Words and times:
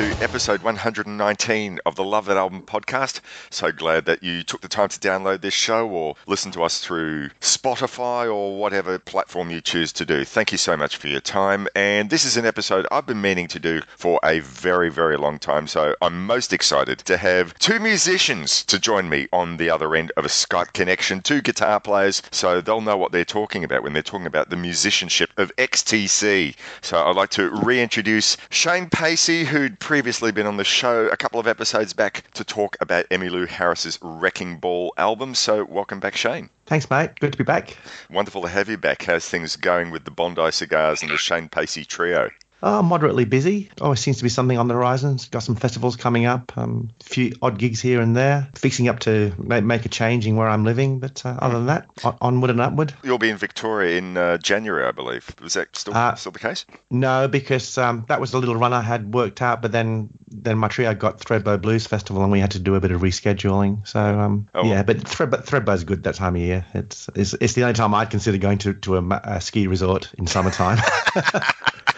To 0.00 0.14
episode 0.18 0.62
119 0.62 1.78
of 1.84 1.94
the 1.94 2.02
Love 2.02 2.24
That 2.24 2.38
Album 2.38 2.62
podcast. 2.62 3.20
So 3.50 3.70
glad 3.70 4.06
that 4.06 4.22
you 4.22 4.42
took 4.42 4.62
the 4.62 4.68
time 4.68 4.88
to 4.88 4.98
download 4.98 5.42
this 5.42 5.52
show 5.52 5.86
or 5.86 6.14
listen 6.26 6.50
to 6.52 6.62
us 6.62 6.80
through 6.80 7.28
Spotify 7.42 8.34
or 8.34 8.56
whatever 8.56 8.98
platform 8.98 9.50
you 9.50 9.60
choose 9.60 9.92
to 9.92 10.06
do. 10.06 10.24
Thank 10.24 10.52
you 10.52 10.58
so 10.58 10.74
much 10.74 10.96
for 10.96 11.08
your 11.08 11.20
time. 11.20 11.68
And 11.76 12.08
this 12.08 12.24
is 12.24 12.38
an 12.38 12.46
episode 12.46 12.86
I've 12.90 13.04
been 13.04 13.20
meaning 13.20 13.46
to 13.48 13.58
do 13.58 13.82
for 13.98 14.18
a 14.24 14.40
very, 14.40 14.88
very 14.90 15.18
long 15.18 15.38
time. 15.38 15.66
So 15.66 15.94
I'm 16.00 16.24
most 16.24 16.54
excited 16.54 17.00
to 17.00 17.18
have 17.18 17.52
two 17.58 17.78
musicians 17.78 18.64
to 18.64 18.78
join 18.78 19.10
me 19.10 19.28
on 19.34 19.58
the 19.58 19.68
other 19.68 19.94
end 19.94 20.12
of 20.16 20.24
a 20.24 20.28
Skype 20.28 20.72
connection, 20.72 21.20
two 21.20 21.42
guitar 21.42 21.78
players, 21.78 22.22
so 22.30 22.62
they'll 22.62 22.80
know 22.80 22.96
what 22.96 23.12
they're 23.12 23.26
talking 23.26 23.64
about 23.64 23.82
when 23.82 23.92
they're 23.92 24.02
talking 24.02 24.26
about 24.26 24.48
the 24.48 24.56
musicianship 24.56 25.28
of 25.36 25.54
XTC. 25.56 26.56
So 26.80 27.04
I'd 27.04 27.16
like 27.16 27.30
to 27.30 27.50
reintroduce 27.50 28.38
Shane 28.48 28.88
Pacey, 28.88 29.44
who'd 29.44 29.78
previously 29.90 30.30
been 30.30 30.46
on 30.46 30.56
the 30.56 30.62
show 30.62 31.08
a 31.08 31.16
couple 31.16 31.40
of 31.40 31.48
episodes 31.48 31.92
back 31.94 32.22
to 32.32 32.44
talk 32.44 32.76
about 32.80 33.08
Emmylou 33.08 33.48
Harris's 33.48 33.98
Wrecking 34.00 34.58
Ball 34.58 34.94
album. 34.96 35.34
So 35.34 35.64
welcome 35.64 35.98
back, 35.98 36.14
Shane. 36.14 36.48
Thanks, 36.66 36.88
mate. 36.88 37.18
Good 37.18 37.32
to 37.32 37.38
be 37.38 37.42
back. 37.42 37.76
Wonderful 38.08 38.42
to 38.42 38.48
have 38.48 38.68
you 38.68 38.76
back. 38.76 39.02
How's 39.02 39.28
things 39.28 39.56
going 39.56 39.90
with 39.90 40.04
the 40.04 40.12
Bondi 40.12 40.52
Cigars 40.52 41.02
and 41.02 41.10
the 41.10 41.16
Shane 41.16 41.48
Pacey 41.48 41.84
trio? 41.84 42.30
Oh, 42.62 42.82
moderately 42.82 43.24
busy. 43.24 43.70
Always 43.80 44.00
seems 44.00 44.18
to 44.18 44.22
be 44.22 44.28
something 44.28 44.58
on 44.58 44.68
the 44.68 44.74
horizon. 44.74 45.18
Got 45.30 45.42
some 45.42 45.56
festivals 45.56 45.96
coming 45.96 46.26
up, 46.26 46.56
um, 46.58 46.90
a 47.00 47.04
few 47.04 47.32
odd 47.40 47.58
gigs 47.58 47.80
here 47.80 48.00
and 48.00 48.14
there. 48.14 48.48
Fixing 48.54 48.88
up 48.88 49.00
to 49.00 49.32
make, 49.38 49.64
make 49.64 49.86
a 49.86 49.88
change 49.88 50.26
in 50.26 50.36
where 50.36 50.48
I'm 50.48 50.64
living, 50.64 51.00
but 51.00 51.24
uh, 51.24 51.36
other 51.40 51.54
than 51.54 51.66
that, 51.66 51.86
on, 52.04 52.16
onward 52.20 52.50
and 52.50 52.60
upward. 52.60 52.92
You'll 53.02 53.18
be 53.18 53.30
in 53.30 53.38
Victoria 53.38 53.96
in 53.96 54.16
uh, 54.16 54.36
January, 54.38 54.84
I 54.86 54.92
believe. 54.92 55.34
Was 55.40 55.54
that 55.54 55.74
still 55.74 55.94
Uh, 55.94 56.14
still 56.16 56.32
the 56.32 56.38
case? 56.38 56.66
No, 56.90 57.28
because 57.28 57.78
um, 57.78 58.04
that 58.08 58.20
was 58.20 58.34
a 58.34 58.38
little 58.38 58.56
run 58.56 58.72
I 58.72 58.82
had 58.82 59.14
worked 59.14 59.40
out, 59.42 59.62
but 59.62 59.72
then 59.72 60.10
then 60.32 60.58
my 60.58 60.68
trio 60.68 60.94
got 60.94 61.18
Thredbo 61.18 61.60
Blues 61.60 61.86
Festival, 61.86 62.22
and 62.22 62.30
we 62.30 62.38
had 62.40 62.52
to 62.52 62.58
do 62.60 62.74
a 62.76 62.80
bit 62.80 62.92
of 62.92 63.00
rescheduling. 63.00 63.86
So 63.88 64.00
um, 64.00 64.48
Oh. 64.54 64.64
yeah, 64.64 64.82
but 64.82 64.98
Thredbo, 64.98 65.44
Thredbo's 65.44 65.84
good 65.84 66.02
that 66.04 66.14
time 66.14 66.36
of 66.36 66.42
year. 66.42 66.64
It's, 66.74 67.08
it's 67.14 67.34
it's 67.34 67.52
the 67.54 67.62
only 67.62 67.74
time 67.74 67.94
I'd 67.94 68.10
consider 68.10 68.36
going 68.38 68.58
to 68.58 68.74
to 68.74 68.96
a, 68.98 69.20
a 69.24 69.40
ski 69.40 69.66
resort 69.66 70.12
in 70.18 70.26
summertime. 70.26 70.78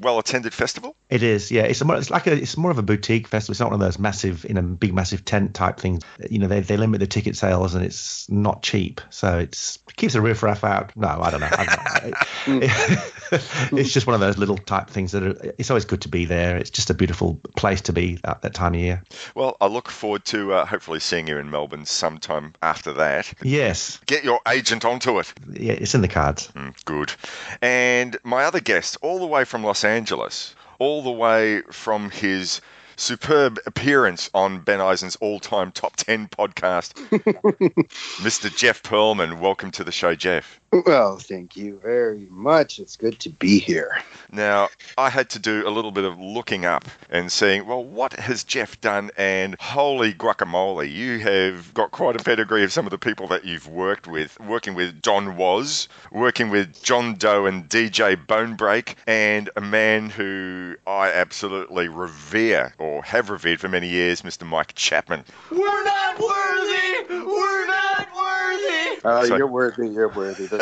Well 0.00 0.18
attended 0.18 0.54
festival. 0.54 0.96
It 1.08 1.22
is, 1.22 1.50
yeah. 1.50 1.62
It's 1.62 1.80
a 1.80 1.84
more, 1.84 1.96
it's 1.96 2.10
like 2.10 2.26
a, 2.26 2.32
it's 2.32 2.56
more 2.56 2.70
of 2.70 2.78
a 2.78 2.82
boutique 2.82 3.28
festival. 3.28 3.52
It's 3.52 3.60
not 3.60 3.70
one 3.70 3.80
of 3.80 3.86
those 3.86 3.98
massive, 3.98 4.44
in 4.44 4.56
a 4.56 4.62
big, 4.62 4.94
massive 4.94 5.24
tent 5.24 5.54
type 5.54 5.78
things. 5.78 6.02
You 6.30 6.38
know, 6.38 6.46
they, 6.48 6.60
they 6.60 6.76
limit 6.76 7.00
the 7.00 7.06
ticket 7.06 7.36
sales 7.36 7.74
and 7.74 7.84
it's 7.84 8.28
not 8.30 8.62
cheap, 8.62 9.00
so 9.10 9.38
it's 9.38 9.78
it 9.88 9.96
keeps 9.96 10.14
a 10.14 10.20
riffraff 10.20 10.64
out. 10.64 10.96
No, 10.96 11.08
I 11.08 11.30
don't 11.30 11.40
know. 11.40 11.48
I 11.50 12.12
don't 12.46 12.60
know. 12.60 12.66
it's 13.32 13.92
just 13.92 14.06
one 14.06 14.14
of 14.14 14.20
those 14.20 14.38
little 14.38 14.58
type 14.58 14.88
things 14.88 15.12
that 15.12 15.22
are. 15.22 15.52
It's 15.58 15.70
always 15.70 15.84
good 15.84 16.02
to 16.02 16.08
be 16.08 16.24
there. 16.24 16.56
It's 16.56 16.70
just 16.70 16.90
a 16.90 16.94
beautiful 16.94 17.40
place 17.56 17.80
to 17.82 17.92
be 17.92 18.18
at 18.24 18.42
that 18.42 18.54
time 18.54 18.74
of 18.74 18.80
year. 18.80 19.02
Well, 19.34 19.56
I 19.60 19.66
look 19.66 19.88
forward 19.88 20.24
to 20.26 20.52
uh, 20.52 20.66
hopefully 20.66 21.00
seeing 21.00 21.28
you 21.28 21.38
in 21.38 21.50
Melbourne 21.50 21.84
sometime 21.86 22.54
after 22.62 22.92
that. 22.94 23.32
Yes, 23.42 23.98
Get 24.06 24.24
your 24.24 24.40
agent 24.48 24.84
onto 24.84 25.18
it. 25.20 25.32
yeah, 25.52 25.74
it's 25.74 25.94
in 25.94 26.00
the 26.00 26.08
cards. 26.08 26.48
Mm, 26.54 26.84
good. 26.84 27.12
And 27.62 28.16
my 28.24 28.44
other 28.44 28.60
guest, 28.60 28.96
all 29.02 29.18
the 29.20 29.26
way 29.26 29.44
from 29.50 29.64
Los 29.64 29.82
Angeles, 29.82 30.54
all 30.78 31.02
the 31.02 31.10
way 31.10 31.60
from 31.72 32.08
his 32.08 32.60
superb 32.94 33.58
appearance 33.66 34.30
on 34.32 34.60
Ben 34.60 34.80
Eisen's 34.80 35.16
all-time 35.16 35.72
top 35.72 35.96
10 35.96 36.28
podcast, 36.28 36.92
Mr. 38.20 38.56
Jeff 38.56 38.80
Perlman. 38.84 39.40
Welcome 39.40 39.72
to 39.72 39.82
the 39.82 39.90
show, 39.90 40.14
Jeff. 40.14 40.59
Well, 40.72 41.16
thank 41.16 41.56
you 41.56 41.80
very 41.82 42.28
much. 42.30 42.78
It's 42.78 42.96
good 42.96 43.18
to 43.20 43.28
be 43.28 43.58
here. 43.58 43.98
Now, 44.30 44.68
I 44.96 45.10
had 45.10 45.28
to 45.30 45.40
do 45.40 45.66
a 45.66 45.70
little 45.70 45.90
bit 45.90 46.04
of 46.04 46.20
looking 46.20 46.64
up 46.64 46.84
and 47.08 47.32
seeing, 47.32 47.66
well, 47.66 47.82
what 47.82 48.12
has 48.12 48.44
Jeff 48.44 48.80
done? 48.80 49.10
And 49.16 49.56
holy 49.58 50.14
guacamole, 50.14 50.88
you 50.88 51.18
have 51.18 51.74
got 51.74 51.90
quite 51.90 52.20
a 52.20 52.22
pedigree 52.22 52.62
of 52.62 52.72
some 52.72 52.86
of 52.86 52.92
the 52.92 52.98
people 52.98 53.26
that 53.28 53.44
you've 53.44 53.66
worked 53.66 54.06
with. 54.06 54.38
Working 54.38 54.74
with 54.74 55.02
Don 55.02 55.36
Was, 55.36 55.88
working 56.12 56.50
with 56.50 56.80
John 56.84 57.14
Doe 57.14 57.46
and 57.46 57.68
DJ 57.68 58.14
Bonebrake, 58.14 58.94
and 59.08 59.50
a 59.56 59.60
man 59.60 60.08
who 60.08 60.76
I 60.86 61.10
absolutely 61.10 61.88
revere 61.88 62.74
or 62.78 63.02
have 63.02 63.28
revered 63.30 63.58
for 63.58 63.68
many 63.68 63.88
years, 63.88 64.22
Mr. 64.22 64.46
Mike 64.46 64.76
Chapman. 64.76 65.24
We're 65.50 65.84
not 65.84 66.20
worthy! 66.20 67.24
We're 67.24 67.66
not 67.66 68.06
worthy! 68.14 68.29
Uh, 69.04 69.26
So- 69.26 69.36
You're 69.36 69.46
worthy. 69.46 69.88
You're 69.88 70.08
worthy. 70.08 70.46
They, 70.46 70.58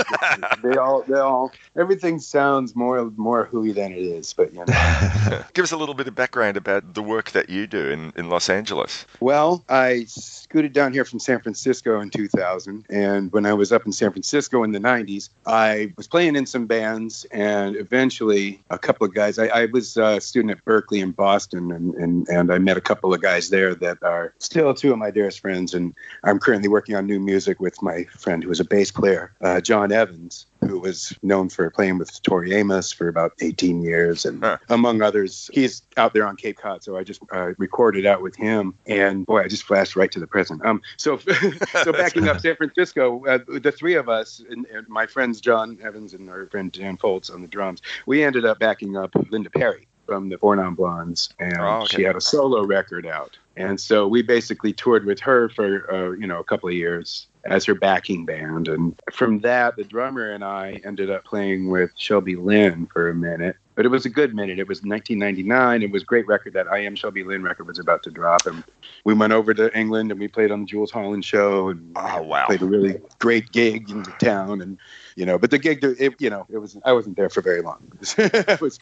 they 0.62 0.76
all, 0.76 1.02
they 1.02 1.18
all, 1.18 1.52
everything 1.76 2.18
sounds 2.20 2.76
more, 2.76 3.10
more 3.16 3.44
hooey 3.46 3.72
than 3.72 3.92
it 3.92 3.98
is. 3.98 4.32
But 4.32 4.52
you 4.52 4.60
know, 4.64 5.42
Give 5.54 5.62
us 5.64 5.72
a 5.72 5.76
little 5.76 5.94
bit 5.94 6.06
of 6.08 6.14
background 6.14 6.56
about 6.56 6.94
the 6.94 7.02
work 7.02 7.30
that 7.32 7.48
you 7.50 7.66
do 7.66 7.90
in, 7.90 8.12
in 8.16 8.28
Los 8.30 8.48
Angeles. 8.48 9.06
well, 9.20 9.64
I 9.68 10.04
scooted 10.08 10.72
down 10.72 10.92
here 10.92 11.04
from 11.04 11.18
San 11.18 11.40
Francisco 11.40 12.00
in 12.00 12.10
2000, 12.10 12.86
and 12.90 13.32
when 13.32 13.44
I 13.46 13.52
was 13.54 13.72
up 13.72 13.84
in 13.86 13.92
San 13.92 14.10
Francisco 14.12 14.62
in 14.62 14.72
the 14.72 14.78
90s, 14.78 15.28
I 15.46 15.92
was 15.96 16.06
playing 16.06 16.36
in 16.36 16.46
some 16.46 16.66
bands, 16.66 17.26
and 17.32 17.76
eventually 17.76 18.62
a 18.70 18.78
couple 18.78 19.06
of 19.06 19.14
guys. 19.14 19.38
I, 19.38 19.46
I 19.48 19.64
was 19.66 19.96
a 19.96 20.20
student 20.20 20.52
at 20.52 20.64
Berklee 20.64 21.02
in 21.02 21.10
Boston, 21.12 21.72
and, 21.72 21.94
and 21.94 22.28
and 22.28 22.52
I 22.52 22.58
met 22.58 22.76
a 22.76 22.80
couple 22.80 23.12
of 23.12 23.20
guys 23.20 23.50
there 23.50 23.74
that 23.76 24.02
are 24.02 24.32
still 24.38 24.74
two 24.74 24.92
of 24.92 24.98
my 24.98 25.10
dearest 25.10 25.40
friends, 25.40 25.74
and 25.74 25.94
I'm 26.24 26.38
currently 26.38 26.68
working 26.68 26.94
on 26.94 27.06
new 27.06 27.20
music 27.20 27.60
with 27.60 27.77
my 27.82 28.04
friend 28.04 28.42
who 28.42 28.48
was 28.48 28.60
a 28.60 28.64
bass 28.64 28.90
player, 28.90 29.32
uh, 29.40 29.60
Jon 29.60 29.92
Evans, 29.92 30.46
who 30.66 30.78
was 30.78 31.16
known 31.22 31.48
for 31.48 31.70
playing 31.70 31.98
with 31.98 32.20
Tori 32.22 32.54
Amos 32.54 32.92
for 32.92 33.08
about 33.08 33.32
18 33.40 33.82
years, 33.82 34.24
and 34.24 34.42
Huh. 34.42 34.58
among 34.68 35.02
others, 35.02 35.50
he's 35.52 35.82
out 35.96 36.12
there 36.12 36.26
on 36.26 36.36
Cape 36.36 36.58
Cod. 36.58 36.82
So 36.82 36.96
I 36.96 37.04
just 37.04 37.20
uh, 37.32 37.52
recorded 37.58 38.06
out 38.06 38.22
with 38.22 38.36
him, 38.36 38.74
and 38.86 39.26
boy, 39.26 39.42
I 39.42 39.48
just 39.48 39.64
flashed 39.64 39.96
right 39.96 40.10
to 40.12 40.20
the 40.20 40.26
present. 40.26 40.64
Um, 40.64 40.82
so 40.96 41.18
so 41.82 41.92
backing 41.92 42.28
up 42.28 42.40
San 42.40 42.56
Francisco, 42.56 43.24
uh, 43.26 43.38
the 43.46 43.72
three 43.72 43.94
of 43.94 44.08
us, 44.08 44.42
and, 44.50 44.66
and 44.66 44.88
my 44.88 45.06
friends 45.06 45.40
Jon 45.40 45.78
Evans 45.82 46.14
and 46.14 46.28
our 46.30 46.46
friend 46.46 46.70
Dan 46.70 46.96
Foltz 46.96 47.32
on 47.32 47.42
the 47.42 47.48
drums, 47.48 47.82
we 48.06 48.22
ended 48.22 48.44
up 48.44 48.58
backing 48.58 48.96
up 48.96 49.10
Linda 49.30 49.50
Perry 49.50 49.87
from 50.08 50.30
the 50.30 50.38
Four 50.38 50.56
Non 50.56 50.74
Blondes, 50.74 51.28
and 51.38 51.58
Oh, 51.60 51.82
okay. 51.82 51.96
she 51.98 52.02
had 52.02 52.16
a 52.16 52.20
solo 52.20 52.64
record 52.64 53.06
out. 53.06 53.36
And 53.58 53.78
so 53.78 54.06
we 54.08 54.22
basically 54.22 54.72
toured 54.72 55.04
with 55.04 55.20
her 55.20 55.48
for 55.50 55.92
uh, 55.92 56.10
you 56.12 56.26
know 56.26 56.38
a 56.40 56.44
couple 56.44 56.68
of 56.68 56.74
years 56.74 57.26
as 57.44 57.64
her 57.66 57.74
backing 57.74 58.24
band, 58.24 58.68
and 58.68 58.98
from 59.12 59.40
that, 59.40 59.76
the 59.76 59.84
drummer 59.84 60.30
and 60.30 60.42
I 60.44 60.80
ended 60.84 61.10
up 61.10 61.24
playing 61.24 61.68
with 61.70 61.90
Shelby 61.96 62.36
Lynne 62.36 62.86
for 62.86 63.10
a 63.10 63.14
minute. 63.14 63.56
But 63.74 63.84
it 63.86 63.90
was 63.90 64.04
a 64.06 64.10
good 64.10 64.34
minute. 64.34 64.58
It 64.58 64.66
was 64.66 64.78
1999. 64.82 65.82
It 65.82 65.90
was 65.92 66.02
a 66.02 66.06
great 66.06 66.26
record. 66.26 66.52
That 66.54 66.66
I 66.68 66.78
Am 66.84 66.96
Shelby 66.96 67.22
Lynne 67.22 67.42
record 67.42 67.66
was 67.66 67.78
about 67.78 68.02
to 68.04 68.10
drop, 68.10 68.46
and 68.46 68.64
we 69.04 69.12
went 69.14 69.32
over 69.32 69.52
to 69.54 69.76
England 69.78 70.10
and 70.10 70.18
we 70.20 70.26
played 70.28 70.50
on 70.50 70.60
the 70.60 70.66
Jools 70.66 70.90
Holland 70.90 71.24
show, 71.24 71.68
and 71.68 71.92
Oh, 71.96 72.22
wow. 72.22 72.46
played 72.46 72.62
a 72.62 72.66
really 72.66 72.96
great 73.18 73.50
gig 73.52 73.90
in 73.90 74.02
the 74.04 74.12
town, 74.12 74.62
and 74.62 74.78
you 75.18 75.26
know, 75.26 75.36
but 75.36 75.50
the 75.50 75.58
gig, 75.58 75.82
it, 75.82 76.14
you 76.20 76.30
know, 76.30 76.46
it 76.48 76.58
was 76.58 76.76
I 76.84 76.92
wasn't 76.92 77.16
there 77.16 77.28
for 77.28 77.40
very 77.40 77.60
long. 77.60 77.90
it 78.18 78.60
was 78.60 78.78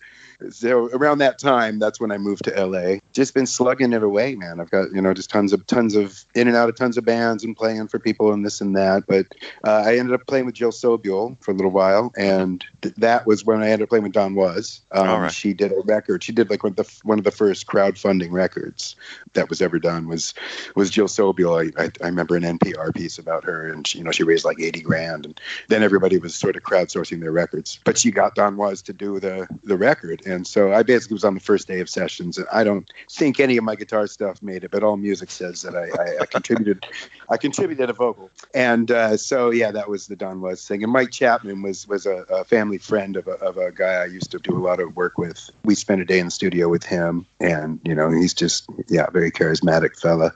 so 0.50 0.90
around 0.92 1.18
that 1.18 1.38
time. 1.38 1.78
That's 1.78 1.98
when 1.98 2.12
I 2.12 2.18
moved 2.18 2.44
to 2.44 2.66
LA. 2.66 2.98
Just 3.14 3.32
been 3.32 3.46
slugging 3.46 3.94
it 3.94 4.02
away, 4.02 4.34
man. 4.34 4.60
I've 4.60 4.68
got 4.68 4.92
you 4.92 5.00
know 5.00 5.14
just 5.14 5.30
tons 5.30 5.54
of 5.54 5.66
tons 5.66 5.96
of 5.96 6.26
in 6.34 6.46
and 6.46 6.54
out 6.54 6.68
of 6.68 6.76
tons 6.76 6.98
of 6.98 7.06
bands 7.06 7.42
and 7.42 7.56
playing 7.56 7.88
for 7.88 7.98
people 7.98 8.34
and 8.34 8.44
this 8.44 8.60
and 8.60 8.76
that. 8.76 9.04
But 9.08 9.28
uh, 9.64 9.84
I 9.86 9.96
ended 9.96 10.12
up 10.12 10.26
playing 10.26 10.44
with 10.44 10.54
Jill 10.54 10.72
Sobule 10.72 11.42
for 11.42 11.52
a 11.52 11.54
little 11.54 11.70
while, 11.70 12.12
and 12.18 12.62
th- 12.82 12.94
that 12.96 13.26
was 13.26 13.46
when 13.46 13.62
I 13.62 13.70
ended 13.70 13.84
up 13.84 13.88
playing 13.88 14.02
with 14.02 14.12
Don 14.12 14.34
Was. 14.34 14.82
Um, 14.92 15.22
right. 15.22 15.32
She 15.32 15.54
did 15.54 15.72
a 15.72 15.80
record. 15.86 16.22
She 16.22 16.32
did 16.32 16.50
like 16.50 16.62
one 16.62 16.72
of 16.72 16.76
the 16.76 17.00
one 17.04 17.16
of 17.16 17.24
the 17.24 17.30
first 17.30 17.66
crowdfunding 17.66 18.30
records 18.30 18.94
that 19.32 19.48
was 19.48 19.62
ever 19.62 19.78
done 19.78 20.06
was 20.06 20.34
was 20.74 20.90
Jill 20.90 21.08
Sobule. 21.08 21.72
I, 21.78 21.84
I, 21.84 21.90
I 22.02 22.08
remember 22.08 22.36
an 22.36 22.42
NPR 22.42 22.94
piece 22.94 23.16
about 23.16 23.44
her, 23.44 23.72
and 23.72 23.86
she, 23.86 23.96
you 23.96 24.04
know 24.04 24.12
she 24.12 24.22
raised 24.22 24.44
like 24.44 24.60
eighty 24.60 24.82
grand, 24.82 25.24
and 25.24 25.40
then 25.68 25.82
everybody 25.82 26.18
was 26.18 26.25
sort 26.34 26.56
of 26.56 26.62
crowdsourcing 26.62 27.20
their 27.20 27.32
records. 27.32 27.80
But 27.84 27.98
she 27.98 28.10
got 28.10 28.34
Don 28.34 28.56
Was 28.56 28.82
to 28.82 28.92
do 28.92 29.20
the 29.20 29.46
the 29.64 29.76
record, 29.76 30.22
and 30.26 30.46
so 30.46 30.72
I 30.72 30.82
basically 30.82 31.14
was 31.14 31.24
on 31.24 31.34
the 31.34 31.40
first 31.40 31.68
day 31.68 31.80
of 31.80 31.88
sessions, 31.88 32.38
and 32.38 32.46
I 32.52 32.64
don't 32.64 32.90
think 33.10 33.40
any 33.40 33.56
of 33.56 33.64
my 33.64 33.76
guitar 33.76 34.06
stuff 34.06 34.42
made 34.42 34.64
it, 34.64 34.70
but 34.70 34.82
AllMusic 34.82 35.30
says 35.30 35.62
that 35.62 35.74
I, 35.74 35.88
I, 36.02 36.22
I 36.22 36.26
contributed. 36.26 36.84
I 37.28 37.36
contributed 37.36 37.90
a 37.90 37.92
vocal, 37.92 38.30
and 38.54 38.88
uh, 38.90 39.16
so 39.16 39.50
yeah, 39.50 39.72
that 39.72 39.88
was 39.88 40.06
the 40.06 40.16
Don 40.16 40.40
Was 40.40 40.66
thing. 40.66 40.84
And 40.84 40.92
Mike 40.92 41.10
Chapman 41.10 41.62
was 41.62 41.88
was 41.88 42.06
a, 42.06 42.24
a 42.30 42.44
family 42.44 42.78
friend 42.78 43.16
of 43.16 43.26
a, 43.26 43.32
of 43.32 43.56
a 43.56 43.72
guy 43.72 43.94
I 43.94 44.06
used 44.06 44.30
to 44.30 44.38
do 44.38 44.56
a 44.56 44.62
lot 44.62 44.80
of 44.80 44.94
work 44.94 45.18
with. 45.18 45.50
We 45.64 45.74
spent 45.74 46.00
a 46.00 46.04
day 46.04 46.20
in 46.20 46.26
the 46.26 46.30
studio 46.30 46.68
with 46.68 46.84
him, 46.84 47.26
and 47.40 47.80
you 47.84 47.94
know 47.94 48.10
he's 48.10 48.34
just 48.34 48.68
yeah, 48.88 49.10
very 49.10 49.30
charismatic 49.30 49.98
fella. 50.00 50.32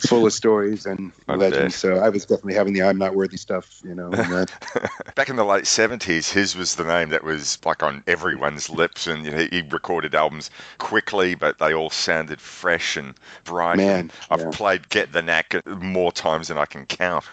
Full 0.00 0.26
of 0.26 0.32
stories 0.32 0.84
and 0.84 1.12
legends. 1.26 1.74
So 1.74 1.96
I 1.96 2.10
was 2.10 2.26
definitely 2.26 2.54
having 2.54 2.74
the 2.74 2.82
"I'm 2.82 2.98
not 2.98 3.14
worthy" 3.14 3.38
stuff, 3.38 3.80
you 3.82 3.94
know. 3.94 4.06
And 4.06 4.32
that. 4.32 5.12
Back 5.14 5.30
in 5.30 5.36
the 5.36 5.44
late 5.44 5.64
70s, 5.64 6.30
his 6.30 6.54
was 6.54 6.74
the 6.74 6.84
name 6.84 7.08
that 7.10 7.24
was 7.24 7.58
like 7.64 7.82
on 7.82 8.02
everyone's 8.06 8.68
lips, 8.68 9.06
and 9.06 9.24
you 9.24 9.30
know, 9.30 9.46
he 9.50 9.62
recorded 9.62 10.14
albums 10.14 10.50
quickly, 10.78 11.34
but 11.34 11.58
they 11.58 11.72
all 11.72 11.88
sounded 11.88 12.40
fresh 12.40 12.96
and 12.96 13.14
bright. 13.44 13.78
Man, 13.78 14.00
And 14.00 14.12
I've 14.30 14.40
yeah. 14.40 14.50
played 14.52 14.88
Get 14.90 15.12
the 15.12 15.22
Knack 15.22 15.66
more 15.66 16.12
times 16.12 16.48
than 16.48 16.58
I 16.58 16.66
can 16.66 16.84
count. 16.84 17.24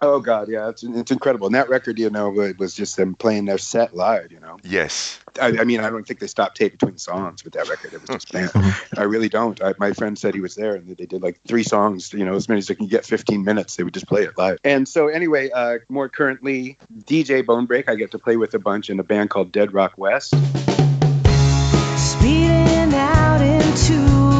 Oh 0.00 0.20
God, 0.20 0.48
yeah, 0.48 0.68
it's 0.68 0.82
it's 0.82 1.10
incredible. 1.10 1.46
And 1.46 1.54
that 1.54 1.68
record, 1.68 1.98
you 1.98 2.10
know, 2.10 2.40
it 2.40 2.58
was 2.58 2.74
just 2.74 2.96
them 2.96 3.14
playing 3.14 3.44
their 3.46 3.58
set 3.58 3.94
live. 3.94 4.32
You 4.32 4.40
know, 4.40 4.58
Yes. 4.62 5.18
I, 5.40 5.48
I 5.58 5.64
mean, 5.64 5.80
I 5.80 5.90
don't 5.90 6.06
think 6.06 6.20
they 6.20 6.26
stopped 6.26 6.56
tape 6.56 6.72
between 6.72 6.98
songs 6.98 7.44
with 7.44 7.54
that 7.54 7.68
record. 7.68 7.92
It 7.92 8.00
was 8.00 8.10
just 8.10 8.32
band. 8.32 8.50
I 8.96 9.02
really 9.02 9.28
don't. 9.28 9.60
I, 9.62 9.74
my 9.78 9.92
friend 9.92 10.18
said 10.18 10.34
he 10.34 10.40
was 10.40 10.54
there, 10.54 10.74
and 10.74 10.96
they 10.96 11.06
did 11.06 11.22
like 11.22 11.40
three 11.46 11.64
songs. 11.64 12.12
You 12.12 12.24
know, 12.24 12.34
as 12.34 12.48
many 12.48 12.58
as 12.58 12.68
they 12.68 12.74
can 12.74 12.86
get, 12.86 13.04
15 13.04 13.44
minutes. 13.44 13.76
They 13.76 13.82
would 13.82 13.94
just 13.94 14.06
play 14.06 14.22
it 14.22 14.38
live. 14.38 14.58
And 14.64 14.88
so, 14.88 15.08
anyway, 15.08 15.50
uh, 15.50 15.78
more 15.88 16.08
currently, 16.08 16.78
DJ 17.04 17.44
Bonebrake. 17.44 17.88
I 17.88 17.96
get 17.96 18.12
to 18.12 18.18
play 18.18 18.36
with 18.36 18.54
a 18.54 18.58
bunch 18.58 18.90
in 18.90 19.00
a 19.00 19.04
band 19.04 19.30
called 19.30 19.52
Dead 19.52 19.72
Rock 19.74 19.94
West. 19.96 20.30
Speeding 21.96 22.94
out 22.94 23.40
into 23.40 24.33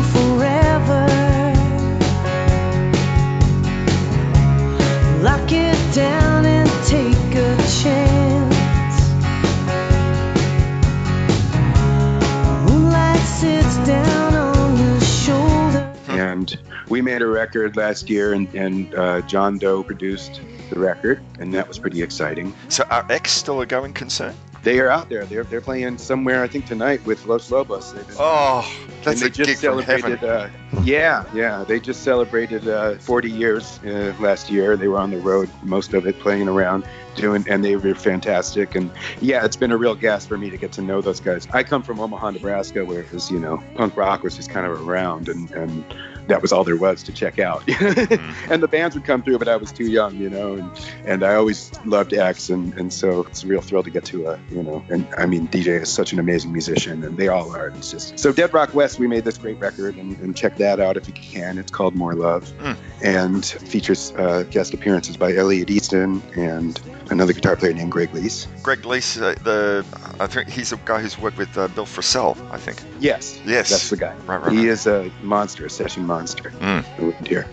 And 16.53 16.59
we 16.91 17.01
made 17.01 17.23
a 17.23 17.27
record 17.27 17.77
last 17.77 18.11
year, 18.11 18.35
and, 18.35 18.53
and 18.55 18.95
uh, 18.95 19.21
John 19.23 19.59
Doe 19.59 19.83
produced 19.83 20.41
the 20.71 20.79
record, 20.79 21.23
and 21.39 21.53
that 21.55 21.67
was 21.69 21.79
pretty 21.79 22.03
exciting. 22.03 22.55
So 22.69 22.85
are 22.91 23.07
X 23.11 23.33
still 23.33 23.61
a 23.61 23.67
going 23.67 23.93
concern? 23.93 24.35
They 24.63 24.81
are 24.81 24.89
out 24.89 25.11
there. 25.11 25.27
They're, 25.27 25.45
they're 25.45 25.61
playing 25.61 25.99
somewhere, 25.99 26.43
I 26.43 26.49
think, 26.49 26.65
tonight 26.65 27.05
with 27.05 27.27
Los 27.27 27.51
Lobos. 27.51 27.93
Been- 27.93 28.05
Oh, 28.19 28.67
that's 29.03 29.21
a 29.21 29.25
they 29.25 29.31
gig 29.31 29.47
just 29.49 29.63
from 29.63 29.79
heaven. 29.81 30.19
celebrated. 30.19 30.25
Uh, 30.25 30.49
yeah, 30.83 31.25
yeah, 31.35 31.65
they 31.65 31.79
just 31.79 32.03
celebrated 32.03 32.67
uh, 32.67 32.95
40 32.97 33.31
years 33.31 33.79
uh, 33.85 34.15
last 34.21 34.51
year. 34.51 34.75
They 34.79 34.89
were 34.89 34.99
on 34.99 35.11
the 35.11 35.19
road, 35.21 35.51
most 35.63 35.93
of 35.93 36.07
it 36.07 36.19
playing 36.19 36.49
around, 36.49 36.87
doing, 37.15 37.45
and 37.47 37.63
they 37.63 37.77
were 37.77 37.95
fantastic. 37.95 38.75
And 38.75 38.91
yeah, 39.21 39.45
it's 39.45 39.57
been 39.57 39.71
a 39.71 39.77
real 39.77 39.95
gas 39.95 40.25
for 40.25 40.39
me 40.39 40.49
to 40.49 40.57
get 40.57 40.73
to 40.73 40.83
know 40.83 41.03
those 41.03 41.21
guys. 41.21 41.47
I 41.53 41.63
come 41.63 41.83
from 41.83 42.01
Omaha, 42.01 42.31
Nebraska, 42.31 42.87
where 42.87 43.01
it 43.01 43.13
was, 43.13 43.31
you 43.31 43.39
know, 43.41 43.63
punk 43.75 43.95
rock 43.99 44.23
was 44.23 44.35
just 44.35 44.49
kind 44.49 44.65
of 44.65 44.89
around, 44.89 45.29
and 45.29 45.51
and 45.51 45.85
that 46.29 46.41
was 46.43 46.53
all 46.53 46.65
there 46.65 46.77
was 46.77 47.03
to 47.05 47.13
check 47.13 47.39
out. 47.39 47.63
and 47.69 48.63
the 48.63 48.69
bands 48.69 48.95
would 48.95 49.05
come 49.05 49.23
through, 49.23 49.39
but 49.39 49.49
I 49.49 49.57
was 49.57 49.73
too 49.73 49.85
young, 49.91 50.17
you 50.17 50.31
know, 50.31 50.55
and 50.55 50.71
and 51.05 51.23
I 51.25 51.35
always 51.35 51.71
loved 51.85 52.13
X, 52.15 52.49
and 52.51 52.73
and 52.75 52.93
so 52.93 53.21
it's 53.25 53.45
a 53.45 53.47
real 53.47 53.61
thrill 53.61 53.83
to 53.83 53.91
get 53.91 54.05
to 54.07 54.27
a, 54.29 54.41
you 54.51 54.63
know, 54.63 54.85
and 54.89 55.07
I 55.19 55.27
mean, 55.27 55.49
DJ 55.49 55.81
is 55.83 55.93
such 55.93 56.13
an 56.13 56.19
amazing 56.19 56.53
musician, 56.53 57.05
and 57.05 57.17
they 57.17 57.29
all 57.29 57.55
are. 57.55 57.69
It's 57.69 57.91
just 57.91 58.19
so 58.19 58.33
Dead 58.33 58.53
Rock 58.55 58.75
West. 58.75 58.99
We 58.99 59.07
made 59.07 59.25
this 59.25 59.39
great 59.39 59.59
record, 59.59 59.97
and, 59.97 60.19
and 60.21 60.37
check 60.37 60.57
that 60.59 60.81
out 60.81 60.97
if 60.97 61.07
you 61.09 61.15
can. 61.15 61.59
It's 61.59 61.71
called 61.71 61.95
More 61.95 62.15
Love, 62.15 62.45
Mm. 62.61 62.77
and 63.03 63.45
features 63.45 64.13
uh, 64.17 64.45
guest 64.51 64.73
appearances 64.75 65.17
by 65.17 65.35
Elliot 65.35 65.71
Easton 65.71 66.23
and 66.37 66.81
another 67.11 67.33
guitar 67.33 67.57
player 67.57 67.73
named 67.75 67.91
Greg 67.93 68.11
Leisz. 68.13 68.47
Greg 68.63 68.81
Leisz, 68.83 69.21
uh, 69.21 69.35
the 69.43 69.85
I 70.21 70.27
think 70.27 70.49
he's 70.49 70.73
a 70.73 70.77
guy 70.85 71.01
who's 71.01 71.19
worked 71.19 71.37
with 71.39 71.57
uh, 71.59 71.69
Bill 71.69 71.85
Frisell, 71.87 72.37
I 72.51 72.57
think. 72.59 72.83
Yes, 73.01 73.41
Yes. 73.45 73.71
that's 73.71 73.91
the 73.91 73.97
guy. 73.97 74.15
Right, 74.27 74.41
right, 74.43 74.53
He 74.53 74.59
right. 74.59 74.69
is 74.69 74.87
a 74.87 75.11
monster, 75.23 75.67
a 75.67 75.71
session 75.71 76.07
monster. 76.07 76.14
Mm. 76.23 77.25
Dear. 77.25 77.47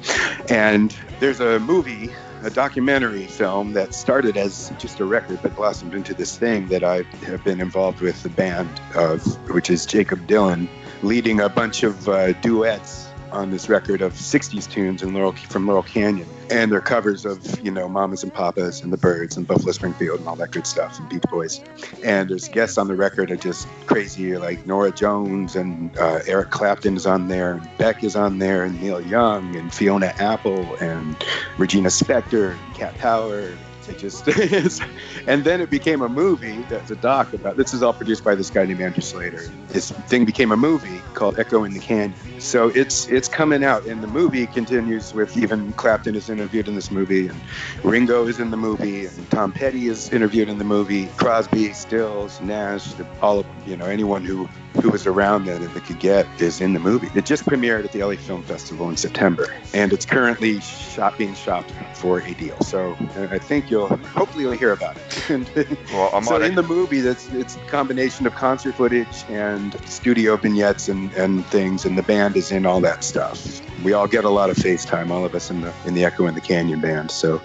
And 0.49 0.95
there's 1.19 1.39
a 1.39 1.59
movie, 1.59 2.09
a 2.43 2.49
documentary 2.49 3.25
film 3.25 3.73
that 3.73 3.93
started 3.93 4.37
as 4.37 4.71
just 4.79 4.99
a 4.99 5.05
record 5.05 5.39
but 5.41 5.55
blossomed 5.55 5.93
into 5.93 6.13
this 6.13 6.37
thing 6.37 6.67
that 6.67 6.83
I 6.83 7.03
have 7.25 7.43
been 7.43 7.61
involved 7.61 8.01
with 8.01 8.21
the 8.23 8.29
band 8.29 8.69
of, 8.95 9.23
which 9.49 9.69
is 9.69 9.85
Jakob 9.85 10.27
Dylan 10.27 10.67
leading 11.03 11.39
a 11.39 11.49
bunch 11.49 11.83
of 11.83 12.07
uh, 12.07 12.33
duets 12.33 13.10
on 13.31 13.49
this 13.49 13.69
record 13.69 14.01
of 14.01 14.13
60s 14.13 14.69
tunes 14.69 15.03
in 15.03 15.13
Laurel, 15.13 15.33
from 15.33 15.67
Laurel 15.67 15.83
Canyon. 15.83 16.27
And 16.49 16.71
they're 16.71 16.81
covers 16.81 17.25
of, 17.25 17.63
you 17.63 17.71
know, 17.71 17.87
Mamas 17.87 18.23
and 18.23 18.33
Papas 18.33 18.81
and 18.81 18.91
the 18.91 18.97
Byrds 18.97 19.37
and 19.37 19.47
Buffalo 19.47 19.71
Springfield 19.71 20.19
and 20.19 20.27
all 20.27 20.35
that 20.35 20.51
good 20.51 20.67
stuff 20.67 20.99
and 20.99 21.07
Beach 21.07 21.23
Boys. 21.29 21.61
And 22.03 22.29
there's 22.29 22.49
guests 22.49 22.77
on 22.77 22.87
the 22.87 22.95
record 22.95 23.31
are 23.31 23.37
just 23.37 23.67
crazy, 23.85 24.37
like 24.37 24.65
Norah 24.65 24.91
Jones 24.91 25.55
and 25.55 25.97
uh, 25.97 26.19
Eric 26.27 26.49
Clapton 26.49 26.97
is 26.97 27.05
on 27.05 27.27
there, 27.27 27.53
and 27.53 27.77
Beck 27.77 28.03
is 28.03 28.15
on 28.15 28.39
there, 28.39 28.63
and 28.63 28.81
Neil 28.81 29.01
Young 29.01 29.55
and 29.55 29.73
Fiona 29.73 30.13
Apple 30.17 30.75
and 30.81 31.15
Regina 31.57 31.89
Spektor 31.89 32.51
and 32.51 32.75
Cat 32.75 32.97
Power. 32.97 33.51
It 33.91 33.99
just 33.99 34.27
is. 34.27 34.81
and 35.27 35.43
then 35.43 35.61
it 35.61 35.69
became 35.69 36.01
a 36.01 36.09
movie. 36.09 36.61
That's 36.69 36.91
a 36.91 36.95
doc 36.95 37.33
about. 37.33 37.57
This 37.57 37.73
is 37.73 37.83
all 37.83 37.93
produced 37.93 38.23
by 38.23 38.35
this 38.35 38.49
guy 38.49 38.65
named 38.65 38.81
Andrew 38.81 39.01
Slater. 39.01 39.47
This 39.67 39.91
thing 39.91 40.25
became 40.25 40.51
a 40.51 40.57
movie 40.57 40.99
called 41.13 41.39
Echo 41.39 41.63
in 41.63 41.73
the 41.73 41.79
Canyon. 41.79 42.13
So 42.39 42.69
it's 42.69 43.07
it's 43.07 43.27
coming 43.27 43.63
out, 43.63 43.85
and 43.85 44.01
the 44.01 44.07
movie 44.07 44.47
continues 44.47 45.13
with 45.13 45.37
even 45.37 45.73
Clapton 45.73 46.15
is 46.15 46.29
interviewed 46.29 46.67
in 46.67 46.75
this 46.75 46.89
movie, 46.91 47.27
and 47.27 47.39
Ringo 47.83 48.27
is 48.27 48.39
in 48.39 48.49
the 48.51 48.57
movie, 48.57 49.05
and 49.05 49.29
Tom 49.29 49.51
Petty 49.51 49.87
is 49.87 50.11
interviewed 50.11 50.49
in 50.49 50.57
the 50.57 50.63
movie. 50.63 51.07
Crosby, 51.17 51.73
Stills, 51.73 52.39
Nash, 52.41 52.93
all 53.21 53.39
of. 53.39 53.45
You 53.65 53.77
know, 53.77 53.85
anyone 53.85 54.25
who 54.25 54.49
who 54.79 54.89
was 54.89 55.05
around 55.05 55.45
then 55.45 55.61
that 55.61 55.73
they 55.73 55.79
could 55.79 55.99
get 55.99 56.27
is 56.39 56.61
in 56.61 56.73
the 56.73 56.79
movie. 56.79 57.09
It 57.13 57.25
just 57.25 57.45
premiered 57.45 57.83
at 57.83 57.91
the 57.91 58.03
LA 58.03 58.15
Film 58.15 58.43
Festival 58.43 58.89
in 58.89 58.97
September, 58.97 59.53
and 59.73 59.91
it's 59.91 60.05
currently 60.05 60.59
shot 60.61 61.17
being 61.17 61.33
shot 61.33 61.69
for 61.93 62.19
a 62.19 62.33
deal. 62.33 62.59
So 62.61 62.95
uh, 63.15 63.27
I 63.31 63.37
think 63.37 63.69
you'll 63.69 63.87
hopefully 63.87 64.43
you'll 64.43 64.53
hear 64.53 64.71
about 64.71 64.97
it. 64.97 65.67
Well, 65.91 66.09
I 66.13 66.21
so 66.21 66.41
in 66.41 66.55
the 66.55 66.63
movie, 66.63 67.01
that's 67.01 67.27
it's 67.29 67.55
a 67.55 67.59
combination 67.67 68.25
of 68.25 68.33
concert 68.35 68.75
footage 68.75 69.23
and 69.29 69.73
studio 69.85 70.37
vignettes 70.37 70.87
and, 70.87 71.11
and 71.13 71.45
things, 71.47 71.85
and 71.85 71.97
the 71.97 72.03
band 72.03 72.37
is 72.37 72.51
in 72.51 72.65
all 72.65 72.79
that 72.81 73.03
stuff. 73.03 73.61
We 73.83 73.93
all 73.93 74.07
get 74.07 74.23
a 74.23 74.29
lot 74.29 74.49
of 74.49 74.57
FaceTime, 74.57 75.09
all 75.09 75.25
of 75.25 75.35
us 75.35 75.49
in 75.49 75.61
the 75.61 75.73
in 75.85 75.93
the 75.93 76.05
Echo 76.05 76.27
in 76.27 76.35
the 76.35 76.41
Canyon 76.41 76.79
band. 76.79 77.11
So 77.11 77.41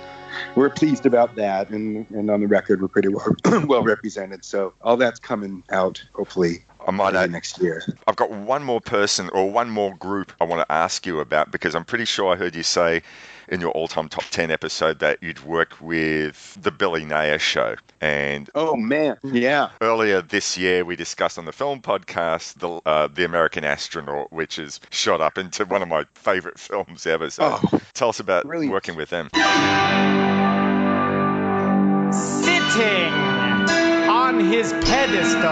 we're 0.55 0.71
pleased 0.71 1.07
about 1.07 1.35
that, 1.37 1.71
and, 1.71 2.09
and 2.11 2.31
on 2.31 2.41
the 2.41 2.47
record, 2.47 2.81
we're 2.81 2.89
pretty 2.89 3.09
well, 3.09 3.35
well 3.67 3.83
represented. 3.83 4.45
So 4.45 4.75
all 4.83 4.97
that's 4.97 5.19
coming 5.19 5.63
out 5.71 6.03
hopefully 6.15 6.65
I 6.87 6.91
might 6.93 7.15
early 7.15 7.25
add, 7.25 7.33
next 7.33 7.61
year. 7.61 7.83
I've 8.07 8.17
got 8.17 8.31
one 8.31 8.63
more 8.63 8.81
person 8.81 9.29
or 9.31 9.51
one 9.51 9.69
more 9.71 9.95
group 9.97 10.33
I 10.41 10.45
want 10.45 10.67
to 10.67 10.73
ask 10.73 11.05
you 11.07 11.21
about 11.21 11.51
because 11.51 11.75
I'm 11.75 11.85
pretty 11.85 12.05
sure 12.05 12.33
I 12.33 12.37
heard 12.37 12.55
you 12.55 12.63
say 12.63 13.03
in 13.49 13.61
your 13.61 13.71
all-time 13.71 14.09
top 14.09 14.25
10 14.25 14.51
episode 14.51 14.99
that 14.99 15.23
you'd 15.23 15.45
worked 15.45 15.81
with 15.81 16.59
the 16.61 16.71
Billy 16.73 17.05
Nayer 17.05 17.39
show. 17.39 17.77
And 18.01 18.51
Oh 18.55 18.75
man, 18.77 19.17
yeah. 19.23 19.71
earlier 19.81 20.21
this 20.23 20.57
year, 20.59 20.85
we 20.85 20.97
discussed 20.97 21.39
on 21.39 21.45
the 21.45 21.53
film 21.53 21.81
podcast 21.81 22.55
the 22.59 22.81
uh, 22.89 23.09
the 23.13 23.25
American 23.25 23.65
Astronaut, 23.65 24.33
which 24.33 24.57
has 24.57 24.81
shot 24.91 25.21
up 25.21 25.39
into 25.39 25.65
one 25.65 25.83
of 25.83 25.89
my 25.89 26.05
favorite 26.15 26.59
films 26.59 27.07
ever. 27.07 27.31
So 27.31 27.59
Oh, 27.63 27.81
tell 27.95 28.09
us 28.11 28.21
about 28.21 28.45
brilliant. 28.45 28.73
working 28.73 28.97
with 28.97 29.11
them. 29.11 29.29
sitting 32.13 33.13
on 33.13 33.26
his 34.51 34.73
pedestal 34.73 35.51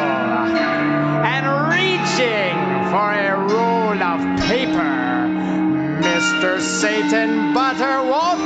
and 1.26 1.44
reaching 1.68 2.54
for 2.90 3.10
a 3.12 3.36
roll 3.52 4.00
of 4.02 4.20
paper, 4.46 5.28
Mr. 6.00 6.60
Satan 6.60 7.52
Butterwolf 7.54 8.38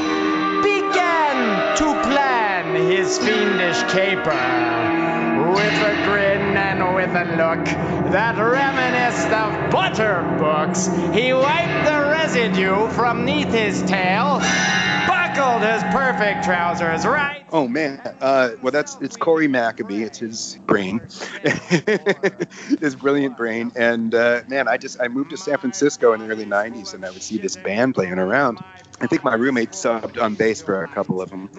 began 0.63 1.77
to 1.77 1.85
plan 2.09 2.75
his 2.91 3.19
fiendish 3.19 3.83
caper. 3.93 4.99
With 5.53 5.83
a 5.83 6.05
grin 6.05 6.57
and 6.57 6.95
with 6.95 7.15
a 7.15 7.25
look 7.37 7.65
that 8.13 8.39
reminisced 8.39 9.29
of 9.29 9.71
butter 9.71 10.23
books, 10.39 10.87
he 11.15 11.33
wiped 11.33 11.85
the 11.85 12.11
residue 12.11 12.89
from 12.89 13.25
neath 13.25 13.53
his 13.53 13.83
tail, 13.83 14.41
his 15.61 15.83
perfect 15.85 16.45
trousers 16.45 17.07
right 17.07 17.39
Oh 17.51 17.67
man, 17.67 18.03
uh, 18.21 18.51
well 18.61 18.73
that's 18.73 18.99
it's 19.01 19.17
Cory 19.17 19.49
McAbee. 19.49 20.05
It's 20.05 20.19
his 20.19 20.59
brain, 20.67 21.01
his 22.81 22.95
brilliant 22.95 23.39
brain. 23.39 23.73
And 23.75 24.15
uh, 24.15 24.43
man, 24.49 24.69
I 24.69 24.77
just 24.77 25.01
I 25.01 25.09
moved 25.09 25.31
to 25.31 25.39
San 25.39 25.57
Francisco 25.57 26.13
in 26.13 26.21
the 26.21 26.27
early 26.27 26.45
'90s, 26.45 26.93
and 26.93 27.07
I 27.07 27.11
would 27.11 27.23
see 27.23 27.39
this 27.39 27.57
band 27.57 27.95
playing 27.95 28.19
around. 28.19 28.59
I 29.01 29.07
think 29.07 29.25
my 29.25 29.35
roommate 29.35 29.73
subbed 29.73 30.21
on 30.21 30.35
bass 30.35 30.63
for 30.63 30.83
a 30.83 30.89
couple 30.89 31.21
of 31.21 31.31
them, 31.31 31.51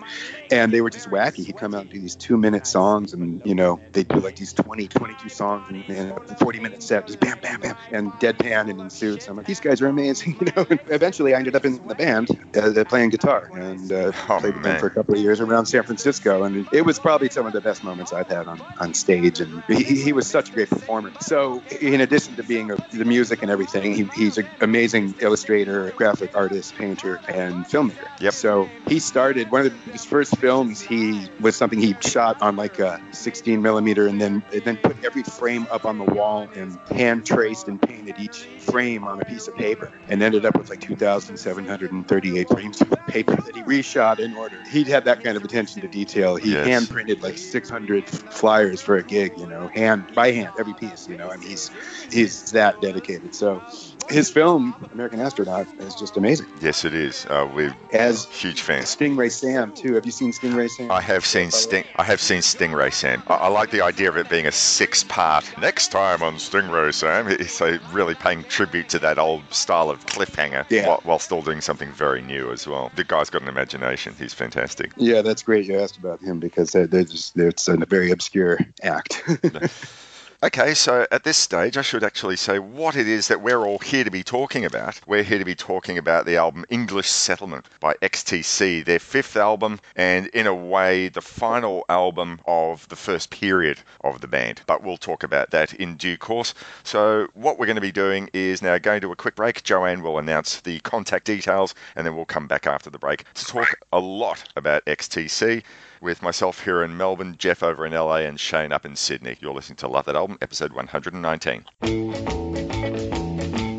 and 0.52 0.72
they 0.72 0.82
were 0.82 0.90
just 0.90 1.10
wacky. 1.10 1.46
He'd 1.46 1.58
come 1.58 1.74
out 1.74 1.82
and 1.82 1.90
do 1.90 2.00
these 2.00 2.16
two-minute 2.16 2.68
songs, 2.68 3.14
and 3.14 3.42
you 3.46 3.56
know 3.56 3.80
they'd 3.94 4.08
do 4.08 4.20
like 4.20 4.36
these 4.36 4.54
20, 4.54 4.88
22 4.88 5.30
songs 5.30 5.70
and, 5.70 5.90
in 5.90 6.10
a 6.10 6.14
40-minute 6.16 6.84
set, 6.84 7.08
just 7.08 7.20
bam, 7.20 7.40
bam, 7.40 7.62
bam, 7.62 7.76
and 7.92 8.12
deadpan 8.14 8.70
and 8.70 8.80
in 8.80 8.90
suits. 8.90 9.28
I'm 9.28 9.38
like, 9.38 9.46
these 9.46 9.60
guys 9.60 9.82
are 9.82 9.88
amazing, 9.88 10.38
you 10.42 10.48
know. 10.56 10.66
And 10.70 10.80
eventually, 10.88 11.34
I 11.34 11.38
ended 11.38 11.56
up 11.56 11.66
in 11.66 11.88
the 11.88 11.96
band 11.96 12.30
uh, 12.56 12.84
playing 12.86 13.10
guitar 13.10 13.50
and 13.54 13.92
uh, 13.92 14.12
Oh, 14.28 14.40
played 14.40 14.54
with 14.54 14.64
them 14.64 14.80
for 14.80 14.88
a 14.88 14.92
couple 14.92 15.16
of 15.16 15.22
years 15.22 15.40
around 15.40 15.66
San 15.66 15.84
Francisco, 15.84 16.44
and 16.44 16.68
it 16.72 16.84
was 16.84 17.00
probably 17.00 17.30
some 17.30 17.46
of 17.46 17.54
the 17.54 17.62
best 17.62 17.84
moments 17.84 18.14
I've 18.14 18.28
had 18.28 18.48
on, 18.48 18.60
on 18.78 18.94
stage. 18.94 19.40
And 19.40 19.64
he, 19.68 19.84
he 19.84 20.14
was 20.14 20.28
such 20.28 20.50
a 20.50 20.52
great 20.52 20.70
performer. 20.70 21.12
So, 21.22 21.64
in 21.82 22.02
addition 22.02 22.36
to 22.36 22.44
being 22.44 22.72
a, 22.72 22.76
the 22.92 23.06
music 23.06 23.42
and 23.42 23.50
everything, 23.50 23.94
he, 23.94 24.08
he's 24.14 24.38
an 24.38 24.50
amazing 24.62 25.16
illustrator, 25.20 25.92
graphic 25.96 26.36
artist, 26.36 26.76
painter, 26.76 27.20
and 27.30 27.66
filmmaker. 27.66 28.08
Yep. 28.22 28.34
So 28.34 28.70
he 28.88 29.00
started 29.00 29.52
one 29.52 29.66
of 29.68 29.74
his 29.86 30.06
first 30.06 30.38
films. 30.38 30.82
He 30.82 31.30
was 31.40 31.56
something 31.56 31.80
he 31.80 31.96
shot 32.02 32.42
on 32.42 32.56
like 32.56 32.80
a 32.80 33.00
16 33.12 33.62
millimeter, 33.62 34.08
and 34.08 34.20
then 34.20 34.44
and 34.54 34.64
then 34.64 34.78
put 34.78 35.04
every 35.04 35.24
frame 35.24 35.68
up 35.72 35.86
on 35.86 35.98
the 35.98 36.04
wall 36.04 36.50
and 36.56 36.78
hand 36.92 37.26
traced 37.26 37.68
and 37.68 37.82
painted 37.82 38.20
each 38.20 38.48
frame 38.60 39.04
on 39.04 39.22
a 39.22 39.26
piece 39.26 39.48
of 39.48 39.56
paper, 39.56 39.92
and 40.08 40.22
ended 40.22 40.46
up 40.46 40.58
with 40.58 40.70
like 40.70 40.82
2,738 40.82 42.50
frames 42.50 42.82
of 42.82 43.06
paper 43.08 43.36
that 43.36 43.56
he 43.56 43.64
reshot 43.64 44.20
in 44.20 44.34
order. 44.34 44.62
He 44.72 44.84
had 44.84 45.06
that 45.06 45.24
kind 45.24 45.38
of 45.38 45.44
attention 45.44 45.82
to 45.82 45.88
detail. 45.88 46.36
He 46.36 46.54
Yes. 46.54 46.66
hand 46.66 46.90
printed 46.90 47.22
like 47.22 47.38
600 47.38 48.10
flyers 48.10 48.82
for 48.82 48.98
a 48.98 49.04
gig, 49.04 49.34
you 49.38 49.48
know, 49.48 49.70
hand 49.74 50.06
by 50.16 50.32
hand, 50.32 50.54
every 50.58 50.74
piece, 50.74 51.08
you 51.08 51.18
know, 51.18 51.30
and 51.30 51.44
he's 51.44 51.70
he's 52.12 52.52
that 52.52 52.82
dedicated. 52.82 53.36
So 53.36 53.62
his 54.10 54.30
film 54.30 54.76
American 54.92 55.20
Astronaut 55.20 55.68
is 55.80 55.96
just 55.96 56.18
amazing. 56.18 56.48
Yes, 56.62 56.86
it 56.86 56.94
is. 56.94 57.19
Uh, 57.28 57.50
we're 57.54 57.76
As 57.94 58.26
huge 58.26 58.62
fans. 58.62 58.96
Stingray 58.96 59.32
Sam 59.32 59.74
too. 59.74 59.94
Have 59.96 60.06
you 60.06 60.12
seen 60.12 60.32
Stingray 60.32 60.70
Sam? 60.70 60.92
I 60.92 61.02
have 61.02 61.26
seen 61.26 61.52
Sting. 61.52 61.84
I 61.96 62.04
have 62.04 62.20
seen 62.22 62.40
Stingray 62.40 62.94
Sam. 62.94 63.24
I, 63.28 63.36
I 63.36 63.48
like 63.48 63.72
the 63.72 63.82
idea 63.82 64.10
of 64.10 64.18
it 64.18 64.30
being 64.30 64.46
a 64.46 64.52
six-part. 64.52 65.58
Next 65.60 65.90
time 65.92 66.22
on 66.22 66.36
Stingray 66.36 66.94
Sam, 66.94 67.28
it's 67.28 67.62
a 67.62 67.80
really 67.92 68.16
paying 68.16 68.44
tribute 68.44 68.90
to 68.90 69.00
that 69.00 69.18
old 69.18 69.44
style 69.54 69.90
of 69.90 70.06
cliffhanger, 70.06 70.66
Yeah. 70.70 70.88
while, 70.88 71.02
while 71.04 71.20
still 71.20 71.42
doing 71.42 71.62
something 71.62 71.92
very 71.92 72.22
new 72.22 72.52
as 72.52 72.68
well. 72.68 72.92
The 72.96 73.04
guy's 73.04 73.30
got 73.30 73.42
an 73.42 73.48
imagination. 73.48 74.16
He's 74.18 74.34
fantastic. 74.34 74.92
Yeah, 74.98 75.22
that's 75.22 75.44
great. 75.44 75.66
You 75.66 75.80
asked 75.80 75.98
about 75.98 76.22
him 76.22 76.40
because 76.40 76.72
they're, 76.72 76.88
they're 76.88 77.04
just 77.04 77.38
it's 77.38 77.68
a 77.68 77.78
very 77.78 78.12
obscure 78.12 78.60
act. 78.84 79.24
Okay, 80.42 80.74
so 80.74 81.06
at 81.12 81.26
this 81.26 81.36
stage, 81.36 81.76
I 81.76 81.82
should 81.82 82.02
actually 82.02 82.38
say 82.38 82.60
what 82.60 82.96
it 82.96 83.10
is 83.10 83.28
that 83.28 83.42
we're 83.42 83.66
all 83.66 83.78
here 83.78 84.06
to 84.06 84.10
be 84.10 84.24
talking 84.24 84.64
about. 84.64 84.98
We're 85.06 85.24
here 85.24 85.40
to 85.40 85.44
be 85.44 85.54
talking 85.54 85.98
about 85.98 86.26
the 86.26 86.38
album 86.38 86.64
English 86.70 87.10
Settlement 87.10 87.66
by 87.82 87.96
XTC, 87.96 88.86
their 88.86 89.00
fifth 89.00 89.36
album, 89.36 89.82
and 89.98 90.28
in 90.28 90.48
a 90.48 90.56
way, 90.56 91.10
the 91.10 91.22
final 91.22 91.84
album 91.90 92.40
of 92.48 92.88
the 92.88 92.96
first 92.96 93.32
period 93.32 93.80
of 94.02 94.22
the 94.22 94.30
band. 94.30 94.62
But 94.66 94.82
we'll 94.82 94.96
talk 94.96 95.24
about 95.24 95.52
that 95.52 95.74
in 95.74 95.98
due 95.98 96.16
course. 96.16 96.54
So, 96.84 97.28
what 97.34 97.60
we're 97.60 97.66
going 97.66 97.76
to 97.76 97.82
be 97.82 97.92
doing 97.92 98.30
is 98.32 98.62
now 98.62 98.78
going 98.78 99.02
to 99.02 99.12
a 99.12 99.18
quick 99.18 99.36
break. 99.36 99.66
Joanne 99.66 100.04
will 100.04 100.20
announce 100.20 100.62
the 100.62 100.80
contact 100.80 101.26
details, 101.26 101.76
and 101.98 102.08
then 102.08 102.16
we'll 102.16 102.24
come 102.24 102.48
back 102.48 102.66
after 102.66 102.90
the 102.90 102.98
break 102.98 103.26
to 103.34 103.46
talk 103.46 103.78
a 103.92 104.00
lot 104.00 104.42
about 104.56 104.86
XTC 104.86 105.64
with 106.02 106.22
myself 106.22 106.64
here 106.64 106.84
in 106.84 106.96
Melbourne, 106.98 107.36
Jeff 107.38 107.64
over 107.64 107.86
in 107.86 107.94
LA, 107.94 108.18
and 108.18 108.38
Shane 108.40 108.72
up 108.72 108.86
in 108.86 108.96
Sydney. 108.96 109.36
You're 109.40 109.54
listening 109.54 109.78
to 109.78 109.88
Love 109.88 110.06
That 110.06 110.16
Album, 110.16 110.38
episode 110.42 110.74
119. 110.74 111.66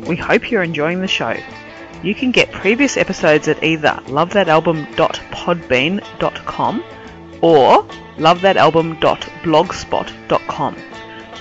We 0.05 0.15
hope 0.15 0.51
you're 0.51 0.63
enjoying 0.63 1.01
the 1.01 1.07
show. 1.07 1.35
You 2.03 2.15
can 2.15 2.31
get 2.31 2.51
previous 2.51 2.97
episodes 2.97 3.47
at 3.47 3.63
either 3.63 3.99
lovethatalbum.podbean.com 4.05 6.83
or 7.41 7.83
lovethatalbum.blogspot.com 8.17 10.75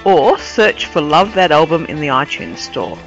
or 0.04 0.38
search 0.38 0.86
for 0.86 1.00
Love 1.00 1.34
That 1.34 1.50
Album 1.52 1.86
in 1.86 2.00
the 2.00 2.08
iTunes 2.08 2.58
store. 2.58 2.98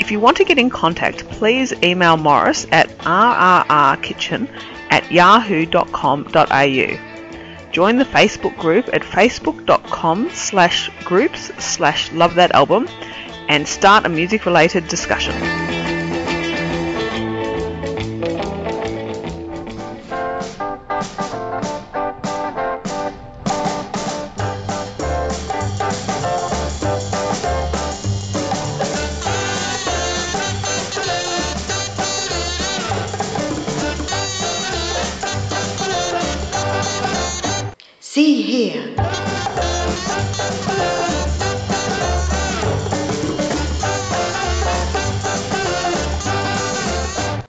If 0.00 0.10
you 0.10 0.18
want 0.20 0.38
to 0.38 0.44
get 0.44 0.58
in 0.58 0.70
contact, 0.70 1.28
please 1.28 1.74
email 1.82 2.16
Morris 2.16 2.66
at 2.72 2.88
rrrkitchen 2.98 4.48
at 4.92 5.10
yahoo.com.au. 5.10 6.86
Join 7.72 7.96
the 7.96 8.04
Facebook 8.04 8.56
group 8.58 8.90
at 8.92 9.00
facebook.com 9.02 10.28
slash 10.30 10.90
groups 11.04 11.50
slash 11.58 12.12
love 12.12 12.34
that 12.34 12.52
album 12.54 12.86
and 13.48 13.66
start 13.66 14.04
a 14.04 14.10
music 14.10 14.44
related 14.44 14.86
discussion. 14.88 15.81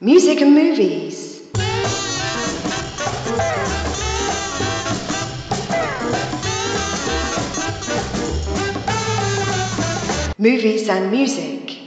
Music 0.04 0.42
and 0.42 0.54
movies. 0.54 1.42
Movies 10.38 10.90
and 10.90 11.10
music. 11.10 11.78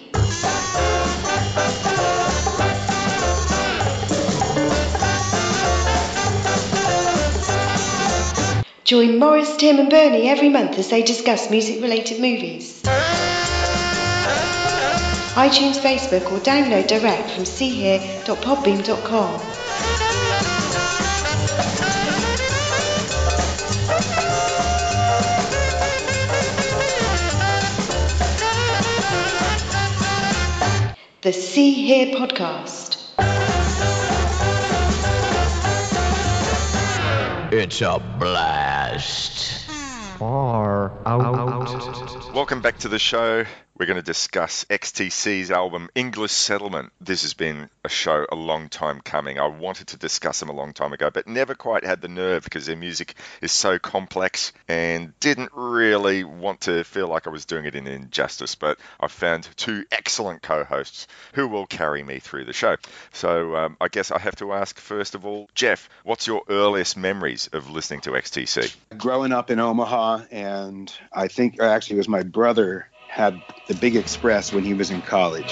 Join 8.85 9.19
Morris, 9.19 9.55
Tim, 9.59 9.79
and 9.79 9.91
Bernie 9.91 10.31
every 10.31 10.49
month 10.49 10.79
as 10.79 10.89
they 10.89 11.03
discuss 11.03 11.51
music 11.51 11.83
related 11.83 12.19
movies 12.19 12.83
iTunes, 15.37 15.79
Facebook, 15.79 16.33
or 16.33 16.39
download 16.39 16.87
direct 16.87 17.31
from 17.31 17.45
seehere.podbean.com. 17.45 19.41
The 31.21 31.33
See 31.35 31.73
Here 31.85 32.15
podcast. 32.15 32.97
It's 37.53 37.83
a 37.83 37.99
blast. 38.19 39.67
Far 40.19 40.93
out. 41.05 42.33
Welcome 42.33 42.63
back 42.63 42.79
to 42.79 42.89
the 42.89 42.99
show. 42.99 43.45
We're 43.79 43.85
going 43.85 43.97
to 43.97 44.03
discuss 44.03 44.65
XTC's 44.71 45.51
album 45.51 45.91
English 45.95 46.33
Settlement. 46.33 46.95
This 46.99 47.23
has 47.23 47.35
been 47.35 47.69
a 47.85 47.91
show 47.91 48.25
a 48.33 48.35
long 48.35 48.71
time 48.71 49.03
coming. 49.03 49.39
I 49.39 49.49
wanted 49.49 49.89
to 49.89 49.99
discuss 49.99 50.41
them 50.41 50.49
a 50.49 50.55
long 50.55 50.73
time 50.73 50.95
ago, 50.95 51.11
but 51.13 51.27
never 51.27 51.55
quite 51.55 51.85
had 51.85 52.01
the 52.01 52.09
nerve 52.09 52.43
because 52.43 52.65
their 52.65 52.77
music 52.77 53.15
is 53.43 53.53
so 53.53 53.79
complex 53.79 54.55
and 54.67 55.13
didn't 55.21 55.51
really 55.53 56.25
want 56.25 56.63
to 56.63 56.85
feel 56.85 57.09
like 57.09 57.27
I 57.27 57.31
was 57.31 57.45
doing 57.45 57.67
it 57.67 57.75
in 57.75 57.87
injustice. 57.87 58.55
But 58.55 58.79
I 58.99 59.09
found 59.09 59.47
two 59.57 59.85
excellent 59.93 60.41
co 60.41 60.65
hosts 60.65 61.07
who 61.35 61.47
will 61.47 61.67
carry 61.67 62.03
me 62.03 62.19
through 62.19 62.47
the 62.47 62.55
show. 62.55 62.77
So 63.13 63.57
um, 63.57 63.77
I 63.79 63.89
guess 63.89 64.11
I 64.11 64.19
have 64.19 64.37
to 64.37 64.55
ask, 64.55 64.79
first 64.79 65.15
of 65.15 65.27
all, 65.27 65.51
Jeff, 65.55 65.91
what's 66.03 66.27
your 66.27 66.45
earliest 66.49 66.97
memories 66.97 67.51
of 67.53 67.69
listening 67.69 68.01
to 68.03 68.13
XTC? 68.13 68.75
Growing 68.97 69.33
up 69.33 69.51
in 69.51 69.61
Omaha, 69.61 70.23
and 70.31 70.91
I 71.13 71.29
think 71.29 71.61
actually 71.61 71.97
it 71.97 71.99
was 71.99 72.09
my 72.09 72.23
brother 72.23 72.89
had 73.17 73.41
the 73.67 73.75
Big 73.75 73.97
Express 73.97 74.53
when 74.53 74.63
he 74.63 74.75
was 74.75 74.91
in 74.91 75.01
college. 75.01 75.51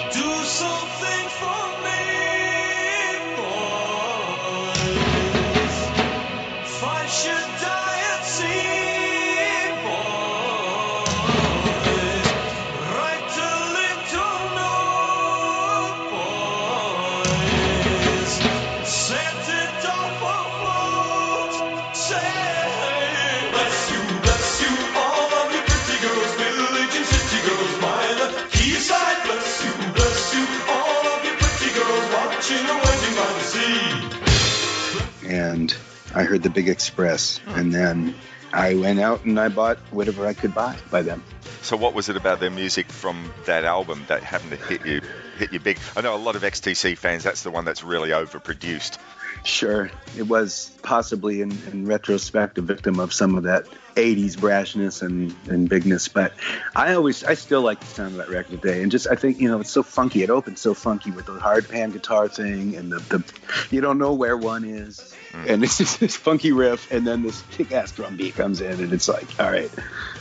I 36.14 36.22
heard 36.22 36.42
the 36.42 36.50
Big 36.50 36.68
Express, 36.68 37.38
hmm. 37.38 37.50
and 37.50 37.72
then 37.72 38.14
I 38.52 38.74
went 38.74 39.00
out 39.00 39.24
and 39.24 39.38
I 39.38 39.48
bought 39.48 39.78
whatever 39.90 40.26
I 40.26 40.32
could 40.32 40.54
buy 40.54 40.76
by 40.90 41.02
them. 41.02 41.24
So, 41.62 41.76
what 41.76 41.94
was 41.94 42.08
it 42.08 42.16
about 42.16 42.40
their 42.40 42.50
music 42.50 42.90
from 42.90 43.32
that 43.46 43.64
album 43.64 44.04
that 44.08 44.22
happened 44.22 44.50
to 44.50 44.56
hit 44.56 44.86
you 44.86 45.00
hit 45.38 45.52
you 45.52 45.60
big? 45.60 45.78
I 45.96 46.02
know 46.02 46.14
a 46.14 46.16
lot 46.16 46.36
of 46.36 46.42
XTC 46.42 46.96
fans. 46.96 47.24
That's 47.24 47.42
the 47.42 47.50
one 47.50 47.64
that's 47.64 47.82
really 47.82 48.10
overproduced. 48.10 48.98
Sure, 49.44 49.90
it 50.16 50.22
was 50.22 50.70
possibly 50.82 51.42
in, 51.42 51.50
in 51.70 51.84
retrospect 51.84 52.56
a 52.56 52.62
victim 52.62 52.98
of 52.98 53.12
some 53.12 53.36
of 53.36 53.44
that 53.44 53.66
80s 53.94 54.36
brashness 54.36 55.02
and, 55.02 55.34
and 55.48 55.68
bigness, 55.68 56.08
but 56.08 56.32
I 56.74 56.94
always, 56.94 57.24
I 57.24 57.34
still 57.34 57.60
like 57.60 57.78
the 57.78 57.86
sound 57.86 58.12
of 58.12 58.16
that 58.16 58.30
record 58.30 58.62
today. 58.62 58.82
And 58.82 58.90
just, 58.90 59.06
I 59.06 59.16
think, 59.16 59.40
you 59.40 59.48
know, 59.48 59.60
it's 59.60 59.70
so 59.70 59.82
funky. 59.82 60.22
It 60.22 60.30
opens 60.30 60.62
so 60.62 60.72
funky 60.72 61.10
with 61.10 61.26
the 61.26 61.38
hard 61.38 61.68
pan 61.68 61.90
guitar 61.90 62.26
thing 62.26 62.74
and 62.74 62.90
the, 62.90 63.00
the 63.00 63.24
you 63.70 63.82
don't 63.82 63.98
know 63.98 64.14
where 64.14 64.36
one 64.36 64.64
is. 64.64 65.14
Mm. 65.32 65.50
And 65.50 65.64
it's 65.64 65.76
just 65.76 66.00
this 66.00 66.16
funky 66.16 66.52
riff, 66.52 66.90
and 66.90 67.06
then 67.06 67.22
this 67.22 67.42
kick 67.50 67.72
ass 67.72 67.92
drum 67.92 68.16
beat 68.16 68.34
comes 68.34 68.62
in, 68.62 68.80
and 68.80 68.92
it's 68.92 69.08
like, 69.08 69.26
all 69.38 69.50
right. 69.50 69.70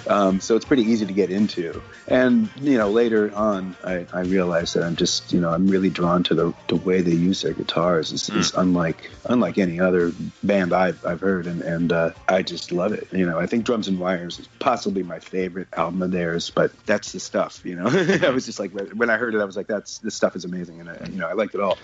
Um, 0.07 0.39
so 0.39 0.55
it's 0.55 0.65
pretty 0.65 0.83
easy 0.83 1.05
to 1.05 1.13
get 1.13 1.29
into. 1.29 1.81
And, 2.07 2.49
you 2.55 2.77
know, 2.77 2.89
later 2.89 3.33
on, 3.33 3.75
I, 3.83 4.05
I 4.13 4.21
realized 4.21 4.75
that 4.75 4.83
I'm 4.83 4.95
just, 4.95 5.33
you 5.33 5.39
know, 5.39 5.49
I'm 5.49 5.67
really 5.67 5.89
drawn 5.89 6.23
to 6.23 6.35
the, 6.35 6.53
the 6.67 6.75
way 6.75 7.01
they 7.01 7.11
use 7.11 7.41
their 7.41 7.53
guitars. 7.53 8.11
It's, 8.11 8.29
it's 8.29 8.53
unlike 8.53 9.09
unlike 9.25 9.57
any 9.57 9.79
other 9.79 10.11
band 10.43 10.73
I've, 10.73 11.05
I've 11.05 11.21
heard, 11.21 11.47
and, 11.47 11.61
and 11.61 11.91
uh, 11.91 12.11
I 12.27 12.41
just 12.41 12.71
love 12.71 12.93
it. 12.93 13.07
You 13.11 13.25
know, 13.25 13.39
I 13.39 13.47
think 13.47 13.65
Drums 13.65 13.87
and 13.87 13.99
Wires 13.99 14.39
is 14.39 14.47
possibly 14.59 15.03
my 15.03 15.19
favorite 15.19 15.67
album 15.73 16.01
of 16.01 16.11
theirs, 16.11 16.49
but 16.49 16.71
that's 16.85 17.11
the 17.11 17.19
stuff, 17.19 17.61
you 17.63 17.75
know. 17.75 17.85
I 18.27 18.29
was 18.29 18.45
just 18.45 18.59
like, 18.59 18.71
when 18.71 19.09
I 19.09 19.17
heard 19.17 19.35
it, 19.35 19.41
I 19.41 19.45
was 19.45 19.57
like, 19.57 19.67
that's 19.67 19.99
this 19.99 20.15
stuff 20.15 20.35
is 20.35 20.45
amazing, 20.45 20.81
and, 20.81 20.89
I, 20.89 20.97
you 21.09 21.17
know, 21.17 21.27
I 21.27 21.33
liked 21.33 21.55
it 21.55 21.61
all. 21.61 21.77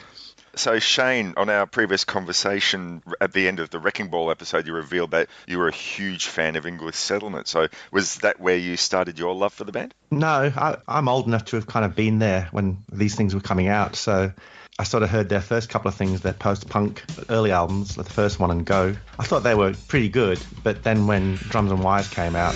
So, 0.55 0.79
Shane, 0.79 1.33
on 1.37 1.49
our 1.49 1.65
previous 1.65 2.03
conversation 2.03 3.01
at 3.21 3.33
the 3.33 3.47
end 3.47 3.59
of 3.59 3.69
the 3.69 3.79
Wrecking 3.79 4.09
Ball 4.09 4.31
episode, 4.31 4.67
you 4.67 4.73
revealed 4.73 5.11
that 5.11 5.29
you 5.47 5.57
were 5.57 5.67
a 5.67 5.73
huge 5.73 6.27
fan 6.27 6.55
of 6.55 6.65
English 6.65 6.95
Settlement. 6.95 7.47
So, 7.47 7.67
was 7.91 8.15
that 8.17 8.39
where 8.39 8.57
you 8.57 8.77
started 8.77 9.19
your 9.19 9.35
love 9.35 9.53
for 9.53 9.63
the 9.63 9.71
band? 9.71 9.93
No, 10.11 10.51
I, 10.55 10.77
I'm 10.87 11.07
old 11.07 11.27
enough 11.27 11.45
to 11.45 11.55
have 11.55 11.67
kind 11.67 11.85
of 11.85 11.95
been 11.95 12.19
there 12.19 12.47
when 12.51 12.83
these 12.91 13.15
things 13.15 13.33
were 13.35 13.41
coming 13.41 13.67
out. 13.67 13.95
So 13.95 14.31
I 14.79 14.83
sort 14.83 15.03
of 15.03 15.09
heard 15.09 15.29
their 15.29 15.41
first 15.41 15.69
couple 15.69 15.89
of 15.89 15.95
things, 15.95 16.21
their 16.21 16.33
post-punk 16.33 17.03
early 17.29 17.51
albums, 17.51 17.97
like 17.97 18.07
the 18.07 18.13
first 18.13 18.39
one 18.39 18.49
and 18.49 18.65
Go. 18.65 18.95
I 19.19 19.23
thought 19.23 19.43
they 19.43 19.55
were 19.55 19.73
pretty 19.87 20.09
good, 20.09 20.39
but 20.63 20.83
then 20.83 21.05
when 21.05 21.35
Drums 21.35 21.71
and 21.71 21.83
Wires 21.83 22.07
came 22.07 22.35
out, 22.35 22.55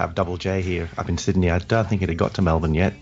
have 0.00 0.14
Double 0.14 0.36
J 0.36 0.62
here 0.62 0.88
up 0.96 1.08
in 1.08 1.18
Sydney. 1.18 1.50
I 1.50 1.58
don't 1.58 1.88
think 1.88 2.02
it 2.02 2.08
had 2.08 2.18
got 2.18 2.34
to 2.34 2.42
Melbourne 2.42 2.74
yet. 2.74 2.94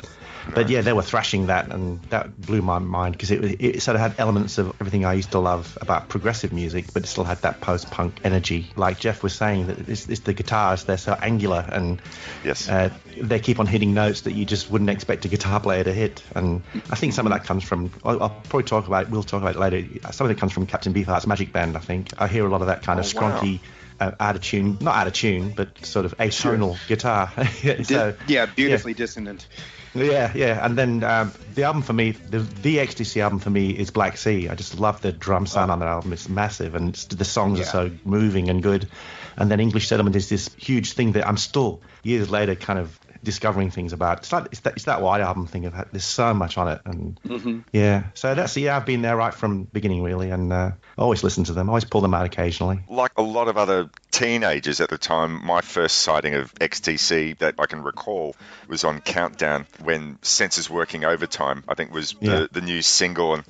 But 0.55 0.71
yeah, 0.71 0.81
they 0.81 0.93
were 0.93 1.03
thrashing 1.03 1.49
that, 1.49 1.71
and 1.71 2.01
that 2.05 2.41
blew 2.41 2.63
my 2.63 2.79
mind 2.79 3.13
because 3.13 3.31
it, 3.31 3.61
it 3.61 3.83
sort 3.83 3.97
of 3.97 4.01
had 4.01 4.15
elements 4.19 4.59
of 4.59 4.75
everything 4.81 5.05
I 5.05 5.15
used 5.15 5.33
to 5.33 5.39
love 5.39 5.77
about 5.81 6.09
progressive 6.09 6.53
music, 6.53 6.87
but 6.95 7.05
it 7.05 7.07
still 7.07 7.25
had 7.25 7.43
that 7.43 7.61
post-punk 7.61 8.21
energy. 8.25 8.71
Like 8.77 8.99
Jeff 8.99 9.23
was 9.23 9.35
saying, 9.35 9.67
that 9.67 9.89
it's, 9.89 10.09
it's 10.09 10.21
the 10.21 10.33
guitars; 10.33 10.85
they're 10.85 10.97
so 10.97 11.13
angular, 11.13 11.65
and 11.71 12.01
yes, 12.45 12.69
uh, 12.69 12.91
they 13.21 13.41
keep 13.41 13.61
on 13.61 13.67
hitting 13.67 13.95
notes 13.95 14.23
that 14.23 14.33
you 14.33 14.47
just 14.47 14.71
wouldn't 14.71 14.91
expect 14.91 15.25
a 15.27 15.29
guitar 15.29 15.61
player 15.61 15.85
to 15.85 15.93
hit. 15.93 16.23
And 16.35 16.63
I 16.91 16.97
think 16.97 17.13
some 17.13 17.27
of 17.27 17.33
that 17.33 17.45
comes 17.45 17.65
from. 17.65 17.91
I'll, 18.05 18.23
I'll 18.23 18.31
probably 18.49 18.65
talk 18.65 18.87
about. 18.87 19.11
We'll 19.11 19.23
talk 19.23 19.43
about 19.43 19.57
it 19.57 19.59
later. 19.59 20.11
Some 20.13 20.27
of 20.27 20.31
it 20.31 20.39
comes 20.39 20.53
from 20.53 20.67
Captain 20.67 20.95
Beefheart's 20.95 21.27
Magic 21.27 21.53
Band. 21.53 21.77
I 21.77 21.81
think 21.81 22.13
I 22.19 22.27
hear 22.27 22.47
a 22.47 22.49
lot 22.49 22.63
of 22.63 22.69
that 22.69 22.83
kind 22.83 22.99
of 22.99 23.07
Oh, 23.07 23.21
wow. 23.21 23.59
Uh, 24.01 24.13
out 24.21 24.37
of 24.37 24.43
tune, 24.43 24.79
not 24.81 24.95
out 24.95 25.09
of 25.09 25.13
tune, 25.13 25.53
but 25.57 25.85
sort 25.85 26.07
of 26.07 26.17
atonal 26.19 26.79
guitar. 26.87 27.33
so, 27.83 28.15
yeah, 28.29 28.47
beautifully 28.47 28.95
dissonant. 28.95 29.49
yeah, 29.93 30.31
yeah, 30.37 30.65
and 30.65 30.79
then 30.79 31.03
um, 31.03 31.33
the 31.57 31.65
album 31.65 31.83
for 31.83 31.95
me, 31.95 32.13
the, 32.13 32.39
the 32.39 32.77
XTC 32.77 33.21
album 33.21 33.41
for 33.41 33.51
me 33.51 33.71
is 33.71 33.91
Black 33.91 34.17
Sea. 34.17 34.49
I 34.49 34.55
just 34.55 34.79
love 34.79 35.01
the 35.01 35.11
drum 35.11 35.47
sound 35.47 35.73
on 35.73 35.81
that 35.81 35.89
album. 35.89 36.13
It's 36.13 36.29
massive, 36.29 36.77
and 36.77 36.91
it's, 36.91 37.07
the 37.07 37.25
songs 37.25 37.59
are 37.59 37.65
so 37.65 37.91
moving 38.05 38.49
and 38.51 38.63
good. 38.63 38.89
And 39.37 39.51
then 39.51 39.59
English 39.59 39.89
Settlement 39.89 40.15
is 40.15 40.29
this 40.29 40.49
huge 40.55 40.93
thing 40.93 41.13
that 41.13 41.27
I'm 41.27 41.37
still 41.37 41.81
years 42.05 42.31
later 42.31 42.55
kind 42.55 42.79
of 42.79 42.99
discovering 43.23 43.71
things 43.71 43.93
about. 43.93 44.19
It's 44.19 44.33
like 44.33 44.47
it's 44.53 44.61
that, 44.61 44.75
it's 44.75 44.85
that 44.85 45.03
White 45.03 45.21
album 45.21 45.47
thing. 45.47 45.65
Of 45.67 45.75
there's 45.93 46.05
so 46.05 46.33
much 46.35 46.57
on 46.59 46.69
it, 46.69 46.81
and 46.85 47.21
Mhm. 47.27 47.65
yeah. 47.73 48.05
So 48.15 48.35
that's 48.35 48.57
yeah, 48.57 48.77
I've 48.77 48.87
been 48.87 49.03
there 49.03 49.17
right 49.17 49.35
from 49.35 49.61
the 49.61 49.71
beginning 49.73 50.03
really, 50.03 50.31
and 50.31 50.53
uh, 50.53 50.71
always 50.97 51.23
listen 51.25 51.45
to 51.45 51.53
them. 51.53 51.69
I 51.69 51.71
always 51.71 51.85
pull 51.85 52.01
them 52.01 52.15
out 52.15 52.27
occasionally. 52.27 52.81
Like 52.89 53.13
a 53.17 53.23
lot 53.23 53.49
of 53.49 53.57
other 53.57 53.91
teenagers 54.11 54.81
at 54.81 54.89
the 54.91 54.99
time, 54.99 55.45
my 55.45 55.61
first 55.61 55.99
sighting 55.99 56.35
of 56.35 56.53
XTC 56.55 57.39
that 57.39 57.55
I 57.59 57.67
can 57.67 57.83
recall 57.83 58.35
was 58.69 58.85
on 58.85 59.01
Countdown 59.01 59.67
when 59.83 60.19
Senses 60.23 60.69
Working 60.69 61.05
Overtime, 61.05 61.65
I 61.69 61.75
think 61.75 61.93
was 61.93 62.15
Yeah. 62.21 62.41
the, 62.41 62.49
the 62.53 62.61
new 62.61 62.83
single. 62.83 63.35
And 63.35 63.45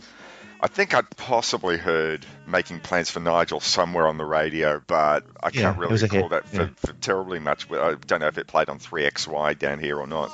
I 0.61 0.67
think 0.67 0.93
I'd 0.93 1.09
possibly 1.17 1.77
heard 1.77 2.27
Making 2.47 2.81
Plans 2.81 3.11
for 3.11 3.21
Nigel 3.21 3.61
somewhere 3.61 4.09
on 4.09 4.19
the 4.19 4.25
radio, 4.25 4.83
but 4.87 5.25
I 5.41 5.51
Yeah, 5.53 5.63
can't 5.63 5.79
really 5.79 6.01
recall 6.03 6.31
that 6.31 6.49
for, 6.49 6.63
yeah. 6.63 6.69
for 6.77 6.93
terribly 6.95 7.39
much. 7.39 7.71
I 7.71 7.95
don't 7.95 8.21
know 8.21 8.27
if 8.27 8.39
it 8.39 8.49
played 8.49 8.69
on 8.69 8.81
3XY 8.81 9.59
down 9.59 9.79
here 9.79 9.99
or 9.99 10.07
not. 10.07 10.31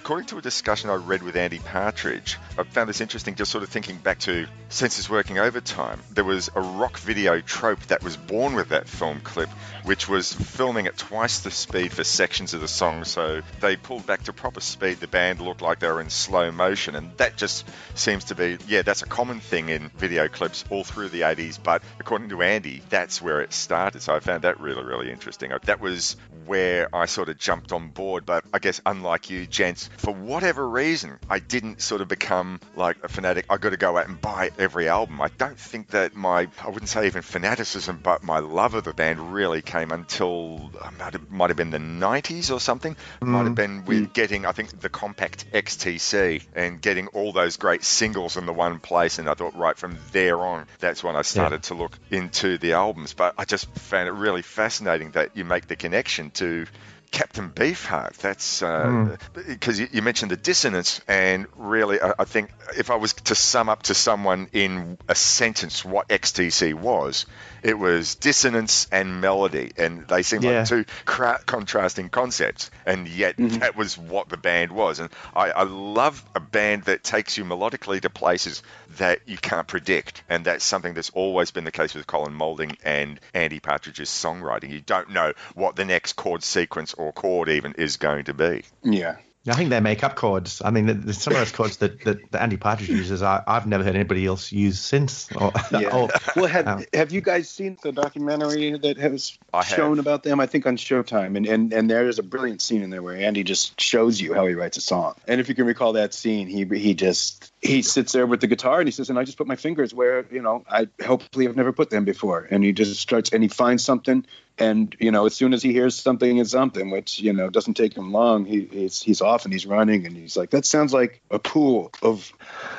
According 0.00 0.24
to 0.24 0.38
a 0.38 0.40
discussion 0.40 0.88
I 0.88 0.94
read 0.94 1.22
with 1.22 1.36
Andy 1.36 1.58
Partridge, 1.58 2.38
I 2.56 2.62
found 2.62 2.88
this 2.88 3.02
interesting 3.02 3.34
just 3.34 3.50
sort 3.50 3.62
of 3.62 3.68
thinking 3.68 3.98
back 3.98 4.18
to 4.20 4.46
Senses 4.70 5.10
Working 5.10 5.38
Overtime. 5.38 6.00
There 6.10 6.24
was 6.24 6.48
a 6.54 6.60
rock 6.62 6.96
video 6.98 7.42
trope 7.42 7.80
that 7.88 8.02
was 8.02 8.16
born 8.16 8.54
with 8.54 8.70
that 8.70 8.88
film 8.88 9.20
clip, 9.20 9.50
which 9.84 10.08
was 10.08 10.32
filming 10.32 10.86
at 10.86 10.96
twice 10.96 11.40
the 11.40 11.50
speed 11.50 11.92
for 11.92 12.02
sections 12.02 12.54
of 12.54 12.62
the 12.62 12.68
song. 12.68 13.04
So 13.04 13.42
they 13.60 13.76
pulled 13.76 14.06
back 14.06 14.22
to 14.24 14.32
proper 14.32 14.60
speed. 14.60 15.00
The 15.00 15.06
band 15.06 15.40
looked 15.40 15.60
like 15.60 15.80
they 15.80 15.88
were 15.88 16.00
in 16.00 16.08
slow 16.08 16.50
motion. 16.50 16.94
And 16.94 17.14
that 17.18 17.36
just 17.36 17.68
seems 17.94 18.24
to 18.26 18.34
be, 18.34 18.56
yeah, 18.68 18.82
that's 18.82 19.02
a 19.02 19.06
common 19.06 19.40
thing 19.40 19.68
in 19.68 19.90
video 19.96 20.28
clips 20.28 20.64
all 20.70 20.84
through 20.84 21.10
the 21.10 21.22
80s. 21.22 21.58
But 21.62 21.82
according 21.98 22.30
to 22.30 22.40
Andy, 22.42 22.82
that's 22.88 23.20
where 23.20 23.42
it 23.42 23.52
started. 23.52 24.00
So 24.00 24.14
I 24.14 24.20
found 24.20 24.44
that 24.44 24.60
really, 24.60 24.84
really 24.84 25.10
interesting. 25.10 25.52
That 25.64 25.80
was 25.80 26.16
where 26.46 26.88
I 26.94 27.06
sort 27.06 27.28
of 27.28 27.38
jumped 27.38 27.72
on 27.72 27.88
board. 27.88 28.24
But 28.24 28.44
I 28.54 28.60
guess, 28.60 28.80
unlike 28.86 29.30
you, 29.30 29.46
gents, 29.46 29.90
for 30.00 30.14
whatever 30.14 30.66
reason, 30.66 31.18
I 31.28 31.40
didn't 31.40 31.82
sort 31.82 32.00
of 32.00 32.08
become 32.08 32.58
like 32.74 32.96
a 33.04 33.08
fanatic. 33.08 33.44
I 33.50 33.58
got 33.58 33.70
to 33.70 33.76
go 33.76 33.98
out 33.98 34.08
and 34.08 34.18
buy 34.18 34.50
every 34.58 34.88
album. 34.88 35.20
I 35.20 35.28
don't 35.28 35.58
think 35.58 35.88
that 35.88 36.14
my, 36.16 36.48
I 36.64 36.68
wouldn't 36.70 36.88
say 36.88 37.06
even 37.06 37.20
fanaticism, 37.20 38.00
but 38.02 38.22
my 38.22 38.38
love 38.38 38.74
of 38.74 38.84
the 38.84 38.94
band 38.94 39.34
really 39.34 39.60
came 39.60 39.90
until 39.90 40.70
uh, 40.80 40.90
might 40.98 41.12
have, 41.12 41.30
might 41.30 41.50
have 41.50 41.58
been 41.58 41.70
the 41.70 41.78
90s 41.78 42.50
or 42.50 42.60
something. 42.60 42.96
Might 43.20 43.44
have 43.44 43.54
been 43.54 43.84
with 43.84 44.14
getting, 44.14 44.46
I 44.46 44.52
think, 44.52 44.80
the 44.80 44.88
compact 44.88 45.52
XTC 45.52 46.46
and 46.54 46.80
getting 46.80 47.08
all 47.08 47.32
those 47.32 47.58
great 47.58 47.84
singles 47.84 48.38
in 48.38 48.46
the 48.46 48.54
one 48.54 48.78
place. 48.78 49.18
And 49.18 49.28
I 49.28 49.34
thought, 49.34 49.54
right 49.54 49.76
from 49.76 49.98
there 50.12 50.40
on, 50.40 50.66
that's 50.78 51.04
when 51.04 51.14
I 51.14 51.22
started 51.22 51.64
to 51.64 51.74
look 51.74 51.98
into 52.10 52.56
the 52.56 52.72
albums. 52.72 53.12
But 53.12 53.34
I 53.36 53.44
just 53.44 53.66
found 53.74 54.08
it 54.08 54.12
really 54.12 54.42
fascinating 54.42 55.10
that 55.10 55.36
you 55.36 55.44
make 55.44 55.66
the 55.66 55.76
connection 55.76 56.30
to 56.32 56.66
Captain 57.10 57.50
Beefheart. 57.50 58.16
That's 58.18 58.62
uh, 58.62 59.16
hmm. 59.34 59.40
because 59.48 59.80
you, 59.80 59.88
you 59.92 60.02
mentioned 60.02 60.30
the 60.30 60.36
dissonance, 60.36 61.00
and 61.08 61.46
really, 61.56 61.98
I 62.00 62.24
think 62.24 62.50
if 62.76 62.90
I 62.90 62.96
was 62.96 63.14
to 63.14 63.34
sum 63.34 63.68
up 63.68 63.84
to 63.84 63.94
someone 63.94 64.48
in 64.52 64.98
a 65.08 65.14
sentence 65.14 65.84
what 65.84 66.08
XTC 66.08 66.74
was, 66.74 67.26
it 67.62 67.78
was 67.78 68.14
dissonance 68.14 68.86
and 68.90 69.20
melody, 69.20 69.72
and 69.76 70.06
they 70.08 70.22
seemed 70.22 70.44
Yeah. 70.44 70.60
like 70.60 70.68
two 70.68 70.84
cra- 71.04 71.40
contrasting 71.44 72.08
concepts, 72.08 72.70
and 72.86 73.08
yet 73.08 73.36
mm-hmm. 73.36 73.58
that 73.58 73.76
was 73.76 73.96
what 73.96 74.28
the 74.28 74.36
band 74.36 74.72
was. 74.72 74.98
And 74.98 75.10
I, 75.34 75.50
I 75.50 75.62
love 75.64 76.24
a 76.34 76.40
band 76.40 76.84
that 76.84 77.04
takes 77.04 77.36
you 77.36 77.44
melodically 77.44 78.00
to 78.00 78.10
places 78.10 78.62
that 78.98 79.20
you 79.26 79.36
can't 79.36 79.66
predict, 79.66 80.22
and 80.28 80.44
that's 80.44 80.64
something 80.64 80.94
that's 80.94 81.10
always 81.10 81.50
been 81.50 81.64
the 81.64 81.72
case 81.72 81.94
with 81.94 82.06
Colin 82.06 82.34
Moulding 82.34 82.76
and 82.84 83.20
Andy 83.34 83.60
Partridge's 83.60 84.10
songwriting. 84.10 84.70
You 84.70 84.80
don't 84.80 85.10
know 85.10 85.32
what 85.54 85.76
the 85.76 85.84
next 85.84 86.14
chord 86.14 86.42
sequence 86.42 86.94
or 86.94 87.12
chord 87.12 87.48
even 87.48 87.74
is 87.74 87.96
going 87.96 88.24
to 88.24 88.34
be. 88.34 88.64
Yeah. 88.82 89.16
I 89.48 89.54
think 89.54 89.70
they 89.70 89.80
make 89.80 90.04
up 90.04 90.16
chords. 90.16 90.60
I 90.62 90.70
mean, 90.70 90.84
there's 90.86 91.16
some 91.22 91.32
of 91.32 91.38
those 91.38 91.50
chords 91.50 91.78
that, 91.78 92.04
that, 92.04 92.30
that 92.30 92.42
Andy 92.42 92.58
Partridge 92.58 92.90
uses, 92.90 93.22
I, 93.22 93.42
I've 93.46 93.66
never 93.66 93.82
heard 93.82 93.94
anybody 93.94 94.26
else 94.26 94.52
use 94.52 94.78
since. 94.78 95.32
Or, 95.32 95.50
Yeah. 95.72 95.96
or- 95.96 96.10
well, 96.36 96.44
have 96.46 96.68
um, 96.68 96.84
have 96.92 97.10
you 97.10 97.22
guys 97.22 97.48
seen 97.48 97.78
the 97.82 97.90
documentary 97.90 98.76
that 98.78 98.98
has 98.98 99.38
I 99.54 99.62
have. 99.62 99.76
shown 99.76 99.98
about 99.98 100.24
them? 100.24 100.40
I 100.40 100.46
think 100.46 100.66
on 100.66 100.76
Showtime, 100.76 101.38
and, 101.38 101.46
and 101.46 101.72
and 101.72 101.88
there's 101.90 102.18
a 102.18 102.22
brilliant 102.22 102.60
scene 102.60 102.82
in 102.82 102.90
there 102.90 103.02
where 103.02 103.16
Andy 103.16 103.42
just 103.42 103.80
shows 103.80 104.20
you 104.20 104.34
how 104.34 104.46
he 104.46 104.52
writes 104.54 104.76
a 104.76 104.82
song. 104.82 105.14
And 105.26 105.40
if 105.40 105.48
you 105.48 105.54
can 105.54 105.64
recall 105.64 105.94
that 105.94 106.12
scene, 106.12 106.46
he 106.46 106.66
he 106.78 106.92
just 106.92 107.50
he 107.62 107.80
sits 107.80 108.12
there 108.12 108.26
with 108.26 108.42
the 108.42 108.46
guitar 108.46 108.80
and 108.80 108.86
he 108.86 108.92
says, 108.92 109.08
"And 109.08 109.18
I 109.18 109.24
just 109.24 109.38
put 109.38 109.46
my 109.46 109.56
fingers 109.56 109.94
where 109.94 110.26
you 110.30 110.42
know 110.42 110.64
I 110.68 110.88
hopefully 111.02 111.46
have 111.46 111.56
never 111.56 111.72
put 111.72 111.88
them 111.88 112.04
before." 112.04 112.46
And 112.50 112.62
he 112.62 112.72
just 112.72 113.00
starts 113.00 113.32
and 113.32 113.42
he 113.42 113.48
finds 113.48 113.82
something. 113.84 114.26
And 114.58 114.94
you 115.00 115.10
know, 115.10 115.26
as 115.26 115.34
soon 115.34 115.54
as 115.54 115.62
he 115.62 115.72
hears 115.72 115.94
something 115.94 116.36
is 116.38 116.50
something, 116.50 116.90
which 116.90 117.20
you 117.20 117.32
know 117.32 117.48
doesn't 117.48 117.74
take 117.74 117.96
him 117.96 118.12
long, 118.12 118.44
he, 118.44 118.68
he's 118.70 119.00
he's 119.00 119.20
off 119.22 119.44
and 119.44 119.52
he's 119.52 119.64
running, 119.66 120.06
and 120.06 120.16
he's 120.16 120.36
like, 120.36 120.50
"That 120.50 120.66
sounds 120.66 120.92
like 120.92 121.22
a 121.30 121.38
pool 121.38 121.92
of 122.02 122.30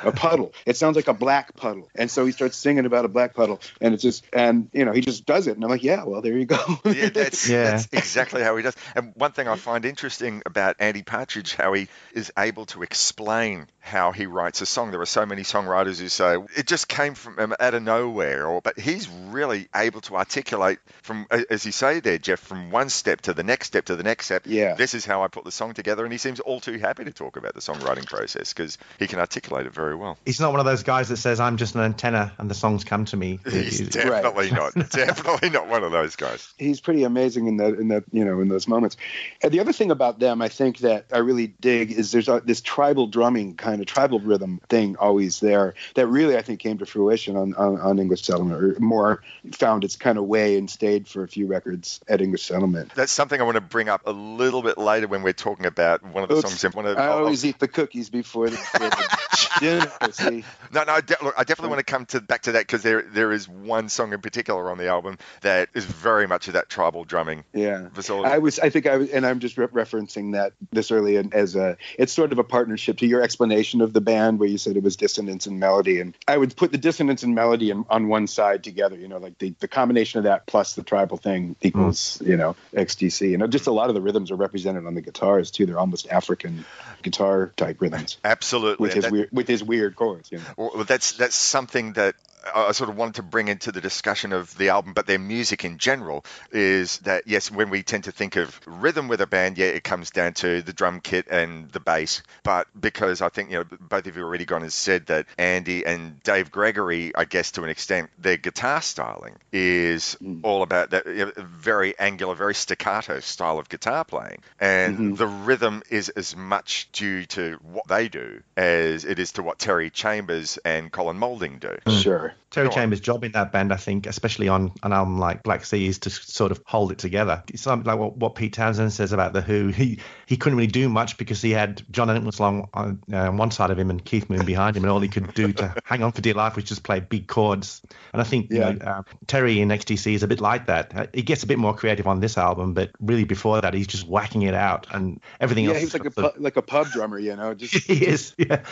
a 0.04 0.12
puddle. 0.12 0.52
It 0.64 0.76
sounds 0.76 0.94
like 0.96 1.08
a 1.08 1.14
black 1.14 1.56
puddle." 1.56 1.88
And 1.96 2.10
so 2.10 2.24
he 2.24 2.32
starts 2.32 2.56
singing 2.56 2.86
about 2.86 3.04
a 3.04 3.08
black 3.08 3.34
puddle, 3.34 3.60
and 3.80 3.94
it's 3.94 4.02
just, 4.02 4.24
and 4.32 4.68
you 4.72 4.84
know, 4.84 4.92
he 4.92 5.00
just 5.00 5.26
does 5.26 5.48
it, 5.48 5.56
and 5.56 5.64
I'm 5.64 5.70
like, 5.70 5.82
"Yeah, 5.82 6.04
well, 6.04 6.22
there 6.22 6.36
you 6.38 6.44
go." 6.44 6.58
yeah, 6.84 7.08
that's, 7.08 7.48
Yeah. 7.48 7.70
that's 7.70 7.88
exactly 7.92 8.42
how 8.42 8.56
he 8.56 8.62
does. 8.62 8.76
And 8.94 9.12
one 9.16 9.32
thing 9.32 9.48
I 9.48 9.56
find 9.56 9.84
interesting 9.84 10.42
about 10.46 10.76
Andy 10.78 11.02
Partridge, 11.02 11.54
how 11.54 11.72
he 11.72 11.88
is 12.12 12.32
able 12.38 12.66
to 12.66 12.82
explain 12.82 13.66
how 13.84 14.12
he 14.12 14.26
writes 14.26 14.60
a 14.60 14.66
song. 14.66 14.92
There 14.92 15.00
are 15.00 15.06
so 15.06 15.26
many 15.26 15.42
songwriters 15.42 15.98
who 16.00 16.08
say 16.08 16.36
it 16.56 16.66
just 16.68 16.86
came 16.88 17.14
from 17.14 17.36
him 17.38 17.52
out 17.58 17.74
of 17.74 17.82
nowhere, 17.82 18.46
or 18.46 18.62
but 18.62 18.78
he's 18.78 19.08
really 19.08 19.68
able 19.74 20.00
to 20.02 20.14
articulate 20.16 20.78
from, 21.02 21.26
as 21.50 21.66
you 21.66 21.72
say 21.72 21.98
there, 22.00 22.16
Jeff, 22.18 22.38
from 22.38 22.70
one 22.70 22.88
step 22.88 23.22
to 23.22 23.34
the 23.34 23.42
next 23.42 23.66
step 23.66 23.86
to 23.86 23.96
the 23.96 24.04
next 24.04 24.26
step. 24.26 24.44
Yeah. 24.46 24.74
This 24.74 24.94
is 24.94 25.04
how 25.04 25.24
I 25.24 25.28
put 25.28 25.44
the 25.44 25.50
song 25.50 25.74
together, 25.74 26.04
and 26.04 26.12
he 26.12 26.18
seems 26.18 26.38
all 26.40 26.60
too 26.60 26.78
happy 26.78 27.04
to 27.04 27.12
talk 27.12 27.36
about 27.36 27.54
the 27.54 27.60
songwriting 27.60 28.06
process 28.06 28.52
because 28.52 28.78
he 29.00 29.06
can 29.08 29.18
articulate 29.18 29.66
it 29.66 29.74
very 29.74 29.96
well. 29.96 30.16
he's 30.24 30.40
not 30.40 30.52
one 30.52 30.60
of 30.60 30.66
those 30.66 30.84
guys 30.84 31.08
that 31.08 31.16
says, 31.16 31.40
I'm 31.40 31.56
just 31.56 31.74
an 31.74 31.80
antenna 31.80 32.32
and 32.38 32.48
the 32.48 32.54
songs 32.54 32.84
come 32.84 33.04
to 33.06 33.16
me. 33.16 33.40
He's 33.50 33.78
He's- 33.80 33.90
definitely 33.92 34.50
not, 34.52 34.74
definitely 34.90 35.50
not 35.50 35.66
one 35.68 35.82
of 35.84 35.90
those 35.92 36.14
guys. 36.16 36.52
he's 36.56 36.80
pretty 36.80 37.02
amazing 37.04 37.46
in 37.48 37.56
that 37.56 37.74
in 37.74 37.88
that 37.88 38.04
you 38.12 38.24
know 38.24 38.40
in 38.40 38.48
those 38.48 38.68
moments. 38.68 38.96
And 39.42 39.50
the 39.52 39.60
other 39.60 39.72
thing 39.72 39.90
about 39.90 40.18
them, 40.20 40.40
I 40.40 40.48
think 40.48 40.78
that 40.78 41.06
I 41.12 41.18
really 41.18 41.48
dig 41.48 41.90
is 41.92 42.12
there's 42.12 42.28
a, 42.28 42.40
this 42.44 42.60
tribal 42.60 43.06
drumming 43.06 43.56
kind 43.56 43.71
of 43.80 43.86
tribal 43.86 44.20
rhythm 44.20 44.60
thing 44.68 44.96
always 44.96 45.40
there 45.40 45.74
that 45.94 46.06
really 46.06 46.36
I 46.36 46.42
think 46.42 46.60
came 46.60 46.78
to 46.78 46.86
fruition 46.86 47.36
on 47.36 47.54
on, 47.54 47.80
on 47.80 47.98
English 47.98 48.22
Settlement 48.22 48.62
or 48.62 48.80
more 48.80 49.22
found 49.52 49.84
its 49.84 49.96
kind 49.96 50.18
of 50.18 50.24
way 50.24 50.58
and 50.58 50.70
stayed 50.70 51.08
for 51.08 51.22
a 51.22 51.28
few 51.28 51.46
records 51.46 52.00
at 52.08 52.20
English 52.20 52.44
Settlement. 52.44 52.94
That's 52.94 53.12
something 53.12 53.40
I 53.40 53.44
want 53.44 53.56
to 53.56 53.60
bring 53.60 53.88
up 53.88 54.02
a 54.06 54.12
little 54.12 54.62
bit 54.62 54.78
later 54.78 55.08
when 55.08 55.22
we're 55.22 55.32
talking 55.32 55.66
about 55.66 56.02
one 56.04 56.22
of 56.22 56.28
the 56.28 56.36
Oops. 56.36 56.48
songs. 56.48 56.64
in 56.64 56.72
One 56.72 56.86
of, 56.86 56.98
I 56.98 57.08
always 57.08 57.44
eat 57.44 57.58
the 57.58 57.68
cookies 57.68 58.10
before 58.10 58.50
the, 58.50 58.56
before 59.32 59.60
the 59.60 59.60
dinner. 59.60 60.12
See, 60.12 60.44
No, 60.72 60.84
no. 60.84 60.92
I 60.92 61.00
de- 61.00 61.16
look, 61.22 61.34
I 61.36 61.44
definitely 61.44 61.70
want 61.70 61.80
to 61.80 61.90
come 61.90 62.06
to 62.06 62.20
back 62.20 62.42
to 62.42 62.52
that 62.52 62.60
because 62.60 62.82
there 62.82 63.02
there 63.02 63.32
is 63.32 63.48
one 63.48 63.88
song 63.88 64.12
in 64.12 64.20
particular 64.20 64.70
on 64.70 64.78
the 64.78 64.88
album 64.88 65.18
that 65.42 65.68
is 65.74 65.84
very 65.84 66.26
much 66.26 66.48
of 66.48 66.54
that 66.54 66.68
tribal 66.68 67.04
drumming 67.04 67.44
Yeah, 67.52 67.88
facility. 67.92 68.30
I 68.30 68.38
was. 68.38 68.58
I 68.58 68.70
think 68.70 68.86
I 68.86 68.96
was, 68.98 69.10
and 69.10 69.26
I'm 69.26 69.40
just 69.40 69.56
re- 69.58 69.66
referencing 69.66 70.32
that 70.32 70.52
this 70.70 70.90
early 70.90 71.16
as 71.32 71.56
a. 71.56 71.76
It's 71.98 72.12
sort 72.12 72.32
of 72.32 72.38
a 72.38 72.44
partnership 72.44 72.98
to 72.98 73.06
your 73.06 73.22
explanation 73.22 73.80
of 73.80 73.92
the 73.92 74.00
band, 74.00 74.38
where 74.38 74.48
you 74.48 74.58
said 74.58 74.76
it 74.76 74.82
was 74.82 74.96
dissonance 74.96 75.46
and 75.46 75.58
melody, 75.58 76.00
and 76.00 76.16
I 76.28 76.36
would 76.36 76.56
put 76.56 76.72
the 76.72 76.78
dissonance 76.78 77.22
and 77.22 77.34
melody 77.34 77.70
in, 77.70 77.84
on 77.88 78.08
one 78.08 78.26
side 78.26 78.64
together. 78.64 78.96
You 78.96 79.08
know, 79.08 79.18
like 79.18 79.38
the, 79.38 79.54
the 79.60 79.68
combination 79.68 80.18
of 80.18 80.24
that 80.24 80.46
plus 80.46 80.74
the 80.74 80.82
tribal 80.82 81.16
thing 81.16 81.56
equals 81.62 82.18
mm. 82.18 82.28
you 82.28 82.36
know 82.36 82.56
XTC, 82.74 83.34
and 83.34 83.52
just 83.52 83.66
a 83.66 83.72
lot 83.72 83.88
of 83.88 83.94
the 83.94 84.00
rhythms 84.00 84.30
are 84.30 84.36
represented 84.36 84.86
on 84.86 84.94
the 84.94 85.02
guitars 85.02 85.50
too. 85.50 85.66
They're 85.66 85.78
almost 85.78 86.08
African 86.08 86.64
guitar 87.02 87.52
type 87.56 87.80
rhythms 87.80 88.18
Absolutely. 88.24 88.82
with 88.82 88.92
and 88.92 88.96
his 88.96 89.04
that- 89.04 89.12
weird 89.12 89.21
with 89.30 89.48
his 89.48 89.62
weird 89.62 89.96
chords. 89.96 90.30
You 90.32 90.38
know? 90.38 90.70
Well, 90.74 90.84
that's 90.84 91.12
that's 91.12 91.36
something 91.36 91.94
that 91.94 92.14
I 92.54 92.72
sort 92.72 92.90
of 92.90 92.96
wanted 92.96 93.16
to 93.16 93.22
bring 93.22 93.48
into 93.48 93.72
the 93.72 93.80
discussion 93.80 94.32
of 94.32 94.56
the 94.58 94.70
album, 94.70 94.92
but 94.92 95.06
their 95.06 95.18
music 95.18 95.64
in 95.64 95.78
general 95.78 96.24
is 96.50 96.98
that 96.98 97.24
yes, 97.26 97.50
when 97.50 97.70
we 97.70 97.82
tend 97.82 98.04
to 98.04 98.12
think 98.12 98.36
of 98.36 98.60
rhythm 98.66 99.08
with 99.08 99.20
a 99.20 99.26
band, 99.26 99.58
yeah, 99.58 99.66
it 99.66 99.84
comes 99.84 100.10
down 100.10 100.34
to 100.34 100.62
the 100.62 100.72
drum 100.72 101.00
kit 101.00 101.26
and 101.30 101.70
the 101.70 101.80
bass. 101.80 102.22
But 102.42 102.68
because 102.78 103.22
I 103.22 103.28
think 103.28 103.50
you 103.50 103.58
know 103.58 103.64
both 103.80 104.06
of 104.06 104.16
you 104.16 104.22
already 104.22 104.44
gone 104.44 104.62
and 104.62 104.72
said 104.72 105.06
that 105.06 105.26
Andy 105.38 105.84
and 105.86 106.22
Dave 106.22 106.50
Gregory, 106.50 107.14
I 107.14 107.24
guess 107.24 107.52
to 107.52 107.64
an 107.64 107.70
extent, 107.70 108.10
their 108.18 108.36
guitar 108.36 108.82
styling 108.82 109.36
is 109.52 110.16
mm. 110.22 110.40
all 110.42 110.62
about 110.62 110.90
that 110.90 111.06
you 111.06 111.26
know, 111.26 111.32
very 111.36 111.98
angular, 111.98 112.34
very 112.34 112.54
staccato 112.54 113.20
style 113.20 113.58
of 113.58 113.68
guitar 113.68 114.04
playing, 114.04 114.42
and 114.60 114.96
mm-hmm. 114.96 115.14
the 115.14 115.26
rhythm 115.26 115.82
is 115.90 116.08
as 116.10 116.36
much 116.36 116.88
due 116.92 117.24
to 117.26 117.58
what 117.62 117.86
they 117.88 118.08
do 118.08 118.42
as 118.56 119.04
it 119.04 119.18
is 119.18 119.32
to 119.32 119.42
what 119.42 119.58
Terry 119.58 119.90
Chambers 119.90 120.58
and 120.64 120.90
Colin 120.90 121.18
Moulding 121.18 121.58
do. 121.58 121.76
Sure. 121.88 122.31
Terry 122.50 122.66
Go 122.66 122.72
on. 122.72 122.76
Chambers' 122.76 123.00
job 123.00 123.24
in 123.24 123.32
that 123.32 123.50
band, 123.50 123.72
I 123.72 123.76
think, 123.76 124.06
especially 124.06 124.46
on 124.48 124.72
an 124.82 124.92
album 124.92 125.18
like 125.18 125.42
Black 125.42 125.64
Sea, 125.64 125.86
is 125.86 125.98
to 126.00 126.10
sort 126.10 126.52
of 126.52 126.60
hold 126.66 126.92
it 126.92 126.98
together. 126.98 127.42
It's 127.48 127.62
something 127.62 127.86
like 127.86 127.98
what, 127.98 128.16
what 128.18 128.34
Pete 128.34 128.52
Townshend 128.52 128.92
says 128.92 129.12
about 129.12 129.32
the 129.32 129.40
Who. 129.40 129.68
He 129.68 130.00
he 130.26 130.36
couldn't 130.36 130.58
really 130.58 130.66
do 130.66 130.88
much 130.90 131.16
because 131.16 131.40
he 131.40 131.50
had 131.50 131.82
John 131.90 132.10
Entwistle 132.10 132.68
on 132.74 133.02
uh, 133.10 133.30
one 133.30 133.50
side 133.50 133.70
of 133.70 133.78
him 133.78 133.88
and 133.88 134.04
Keith 134.04 134.28
Moon 134.28 134.44
behind 134.44 134.76
him, 134.76 134.84
and 134.84 134.90
all 134.90 135.00
he 135.00 135.08
could 135.08 135.32
do 135.32 135.52
to 135.54 135.74
hang 135.84 136.02
on 136.02 136.12
for 136.12 136.20
dear 136.20 136.34
life 136.34 136.54
was 136.56 136.64
just 136.64 136.82
play 136.82 137.00
big 137.00 137.26
chords. 137.26 137.80
And 138.12 138.20
I 138.20 138.24
think 138.24 138.50
you 138.50 138.60
know, 138.60 138.76
uh, 138.84 139.02
Terry 139.26 139.60
in 139.60 139.68
XTC 139.68 140.14
is 140.14 140.22
a 140.22 140.28
bit 140.28 140.40
like 140.40 140.66
that. 140.66 140.94
Uh, 140.94 141.06
he 141.14 141.22
gets 141.22 141.42
a 141.42 141.46
bit 141.46 141.58
more 141.58 141.74
creative 141.74 142.06
on 142.06 142.20
this 142.20 142.36
album, 142.36 142.74
but 142.74 142.90
really 143.00 143.24
before 143.24 143.60
that, 143.62 143.72
he's 143.72 143.86
just 143.86 144.06
whacking 144.06 144.42
it 144.42 144.54
out, 144.54 144.86
and 144.92 145.20
everything 145.40 145.64
Yeah, 145.64 145.70
else. 145.70 145.78
he 145.78 145.84
was 145.86 145.94
like 145.94 146.04
a 146.04 146.10
pu- 146.10 146.42
like 146.42 146.56
a 146.56 146.62
pub 146.62 146.88
drummer, 146.88 147.18
you 147.18 147.34
know. 147.34 147.54
Just 147.54 147.74
he 147.86 148.04
is, 148.04 148.34
yeah. 148.36 148.62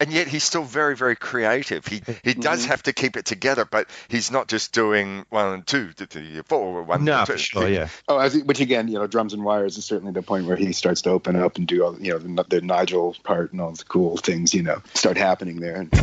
And 0.00 0.12
yet 0.12 0.26
he's 0.26 0.44
still 0.44 0.64
very 0.64 0.96
very 0.96 1.16
creative 1.16 1.86
he 1.86 2.00
mm-hmm. 2.00 2.12
he 2.22 2.34
does 2.34 2.64
have 2.64 2.82
to 2.82 2.92
keep 2.92 3.16
it 3.16 3.24
together 3.24 3.64
but 3.64 3.88
he's 4.08 4.30
not 4.30 4.48
just 4.48 4.72
doing 4.72 5.24
one 5.30 5.62
two 5.62 5.92
three 5.92 6.40
four 6.46 6.82
one 6.82 7.04
No, 7.04 7.24
two. 7.24 7.32
for 7.32 7.38
sure, 7.38 7.68
yeah. 7.68 7.88
Oh, 8.08 8.18
as, 8.18 8.36
which 8.36 8.60
again, 8.60 8.88
you 8.88 8.98
know, 8.98 9.06
drums 9.06 9.34
and 9.34 9.44
wires 9.44 9.76
is 9.76 9.84
certainly 9.84 10.12
the 10.12 10.22
point 10.22 10.46
where 10.46 10.56
he 10.56 10.72
starts 10.72 11.02
to 11.02 11.10
open 11.10 11.36
up 11.36 11.56
and 11.56 11.66
do 11.66 11.84
all, 11.84 11.98
you 12.00 12.12
know, 12.12 12.18
the, 12.18 12.44
the 12.48 12.60
Nigel 12.60 13.16
part 13.22 13.52
and 13.52 13.60
all 13.60 13.72
the 13.72 13.84
cool 13.84 14.16
things, 14.16 14.54
you 14.54 14.62
know, 14.62 14.82
start 14.94 15.16
happening 15.16 15.60
there. 15.60 15.84
The 15.84 15.98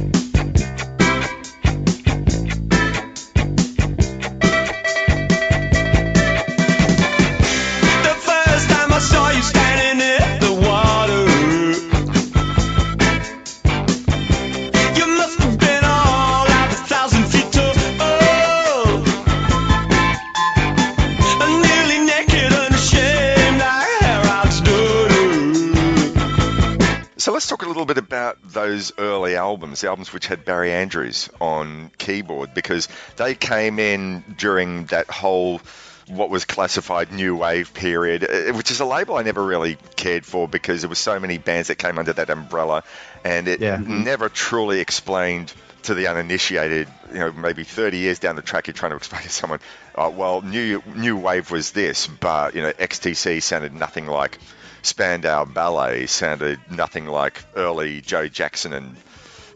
first 8.22 8.70
time 8.70 8.94
I 8.94 9.00
saw 9.00 9.30
you 9.32 9.42
standing 9.42 10.06
in 10.06 10.45
those 28.76 28.92
early 28.98 29.36
albums, 29.36 29.82
the 29.82 29.88
albums 29.88 30.12
which 30.14 30.28
had 30.28 30.44
Barry 30.46 30.72
Andrews 30.72 31.30
on 31.40 31.92
keyboard, 31.98 32.54
because 32.54 32.88
they 33.16 33.34
came 33.36 33.80
in 33.80 34.24
during 34.38 34.86
that 34.88 35.10
whole 35.10 35.62
what 36.08 36.30
was 36.30 36.46
classified 36.46 37.12
new 37.12 37.36
wave 37.36 37.74
period, 37.74 38.24
uh, 38.24 38.54
which 38.54 38.70
is 38.70 38.80
a 38.80 38.86
label 38.86 39.16
I 39.16 39.24
never 39.24 39.44
really 39.44 39.78
cared 39.96 40.24
for 40.24 40.48
because 40.48 40.82
there 40.82 40.90
were 40.90 40.94
so 40.96 41.20
many 41.20 41.40
bands 41.40 41.70
that 41.70 41.76
came 41.78 41.98
under 41.98 42.14
that 42.14 42.30
umbrella, 42.30 42.84
and 43.24 43.48
it 43.48 43.60
Yeah. 43.60 43.78
never 43.78 44.30
truly 44.30 44.82
explained 44.82 45.52
to 45.84 45.96
the 45.96 46.08
uninitiated, 46.08 46.88
you 47.12 47.20
know, 47.20 47.32
maybe 47.32 47.64
30 47.64 47.98
years 47.98 48.20
down 48.20 48.36
the 48.36 48.42
track, 48.44 48.68
you're 48.68 48.74
trying 48.74 48.92
to 48.92 48.98
explain 48.98 49.24
to 49.24 49.30
someone, 49.30 49.60
uh, 49.96 50.12
well, 50.14 50.42
new 50.42 50.84
new 50.96 51.16
wave 51.18 51.50
was 51.50 51.72
this, 51.72 52.06
but 52.08 52.56
you 52.56 52.62
know, 52.62 52.72
XTC 52.74 53.42
sounded 53.42 53.74
nothing 53.74 54.06
like 54.06 54.38
Spandau 54.86 55.46
Ballet, 55.46 56.06
sounded 56.06 56.60
nothing 56.70 57.06
like 57.08 57.44
early 57.56 58.02
Joe 58.02 58.28
Jackson 58.28 58.74
and 58.74 58.96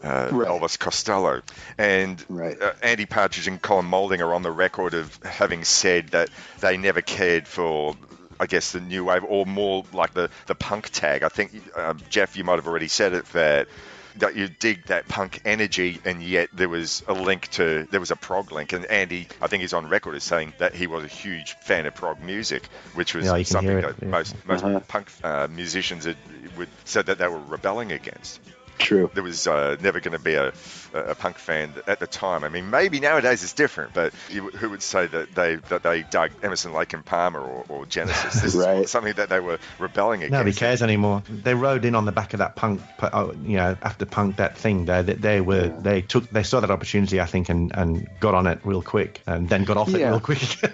uh, 0.02 0.28
Elvis 0.30 0.78
Costello. 0.78 1.42
And 1.78 2.22
uh, 2.30 2.72
Andy 2.82 3.06
Partridge 3.06 3.46
and 3.46 3.60
Colin 3.60 3.86
Moulding 3.86 4.22
are 4.22 4.34
on 4.34 4.42
the 4.42 4.50
record 4.50 4.94
of 4.94 5.16
having 5.22 5.64
said 5.64 6.08
that 6.08 6.30
they 6.60 6.76
never 6.76 7.00
cared 7.00 7.46
for. 7.46 7.96
I 8.38 8.46
guess 8.46 8.72
the 8.72 8.80
new 8.80 9.04
wave, 9.04 9.22
or 9.22 9.44
more 9.44 9.84
like 9.92 10.14
the, 10.14 10.30
the 10.46 10.54
punk 10.54 10.88
tag. 10.88 11.22
I 11.22 11.28
think 11.28 11.52
uh, 11.76 11.92
Jeff, 12.08 12.38
you 12.38 12.44
might 12.44 12.56
have 12.56 12.66
already 12.66 12.88
said 12.88 13.12
it 13.12 13.26
that 13.32 13.68
that 14.16 14.36
you 14.36 14.48
dig 14.48 14.86
that 14.86 15.08
punk 15.08 15.40
energy, 15.44 16.00
and 16.04 16.22
yet 16.22 16.48
there 16.52 16.68
was 16.68 17.02
a 17.08 17.12
link 17.12 17.48
to 17.52 17.86
there 17.90 18.00
was 18.00 18.10
a 18.10 18.16
prog 18.16 18.52
link, 18.52 18.72
and 18.72 18.84
Andy, 18.86 19.28
I 19.40 19.46
think 19.46 19.62
he's 19.62 19.72
on 19.72 19.88
record 19.88 20.14
as 20.14 20.24
saying 20.24 20.52
that 20.58 20.74
he 20.74 20.86
was 20.86 21.04
a 21.04 21.08
huge 21.08 21.56
fan 21.60 21.86
of 21.86 21.94
prog 21.94 22.20
music, 22.20 22.64
which 22.94 23.14
was 23.14 23.26
Yeah, 23.26 23.42
something 23.42 23.78
it, 23.78 23.82
that 23.82 23.96
yeah. 24.02 24.08
most 24.08 24.34
most 24.46 24.64
Uh-huh. 24.64 24.80
punk 24.88 25.10
uh, 25.22 25.48
musicians 25.50 26.04
had, 26.04 26.16
would 26.56 26.68
said 26.84 27.06
that 27.06 27.18
they 27.18 27.28
were 27.28 27.38
rebelling 27.38 27.92
against. 27.92 28.40
True. 28.80 29.10
There 29.12 29.22
was 29.22 29.46
uh, 29.46 29.76
never 29.80 30.00
going 30.00 30.16
to 30.16 30.22
be 30.22 30.34
a, 30.34 30.52
a 30.94 31.14
punk 31.14 31.38
fan 31.38 31.74
at 31.86 32.00
the 32.00 32.06
time. 32.06 32.44
I 32.44 32.48
mean, 32.48 32.70
maybe 32.70 32.98
nowadays 32.98 33.44
it's 33.44 33.52
different, 33.52 33.92
but 33.94 34.12
you, 34.30 34.48
who 34.48 34.70
would 34.70 34.82
say 34.82 35.06
that 35.06 35.34
they 35.34 35.56
that 35.56 35.82
they 35.82 36.02
dug 36.02 36.30
Emerson, 36.42 36.72
Lake 36.72 36.92
and 36.94 37.04
Palmer 37.04 37.40
or, 37.40 37.64
or 37.68 37.86
Genesis? 37.86 38.40
This 38.40 38.54
Right. 38.60 38.78
is 38.78 38.90
something 38.90 39.12
that 39.14 39.28
they 39.28 39.40
were 39.40 39.58
rebelling 39.78 40.20
against. 40.20 40.32
Nobody 40.32 40.52
cares 40.52 40.82
anymore. 40.82 41.22
They 41.28 41.54
rode 41.54 41.84
in 41.84 41.94
on 41.94 42.04
the 42.06 42.12
back 42.12 42.32
of 42.32 42.38
that 42.38 42.56
punk, 42.56 42.80
oh, 43.02 43.32
you 43.44 43.56
know, 43.56 43.76
after 43.82 44.06
punk 44.06 44.36
that 44.36 44.56
thing. 44.56 44.86
They, 44.86 45.02
they, 45.02 45.14
they 45.14 45.40
were 45.40 45.68
they 45.68 46.02
took 46.02 46.28
they 46.30 46.42
saw 46.42 46.60
that 46.60 46.70
opportunity, 46.70 47.20
I 47.20 47.26
think, 47.26 47.48
and, 47.48 47.72
and 47.74 48.08
got 48.18 48.34
on 48.34 48.46
it 48.46 48.60
real 48.64 48.82
quick, 48.82 49.20
and 49.26 49.48
then 49.48 49.64
got 49.64 49.76
off 49.76 49.94
it 49.94 50.04
real 50.04 50.20
quick. 50.20 50.40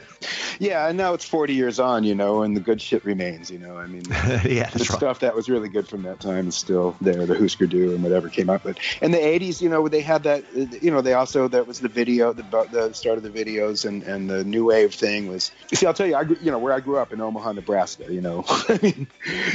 Yeah, 0.58 0.88
and 0.88 0.96
now 0.96 1.14
it's 1.14 1.24
40 1.24 1.54
years 1.54 1.78
on, 1.78 2.04
you 2.04 2.14
know, 2.14 2.42
and 2.42 2.56
the 2.56 2.60
good 2.60 2.80
shit 2.80 3.04
remains, 3.04 3.50
you 3.50 3.58
know. 3.58 3.76
I 3.76 3.86
mean, 3.86 4.04
yeah, 4.10 4.70
the 4.70 4.78
right. 4.78 4.80
stuff 4.80 5.20
that 5.20 5.34
was 5.34 5.48
really 5.48 5.68
good 5.68 5.88
from 5.88 6.02
that 6.04 6.20
time 6.20 6.48
is 6.48 6.54
still 6.54 6.96
there. 7.00 7.26
The 7.26 7.38
Husker 7.38 7.66
Du 7.66 7.90
and 7.96 8.04
whatever 8.04 8.28
came 8.28 8.48
up 8.48 8.64
with, 8.64 8.78
and 9.02 9.12
the 9.12 9.18
80s, 9.18 9.60
you 9.60 9.68
know, 9.68 9.88
they 9.88 10.00
had 10.00 10.22
that, 10.22 10.44
you 10.54 10.90
know, 10.90 11.00
they 11.00 11.14
also 11.14 11.48
that 11.48 11.66
was 11.66 11.80
the 11.80 11.88
video, 11.88 12.32
the 12.32 12.44
the 12.70 12.92
start 12.92 13.16
of 13.18 13.24
the 13.24 13.30
videos, 13.30 13.84
and 13.84 14.02
and 14.04 14.30
the 14.30 14.44
new 14.44 14.64
wave 14.66 14.94
thing 14.94 15.28
was. 15.28 15.50
You 15.70 15.76
see, 15.76 15.86
I'll 15.86 15.94
tell 15.94 16.06
you, 16.06 16.14
I 16.14 16.24
grew, 16.24 16.36
you 16.40 16.50
know, 16.50 16.58
where 16.58 16.72
I 16.72 16.80
grew 16.80 16.98
up 16.98 17.12
in 17.12 17.20
Omaha, 17.20 17.52
Nebraska, 17.52 18.12
you 18.12 18.20
know, 18.20 18.44
I 18.48 18.78
mean, 18.82 19.06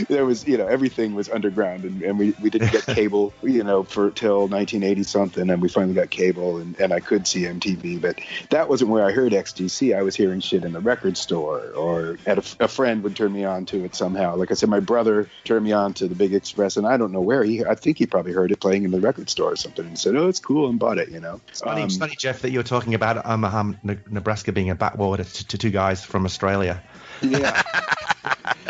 there 0.10 0.26
was, 0.26 0.46
you 0.46 0.58
know, 0.58 0.68
everything 0.68 1.16
was 1.16 1.30
underground, 1.30 1.86
and, 1.86 2.02
and 2.02 2.20
we 2.20 2.34
we 2.42 2.50
didn't 2.50 2.72
get 2.72 2.86
cable, 2.86 3.34
you 3.42 3.64
know, 3.64 3.84
for 3.84 4.12
till 4.12 4.48
1980 4.48 5.04
something, 5.04 5.50
and 5.50 5.62
we 5.62 5.70
finally 5.70 5.94
got 5.94 6.10
cable, 6.10 6.58
and 6.58 6.78
and 6.80 6.92
I 6.92 7.00
could 7.00 7.28
see 7.28 7.44
MTV, 7.44 8.02
but 8.02 8.20
that 8.50 8.70
wasn't 8.70 8.90
where 8.90 9.06
I 9.06 9.12
heard 9.12 9.32
XTC. 9.32 9.96
I 9.96 10.02
was 10.02 10.16
hearing 10.16 10.40
shit 10.40 10.66
in 10.66 10.74
the 10.74 10.80
record 10.80 11.18
store, 11.18 11.72
or 11.72 12.18
at 12.26 12.38
a, 12.38 12.66
a 12.66 12.68
friend 12.68 13.04
would 13.04 13.16
turn 13.16 13.32
me 13.32 13.46
on 13.46 13.66
to 13.68 13.84
it 13.86 13.96
somehow. 13.96 14.36
Like 14.36 14.52
I 14.52 14.56
said, 14.56 14.70
my 14.70 14.80
brother 14.80 15.30
turned 15.44 15.64
me 15.64 15.72
on 15.72 15.94
to 15.96 16.08
the 16.08 16.16
Big 16.16 16.34
Express, 16.34 16.78
and 16.78 16.88
I 16.88 16.98
don't 16.98 17.12
know 17.12 17.22
where 17.22 17.44
he. 17.44 17.64
I 17.66 17.76
think 17.76 17.98
he 17.98 18.06
probably 18.06 18.31
heard 18.32 18.52
it 18.52 18.60
playing 18.60 18.84
in 18.84 18.92
the 18.92 19.00
record 19.00 19.30
store 19.30 19.52
or 19.52 19.56
something, 19.56 19.86
and 19.86 19.98
said, 19.98 20.16
"Oh, 20.16 20.28
it's 20.28 20.40
cool," 20.40 20.70
and 20.70 20.80
bought 20.80 20.98
it. 20.98 21.10
You 21.10 21.20
know. 21.20 21.42
It's 21.50 21.62
funny, 21.62 21.84
it's 21.84 21.96
Um, 21.96 22.00
funny, 22.00 22.16
Jeff, 22.18 22.42
that 22.42 22.52
you're 22.52 22.64
talking 22.64 22.94
about 22.94 23.26
Omaha, 23.26 23.74
Ne- 23.84 23.98
Nebraska 24.10 24.52
being 24.52 24.70
a 24.70 24.76
backwater 24.76 25.24
to, 25.24 25.48
to 25.48 25.58
two 25.58 25.70
guys 25.70 26.04
from 26.04 26.26
Australia. 26.26 26.82
Yeah. 27.22 27.62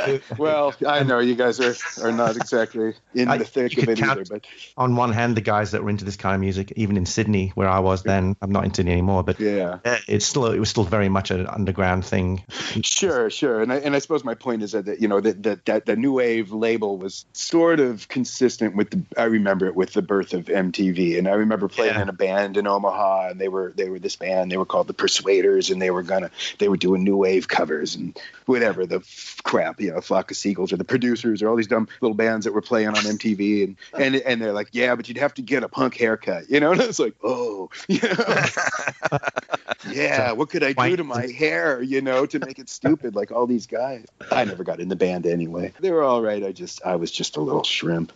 well, 0.37 0.73
I 0.87 1.03
know 1.03 1.19
you 1.19 1.35
guys 1.35 1.59
are, 1.59 1.75
are 2.03 2.11
not 2.11 2.35
exactly 2.35 2.93
in 3.13 3.27
I- 3.27 3.37
the 3.37 3.45
thick 3.45 3.77
of 3.77 3.89
it 3.89 4.01
either, 4.01 4.25
but 4.25 4.45
on 4.77 4.95
one 4.95 5.11
hand, 5.11 5.35
the 5.35 5.41
guys 5.41 5.71
that 5.71 5.83
were 5.83 5.89
into 5.89 6.05
this 6.05 6.17
kind 6.17 6.35
of 6.35 6.41
music, 6.41 6.73
even 6.75 6.97
in 6.97 7.05
Sydney, 7.05 7.51
where 7.55 7.67
I 7.67 7.79
was 7.79 8.03
then, 8.03 8.35
I'm 8.41 8.51
not 8.51 8.65
in 8.65 8.73
Sydney 8.73 8.91
anymore, 8.93 9.23
but 9.23 9.39
yeah. 9.39 9.79
it's 10.07 10.25
still 10.25 10.45
it 10.47 10.59
was 10.59 10.69
still 10.69 10.83
very 10.83 11.09
much 11.09 11.31
an 11.31 11.47
underground 11.47 12.05
thing. 12.05 12.43
Sure, 12.83 13.29
sure, 13.29 13.61
and 13.61 13.71
I, 13.71 13.77
and 13.77 13.95
I 13.95 13.99
suppose 13.99 14.23
my 14.23 14.35
point 14.35 14.63
is 14.63 14.71
that, 14.71 15.01
you 15.01 15.07
know 15.07 15.21
that, 15.21 15.43
that 15.43 15.65
that 15.65 15.85
the 15.85 15.95
new 15.95 16.13
wave 16.13 16.51
label 16.51 16.97
was 16.97 17.25
sort 17.33 17.79
of 17.79 18.07
consistent 18.07 18.75
with 18.75 18.89
the 18.91 19.01
I 19.17 19.25
remember 19.25 19.67
it 19.67 19.75
with 19.75 19.93
the 19.93 20.01
birth 20.01 20.33
of 20.33 20.45
MTV, 20.45 21.17
and 21.17 21.27
I 21.27 21.33
remember 21.33 21.67
playing 21.67 21.99
in 21.99 22.09
a 22.09 22.13
band 22.13 22.57
in 22.57 22.67
Omaha, 22.67 23.29
and 23.29 23.39
they 23.39 23.47
were 23.47 23.73
they 23.75 23.89
were 23.89 23.99
this 23.99 24.15
band, 24.15 24.51
they 24.51 24.57
were 24.57 24.65
called 24.65 24.87
the 24.87 24.93
Persuaders, 24.93 25.69
and 25.69 25.81
they 25.81 25.91
were 25.91 26.03
gonna 26.03 26.31
they 26.59 26.69
were 26.69 26.77
doing 26.77 27.03
new 27.03 27.17
wave 27.17 27.47
covers 27.47 27.95
and 27.95 28.17
whatever 28.51 28.85
the 28.85 28.97
f- 28.97 29.41
crap, 29.43 29.81
you 29.81 29.91
know, 29.91 30.01
Flock 30.01 30.31
of 30.31 30.37
Seagulls 30.37 30.71
or 30.71 30.77
the 30.77 30.83
Producers 30.83 31.41
or 31.41 31.49
all 31.49 31.55
these 31.55 31.67
dumb 31.67 31.87
little 32.01 32.15
bands 32.15 32.45
that 32.45 32.53
were 32.53 32.61
playing 32.61 32.89
on 32.89 32.95
MTV, 32.95 33.63
and 33.63 33.77
and 33.93 34.15
and 34.15 34.41
they're 34.41 34.53
like, 34.53 34.69
yeah, 34.71 34.95
but 34.95 35.07
you'd 35.07 35.17
have 35.17 35.33
to 35.35 35.41
get 35.41 35.63
a 35.63 35.69
punk 35.69 35.97
haircut, 35.97 36.49
you 36.49 36.59
know, 36.59 36.71
and 36.73 36.81
it's 36.81 36.99
like, 36.99 37.15
oh, 37.23 37.69
you 37.87 38.01
know, 38.01 39.17
yeah, 39.91 40.31
what 40.31 40.49
could 40.49 40.63
I 40.63 40.73
do 40.73 40.97
to 40.97 41.03
my 41.03 41.27
hair, 41.27 41.81
you 41.81 42.01
know, 42.01 42.25
to 42.25 42.39
make 42.39 42.59
it 42.59 42.69
stupid 42.69 43.15
like 43.15 43.31
all 43.31 43.47
these 43.47 43.67
guys? 43.67 44.05
I 44.31 44.45
never 44.45 44.63
got 44.63 44.79
in 44.79 44.89
the 44.89 44.95
band 44.95 45.25
anyway. 45.25 45.73
They 45.79 45.91
were 45.91 46.03
all 46.03 46.21
right. 46.21 46.43
I 46.43 46.51
just, 46.51 46.85
I 46.85 46.95
was 46.95 47.11
just 47.11 47.37
a 47.37 47.41
little 47.41 47.63
shrimp. 47.63 48.13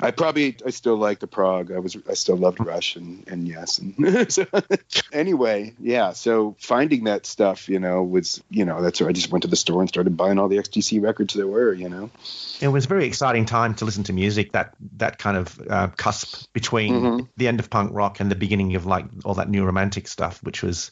I 0.00 0.10
probably, 0.10 0.56
I 0.64 0.70
still 0.70 0.96
liked 0.96 1.20
the 1.20 1.26
prog. 1.26 1.72
I 1.72 1.78
was, 1.78 1.96
I 2.08 2.14
still 2.14 2.36
loved 2.36 2.60
Rush 2.60 2.96
and, 2.96 3.24
and 3.28 3.48
yes. 3.48 3.78
And 3.78 4.32
so, 4.32 4.46
anyway, 5.12 5.74
yeah. 5.80 6.12
So 6.12 6.56
finding 6.58 7.04
that 7.04 7.26
stuff, 7.26 7.68
you 7.68 7.78
know, 7.78 8.02
was, 8.02 8.42
you 8.50 8.64
know, 8.64 8.82
that's 8.82 9.00
where 9.00 9.08
I 9.08 9.12
just 9.12 9.30
went 9.30 9.42
to 9.42 9.48
the 9.48 9.56
store 9.62 9.80
and 9.80 9.88
started 9.88 10.16
buying 10.16 10.38
all 10.38 10.48
the 10.48 10.58
XTC 10.58 11.02
records 11.02 11.34
there 11.34 11.46
were, 11.46 11.72
you 11.72 11.88
know. 11.88 12.10
It 12.60 12.68
was 12.68 12.84
a 12.84 12.88
very 12.88 13.06
exciting 13.06 13.46
time 13.46 13.74
to 13.76 13.84
listen 13.84 14.04
to 14.04 14.12
music. 14.12 14.52
That 14.52 14.74
that 14.98 15.18
kind 15.18 15.36
of 15.36 15.60
uh, 15.68 15.88
cusp 15.96 16.52
between 16.52 17.02
Mhm. 17.02 17.28
the 17.36 17.48
end 17.48 17.58
of 17.60 17.70
punk 17.70 17.90
rock 17.92 18.20
and 18.20 18.30
the 18.30 18.36
beginning 18.36 18.76
of 18.76 18.86
like 18.86 19.06
all 19.24 19.34
that 19.34 19.48
new 19.48 19.64
romantic 19.64 20.06
stuff, 20.06 20.40
which 20.42 20.62
was 20.62 20.90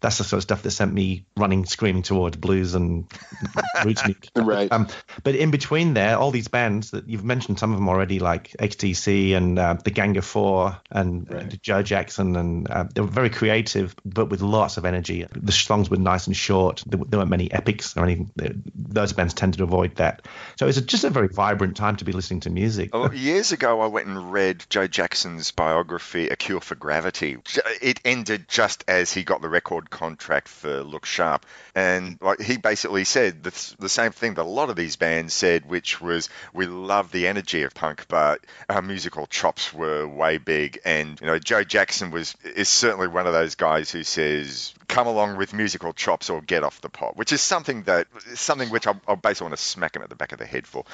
that's 0.00 0.18
the 0.18 0.24
sort 0.24 0.38
of 0.38 0.42
stuff 0.42 0.62
that 0.62 0.70
sent 0.70 0.92
me 0.92 1.24
running, 1.36 1.64
screaming 1.64 2.02
towards 2.02 2.36
blues 2.36 2.74
and 2.74 3.06
roots 3.84 4.04
music. 4.06 4.28
Right. 4.36 4.70
Um, 4.70 4.88
but 5.22 5.34
in 5.34 5.50
between 5.50 5.94
there, 5.94 6.18
all 6.18 6.30
these 6.30 6.48
bands 6.48 6.90
that 6.90 7.08
you've 7.08 7.24
mentioned, 7.24 7.58
some 7.58 7.72
of 7.72 7.78
them 7.78 7.88
already, 7.88 8.18
like 8.18 8.50
XTC 8.58 9.34
and 9.34 9.58
uh, 9.58 9.76
the 9.82 9.90
Gang 9.90 10.16
of 10.16 10.24
Four 10.24 10.78
and 10.90 11.32
uh, 11.32 11.44
Joe 11.62 11.82
Jackson, 11.82 12.36
and 12.36 12.70
uh, 12.70 12.84
they 12.94 13.00
were 13.00 13.06
very 13.06 13.30
creative, 13.30 13.94
but 14.04 14.26
with 14.26 14.42
lots 14.42 14.76
of 14.76 14.84
energy. 14.84 15.26
The 15.34 15.52
songs 15.52 15.90
were 15.90 15.96
nice 15.96 16.26
and 16.26 16.36
short. 16.36 16.82
There, 16.86 17.00
there 17.06 17.18
weren't 17.18 17.30
many 17.30 17.50
epics 17.50 17.96
or 17.96 18.04
anything. 18.04 18.30
Those 18.74 19.12
bands 19.12 19.34
tended 19.34 19.58
to 19.58 19.64
avoid 19.64 19.96
that. 19.96 20.26
So 20.56 20.66
it 20.66 20.68
was 20.68 20.80
just 20.82 21.04
a 21.04 21.10
very 21.10 21.28
vibrant 21.28 21.76
time 21.76 21.96
to 21.96 22.04
be 22.04 22.12
listening 22.12 22.40
to 22.40 22.50
music. 22.50 22.90
Oh, 22.92 23.10
years 23.10 23.52
ago, 23.52 23.80
I 23.80 23.86
went 23.86 24.06
and 24.06 24.32
read 24.32 24.64
Joe 24.68 24.86
Jackson's 24.86 25.50
biography, 25.50 26.28
A 26.28 26.36
Cure 26.36 26.60
for 26.60 26.74
Gravity. 26.74 27.36
It 27.80 28.00
ended 28.04 28.48
just 28.48 28.84
as 28.88 29.12
he 29.12 29.24
got 29.24 29.42
the 29.42 29.48
record 29.48 29.90
contract 29.96 30.48
for 30.48 30.82
Look 30.82 31.06
Sharp. 31.06 31.46
And 31.74 32.18
like 32.20 32.40
he 32.40 32.58
basically 32.58 33.04
said 33.04 33.42
the, 33.42 33.74
the 33.78 33.88
same 33.88 34.12
thing 34.12 34.34
that 34.34 34.42
a 34.42 34.54
lot 34.60 34.68
of 34.68 34.76
these 34.76 34.96
bands 34.96 35.32
said, 35.32 35.66
which 35.68 36.00
was, 36.00 36.28
we 36.52 36.66
love 36.66 37.10
the 37.12 37.26
energy 37.26 37.62
of 37.62 37.72
punk, 37.74 38.04
but 38.08 38.40
our 38.68 38.82
musical 38.82 39.26
chops 39.26 39.72
were 39.72 40.06
way 40.06 40.38
big. 40.38 40.78
And, 40.84 41.18
you 41.20 41.26
know, 41.26 41.38
Joe 41.38 41.64
Jackson 41.64 42.10
was 42.10 42.36
is 42.44 42.68
certainly 42.68 43.08
one 43.08 43.26
of 43.26 43.32
those 43.32 43.54
guys 43.54 43.90
who 43.90 44.02
says, 44.04 44.74
come 44.88 45.06
along 45.06 45.36
with 45.36 45.52
musical 45.52 45.92
chops 45.92 46.30
or 46.30 46.40
get 46.40 46.62
off 46.62 46.80
the 46.80 46.88
pot, 46.88 47.16
which 47.16 47.32
is 47.32 47.40
something 47.40 47.82
that 47.84 48.06
something 48.34 48.68
which 48.68 48.86
I'll, 48.86 49.00
I'll 49.08 49.16
basically 49.16 49.46
want 49.46 49.56
to 49.56 49.62
smack 49.62 49.96
him 49.96 50.02
at 50.02 50.08
the 50.08 50.14
back 50.14 50.32
of 50.32 50.38
the 50.38 50.46
head 50.46 50.66
for. 50.66 50.84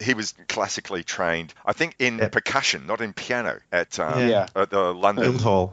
He 0.00 0.14
was 0.14 0.34
classically 0.48 1.02
trained, 1.02 1.52
I 1.66 1.72
think, 1.72 1.96
in 1.98 2.18
percussion, 2.30 2.86
not 2.86 3.00
in 3.00 3.12
piano, 3.12 3.58
at 3.72 3.98
um, 3.98 4.28
Yeah. 4.28 4.46
at 4.54 4.70
the 4.70 4.94
London 4.94 5.24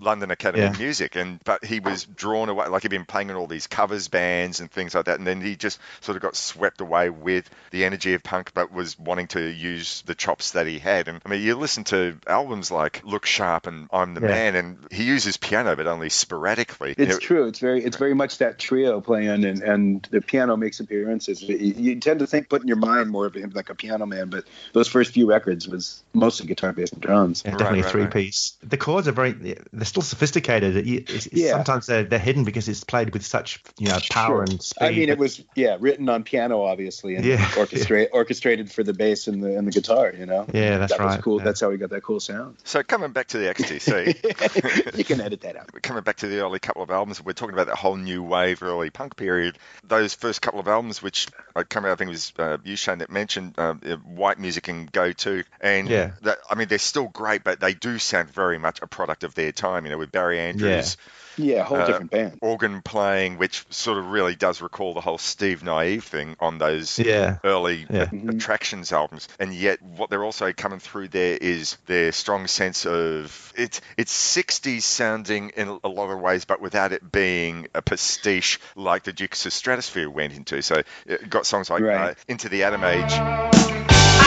London 0.02 0.32
Academy 0.32 0.64
of 0.72 0.80
Music, 0.80 1.16
and 1.16 1.40
but 1.44 1.64
he 1.64 1.80
was 1.80 2.06
drawn 2.06 2.50
away, 2.52 2.68
like 2.68 2.84
he'd 2.84 2.90
been 2.90 3.06
playing 3.06 3.30
in 3.32 3.36
all 3.36 3.48
these 3.48 3.68
covers 3.68 4.08
bands 4.08 4.60
and 4.60 4.70
things 4.70 4.94
like 4.94 5.06
that, 5.06 5.18
and 5.18 5.26
then 5.26 5.42
he 5.42 5.56
just 5.56 5.80
sort 6.02 6.16
of 6.16 6.22
got 6.22 6.36
swept 6.36 6.82
away 6.82 7.10
with 7.10 7.50
the 7.72 7.86
energy 7.86 8.14
of 8.14 8.22
punk, 8.24 8.54
but 8.54 8.72
was 8.72 8.98
wanting 9.00 9.28
to 9.28 9.42
use 9.42 10.04
the 10.06 10.14
chops 10.16 10.52
that 10.52 10.68
he 10.68 10.78
had. 10.80 11.08
And 11.08 11.22
I 11.26 11.30
mean, 11.30 11.42
you 11.42 11.56
listen 11.56 11.84
to 11.86 12.18
albums 12.28 12.70
like 12.72 13.02
Look 13.04 13.26
Sharp 13.26 13.66
and 13.68 13.88
I'm 13.92 14.14
the 14.14 14.22
Yeah. 14.22 14.28
Man, 14.28 14.56
and 14.56 14.78
he 14.92 15.04
uses 15.04 15.38
piano, 15.38 15.76
but 15.76 15.88
only 15.88 16.10
sporadically. 16.10 16.90
You 16.90 16.96
It's 17.06 17.14
know, 17.14 17.20
true. 17.20 17.48
It's 17.48 17.60
very, 17.60 17.84
it's 17.84 17.98
very 17.98 18.14
much 18.14 18.38
that 18.40 18.60
trio 18.60 19.02
playing, 19.02 19.44
and, 19.46 19.62
and 19.64 20.08
the 20.12 20.22
piano 20.22 20.58
makes 20.58 20.80
appearances. 20.80 21.42
You, 21.42 21.56
you 21.58 22.00
tend 22.00 22.20
to 22.20 22.28
think, 22.28 22.50
put 22.50 22.62
in 22.62 22.68
your 22.68 22.78
mind 22.78 23.10
more 23.10 23.26
of 23.26 23.34
him 23.36 23.52
like 23.56 23.70
a 23.70 23.76
piano 23.76 24.06
man, 24.06 24.30
but 24.30 24.46
those 24.74 24.88
first 24.88 25.14
few 25.14 25.28
records 25.30 25.68
was 25.68 26.04
mostly 26.14 26.48
guitar, 26.48 26.74
bass, 26.74 26.92
and 26.92 27.02
drums. 27.02 27.44
Yeah, 27.46 27.52
definitely 27.52 27.80
a 27.82 27.84
three 27.84 28.08
piece. 28.08 28.58
The 28.64 28.78
chords 28.78 29.08
are 29.08 29.12
very, 29.14 29.32
they're 29.32 29.86
still 29.86 30.02
sophisticated. 30.02 30.76
It- 30.76 30.88
it's- 30.88 31.26
it's- 31.28 31.28
Yeah. 31.32 31.52
Sometimes 31.52 31.86
they're, 31.86 32.04
they're 32.04 32.20
hidden 32.20 32.41
written 32.42 32.46
because 32.46 32.68
it's 32.70 32.84
played 32.84 33.14
with 33.14 33.26
such 33.26 33.62
you 33.78 33.88
know 33.88 34.00
power 34.10 34.28
Sure. 34.38 34.42
and 34.44 34.62
speed. 34.62 34.86
I 34.86 34.92
mean, 34.92 35.10
it 35.10 35.18
was 35.18 35.44
yeah 35.56 35.78
written 35.80 36.10
on 36.10 36.24
piano, 36.24 36.62
obviously, 36.64 37.16
and 37.16 37.26
Yeah. 37.26 37.38
orchestrate, 37.56 38.10
orchestrated 38.12 38.72
for 38.72 38.84
the 38.84 38.94
bass 38.94 39.28
and 39.28 39.44
the 39.44 39.58
and 39.58 39.68
the 39.68 39.72
guitar. 39.72 40.14
You 40.18 40.26
know. 40.26 40.46
Yeah, 40.54 40.78
that's 40.78 40.96
that 40.98 41.04
Was 41.04 41.18
cool. 41.22 41.38
yeah. 41.40 41.46
That's 41.46 41.62
how 41.62 41.70
we 41.70 41.78
got 41.78 41.90
that 41.92 42.02
cool 42.04 42.20
sound. 42.20 42.58
So 42.64 42.84
coming 42.84 43.12
back 43.12 43.28
to 43.30 43.38
the 43.38 43.46
XTC, 43.54 44.98
you 44.98 45.04
can 45.04 45.22
edit 45.22 45.42
that 45.42 45.56
out. 45.56 45.72
coming 45.82 46.04
back 46.04 46.18
to 46.18 46.28
the 46.28 46.40
early 46.40 46.60
couple 46.60 46.84
of 46.84 46.90
albums, 46.90 47.24
we're 47.24 47.34
talking 47.34 47.54
about 47.54 47.68
that 47.68 47.78
whole 47.78 47.96
new 47.98 48.24
wave, 48.24 48.62
early 48.64 48.90
punk 48.90 49.16
period. 49.16 49.58
Those 49.84 50.14
first 50.14 50.42
couple 50.42 50.60
of 50.60 50.68
albums, 50.68 51.02
which 51.02 51.28
uh, 51.56 51.64
come 51.68 51.86
out, 51.86 51.92
I 51.92 51.96
think 51.96 52.10
it 52.10 52.12
was 52.12 52.34
uh, 52.38 52.58
you, 52.64 52.76
Shane, 52.76 53.00
that 53.00 53.10
mentioned 53.10 53.56
uh, 53.58 53.76
uh, 53.86 53.96
White 53.98 54.40
Music 54.40 54.68
and 54.68 54.92
Go 54.92 55.12
To, 55.12 55.44
and 55.60 55.90
Yeah. 55.90 56.12
that, 56.24 56.40
I 56.50 56.56
mean 56.56 56.68
they're 56.68 56.78
still 56.78 57.08
great, 57.08 57.44
but 57.44 57.60
they 57.60 57.74
do 57.74 57.98
sound 57.98 58.30
very 58.32 58.58
much 58.58 58.82
a 58.82 58.88
product 58.88 59.24
of 59.24 59.36
their 59.36 59.52
time. 59.52 59.86
You 59.86 59.92
know, 59.92 59.98
with 59.98 60.12
Barry 60.12 60.40
Andrews. 60.40 60.98
Yeah, 61.00 61.12
a 61.38 61.64
whole 61.64 61.78
uh, 61.78 61.86
different 61.86 62.12
band. 62.12 62.38
Organ 62.42 62.82
playing, 62.82 63.38
which 63.38 63.66
sort 63.70 63.98
of 63.98 64.08
really 64.08 64.36
does 64.36 64.62
recall 64.62 64.94
the 64.94 65.02
whole 65.02 65.18
Steve 65.18 65.64
Nieve 65.64 66.04
thing 66.04 66.36
on 66.40 66.58
those 66.58 67.00
Yeah. 67.00 67.38
early 67.44 67.86
Yeah. 67.90 68.08
a- 68.12 68.30
attractions 68.30 68.92
albums. 68.92 69.28
And 69.40 69.54
yet, 69.54 69.82
what 69.82 70.10
they're 70.10 70.24
also 70.24 70.52
coming 70.54 70.80
through 70.80 71.10
there 71.10 71.38
is 71.40 71.78
their 71.88 72.12
strong 72.12 72.48
sense 72.48 72.86
of 72.86 73.54
it's 73.56 73.82
it's 73.98 74.12
60s 74.14 74.84
sounding 74.84 75.50
in 75.56 75.80
a 75.84 75.88
lot 75.88 76.10
of 76.12 76.20
ways, 76.20 76.46
but 76.46 76.62
without 76.62 76.92
it 76.92 77.12
being 77.12 77.68
a 77.74 77.82
pastiche 77.82 78.60
like 78.76 79.04
the 79.04 79.14
Dukes 79.14 79.46
of 79.46 79.52
Stratosphear 79.52 80.08
went 80.08 80.34
into. 80.34 80.62
So, 80.62 80.82
it 81.06 81.30
got 81.30 81.46
songs 81.46 81.70
like 81.70 81.82
Right. 81.84 82.12
uh, 82.12 82.14
Into 82.28 82.50
the 82.50 82.64
Atom 82.64 82.84
Age. 82.84 84.22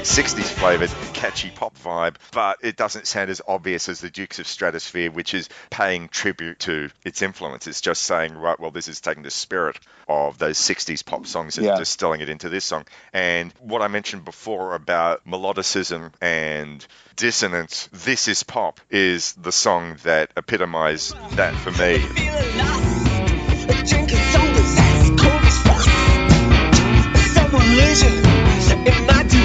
A 0.00 0.02
really 0.02 0.14
great 0.14 0.24
60s 0.24 0.58
flavored, 0.58 0.90
catchy 1.12 1.50
pop 1.50 1.76
vibe, 1.78 2.14
but 2.32 2.58
it 2.62 2.76
doesn't 2.76 3.06
sound 3.06 3.28
as 3.28 3.42
obvious 3.46 3.86
as 3.90 4.00
the 4.00 4.08
Dukes 4.08 4.38
of 4.38 4.46
Stratosphear, 4.46 5.12
which 5.12 5.34
is 5.34 5.50
paying 5.68 6.08
tribute 6.08 6.60
to 6.60 6.88
its 7.04 7.20
influence. 7.20 7.66
It's 7.66 7.82
just 7.82 8.02
saying, 8.02 8.34
right, 8.34 8.58
well, 8.58 8.70
this 8.70 8.88
is 8.88 9.02
taking 9.02 9.24
the 9.24 9.30
spirit 9.30 9.78
of 10.08 10.38
those 10.38 10.56
60s 10.58 11.04
pop 11.04 11.26
songs 11.26 11.58
and 11.58 11.66
Yeah. 11.66 11.76
distilling 11.76 12.22
it 12.22 12.30
into 12.30 12.48
this 12.48 12.64
song. 12.64 12.86
And 13.12 13.52
what 13.60 13.82
I 13.82 13.88
mentioned 13.88 14.24
before 14.24 14.74
about 14.74 15.26
melodicism 15.26 16.12
and 16.22 16.86
dissonance, 17.16 17.90
This 17.92 18.26
Is 18.26 18.42
Pop 18.42 18.80
is 18.88 19.34
the 19.34 19.52
song 19.52 19.98
that 20.04 20.30
epitomized 20.34 21.14
that 21.36 21.54
for 21.56 21.72
me. 21.72 22.00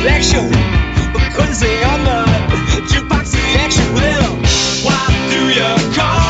In 0.05 0.11
my 0.11 0.17
direction. 0.19 0.51
Crazy 1.33 1.83
on 1.83 2.03
the 2.05 2.25
jukebox 2.89 3.33
reaction. 3.33 3.93
Well, 3.93 4.35
why 4.85 5.07
do 5.31 5.49
you 5.49 5.95
call 5.95 6.24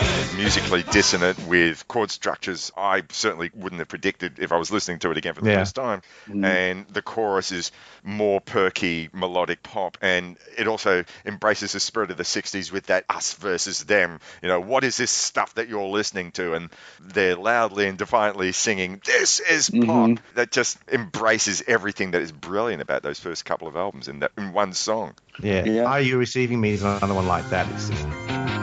are 0.00 0.36
musically 0.36 0.82
dissonant 0.90 1.38
with 1.46 1.86
chord 1.88 2.10
structures 2.10 2.72
I 2.76 3.02
certainly 3.10 3.50
wouldn't 3.54 3.78
have 3.80 3.88
predicted 3.88 4.38
if 4.38 4.52
I 4.52 4.56
was 4.56 4.70
listening 4.70 4.98
to 5.00 5.10
it 5.10 5.16
again 5.16 5.34
for 5.34 5.40
the 5.42 5.50
Yeah. 5.50 5.58
first 5.58 5.74
time. 5.74 6.02
Mm-hmm. 6.28 6.44
And 6.44 6.86
the 6.88 7.02
chorus 7.02 7.52
is 7.52 7.72
more 8.02 8.40
perky, 8.40 9.08
melodic 9.12 9.62
pop, 9.62 9.96
and 10.02 10.36
it 10.58 10.68
also 10.68 11.04
embraces 11.24 11.72
the 11.72 11.80
spirit 11.80 12.10
of 12.10 12.16
the 12.16 12.22
60s 12.24 12.70
with 12.72 12.86
that 12.86 13.04
us 13.08 13.34
versus 13.34 13.84
them. 13.84 14.20
You 14.42 14.48
know, 14.48 14.60
what 14.60 14.84
is 14.84 14.96
this 14.96 15.10
stuff 15.10 15.54
that 15.54 15.68
you're 15.68 15.88
listening 15.88 16.32
to? 16.32 16.54
And 16.54 16.70
they're 17.00 17.36
loudly 17.36 17.86
and 17.88 17.96
defiantly 17.98 18.52
singing, 18.52 19.00
This 19.04 19.40
is 19.40 19.70
mm-hmm. 19.70 19.86
pop. 19.88 20.20
That 20.34 20.50
just 20.50 20.78
embraces 20.90 21.62
everything 21.66 22.12
that 22.12 22.22
is 22.22 22.32
brilliant 22.32 22.82
about 22.82 23.02
those 23.02 23.20
first 23.20 23.44
couple 23.44 23.68
of 23.68 23.76
albums 23.76 24.08
in 24.08 24.20
that 24.20 24.32
in 24.36 24.52
one 24.52 24.72
song. 24.72 25.14
yeah. 25.40 25.64
Yeah. 25.64 25.84
Are 25.84 26.00
you 26.00 26.18
receiving 26.18 26.60
me? 26.60 26.72
Is 26.72 26.82
another 26.82 27.14
one 27.14 27.26
like 27.26 27.48
that. 27.50 27.66
It's 27.72 27.88
just, 27.88 28.53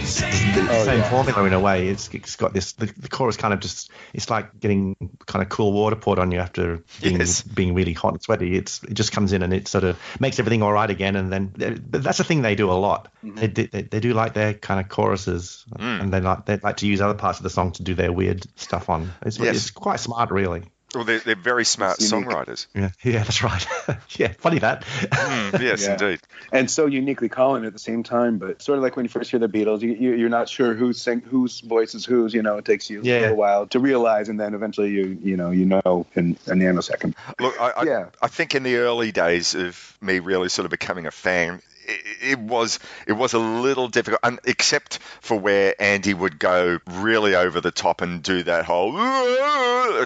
it's 0.00 0.20
the 0.20 0.66
Oh, 0.70 0.84
same 0.84 0.98
yeah. 0.98 1.10
formula 1.10 1.44
in 1.44 1.52
a 1.52 1.60
way. 1.60 1.88
It's, 1.88 2.08
it's 2.12 2.36
got 2.36 2.52
this. 2.52 2.72
The, 2.72 2.86
the 2.86 3.08
chorus 3.08 3.36
kind 3.36 3.52
of 3.54 3.60
just. 3.60 3.90
It's 4.14 4.28
like 4.30 4.58
getting 4.58 4.96
kind 5.26 5.42
of 5.42 5.48
cool 5.48 5.72
water 5.72 5.96
poured 5.96 6.18
on 6.18 6.30
you 6.32 6.38
after 6.38 6.82
being 7.00 7.18
Yes. 7.18 7.42
being 7.42 7.74
really 7.74 7.92
hot 7.92 8.12
and 8.14 8.22
sweaty. 8.22 8.56
It's 8.56 8.82
it 8.84 8.94
just 8.94 9.12
comes 9.12 9.32
in 9.32 9.42
and 9.42 9.52
it 9.52 9.68
sort 9.68 9.84
of 9.84 9.98
makes 10.20 10.38
everything 10.38 10.62
all 10.62 10.72
right 10.72 10.88
again. 10.90 11.16
And 11.16 11.32
then 11.32 11.52
that's 11.90 12.18
the 12.18 12.24
thing 12.24 12.42
they 12.42 12.54
do 12.54 12.70
a 12.70 12.74
lot. 12.74 13.08
Mm-hmm. 13.24 13.36
They, 13.36 13.46
do- 13.48 13.66
they 13.68 13.82
they 13.82 14.00
do 14.00 14.12
like 14.14 14.34
their 14.34 14.54
kind 14.54 14.80
of 14.80 14.88
choruses, 14.88 15.64
and 15.78 16.12
they 16.12 16.20
like 16.20 16.46
they 16.46 16.56
like 16.58 16.78
to 16.78 16.86
use 16.86 17.00
other 17.00 17.14
parts 17.14 17.38
of 17.38 17.42
the 17.44 17.50
song 17.50 17.72
to 17.72 17.82
do 17.82 17.94
their 17.94 18.12
weird 18.12 18.44
stuff 18.58 18.88
on. 18.88 19.12
It's, 19.22 19.38
Yes. 19.38 19.56
it's 19.56 19.70
quite 19.70 20.00
smart, 20.00 20.30
really. 20.30 20.62
Well, 20.94 21.04
they're, 21.04 21.20
they're 21.20 21.34
very 21.36 21.64
smart 21.64 21.98
songwriters. 21.98 22.66
Yeah, 22.74 22.90
yeah, 23.02 23.22
that's 23.22 23.42
right. 23.42 23.66
yeah, 24.10 24.32
funny 24.38 24.58
that. 24.58 24.82
Mm, 24.84 25.60
yes, 25.60 25.82
Yeah. 25.86 25.92
indeed. 25.92 26.20
and 26.52 26.70
so 26.70 26.86
uniquely 26.86 27.28
Colin 27.28 27.64
at 27.64 27.72
the 27.72 27.78
same 27.78 28.02
time. 28.02 28.38
But 28.38 28.60
sort 28.62 28.78
of 28.78 28.82
like 28.82 28.96
when 28.96 29.04
you 29.04 29.08
first 29.08 29.30
hear 29.30 29.40
the 29.40 29.48
Beatles, 29.48 29.80
you, 29.80 29.92
you, 29.92 30.14
you're 30.14 30.28
not 30.28 30.48
sure 30.48 30.74
who's 30.74 31.00
sing, 31.00 31.20
whose 31.20 31.60
voice 31.60 31.94
is 31.94 32.04
whose. 32.04 32.34
You 32.34 32.42
know, 32.42 32.58
it 32.58 32.64
takes 32.64 32.90
you 32.90 33.00
Yeah. 33.02 33.18
a 33.18 33.20
little 33.22 33.36
while 33.36 33.66
to 33.68 33.80
realize, 33.80 34.28
and 34.28 34.38
then 34.38 34.54
eventually 34.54 34.90
you 34.90 35.18
you 35.22 35.36
know 35.36 35.50
you 35.50 35.64
know 35.66 36.06
in 36.14 36.32
a 36.46 36.50
nanosecond. 36.52 37.14
Look, 37.40 37.58
I, 37.60 37.70
I, 37.70 37.82
Yeah. 37.84 38.06
I 38.20 38.28
think 38.28 38.54
in 38.54 38.62
the 38.62 38.76
early 38.76 39.12
days 39.12 39.54
of 39.54 39.96
me 40.00 40.18
really 40.18 40.48
sort 40.50 40.64
of 40.66 40.70
becoming 40.70 41.06
a 41.06 41.10
fan, 41.10 41.62
it, 41.86 42.32
it 42.32 42.38
was 42.38 42.78
it 43.06 43.12
was 43.12 43.32
a 43.32 43.38
little 43.38 43.88
difficult, 43.88 44.20
and 44.22 44.38
except 44.44 44.98
for 45.20 45.38
where 45.38 45.74
Andy 45.80 46.14
would 46.14 46.38
go 46.38 46.78
really 46.86 47.34
over 47.34 47.60
the 47.60 47.70
top 47.70 48.00
and 48.00 48.22
do 48.22 48.42
that 48.44 48.64
whole 48.64 48.92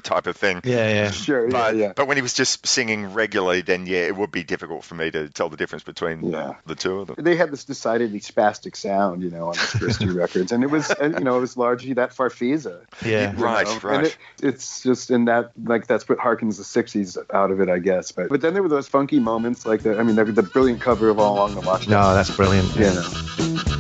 type 0.01 0.27
of 0.27 0.37
thing. 0.37 0.61
yeah, 0.65 0.89
yeah. 0.89 1.11
Sure, 1.11 1.49
But, 1.49 1.77
yeah, 1.77 1.87
yeah. 1.87 1.93
but 1.95 2.07
when 2.09 2.17
he 2.17 2.23
was 2.23 2.35
just 2.35 2.67
singing 2.67 3.13
regularly, 3.13 3.61
then 3.63 3.87
yeah, 3.87 4.01
it 4.07 4.17
would 4.17 4.31
be 4.33 4.43
difficult 4.45 4.85
for 4.85 4.95
me 4.95 5.11
to 5.11 5.29
tell 5.29 5.49
the 5.49 5.57
difference 5.57 5.83
between 5.85 6.31
Yeah. 6.31 6.55
the 6.67 6.75
two 6.75 7.01
of 7.01 7.09
them. 7.09 7.17
They 7.19 7.37
had 7.37 7.51
this 7.51 7.65
decidedly 7.65 8.21
spastic 8.21 8.77
sound, 8.77 9.23
you 9.23 9.31
know, 9.31 9.49
on 9.49 9.55
those 9.57 9.71
first 9.71 10.01
two 10.01 10.13
records, 10.19 10.53
and 10.53 10.63
it 10.65 10.71
was, 10.71 10.91
and, 10.91 11.15
you 11.19 11.25
know, 11.25 11.37
it 11.37 11.41
was 11.41 11.57
largely 11.57 11.95
that 11.95 12.11
Farfisa. 12.11 12.81
Yeah. 13.05 13.33
you 13.33 13.39
Right, 13.39 13.67
know? 13.67 13.79
right. 13.83 13.97
And 13.99 14.07
it, 14.07 14.17
it's 14.43 14.83
just 14.83 15.11
in 15.11 15.27
that, 15.27 15.53
like, 15.63 15.87
that's 15.87 16.09
what 16.09 16.19
harkens 16.19 16.57
the 16.57 16.63
'60s 16.65 17.19
out 17.33 17.51
of 17.51 17.61
it, 17.61 17.69
I 17.69 17.79
guess. 17.79 18.13
But 18.13 18.29
but 18.29 18.41
then 18.41 18.55
there 18.55 18.63
were 18.63 18.69
those 18.69 18.89
funky 18.89 19.19
moments, 19.21 19.67
like 19.67 19.83
the, 19.83 19.99
I 19.99 20.03
mean, 20.03 20.17
the, 20.17 20.25
the 20.25 20.43
brilliant 20.43 20.81
cover 20.81 21.09
of 21.09 21.19
All 21.19 21.35
Along 21.37 21.55
the 21.55 21.61
No, 21.89 22.15
that's 22.15 22.31
brilliant. 22.31 22.75
You 22.77 22.93
know. 22.95 23.73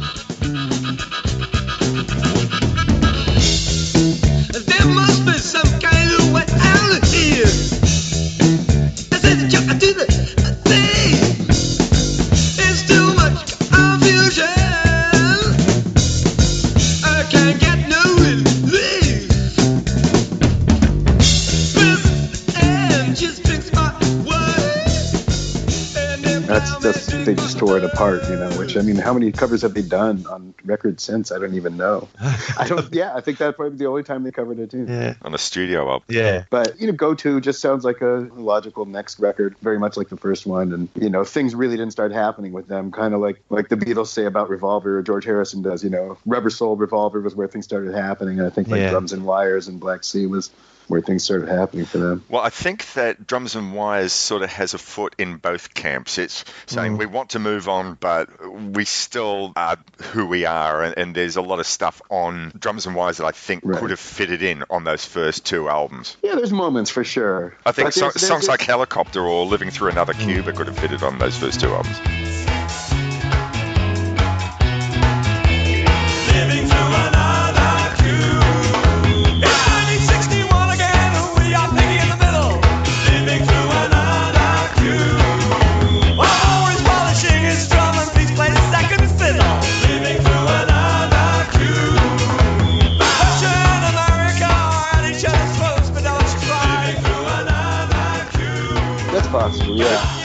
They 27.26 27.34
just 27.34 27.58
tore 27.58 27.76
it 27.76 27.84
apart, 27.84 28.26
you 28.28 28.36
know. 28.36 28.48
Which 28.58 28.76
I 28.76 28.82
mean, 28.82 28.96
how 28.96 29.12
many 29.12 29.32
covers 29.32 29.62
have 29.62 29.74
they 29.74 29.82
done 29.82 30.24
on 30.26 30.54
records 30.64 31.02
since? 31.02 31.32
I 31.32 31.38
don't 31.38 31.54
even 31.54 31.76
know. 31.76 32.08
I 32.58 32.66
don't. 32.66 32.92
Yeah, 32.94 33.14
I 33.14 33.20
think 33.20 33.38
that's 33.38 33.56
probably 33.56 33.76
the 33.76 33.86
only 33.86 34.04
time 34.04 34.22
they 34.22 34.30
covered 34.30 34.58
it 34.58 34.70
too. 34.70 34.86
Yeah. 34.88 35.14
On 35.22 35.34
a 35.34 35.38
studio 35.38 35.90
album. 35.90 36.04
Yeah. 36.08 36.44
But 36.50 36.80
you 36.80 36.86
know, 36.86 36.92
"Go 36.92 37.14
To" 37.14 37.40
just 37.40 37.60
sounds 37.60 37.84
like 37.84 38.00
a 38.00 38.28
logical 38.34 38.86
next 38.86 39.18
record, 39.18 39.56
very 39.60 39.78
much 39.78 39.96
like 39.96 40.08
the 40.08 40.16
first 40.16 40.46
one. 40.46 40.72
And 40.72 40.88
you 40.94 41.10
know, 41.10 41.24
things 41.24 41.54
really 41.54 41.76
didn't 41.76 41.92
start 41.92 42.12
happening 42.12 42.52
with 42.52 42.68
them, 42.68 42.92
kind 42.92 43.12
of 43.12 43.20
like 43.20 43.42
like 43.50 43.68
the 43.68 43.76
Beatles 43.76 44.06
say 44.06 44.24
about 44.24 44.48
Revolver, 44.48 44.98
or 44.98 45.02
George 45.02 45.24
Harrison 45.24 45.62
does. 45.62 45.82
You 45.82 45.90
know, 45.90 46.18
Rubber 46.24 46.50
Soul, 46.50 46.76
Revolver 46.76 47.20
was 47.20 47.34
where 47.34 47.48
things 47.48 47.64
started 47.64 47.94
happening. 47.94 48.38
And 48.38 48.46
I 48.46 48.50
think 48.50 48.68
like 48.68 48.80
Yeah. 48.80 48.90
Drums 48.90 49.12
and 49.12 49.24
Wires 49.24 49.68
and 49.68 49.80
Black 49.80 50.04
Sea 50.04 50.26
was 50.26 50.50
where 50.88 51.00
things 51.00 51.24
started 51.24 51.48
happening 51.48 51.84
for 51.84 51.98
them. 51.98 52.24
Well, 52.28 52.42
I 52.42 52.50
think 52.50 52.92
that 52.94 53.26
Drums 53.26 53.56
and 53.56 53.74
Wires 53.74 54.12
sort 54.12 54.42
of 54.42 54.50
has 54.50 54.74
a 54.74 54.78
foot 54.78 55.14
in 55.18 55.36
both 55.36 55.74
camps. 55.74 56.18
It's 56.18 56.44
saying 56.66 56.94
Mm. 56.94 56.98
we 56.98 57.06
want 57.06 57.30
to 57.30 57.38
move 57.38 57.68
on, 57.68 57.94
but 57.94 58.28
we 58.50 58.84
still 58.84 59.52
are 59.56 59.76
who 60.12 60.26
we 60.26 60.44
are, 60.44 60.82
and, 60.82 60.96
and 60.96 61.14
there's 61.14 61.36
a 61.36 61.42
lot 61.42 61.58
of 61.60 61.66
stuff 61.66 62.00
on 62.10 62.52
Drums 62.58 62.86
and 62.86 62.94
Wires 62.94 63.16
that 63.18 63.26
I 63.26 63.32
think 63.32 63.62
Right. 63.64 63.78
could 63.80 63.90
have 63.90 64.00
fitted 64.00 64.42
in 64.42 64.64
on 64.70 64.84
those 64.84 65.04
first 65.04 65.44
two 65.44 65.68
albums. 65.68 66.16
Yeah, 66.22 66.34
there's 66.36 66.52
moments 66.52 66.90
for 66.90 67.04
sure. 67.04 67.56
I 67.66 67.72
think 67.72 67.92
so- 67.92 68.00
there's- 68.00 68.14
there's 68.14 68.26
songs 68.28 68.40
this- 68.42 68.48
like 68.48 68.62
Helicopter 68.62 69.20
or 69.22 69.46
Living 69.46 69.70
Through 69.70 69.90
Another 69.90 70.12
Cuba 70.14 70.52
could 70.52 70.66
have 70.68 70.78
fitted 70.78 71.02
on 71.02 71.18
those 71.18 71.36
first 71.36 71.60
two 71.60 71.72
albums. 71.74 71.96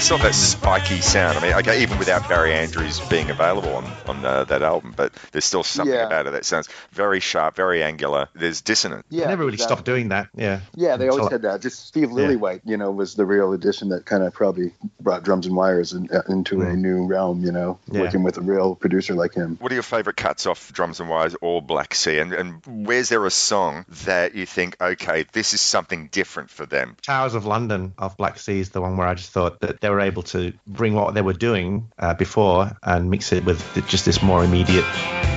Yeah. 0.02 0.06
Still 0.06 0.18
that 0.20 0.34
spiky 0.36 1.00
sound. 1.02 1.38
I 1.38 1.42
mean, 1.42 1.54
okay, 1.54 1.84
even 1.84 1.98
without 2.00 2.28
Barry 2.28 2.54
Andrews 2.54 3.00
being 3.10 3.30
available 3.30 3.76
on, 3.76 3.86
on 4.08 4.26
uh, 4.26 4.44
that 4.46 4.62
album, 4.64 4.94
but 4.96 5.14
there's 5.32 5.46
still 5.46 5.64
something 5.64 5.94
Yeah. 5.94 6.06
about 6.08 6.28
it 6.28 6.32
that 6.34 6.44
sounds 6.46 6.68
very 6.92 7.20
sharp, 7.20 7.56
very 7.56 7.84
angular. 7.84 8.28
There's 8.34 8.62
dissonant. 8.62 9.06
Yeah, 9.10 9.26
They 9.26 9.30
never 9.30 9.44
really 9.46 9.54
exactly. 9.54 9.76
stopped 9.76 9.86
doing 9.86 10.10
that. 10.10 10.28
Yeah. 10.36 10.62
Yeah, 10.76 10.98
they 10.98 11.08
always 11.08 11.26
So- 11.26 11.32
had 11.32 11.44
that. 11.44 11.62
Just 11.62 11.86
Steve 11.88 12.10
Lillywhite, 12.10 12.62
you 12.66 12.78
know, 12.78 12.92
was 12.92 13.14
the 13.16 13.26
real 13.26 13.54
addition 13.54 13.90
that 13.90 14.06
kind 14.06 14.24
of 14.24 14.34
probably 14.34 14.74
brought 15.00 15.24
drums 15.24 15.46
and 15.46 15.56
wires 15.56 15.94
in, 15.94 16.10
uh, 16.12 16.22
into 16.28 16.62
a 16.62 16.74
new 16.74 17.06
realm. 17.06 17.44
You 17.46 17.52
know, 17.52 17.80
Yeah. 17.92 18.02
working 18.02 18.24
with 18.24 18.38
a 18.38 18.42
real 18.42 18.76
producer 18.76 19.14
like 19.14 19.34
him. 19.34 19.58
What 19.62 19.72
are 19.72 19.76
your 19.76 19.84
favourite 19.84 20.18
cuts 20.18 20.46
off 20.48 20.74
Drums 20.74 21.00
and 21.00 21.10
Wires 21.10 21.36
or 21.42 21.62
Black 21.62 21.94
Sea? 21.94 22.18
And, 22.20 22.34
and 22.34 22.62
where's 22.66 23.10
there 23.10 23.26
a 23.26 23.32
song 23.32 23.86
that 24.06 24.36
you 24.36 24.46
think, 24.46 24.76
okay, 24.82 25.26
this 25.32 25.54
is 25.54 25.62
something 25.62 26.08
different 26.12 26.50
for 26.50 26.66
them? 26.66 26.98
Towers 27.02 27.36
of 27.36 27.46
London 27.46 27.94
off 27.98 28.18
Black 28.18 28.40
Sea 28.40 28.60
is 28.60 28.70
the 28.70 28.82
one 28.82 28.98
where 28.98 29.08
I 29.08 29.14
just 29.14 29.32
thought 29.32 29.60
that 29.62 29.80
they 29.82 29.91
were 29.92 30.02
able 30.02 30.24
to 30.24 30.54
bring 30.66 30.94
what 30.94 31.14
they 31.14 31.22
were 31.22 31.34
doing 31.34 31.92
uh, 31.98 32.14
before 32.14 32.72
and 32.84 33.10
mix 33.10 33.32
it 33.32 33.44
with 33.46 33.62
just 33.88 34.06
this 34.06 34.22
more 34.22 34.44
immediate. 34.44 35.31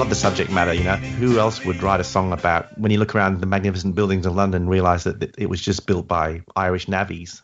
Love 0.00 0.08
the 0.08 0.14
subject 0.16 0.50
matter, 0.50 0.72
you 0.72 0.82
know. 0.82 0.96
Who 0.96 1.38
else 1.38 1.62
would 1.62 1.82
write 1.82 2.00
a 2.00 2.04
song 2.04 2.32
about 2.32 2.66
when 2.78 2.90
you 2.90 2.98
look 2.98 3.14
around 3.14 3.40
the 3.40 3.46
magnificent 3.46 3.94
buildings 3.94 4.24
of 4.24 4.34
London 4.34 4.62
and 4.62 4.70
realize 4.70 5.04
that 5.04 5.22
it- 5.38 5.50
was 5.50 5.60
just 5.60 5.86
built 5.86 6.08
by 6.08 6.40
Irish 6.56 6.86
navvies? 6.86 7.42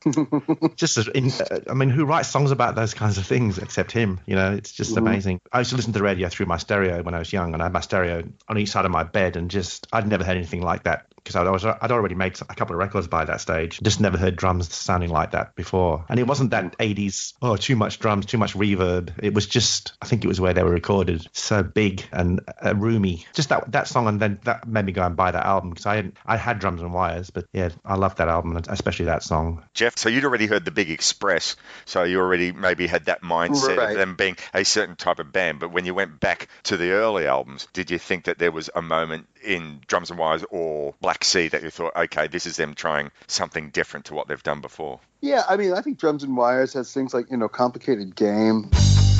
just 0.76 0.96
as 0.96 1.06
in, 1.08 1.30
I 1.68 1.74
mean, 1.74 1.90
who 1.90 2.06
writes 2.06 2.28
songs 2.30 2.52
about 2.52 2.74
those 2.74 2.94
kinds 2.94 3.18
of 3.18 3.26
things 3.26 3.58
except 3.58 3.92
him? 3.92 4.20
You 4.26 4.36
know, 4.36 4.54
it's 4.54 4.72
just 4.72 4.94
Mhm. 4.94 4.98
amazing. 4.98 5.40
I 5.52 5.58
used 5.58 5.70
to 5.70 5.76
listen 5.76 5.92
to 5.92 5.98
the 5.98 6.04
radio 6.04 6.30
through 6.30 6.46
my 6.46 6.56
stereo 6.56 7.02
when 7.02 7.12
I 7.14 7.18
was 7.18 7.30
young, 7.30 7.52
and 7.52 7.60
I 7.62 7.66
had 7.66 7.72
my 7.74 7.80
stereo 7.80 8.22
on 8.48 8.56
each 8.56 8.70
side 8.70 8.86
of 8.86 8.90
my 8.90 9.02
bed, 9.02 9.36
and 9.36 9.50
just 9.50 9.86
I'd 9.92 10.08
never 10.08 10.24
heard 10.24 10.36
anything 10.38 10.62
like 10.62 10.84
that 10.84 11.06
because 11.26 11.34
I 11.34 11.50
was 11.50 11.64
I'd 11.64 11.90
already 11.90 12.14
made 12.14 12.40
a 12.48 12.54
couple 12.54 12.74
of 12.76 12.78
records 12.78 13.08
by 13.08 13.24
that 13.24 13.40
stage. 13.40 13.80
Just 13.82 14.00
never 14.00 14.16
heard 14.16 14.36
drums 14.36 14.72
sounding 14.72 15.10
like 15.10 15.32
that 15.32 15.56
before, 15.56 16.04
and 16.08 16.20
it 16.20 16.26
wasn't 16.26 16.52
that 16.52 16.78
80s 16.78 17.34
oh 17.42 17.56
too 17.56 17.74
much 17.74 17.98
drums, 17.98 18.26
too 18.26 18.38
much 18.38 18.54
reverb. 18.54 19.12
It 19.20 19.34
was 19.34 19.46
just 19.48 19.94
I 20.00 20.06
think 20.06 20.24
it 20.24 20.28
was 20.28 20.40
where 20.40 20.54
they 20.54 20.62
were 20.62 20.70
recorded, 20.70 21.26
so 21.32 21.64
big 21.64 22.04
and 22.12 22.40
uh, 22.64 22.76
roomy. 22.76 23.26
Just 23.34 23.48
that 23.48 23.72
that 23.72 23.88
song, 23.88 24.06
and 24.06 24.20
then 24.20 24.38
that 24.44 24.68
made 24.68 24.84
me 24.86 24.92
go 24.92 25.02
and 25.02 25.16
buy 25.16 25.32
that 25.32 25.44
album 25.44 25.70
because 25.70 25.86
I 25.86 25.96
hadn't, 25.96 26.16
I 26.24 26.36
had 26.36 26.60
drums 26.60 26.80
and 26.80 26.94
wires, 26.94 27.30
but 27.30 27.46
yeah, 27.52 27.70
I 27.84 27.96
love 27.96 28.16
that 28.16 28.28
album, 28.28 28.56
especially 28.68 29.06
that 29.06 29.24
song. 29.24 29.64
Jeff, 29.74 29.98
so 29.98 30.08
you'd 30.08 30.24
already 30.24 30.46
heard 30.46 30.64
the 30.64 30.70
Big 30.70 30.90
Express, 30.90 31.56
so 31.86 32.04
you 32.04 32.20
already 32.20 32.52
maybe 32.52 32.86
had 32.86 33.06
that 33.06 33.22
mindset 33.22 33.76
Right. 33.76 33.90
of 33.90 33.96
them 33.96 34.14
being 34.14 34.36
a 34.54 34.64
certain 34.64 34.94
type 34.94 35.18
of 35.18 35.32
band. 35.32 35.58
But 35.58 35.72
when 35.72 35.84
you 35.86 35.94
went 35.94 36.20
back 36.20 36.48
to 36.64 36.76
the 36.76 36.90
early 36.92 37.26
albums, 37.26 37.66
did 37.72 37.90
you 37.90 37.98
think 37.98 38.24
that 38.24 38.38
there 38.38 38.52
was 38.52 38.70
a 38.74 38.82
moment 38.82 39.26
in 39.44 39.80
Drums 39.86 40.10
and 40.10 40.18
Wires 40.18 40.44
or 40.50 40.94
Black 41.00 41.15
Sea 41.24 41.48
that 41.48 41.62
you 41.62 41.70
thought, 41.70 41.96
okay, 41.96 42.28
this 42.28 42.46
is 42.46 42.56
them 42.56 42.74
trying 42.74 43.10
something 43.26 43.70
different 43.70 44.06
to 44.06 44.14
what 44.14 44.28
they've 44.28 44.42
done 44.42 44.60
before? 44.60 45.00
Yeah, 45.20 45.42
I 45.48 45.56
mean, 45.56 45.72
I 45.72 45.80
think 45.80 45.98
drums 45.98 46.22
and 46.22 46.36
wires 46.36 46.72
has 46.74 46.92
things 46.92 47.12
like 47.14 47.30
you 47.30 47.36
know, 47.36 47.48
complicated 47.48 48.14
game. 48.14 48.70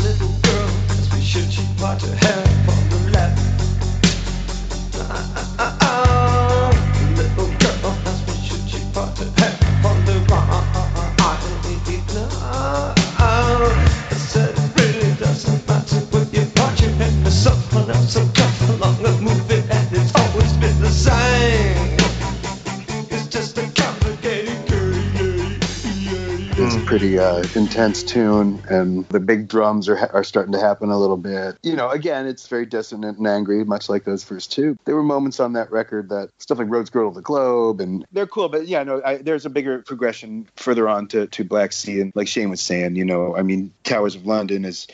Little 0.03 0.38
girl, 0.42 0.76
pretty 26.87 27.18
uh, 27.18 27.45
intense 27.57 28.05
tune, 28.05 28.62
and 28.70 29.07
the 29.09 29.20
big 29.20 29.49
drums 29.49 29.89
are 29.89 29.99
are 30.14 30.24
starting 30.24 30.53
to 30.53 30.61
happen 30.61 30.91
a 30.91 30.99
little 30.99 31.16
bit. 31.16 31.59
You 31.62 31.74
know, 31.74 31.91
again, 31.91 32.26
it's 32.26 32.47
very 32.47 32.64
dissonant 32.64 33.18
and 33.18 33.26
angry, 33.26 33.64
much 33.64 33.89
like 33.89 34.05
those 34.05 34.22
first 34.22 34.53
two. 34.53 34.76
There 34.84 34.95
were 34.95 35.03
moments 35.03 35.41
on 35.41 35.55
that 35.55 35.70
record 35.72 36.09
that 36.11 36.30
stuff 36.39 36.59
like 36.59 36.70
"Roads 36.70 36.91
Girdle 36.91 37.11
the 37.11 37.22
Globe," 37.22 37.80
and 37.80 38.07
they're 38.12 38.26
cool. 38.26 38.49
But 38.49 38.68
yeah, 38.68 38.84
no, 38.84 39.03
I, 39.05 39.16
there's 39.16 39.45
a 39.45 39.51
bigger 39.51 39.82
progression 39.82 40.49
further 40.57 40.89
on 40.89 41.09
to, 41.09 41.26
to 41.26 41.45
Black 41.45 41.72
Sea, 41.72 42.01
and 42.01 42.12
like 42.14 42.28
Shane 42.28 42.51
was 42.51 42.61
saying, 42.61 42.97
you 42.97 43.05
know, 43.05 43.37
I 43.37 43.43
mean, 43.43 43.72
Towers 43.82 44.14
of 44.14 44.24
London 44.24 44.64
is 44.64 44.87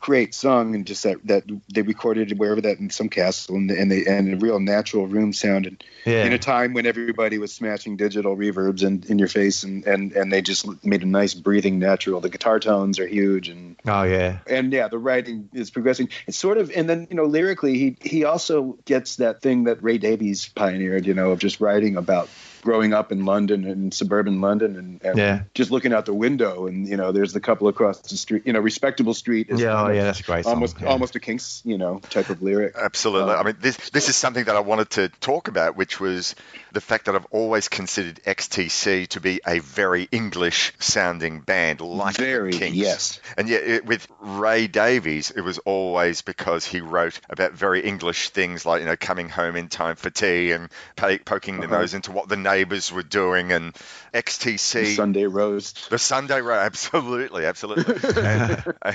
a 0.00 0.06
great 0.06 0.34
song, 0.34 0.74
and 0.74 0.86
just 0.86 1.02
that 1.02 1.18
that 1.26 1.44
they 1.72 1.82
recorded 1.82 2.38
wherever 2.38 2.60
that 2.60 2.78
in 2.78 2.90
some 2.90 3.08
castle, 3.08 3.56
and, 3.56 3.70
and 3.70 3.90
they 3.90 4.04
and 4.06 4.34
a 4.34 4.36
real 4.36 4.60
natural 4.60 5.06
room 5.06 5.32
sound, 5.32 5.66
and 5.66 5.84
Yeah. 6.04 6.26
in 6.26 6.32
a 6.32 6.38
time 6.38 6.72
when 6.72 6.86
everybody 6.86 7.38
was 7.38 7.52
smashing 7.52 7.96
digital 7.96 8.36
reverbs 8.36 8.82
in, 8.82 9.04
in 9.08 9.18
your 9.18 9.28
face 9.28 9.62
and, 9.64 9.86
and, 9.86 10.12
and 10.12 10.32
they 10.32 10.40
just 10.42 10.66
made 10.84 11.02
a 11.02 11.06
nice 11.06 11.34
breathing 11.34 11.78
natural. 11.78 12.20
The 12.20 12.30
guitar 12.30 12.58
tones 12.58 12.98
are 12.98 13.06
huge 13.06 13.48
and 13.48 13.76
Oh 13.86 14.02
yeah, 14.02 14.38
and 14.46 14.72
yeah, 14.72 14.88
the 14.88 14.98
writing 14.98 15.48
is 15.52 15.70
progressing. 15.70 16.08
It's 16.26 16.36
sort 16.36 16.58
of 16.58 16.70
and 16.74 16.88
then 16.88 17.06
you 17.10 17.16
know 17.16 17.24
lyrically 17.24 17.78
he 17.78 17.96
he 18.00 18.24
also 18.24 18.78
gets 18.84 19.16
that 19.16 19.42
thing 19.42 19.64
that 19.64 19.82
Ray 19.82 19.98
Davies 19.98 20.48
pioneered, 20.48 21.06
you 21.06 21.14
know, 21.14 21.30
of 21.30 21.38
just 21.38 21.60
writing 21.60 21.96
about 21.96 22.28
growing 22.62 22.92
up 22.92 23.12
in 23.12 23.24
London 23.24 23.64
and 23.64 23.92
suburban 23.92 24.40
London 24.40 24.76
and, 24.76 25.02
and 25.02 25.18
Yeah. 25.18 25.42
just 25.54 25.70
looking 25.70 25.92
out 25.92 26.06
the 26.06 26.14
window 26.14 26.66
and 26.66 26.86
you 26.88 26.96
know 26.96 27.12
there's 27.12 27.32
the 27.32 27.40
couple 27.40 27.68
across 27.68 27.98
the 28.00 28.16
street, 28.16 28.42
you 28.46 28.52
know, 28.52 28.60
respectable 28.60 29.14
street 29.14 29.48
is 29.50 29.60
Yeah, 29.60 29.72
kind 29.74 29.90
oh, 29.92 29.94
yeah, 29.94 30.02
that's 30.04 30.20
a 30.20 30.22
great 30.24 30.44
song, 30.44 30.54
almost 30.54 30.80
yeah. 30.80 30.88
almost 30.88 31.16
a 31.16 31.20
Kinks, 31.20 31.62
you 31.64 31.78
know, 31.78 32.00
type 32.10 32.30
of 32.30 32.42
lyric. 32.42 32.74
Absolutely. 32.76 33.32
Um, 33.34 33.40
I 33.40 33.42
mean, 33.44 33.56
this 33.60 33.76
this 33.90 34.08
is 34.08 34.16
something 34.16 34.44
that 34.44 34.56
I 34.56 34.60
wanted 34.60 34.90
to 34.90 35.08
talk 35.20 35.48
about, 35.48 35.76
which 35.76 36.00
was 36.00 36.34
the 36.72 36.80
fact 36.80 37.06
that 37.06 37.14
I've 37.14 37.26
always 37.32 37.68
considered 37.68 38.20
XTC 38.26 39.08
to 39.08 39.20
be 39.20 39.40
a 39.46 39.58
very 39.60 40.08
English 40.12 40.72
sounding 40.78 41.40
band, 41.40 41.80
like 41.80 42.16
Very, 42.16 42.52
the 42.52 42.58
Kinks. 42.58 42.76
yes. 42.76 43.20
And 43.36 43.48
yet, 43.48 43.62
it, 43.64 43.86
with 43.86 44.06
Ray 44.20 44.66
Davies, 44.66 45.30
it 45.30 45.40
was 45.40 45.58
always 45.58 46.22
because 46.22 46.64
he 46.64 46.80
wrote 46.80 47.20
about 47.28 47.52
very 47.52 47.80
English 47.80 48.30
things 48.30 48.64
like 48.66 48.80
you 48.80 48.86
know 48.86 48.96
coming 48.96 49.28
home 49.28 49.56
in 49.56 49.68
time 49.68 49.96
for 49.96 50.10
tea 50.10 50.52
and 50.52 50.68
po- 50.96 51.18
poking 51.18 51.58
the 51.60 51.66
Uh-huh. 51.66 51.78
nose 51.80 51.94
into 51.94 52.12
what 52.12 52.28
the 52.28 52.36
neighbours 52.50 52.92
were 52.92 53.02
doing, 53.02 53.52
and 53.52 53.74
XTC. 54.12 54.72
the 54.72 54.94
Sunday 54.94 55.24
roast. 55.26 55.90
The 55.90 55.98
Sunday 55.98 56.40
Roast, 56.40 56.64
absolutely, 56.66 57.46
absolutely. 57.46 57.94
And 58.20 58.62
uh, 58.82 58.92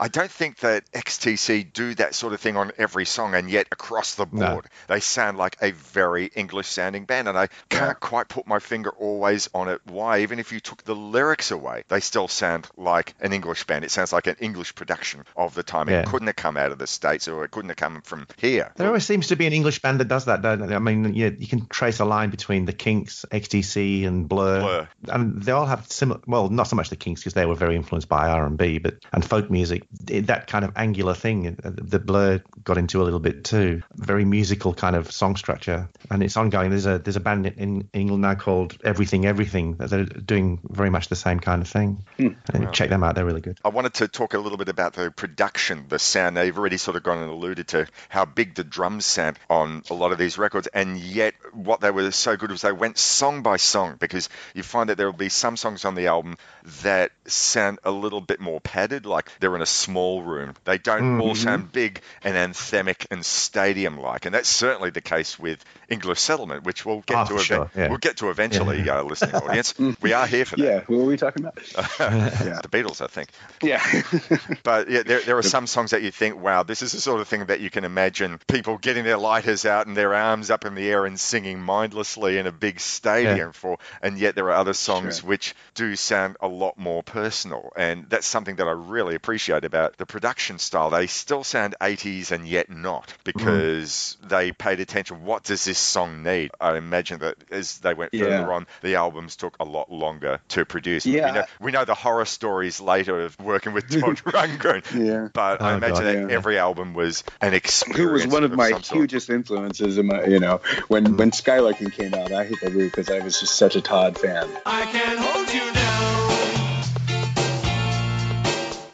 I, 0.00 0.08
don't 0.08 0.30
think 0.30 0.58
that 0.58 0.90
XTC 0.92 1.72
do 1.72 1.94
that 1.96 2.14
sort 2.14 2.32
of 2.32 2.40
thing 2.40 2.56
on 2.56 2.72
every 2.78 3.04
song, 3.04 3.34
and 3.34 3.50
yet 3.50 3.66
across 3.72 4.14
the 4.14 4.26
No. 4.30 4.52
board, 4.52 4.66
they 4.88 5.00
sound 5.00 5.38
like 5.38 5.56
a 5.60 5.72
very 5.72 6.26
English-sounding 6.34 7.04
band, 7.04 7.28
and 7.28 7.38
I 7.38 7.48
can't 7.68 7.98
quite 7.98 8.28
put 8.28 8.46
my 8.46 8.58
finger 8.58 8.90
always 8.90 9.48
on 9.54 9.68
it. 9.68 9.80
Why? 9.84 10.20
Even 10.20 10.38
if 10.38 10.52
you 10.52 10.60
took 10.60 10.84
the 10.84 10.94
lyrics 10.94 11.50
away, 11.50 11.84
they 11.88 12.00
still 12.00 12.28
sound 12.28 12.66
like 12.76 13.14
an 13.20 13.32
English 13.32 13.64
band. 13.64 13.84
It 13.84 13.90
sounds 13.90 14.12
like 14.12 14.26
an 14.26 14.36
English 14.40 14.74
production 14.74 15.24
of 15.36 15.54
the 15.54 15.62
time. 15.62 15.88
Yeah. 15.88 16.00
It 16.00 16.06
couldn't 16.06 16.26
have 16.26 16.36
come 16.36 16.56
out 16.56 16.72
of 16.72 16.78
the 16.78 16.86
states, 16.86 17.28
or 17.28 17.44
it 17.44 17.50
couldn't 17.50 17.70
have 17.70 17.76
come 17.76 18.02
from 18.02 18.26
here. 18.38 18.72
There 18.76 18.86
always 18.88 19.06
seems 19.06 19.28
to 19.28 19.36
be 19.36 19.46
an 19.46 19.52
English 19.52 19.80
band 19.80 20.00
that 20.00 20.08
does 20.08 20.26
that, 20.26 20.42
don't 20.42 20.66
there? 20.66 20.76
I 20.76 20.80
mean, 20.80 21.14
yeah, 21.14 21.30
you 21.36 21.46
can 21.46 21.66
trace 21.66 22.00
a 22.00 22.04
line 22.04 22.30
between 22.30 22.64
the 22.64 22.72
Kinks 22.72 23.24
XTC, 23.30 24.06
and 24.06 24.28
Blur, 24.28 24.60
Blur. 24.60 24.88
and 25.08 25.42
they 25.42 25.52
all 25.52 25.66
have 25.66 25.90
similar. 25.90 26.20
Well, 26.26 26.48
not 26.48 26.64
so 26.64 26.76
much 26.76 26.90
the 26.90 26.96
Kinks 26.96 27.20
because 27.20 27.34
they 27.34 27.46
were 27.46 27.54
very 27.54 27.76
influenced 27.76 28.08
by 28.08 28.28
R 28.28 28.46
and 28.46 28.58
B, 28.58 28.78
but 28.78 28.96
and 29.12 29.24
folk 29.24 29.50
music. 29.50 29.83
That 30.00 30.46
kind 30.46 30.64
of 30.64 30.72
angular 30.76 31.14
thing 31.14 31.58
uh, 31.64 31.70
that 31.74 32.06
Blur 32.06 32.42
got 32.62 32.78
into 32.78 33.02
a 33.02 33.04
little 33.04 33.20
bit 33.20 33.44
too. 33.44 33.82
Very 33.94 34.24
musical 34.24 34.74
kind 34.74 34.96
of 34.96 35.10
song 35.10 35.36
structure, 35.36 35.88
and 36.10 36.22
it's 36.22 36.36
ongoing. 36.36 36.70
There's 36.70 36.86
a 36.86 36.98
there's 36.98 37.16
a 37.16 37.20
band 37.20 37.46
in 37.46 37.88
England 37.92 38.22
now 38.22 38.34
called 38.34 38.76
Everything 38.84 39.26
Everything 39.26 39.76
that 39.76 39.92
are 39.92 40.04
doing 40.04 40.60
very 40.64 40.90
much 40.90 41.08
the 41.08 41.16
same 41.16 41.40
kind 41.40 41.62
of 41.62 41.68
thing. 41.68 42.04
And 42.18 42.72
Check 42.72 42.90
them 42.90 43.04
out; 43.04 43.14
they're 43.14 43.24
really 43.24 43.40
good. 43.40 43.60
I 43.64 43.68
wanted 43.68 43.94
to 43.94 44.08
talk 44.08 44.34
a 44.34 44.38
little 44.38 44.58
bit 44.58 44.68
about 44.68 44.94
the 44.94 45.10
production, 45.10 45.86
the 45.88 45.98
sound. 45.98 46.34
Now, 46.34 46.42
you've 46.42 46.58
already 46.58 46.76
sort 46.76 46.96
of 46.96 47.02
gone 47.02 47.18
and 47.18 47.30
alluded 47.30 47.68
to 47.68 47.86
how 48.08 48.24
big 48.24 48.54
the 48.54 48.64
drums 48.64 49.04
sound 49.04 49.38
on 49.48 49.82
a 49.90 49.94
lot 49.94 50.12
of 50.12 50.18
these 50.18 50.38
records, 50.38 50.66
and 50.68 50.98
yet 50.98 51.34
what 51.52 51.80
they 51.80 51.90
were 51.90 52.10
so 52.10 52.36
good 52.36 52.50
was 52.50 52.62
they 52.62 52.72
went 52.72 52.98
song 52.98 53.42
by 53.42 53.56
song 53.56 53.96
because 53.98 54.28
you 54.54 54.62
find 54.62 54.88
that 54.88 54.96
there 54.96 55.06
will 55.06 55.12
be 55.12 55.28
some 55.28 55.56
songs 55.56 55.84
on 55.84 55.94
the 55.94 56.06
album 56.06 56.36
that 56.82 57.12
sound 57.26 57.78
a 57.84 57.90
little 57.90 58.20
bit 58.20 58.40
more 58.40 58.60
padded, 58.60 59.06
like 59.06 59.30
they're 59.40 59.54
in 59.54 59.62
a 59.62 59.66
small 59.74 60.22
room. 60.22 60.54
They 60.64 60.78
don't 60.78 61.20
all 61.20 61.34
Mhm. 61.34 61.36
sound 61.36 61.72
big 61.72 62.00
and 62.22 62.36
anthemic 62.36 63.06
and 63.10 63.24
stadium 63.24 63.98
like, 63.98 64.26
and 64.26 64.34
that's 64.34 64.48
certainly 64.48 64.90
the 64.90 65.00
case 65.00 65.38
with 65.38 65.64
English 65.88 66.20
Settlement, 66.20 66.64
which 66.64 66.84
we'll 66.86 67.02
get 67.06 67.16
Oh, 67.18 67.24
to 67.26 67.36
for 67.38 67.42
sure, 67.44 67.70
yeah. 67.76 67.88
we'll 67.88 67.98
get 67.98 68.16
to 68.18 68.30
eventually, 68.30 68.82
Yeah. 68.82 69.00
uh, 69.00 69.02
listening 69.02 69.34
audience. 69.42 69.74
we 70.00 70.12
are 70.12 70.26
here 70.26 70.44
for 70.44 70.56
that. 70.56 70.64
Yeah, 70.64 70.80
who 70.80 71.00
are 71.02 71.04
we 71.04 71.16
talking 71.16 71.44
about? 71.44 71.54
the 71.64 72.68
Beatles, 72.70 73.00
I 73.02 73.06
think. 73.08 73.28
Yeah. 73.62 73.82
But 74.62 74.88
yeah, 74.90 75.02
there, 75.02 75.20
there 75.20 75.36
are 75.36 75.42
some 75.42 75.66
songs 75.66 75.90
that 75.90 76.02
you 76.02 76.10
think, 76.10 76.40
wow, 76.40 76.62
this 76.62 76.80
is 76.82 76.92
the 76.92 77.00
sort 77.00 77.20
of 77.20 77.28
thing 77.28 77.46
that 77.46 77.60
you 77.60 77.70
can 77.70 77.84
imagine 77.84 78.38
people 78.48 78.78
getting 78.78 79.04
their 79.04 79.16
lighters 79.18 79.66
out 79.66 79.86
and 79.86 79.96
their 79.96 80.14
arms 80.14 80.50
up 80.50 80.64
in 80.64 80.74
the 80.74 80.88
air 80.88 81.04
and 81.06 81.18
singing 81.20 81.60
mindlessly 81.60 82.38
in 82.38 82.46
a 82.46 82.52
big 82.52 82.80
stadium 82.80 83.52
for. 83.52 83.78
And 84.02 84.18
yet 84.18 84.34
there 84.34 84.46
are 84.46 84.52
other 84.56 84.72
songs 84.72 85.22
which 85.22 85.54
do 85.74 85.96
sound 85.96 86.36
a 86.40 86.48
lot 86.48 86.78
more 86.78 87.02
personal. 87.02 87.72
And 87.76 88.06
that's 88.08 88.26
something 88.26 88.56
that 88.56 88.66
I 88.68 88.72
really 88.72 89.14
appreciate 89.14 89.63
about 89.64 89.96
the 89.96 90.06
production 90.06 90.58
style. 90.58 90.90
They 90.90 91.06
still 91.06 91.44
sound 91.44 91.74
80s 91.80 92.30
and 92.32 92.46
yet 92.46 92.70
not 92.70 93.08
mm. 93.08 93.24
because 93.24 94.16
they 94.22 94.52
paid 94.52 94.80
attention. 94.80 95.24
What 95.24 95.44
does 95.44 95.64
this 95.64 95.78
song 95.78 96.22
need? 96.22 96.50
I 96.60 96.76
imagine 96.76 97.20
that 97.20 97.36
as 97.50 97.78
they 97.78 97.94
went 97.94 98.14
Yeah. 98.14 98.24
further 98.24 98.52
on, 98.52 98.66
the 98.82 98.96
albums 98.96 99.36
took 99.36 99.56
a 99.60 99.64
lot 99.64 99.90
longer 99.90 100.40
to 100.48 100.64
produce. 100.64 101.06
Yeah. 101.06 101.26
We 101.26 101.32
know, 101.32 101.44
we 101.60 101.72
know 101.72 101.84
the 101.84 101.94
horror 101.94 102.24
stories 102.24 102.80
later 102.80 103.20
of 103.24 103.38
working 103.40 103.72
with 103.72 103.88
Todd 103.90 104.16
Rundgren. 104.24 104.82
Yeah. 104.94 105.28
But 105.32 105.60
I 105.62 105.72
Oh, 105.72 105.76
imagine 105.76 105.94
God, 105.96 106.04
that 106.04 106.28
yeah. 106.28 106.34
every 106.34 106.58
album 106.58 106.94
was 106.94 107.24
an 107.40 107.54
experience. 107.54 107.98
Who 107.98 108.12
was 108.12 108.26
one 108.26 108.44
of 108.44 108.52
my 108.52 108.70
some 108.70 108.82
sort. 108.82 109.00
hugest 109.00 109.30
influences 109.30 109.98
in 109.98 110.06
my, 110.06 110.24
you 110.24 110.38
know, 110.40 110.60
when 110.88 111.04
mm. 111.06 111.18
when 111.18 111.30
Skylarking 111.30 111.92
came 111.92 112.14
out, 112.14 112.32
I 112.32 112.44
hit 112.44 112.60
the 112.60 112.70
roof 112.70 112.92
because 112.92 113.10
I 113.10 113.20
was 113.20 113.40
just 113.40 113.54
such 113.56 113.76
a 113.76 113.80
Todd 113.80 114.18
fan. 114.18 114.48
I 114.66 114.84
can 114.86 115.16
hold 115.18 115.52
you 115.52 115.72
down 115.72 115.84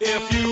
if 0.02 0.32
you 0.32 0.49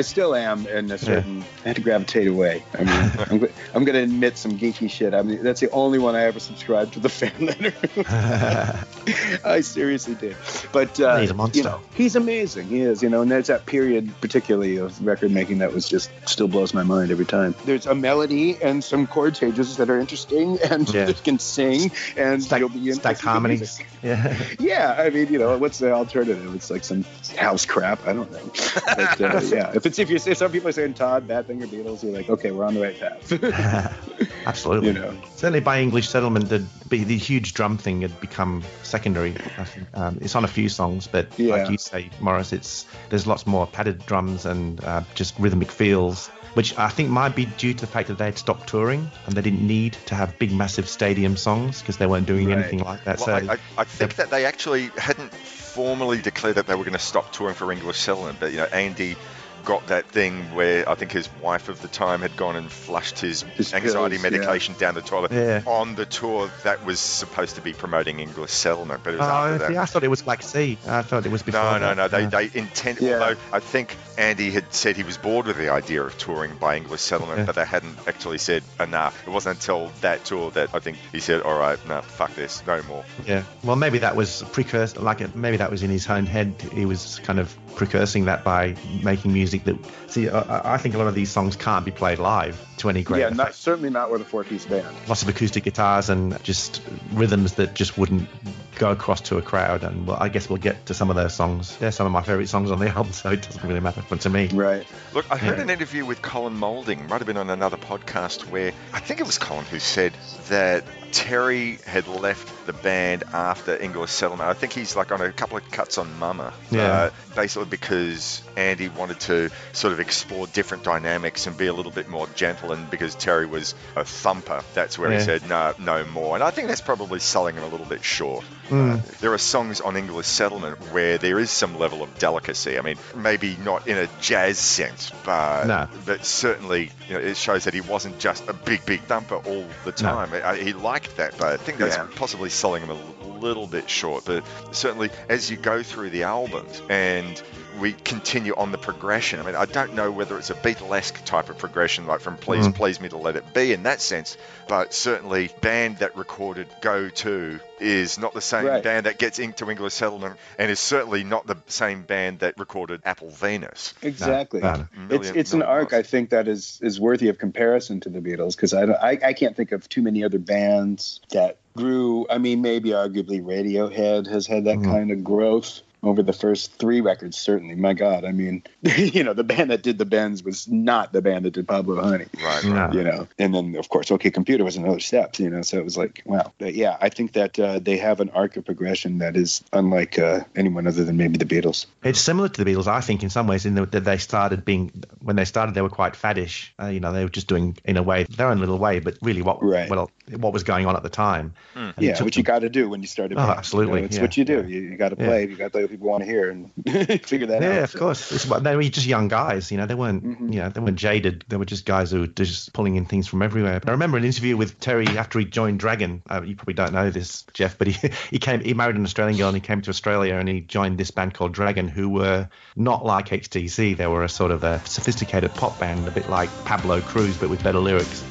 I 0.00 0.02
still 0.02 0.34
am 0.34 0.66
in 0.66 0.90
a 0.90 0.96
certain. 0.96 1.44
I 1.62 1.68
had 1.68 1.76
to 1.76 1.82
gravitate 1.82 2.26
away. 2.26 2.64
I 2.72 2.78
mean, 2.78 2.88
I'm, 3.30 3.48
I'm 3.74 3.84
going 3.84 3.96
to 3.96 4.02
admit 4.02 4.38
some 4.38 4.52
geeky 4.58 4.88
shit. 4.90 5.12
I 5.12 5.20
mean, 5.20 5.42
that's 5.42 5.60
the 5.60 5.70
only 5.72 5.98
one 5.98 6.14
I 6.14 6.22
ever 6.22 6.40
subscribed 6.40 6.94
to 6.94 7.00
the 7.00 7.10
fan 7.10 7.34
letter. 7.46 7.74
I 9.44 9.60
seriously 9.60 10.14
did. 10.14 10.36
But 10.72 10.98
uh, 10.98 11.18
He's 11.18 11.30
a 11.30 11.34
monster. 11.34 11.58
You 11.58 11.64
know, 11.64 11.80
he's 11.94 12.16
amazing. 12.16 12.68
He 12.68 12.80
is. 12.80 13.02
You 13.02 13.10
know, 13.10 13.20
and 13.20 13.30
there's 13.30 13.48
that 13.48 13.66
period, 13.66 14.10
particularly 14.22 14.78
of 14.78 15.04
record 15.04 15.32
making, 15.32 15.58
that 15.58 15.74
was 15.74 15.86
just 15.86 16.10
still 16.26 16.48
blows 16.48 16.72
my 16.72 16.82
mind 16.82 17.10
every 17.10 17.26
time. 17.26 17.54
There's 17.66 17.84
a 17.84 17.94
melody 17.94 18.56
and 18.62 18.82
some 18.82 19.06
chord 19.06 19.34
changes 19.34 19.76
that 19.76 19.90
are 19.90 19.98
interesting, 20.00 20.58
and 20.62 20.88
Yeah. 20.94 21.08
you 21.08 21.14
can 21.14 21.38
sing, 21.38 21.92
and 22.16 22.42
Stack- 22.42 22.60
you'll 22.60 22.70
be 22.70 22.90
the 22.90 23.82
Yeah. 24.02 24.34
Yeah, 24.58 24.94
I 24.98 25.10
mean, 25.10 25.30
you 25.30 25.38
know, 25.38 25.58
what's 25.58 25.78
the 25.78 25.92
alternative? 25.92 26.54
It's 26.54 26.70
like 26.70 26.84
some 26.84 27.04
house 27.36 27.66
crap. 27.66 28.06
I 28.06 28.14
don't 28.14 28.30
know. 28.32 28.40
But, 28.86 29.20
uh, 29.20 29.40
yeah, 29.44 29.72
if 29.74 29.84
it's 29.90 29.98
if 29.98 30.08
you 30.10 30.18
say 30.18 30.34
some 30.34 30.50
people 30.50 30.68
are 30.68 30.72
saying 30.72 30.94
Todd, 30.94 31.28
Badfinger 31.28 31.66
Beatles, 31.66 32.02
you're 32.02 32.12
like, 32.12 32.28
okay, 32.30 32.50
we're 32.50 32.64
on 32.64 32.74
the 32.74 32.80
right 32.80 32.98
path. 32.98 34.00
Absolutely. 34.46 34.88
You 34.88 34.94
know. 34.94 35.14
Certainly 35.36 35.60
by 35.60 35.80
English 35.80 36.08
Settlement, 36.08 36.48
the, 36.48 36.64
the 36.88 37.04
the 37.04 37.16
huge 37.16 37.54
drum 37.54 37.76
thing 37.78 38.02
had 38.02 38.20
become 38.20 38.62
secondary. 38.82 39.30
I 39.58 39.64
think 39.64 39.86
um, 39.94 40.18
it's 40.20 40.34
on 40.34 40.44
a 40.44 40.48
few 40.48 40.68
songs, 40.68 41.06
but 41.06 41.26
Yeah. 41.38 41.56
like 41.56 41.70
you 41.70 41.78
say, 41.78 42.10
Morris, 42.20 42.52
it's 42.52 42.86
there's 43.10 43.26
lots 43.26 43.46
more 43.46 43.66
padded 43.66 44.04
drums 44.06 44.46
and 44.46 44.82
uh, 44.82 45.02
just 45.14 45.38
rhythmic 45.38 45.70
feels, 45.70 46.28
which 46.54 46.76
I 46.78 46.88
think 46.88 47.10
might 47.10 47.34
be 47.36 47.44
due 47.46 47.74
to 47.74 47.80
the 47.80 47.86
fact 47.86 48.08
that 48.08 48.18
they 48.18 48.24
had 48.26 48.38
stopped 48.38 48.68
touring 48.68 49.10
and 49.26 49.34
they 49.36 49.42
didn't 49.42 49.66
need 49.66 49.94
to 50.06 50.14
have 50.14 50.38
big, 50.38 50.52
massive 50.52 50.88
stadium 50.88 51.36
songs 51.36 51.80
because 51.80 51.96
they 51.98 52.06
weren't 52.06 52.26
doing 52.26 52.48
Right. 52.48 52.58
anything 52.58 52.80
like 52.80 53.04
that. 53.04 53.18
Well, 53.18 53.26
so 53.26 53.32
I, 53.34 53.54
I, 53.54 53.58
I 53.78 53.84
think 53.84 54.16
that 54.16 54.30
they 54.30 54.46
actually 54.46 54.86
hadn't 54.96 55.32
formally 55.34 56.20
declared 56.20 56.56
that 56.56 56.66
they 56.66 56.74
were 56.74 56.84
going 56.84 56.94
to 56.94 56.98
stop 56.98 57.32
touring 57.32 57.54
for 57.54 57.70
English 57.70 57.98
Settlement, 57.98 58.38
but 58.40 58.50
you 58.52 58.58
know, 58.58 58.64
Andy 58.64 59.16
got 59.64 59.86
that 59.88 60.06
thing 60.06 60.54
where 60.54 60.88
I 60.88 60.94
think 60.94 61.12
his 61.12 61.28
wife 61.42 61.68
of 61.68 61.80
the 61.82 61.88
time 61.88 62.20
had 62.20 62.36
gone 62.36 62.56
and 62.56 62.70
flushed 62.70 63.18
his, 63.20 63.42
His 63.42 63.72
anxiety 63.74 64.16
pills, 64.18 64.24
yeah. 64.24 64.30
medication 64.38 64.74
down 64.78 64.94
the 64.94 65.02
toilet 65.02 65.32
Yeah. 65.32 65.62
on 65.66 65.94
the 65.94 66.06
tour 66.06 66.50
that 66.64 66.84
was 66.84 67.00
supposed 67.00 67.56
to 67.56 67.60
be 67.60 67.72
promoting 67.72 68.20
English 68.20 68.50
Settlement, 68.50 69.02
but 69.04 69.14
it 69.14 69.18
was 69.18 69.26
Oh, 69.28 69.30
after 69.32 69.58
that. 69.72 69.76
I 69.76 69.84
thought 69.86 70.04
it 70.04 70.08
was 70.08 70.22
Black 70.22 70.42
Sea. 70.42 70.78
I 70.86 71.02
thought 71.02 71.24
it 71.26 71.32
was 71.32 71.42
before. 71.42 71.60
No, 71.60 71.78
no, 71.78 71.94
that. 71.94 71.96
no. 71.96 72.08
They, 72.08 72.22
Yeah. 72.22 72.28
they 72.50 72.58
intended. 72.58 73.02
Yeah. 73.04 73.12
Although 73.20 73.40
I 73.52 73.60
think 73.60 73.96
Andy 74.18 74.50
had 74.50 74.72
said 74.72 74.96
he 74.96 75.02
was 75.02 75.16
bored 75.16 75.46
with 75.46 75.56
the 75.56 75.70
idea 75.70 76.02
of 76.02 76.16
touring 76.18 76.56
by 76.56 76.76
English 76.76 77.00
Settlement, 77.00 77.38
Yeah. 77.40 77.44
but 77.46 77.54
they 77.54 77.64
hadn't 77.64 77.96
actually 78.06 78.38
said 78.38 78.62
ah, 78.78 78.84
enough. 78.84 79.26
It 79.26 79.30
wasn't 79.30 79.56
until 79.56 79.90
that 80.00 80.24
tour 80.24 80.50
that 80.52 80.74
I 80.74 80.78
think 80.80 80.98
he 81.12 81.20
said, 81.20 81.42
"All 81.42 81.58
right, 81.58 81.78
no, 81.88 82.02
fuck 82.02 82.34
this, 82.34 82.62
no 82.66 82.82
more." 82.84 83.04
Yeah. 83.26 83.44
Well, 83.64 83.76
maybe 83.76 83.98
that 83.98 84.16
was 84.16 84.42
precursor. 84.52 85.00
Like, 85.00 85.34
maybe 85.34 85.56
that 85.58 85.70
was 85.70 85.82
in 85.82 85.90
his 85.90 86.08
own 86.08 86.26
head. 86.26 86.54
He 86.72 86.84
was 86.86 87.20
kind 87.22 87.38
of 87.38 87.56
precursing 87.76 88.26
that 88.26 88.44
by 88.44 88.76
making 89.02 89.32
music 89.32 89.64
that. 89.64 89.76
See, 90.08 90.28
I, 90.28 90.74
I 90.74 90.78
think 90.78 90.94
a 90.94 90.98
lot 90.98 91.06
of 91.06 91.14
these 91.14 91.30
songs 91.30 91.56
can't 91.56 91.84
be 91.84 91.90
played 91.92 92.18
live 92.18 92.58
to 92.78 92.88
any 92.90 93.02
great 93.02 93.20
yeah, 93.20 93.26
effect. 93.26 93.36
not 93.36 93.54
certainly 93.54 93.90
not 93.90 94.10
with 94.10 94.22
a 94.22 94.24
four-piece 94.24 94.66
band. 94.66 94.86
Lots 95.08 95.22
of 95.22 95.28
acoustic 95.28 95.64
guitars 95.64 96.08
and 96.10 96.42
just 96.42 96.82
rhythms 97.12 97.54
that 97.54 97.74
just 97.74 97.96
wouldn't 97.96 98.28
go 98.76 98.90
across 98.90 99.20
to 99.20 99.38
a 99.38 99.42
crowd. 99.42 99.84
And 99.84 100.06
well, 100.06 100.16
I 100.18 100.28
guess 100.28 100.48
we'll 100.48 100.58
get 100.58 100.86
to 100.86 100.94
some 100.94 101.10
of 101.10 101.16
those 101.16 101.34
songs. 101.34 101.76
They're 101.76 101.92
some 101.92 102.06
of 102.06 102.12
my 102.12 102.22
favorite 102.22 102.48
songs 102.48 102.70
on 102.70 102.78
the 102.78 102.88
album, 102.96 103.12
so 103.12 103.30
it 103.30 103.42
doesn't 103.42 103.66
really 103.66 103.80
matter 103.80 103.99
to 104.08 104.30
me. 104.30 104.48
Right. 104.52 104.86
Look, 105.14 105.26
I 105.30 105.36
heard 105.36 105.58
Yeah. 105.58 105.64
an 105.64 105.70
interview 105.70 106.04
with 106.04 106.22
Colin 106.22 106.54
Moulding, 106.54 107.08
might 107.08 107.18
have 107.18 107.26
been 107.26 107.36
on 107.36 107.50
another 107.50 107.76
podcast, 107.76 108.46
where 108.50 108.72
I 108.92 109.00
think 109.00 109.20
it 109.20 109.26
was 109.26 109.38
Colin 109.38 109.64
who 109.64 109.78
said 109.78 110.12
that 110.48 110.84
Terry 111.12 111.78
had 111.86 112.06
left 112.08 112.66
the 112.66 112.72
band 112.72 113.24
after 113.32 113.76
English 113.76 114.10
Settlement. 114.10 114.48
I 114.48 114.54
think 114.54 114.72
he's 114.72 114.96
like 114.96 115.12
on 115.12 115.20
a 115.20 115.32
couple 115.32 115.56
of 115.56 115.70
cuts 115.70 115.98
on 115.98 116.18
Mummer. 116.18 116.52
Yeah. 116.70 116.82
Uh, 116.82 117.10
basically 117.34 117.68
because 117.68 118.42
Andy 118.56 118.88
wanted 118.88 119.20
to 119.20 119.50
sort 119.72 119.92
of 119.92 120.00
explore 120.00 120.46
different 120.48 120.82
dynamics 120.84 121.46
and 121.46 121.56
be 121.56 121.66
a 121.66 121.72
little 121.72 121.92
bit 121.92 122.08
more 122.08 122.26
gentle, 122.34 122.72
and 122.72 122.90
because 122.90 123.14
Terry 123.14 123.46
was 123.46 123.74
a 123.96 124.04
thumper, 124.04 124.62
that's 124.74 124.98
where 124.98 125.10
he 125.10 125.20
said 125.20 125.48
no, 125.48 125.74
no 125.78 126.04
more. 126.06 126.34
And 126.34 126.44
I 126.44 126.50
think 126.50 126.68
that's 126.68 126.80
probably 126.80 127.20
selling 127.20 127.56
him 127.56 127.62
a 127.64 127.68
little 127.68 127.86
bit 127.86 128.04
short. 128.04 128.44
Mm. 128.68 128.98
Uh, 128.98 129.12
there 129.20 129.32
are 129.32 129.38
songs 129.38 129.80
on 129.80 129.96
English 129.96 130.26
Settlement 130.26 130.78
where 130.92 131.18
there 131.18 131.38
is 131.38 131.50
some 131.50 131.78
level 131.78 132.02
of 132.02 132.18
delicacy. 132.18 132.78
I 132.78 132.82
mean, 132.82 132.96
maybe 133.16 133.56
not 133.64 133.88
in 133.88 133.96
a 133.98 134.08
jazz 134.20 134.58
sense, 134.58 135.10
but 135.24 135.66
No. 135.66 135.88
but 136.06 136.24
certainly 136.24 136.90
you 137.08 137.14
know, 137.14 137.20
it 137.20 137.36
shows 137.36 137.64
that 137.64 137.74
he 137.74 137.80
wasn't 137.80 138.18
just 138.18 138.48
a 138.48 138.52
big, 138.52 138.84
big 138.86 139.00
thumper 139.02 139.36
all 139.36 139.66
the 139.84 139.92
time. 139.92 140.30
I, 140.32 140.56
he 140.56 140.72
liked 140.72 140.99
that, 141.16 141.36
but 141.38 141.48
I 141.48 141.56
think 141.56 141.78
that's 141.78 141.96
Yeah. 141.96 142.06
possibly 142.16 142.50
selling 142.50 142.86
them 142.86 142.96
a 143.22 143.26
little 143.38 143.66
bit 143.66 143.88
short. 143.88 144.24
But 144.24 144.44
certainly, 144.72 145.10
as 145.28 145.50
you 145.50 145.56
go 145.56 145.82
through 145.82 146.10
the 146.10 146.24
albums 146.24 146.82
and 146.88 147.40
we 147.78 147.92
continue 147.92 148.54
on 148.56 148.72
the 148.72 148.78
progression. 148.78 149.40
I 149.40 149.42
mean, 149.44 149.54
I 149.54 149.64
don't 149.66 149.94
know 149.94 150.10
whether 150.10 150.38
it's 150.38 150.50
a 150.50 150.54
Beatlesque 150.54 151.24
type 151.24 151.48
of 151.50 151.58
progression, 151.58 152.06
like 152.06 152.20
from 152.20 152.36
Please 152.36 152.66
Mm. 152.66 152.74
Please 152.74 153.00
Me 153.00 153.08
to 153.10 153.16
Let 153.16 153.36
It 153.36 153.54
Be 153.54 153.72
in 153.72 153.84
that 153.84 154.00
sense, 154.00 154.36
but 154.68 154.92
certainly 154.92 155.50
band 155.60 155.98
that 155.98 156.16
recorded 156.16 156.66
Go 156.80 157.08
To 157.08 157.60
is 157.78 158.18
not 158.18 158.34
the 158.34 158.40
same 158.40 158.66
Right. 158.66 158.82
band 158.82 159.06
that 159.06 159.18
gets 159.18 159.38
into 159.38 159.70
English 159.70 159.94
Settlement, 159.94 160.36
and 160.58 160.70
is 160.70 160.78
certainly 160.80 161.24
not 161.24 161.46
the 161.46 161.56
same 161.66 162.02
band 162.02 162.40
that 162.40 162.58
recorded 162.58 163.00
Apple 163.04 163.30
Venus. 163.30 163.94
Exactly. 164.02 164.60
No, 164.60 164.72
no. 164.74 164.80
It's 164.82 165.08
Million- 165.10 165.36
it's 165.38 165.52
an 165.52 165.62
arc 165.62 165.92
miles. 165.92 166.04
I 166.04 166.06
think 166.06 166.30
that 166.30 166.48
is 166.48 166.78
is 166.82 167.00
worthy 167.00 167.28
of 167.28 167.38
comparison 167.38 168.00
to 168.00 168.08
the 168.08 168.20
Beatles 168.20 168.56
because 168.56 168.74
I, 168.74 168.84
I 168.84 169.18
I 169.24 169.32
can't 169.32 169.56
think 169.56 169.72
of 169.72 169.88
too 169.88 170.02
many 170.02 170.24
other 170.24 170.38
bands 170.38 171.20
that 171.30 171.56
grew. 171.76 172.26
I 172.28 172.38
mean, 172.38 172.60
maybe 172.62 172.90
arguably 172.90 173.42
Radiohead 173.42 174.26
has 174.26 174.46
had 174.46 174.64
that 174.64 174.78
Mhm. 174.78 174.84
kind 174.84 175.10
of 175.10 175.24
growth. 175.24 175.80
Over 176.02 176.22
the 176.22 176.32
first 176.32 176.72
three 176.74 177.00
records. 177.00 177.36
Certainly, 177.36 177.74
my 177.76 177.92
God, 177.92 178.24
I 178.24 178.32
mean, 178.32 178.62
you 178.82 179.22
know, 179.24 179.32
the 179.34 179.44
band 179.44 179.70
that 179.70 179.82
did 179.82 179.98
the 179.98 180.04
Bends 180.04 180.42
was 180.42 180.66
not 180.68 181.12
the 181.12 181.22
band 181.22 181.44
that 181.44 181.52
did 181.52 181.68
Pablo 181.68 182.00
Honey. 182.02 182.26
Right. 182.42 182.64
No. 182.64 182.90
You 182.92 183.04
know, 183.04 183.28
and 183.38 183.54
then 183.54 183.76
of 183.76 183.88
course, 183.88 184.10
OK 184.10 184.30
Computer 184.30 184.64
was 184.64 184.76
another 184.76 185.00
step. 185.00 185.38
You 185.38 185.50
know, 185.50 185.62
so 185.62 185.78
it 185.78 185.84
was 185.84 185.96
like, 185.96 186.22
wow. 186.24 186.52
But 186.58 186.74
yeah, 186.74 186.96
I 187.00 187.08
think 187.08 187.32
that 187.34 187.58
uh, 187.58 187.78
they 187.78 187.98
have 187.98 188.20
an 188.20 188.30
arc 188.30 188.56
of 188.56 188.64
progression 188.64 189.18
that 189.18 189.36
is 189.36 189.62
unlike 189.72 190.18
uh, 190.18 190.40
anyone 190.56 190.86
other 190.86 191.04
than 191.04 191.16
maybe 191.16 191.38
the 191.38 191.44
Beatles. 191.44 191.86
It's 192.02 192.20
similar 192.20 192.48
to 192.48 192.64
the 192.64 192.70
Beatles, 192.70 192.86
I 192.86 193.00
think, 193.00 193.22
in 193.22 193.30
some 193.30 193.46
ways, 193.46 193.66
in 193.66 193.74
the, 193.74 193.86
that 193.86 194.04
they 194.04 194.18
started 194.18 194.64
being 194.64 194.90
when 195.22 195.36
they 195.36 195.44
started, 195.44 195.74
they 195.74 195.82
were 195.82 195.88
quite 195.90 196.14
faddish. 196.14 196.70
Uh, 196.80 196.86
you 196.86 197.00
know, 197.00 197.12
they 197.12 197.24
were 197.24 197.30
just 197.30 197.46
doing 197.46 197.76
in 197.84 197.96
a 197.96 198.02
way 198.02 198.24
their 198.24 198.48
own 198.48 198.58
little 198.60 198.78
way, 198.78 199.00
but 199.00 199.16
really 199.22 199.42
what 199.42 199.62
well, 199.62 200.10
what 200.36 200.52
was 200.52 200.62
going 200.62 200.86
on 200.86 200.96
at 200.96 201.02
the 201.02 201.08
time. 201.08 201.54
And 201.74 201.94
it 201.98 202.02
Yeah, 202.02 202.12
took 202.14 202.26
what 202.26 202.34
them- 202.34 202.40
you 202.40 202.44
got 202.44 202.58
to 202.60 202.68
do 202.68 202.88
when 202.88 203.00
you 203.00 203.06
start 203.06 203.32
a 203.32 203.36
Oh, 203.36 203.50
absolutely, 203.50 203.94
You 203.96 204.00
know, 204.00 204.06
it's 204.06 204.16
yeah, 204.16 204.22
what 204.22 204.36
you 204.36 204.44
do. 204.44 204.64
You, 204.66 204.80
you 204.82 204.96
got 204.96 205.10
to 205.10 205.16
Yeah. 205.18 205.26
play. 205.26 205.46
You 205.48 205.56
got 205.56 205.72
to 205.72 205.89
people 205.90 206.08
want 206.08 206.22
to 206.22 206.26
hear 206.30 206.50
and 206.50 206.70
figure 207.26 207.46
that 207.46 207.62
out. 207.62 207.62
Yeah, 207.62 207.82
of 207.84 207.94
course. 207.94 208.32
It's 208.32 208.44
they 208.44 208.76
were 208.76 208.82
just 208.84 209.06
young 209.06 209.28
guys, 209.28 209.70
you 209.70 209.76
know. 209.78 209.86
They 209.86 209.94
weren't, 209.94 210.24
Mm-hmm. 210.24 210.52
you 210.52 210.58
know, 210.60 210.68
they 210.68 210.80
weren't 210.80 210.96
jaded. 210.98 211.44
They 211.48 211.56
were 211.56 211.64
just 211.64 211.84
guys 211.86 212.10
who 212.10 212.20
were 212.20 212.26
just 212.26 212.72
pulling 212.72 212.96
in 212.96 213.04
things 213.06 213.26
from 213.26 213.42
everywhere. 213.42 213.80
I 213.86 213.90
remember 213.90 214.16
an 214.18 214.24
interview 214.24 214.56
with 214.56 214.78
Terry 214.80 215.06
after 215.06 215.38
he 215.38 215.44
joined 215.44 215.80
Dragon. 215.80 216.22
Uh, 216.30 216.42
you 216.42 216.56
probably 216.56 216.74
don't 216.74 216.92
know 216.92 217.10
this, 217.10 217.44
Jeff, 217.54 217.76
but 217.78 217.88
he 217.88 218.10
he 218.30 218.38
came, 218.38 218.60
he 218.60 218.74
married 218.74 218.96
an 218.96 219.04
Australian 219.04 219.36
girl, 219.38 219.48
and 219.48 219.56
he 219.56 219.60
came 219.60 219.80
to 219.82 219.90
Australia, 219.90 220.34
and 220.36 220.48
he 220.48 220.60
joined 220.60 220.98
this 220.98 221.10
band 221.10 221.34
called 221.34 221.52
Dragon, 221.52 221.88
who 221.88 222.08
were 222.08 222.48
not 222.76 223.04
like 223.04 223.28
XTC. 223.28 223.96
They 223.96 224.06
were 224.06 224.24
a 224.24 224.28
sort 224.28 224.50
of 224.50 224.64
a 224.64 224.80
sophisticated 224.86 225.54
pop 225.54 225.78
band, 225.78 226.06
a 226.06 226.10
bit 226.10 226.28
like 226.28 226.50
Pablo 226.64 227.00
Cruise, 227.00 227.36
but 227.36 227.50
with 227.50 227.62
better 227.62 227.78
lyrics. 227.80 228.24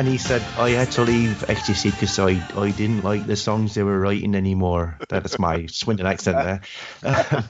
And 0.00 0.08
he 0.08 0.16
said, 0.16 0.42
I 0.56 0.70
had 0.70 0.90
to 0.92 1.02
leave 1.02 1.44
XTC 1.46 1.90
because 1.90 2.18
I, 2.18 2.42
I 2.56 2.70
didn't 2.70 3.04
like 3.04 3.26
the 3.26 3.36
songs 3.36 3.74
they 3.74 3.82
were 3.82 4.00
writing 4.00 4.34
anymore. 4.34 4.96
That's 5.10 5.38
my 5.38 5.66
Swindon 5.70 6.06
accent 6.06 6.38
there. 6.38 6.62
Um, 7.02 7.44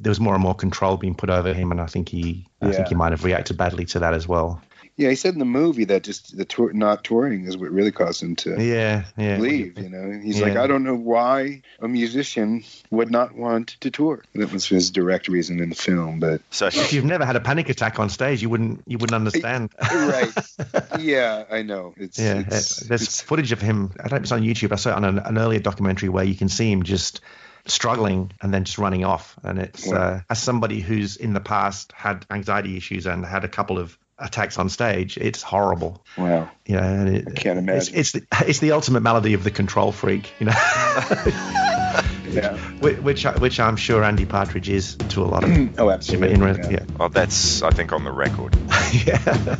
there 0.00 0.08
was 0.08 0.18
more 0.18 0.32
and 0.32 0.42
more 0.42 0.54
control 0.54 0.96
being 0.96 1.14
put 1.14 1.28
over 1.28 1.52
him, 1.52 1.72
and 1.72 1.80
I 1.82 1.84
think 1.84 2.08
he, 2.08 2.46
I 2.62 2.72
think 2.72 2.88
he 2.88 2.94
might 2.94 3.12
have 3.12 3.24
reacted 3.24 3.58
badly 3.58 3.84
to 3.84 3.98
that 3.98 4.14
as 4.14 4.26
well. 4.26 4.62
Yeah, 4.98 5.10
he 5.10 5.14
said 5.14 5.34
in 5.34 5.38
the 5.38 5.44
movie 5.44 5.84
that 5.84 6.04
just 6.04 6.34
the 6.36 6.46
tour, 6.46 6.72
not 6.72 7.04
touring 7.04 7.44
is 7.44 7.56
what 7.56 7.70
really 7.70 7.92
caused 7.92 8.22
him 8.22 8.34
to 8.36 8.62
Yeah, 8.62 9.04
yeah. 9.18 9.36
leave. 9.36 9.78
You 9.78 9.90
know, 9.90 10.18
he's 10.22 10.40
like, 10.40 10.56
I 10.56 10.66
don't 10.66 10.84
know 10.84 10.94
why 10.96 11.60
a 11.80 11.86
musician 11.88 12.64
would 12.90 13.10
not 13.10 13.34
want 13.34 13.76
to 13.80 13.90
tour. 13.90 14.24
That 14.34 14.50
was 14.52 14.64
his 14.66 14.90
direct 14.90 15.28
reason 15.28 15.60
in 15.60 15.68
the 15.68 15.74
film, 15.74 16.18
but 16.18 16.40
So 16.50 16.68
If 16.68 16.94
you've 16.94 17.04
never 17.04 17.26
had 17.26 17.36
a 17.36 17.40
panic 17.40 17.68
attack 17.68 17.98
on 18.00 18.08
stage, 18.08 18.40
you 18.40 18.48
wouldn't, 18.48 18.84
you 18.86 18.96
wouldn't 18.96 19.14
understand. 19.14 19.74
right, 19.92 20.32
yeah, 20.98 21.44
I 21.50 21.60
know. 21.62 21.92
It's 21.98 22.18
Yeah, 22.18 22.38
it's, 22.46 22.80
it- 22.82 22.88
there's 22.88 23.02
it's- 23.02 23.20
footage 23.20 23.52
of 23.52 23.60
him. 23.60 23.92
I 23.98 24.04
don't 24.08 24.12
know 24.12 24.16
if 24.16 24.22
it's 24.22 24.32
on 24.32 24.42
YouTube. 24.42 24.72
I 24.72 24.76
saw 24.76 24.90
it 24.92 24.96
on 24.96 25.04
an, 25.04 25.18
an 25.18 25.36
earlier 25.36 25.60
documentary 25.60 26.08
where 26.08 26.24
you 26.24 26.34
can 26.34 26.48
see 26.48 26.72
him 26.72 26.84
just 26.84 27.20
struggling 27.66 28.32
and 28.40 28.54
then 28.54 28.64
just 28.64 28.78
running 28.78 29.04
off. 29.04 29.36
And 29.42 29.58
it's 29.58 29.86
Wow. 29.86 29.96
uh, 29.98 30.20
as 30.30 30.42
somebody 30.42 30.80
who's 30.80 31.16
in 31.16 31.32
the 31.34 31.40
past 31.40 31.92
had 31.92 32.24
anxiety 32.30 32.76
issues 32.76 33.06
and 33.06 33.26
had 33.26 33.44
a 33.44 33.48
couple 33.48 33.78
of 33.78 33.98
attacks 34.18 34.58
on 34.58 34.68
stage, 34.68 35.16
it's 35.18 35.42
horrible. 35.42 36.04
wow. 36.16 36.48
You 36.66 36.76
know, 36.76 36.82
and 36.82 37.08
it, 37.16 37.28
I 37.28 37.32
can't 37.32 37.58
imagine. 37.58 37.94
it's 37.96 38.12
the 38.12 38.26
it's 38.46 38.58
the 38.60 38.72
ultimate 38.72 39.00
malady 39.00 39.34
of 39.34 39.44
the 39.44 39.50
control 39.50 39.92
freak. 39.92 40.32
You 40.40 40.46
know, 40.46 40.52
Yeah. 42.28 42.56
which 42.80 42.98
which 42.98 43.26
I- 43.26 43.38
which 43.38 43.60
I'm 43.60 43.76
sure 43.76 44.02
Andy 44.04 44.26
Partridge 44.26 44.68
is 44.68 44.96
to 44.96 45.22
a 45.22 45.26
lot 45.26 45.44
of. 45.44 45.50
Oh, 45.78 45.90
absolutely. 45.90 46.32
In, 46.34 46.42
re- 46.42 46.56
yeah. 46.62 46.70
yeah. 46.70 46.84
Oh, 47.00 47.08
that's 47.08 47.62
I 47.62 47.70
think 47.70 47.92
on 47.92 48.04
the 48.04 48.12
record. 48.12 48.56
yeah. 48.92 49.56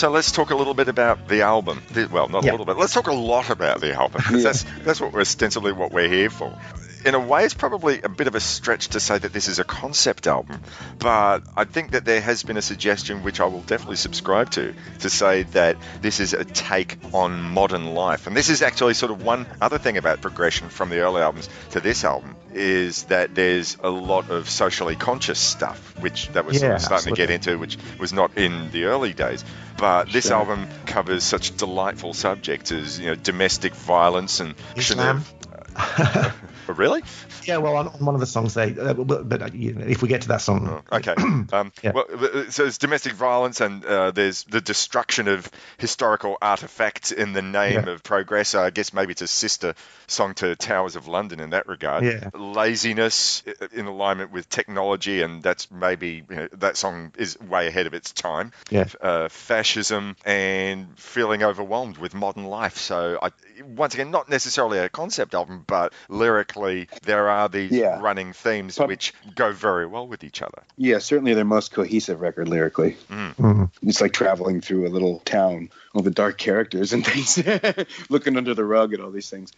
So 0.00 0.08
let's 0.08 0.32
talk 0.32 0.48
a 0.48 0.54
little 0.56 0.72
bit 0.72 0.88
about 0.88 1.28
the 1.28 1.42
album. 1.42 1.82
Well, 2.10 2.28
not 2.30 2.42
Yeah. 2.42 2.52
a 2.52 2.54
little 2.54 2.64
bit. 2.64 2.78
Let's 2.78 2.94
talk 2.94 3.08
a 3.08 3.12
lot 3.12 3.50
about 3.50 3.82
the 3.82 3.92
album. 3.92 4.22
'cause 4.22 4.42
That's 4.42 4.64
that's 4.82 4.98
what 4.98 5.12
we're 5.12 5.20
ostensibly 5.20 5.72
what 5.72 5.92
we're 5.92 6.08
here 6.08 6.30
for. 6.30 6.56
In 7.04 7.14
a 7.14 7.18
way, 7.20 7.44
it's 7.44 7.54
probably 7.54 8.02
a 8.02 8.08
bit 8.08 8.26
of 8.26 8.34
a 8.34 8.40
stretch 8.40 8.88
to 8.88 9.00
say 9.00 9.16
that 9.16 9.32
this 9.32 9.48
is 9.48 9.58
a 9.58 9.64
concept 9.64 10.26
album, 10.26 10.60
but 10.98 11.40
I 11.56 11.64
think 11.64 11.92
that 11.92 12.04
there 12.04 12.20
has 12.20 12.42
been 12.42 12.56
a 12.56 12.62
suggestion 12.62 13.22
which 13.22 13.40
I 13.40 13.46
will 13.46 13.62
definitely 13.62 13.96
subscribe 13.96 14.50
to 14.50 14.74
to 15.00 15.10
say 15.10 15.44
that 15.54 15.76
this 16.02 16.20
is 16.20 16.34
a 16.34 16.44
take 16.44 16.98
on 17.14 17.40
modern 17.42 17.94
life. 17.94 18.26
And 18.26 18.36
this 18.36 18.50
is 18.50 18.60
actually 18.60 18.94
sort 18.94 19.12
of 19.12 19.22
one 19.24 19.46
other 19.60 19.78
thing 19.78 19.96
about 19.96 20.20
progression 20.20 20.68
from 20.68 20.90
the 20.90 20.98
early 20.98 21.22
albums 21.22 21.48
to 21.70 21.80
this 21.80 22.04
album 22.04 22.36
is 22.52 23.04
that 23.04 23.34
there's 23.34 23.78
a 23.82 23.90
lot 23.90 24.28
of 24.30 24.50
socially 24.50 24.96
conscious 24.96 25.38
stuff, 25.38 25.94
which 26.00 26.28
that 26.28 26.44
was 26.44 26.58
sort 26.60 26.72
of 26.72 26.82
starting 26.82 27.14
to 27.14 27.16
get 27.16 27.30
into, 27.30 27.58
which 27.58 27.78
was 27.98 28.12
not 28.12 28.36
in 28.36 28.70
the 28.72 28.84
early 28.84 29.12
days. 29.14 29.44
But 29.78 30.12
this 30.12 30.26
Sure. 30.26 30.36
album 30.36 30.68
covers 30.84 31.24
such 31.24 31.56
delightful 31.56 32.12
subjects 32.12 32.72
as 32.72 32.98
you 33.00 33.06
know 33.06 33.14
domestic 33.14 33.74
violence 33.74 34.40
and 34.40 34.54
Islam. 34.76 35.24
Oh, 36.70 36.74
really? 36.74 37.02
Yeah, 37.44 37.56
well, 37.58 37.76
on, 37.76 37.88
on 37.88 38.04
one 38.04 38.14
of 38.14 38.20
the 38.20 38.26
songs 38.26 38.54
they, 38.54 38.76
uh, 38.78 38.94
but, 38.94 39.28
but 39.28 39.42
uh, 39.42 39.48
if 39.52 40.02
we 40.02 40.08
get 40.08 40.22
to 40.22 40.28
that 40.28 40.40
song, 40.40 40.82
Okay. 40.92 41.14
Um, 41.52 41.72
Yeah. 41.82 41.92
Well, 41.94 42.04
uh, 42.12 42.50
so 42.50 42.64
it's 42.66 42.78
domestic 42.78 43.12
violence, 43.14 43.60
and 43.60 43.84
uh, 43.84 44.10
there's 44.12 44.44
the 44.44 44.60
destruction 44.60 45.26
of 45.28 45.50
historical 45.78 46.38
artifacts 46.40 47.10
in 47.12 47.32
the 47.32 47.42
name 47.42 47.84
Yeah. 47.86 47.90
of 47.94 48.02
progress. 48.04 48.54
I 48.54 48.70
guess 48.70 48.92
maybe 48.92 49.12
it's 49.12 49.22
a 49.22 49.26
sister 49.26 49.74
song 50.06 50.34
to 50.34 50.54
Towers 50.54 50.94
of 50.96 51.08
London 51.08 51.40
in 51.40 51.50
that 51.50 51.66
regard. 51.66 52.04
Yeah. 52.04 52.30
Laziness 52.34 53.42
uh, 53.48 53.66
in 53.72 53.86
alignment 53.86 54.30
with 54.32 54.48
technology, 54.48 55.22
and 55.22 55.42
that's 55.42 55.70
maybe 55.70 56.22
you 56.30 56.36
know, 56.36 56.48
that 56.58 56.76
song 56.76 57.12
is 57.16 57.38
way 57.40 57.66
ahead 57.66 57.86
of 57.86 57.94
its 57.94 58.12
time. 58.12 58.52
Yeah. 58.70 58.86
Uh, 59.00 59.28
fascism 59.28 60.16
and 60.24 60.96
feeling 60.98 61.42
overwhelmed 61.42 61.98
with 61.98 62.14
modern 62.14 62.44
life. 62.44 62.76
So, 62.76 63.18
I, 63.20 63.30
once 63.64 63.94
again, 63.94 64.10
not 64.10 64.28
necessarily 64.28 64.78
a 64.78 64.88
concept 64.88 65.34
album, 65.34 65.64
but 65.66 65.92
lyrically, 66.08 66.59
there 67.02 67.28
are 67.28 67.48
these 67.48 67.70
Yeah. 67.72 67.98
running 68.00 68.32
themes 68.32 68.76
Prob- 68.76 68.88
which 68.88 69.14
go 69.34 69.52
very 69.52 69.86
well 69.86 70.06
with 70.06 70.24
each 70.24 70.42
other. 70.42 70.62
Yeah, 70.76 70.98
certainly 70.98 71.34
their 71.34 71.44
most 71.44 71.72
cohesive 71.72 72.20
record 72.20 72.48
lyrically. 72.48 72.96
Mhm. 73.10 73.70
It's 73.82 74.00
like 74.00 74.12
traveling 74.12 74.60
through 74.60 74.86
a 74.86 74.90
little 74.90 75.20
town, 75.24 75.70
all 75.94 76.02
the 76.02 76.10
dark 76.10 76.38
characters 76.38 76.92
and 76.92 77.04
things, 77.06 77.38
looking 78.10 78.36
under 78.36 78.54
the 78.54 78.64
rug 78.64 78.94
at 78.94 79.00
all 79.00 79.10
these 79.10 79.30
things. 79.30 79.52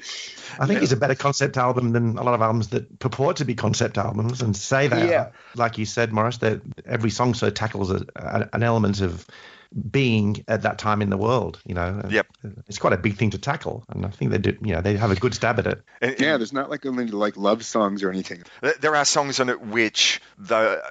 I 0.59 0.67
think 0.67 0.83
it's 0.83 0.93
a 0.93 0.97
better 0.97 1.15
concept 1.15 1.57
album 1.57 1.93
than 1.93 2.17
a 2.19 2.23
lot 2.23 2.35
of 2.35 2.43
albums 2.43 2.69
that 2.69 2.99
purport 2.99 3.37
to 3.37 3.45
be 3.45 3.55
concept 3.55 3.99
albums 3.99 4.43
and 4.43 4.57
say 4.57 4.89
that. 4.89 5.09
Yeah. 5.09 5.29
Like 5.57 5.79
you 5.79 5.85
said, 5.87 6.13
Morris, 6.13 6.39
that 6.39 6.61
every 6.87 7.11
song 7.11 7.35
sort 7.35 7.49
of 7.49 7.55
tackles 7.55 7.91
a, 7.91 8.05
a, 8.17 8.49
an 8.53 8.63
element 8.63 9.01
of 9.01 9.27
being 9.91 10.45
at 10.49 10.63
that 10.63 10.79
time 10.79 11.03
in 11.03 11.11
the 11.11 11.17
world. 11.17 11.61
You 11.65 11.75
know, 11.75 12.03
Yep. 12.09 12.27
it's 12.69 12.79
quite 12.79 12.93
a 12.93 12.97
big 12.99 13.17
thing 13.17 13.31
to 13.31 13.39
tackle, 13.39 13.85
and 13.89 14.05
I 14.05 14.11
think 14.11 14.31
they 14.31 14.39
do. 14.39 14.57
You 14.63 14.75
know, 14.75 14.81
they 14.81 14.97
have 14.97 15.11
a 15.11 15.17
good 15.17 15.35
stab 15.35 15.59
at 15.59 15.67
it. 15.67 15.83
And, 16.01 16.19
Yeah, 16.21 16.37
there's 16.37 16.53
not 16.53 16.71
like 16.71 16.85
only 16.87 17.07
like 17.07 17.37
love 17.37 17.65
songs 17.65 18.03
or 18.03 18.11
anything. 18.11 18.43
There 18.81 18.95
are 18.97 19.05
songs 19.05 19.41
on 19.41 19.49
it 19.49 19.61
which 19.61 20.21
the 20.39 20.83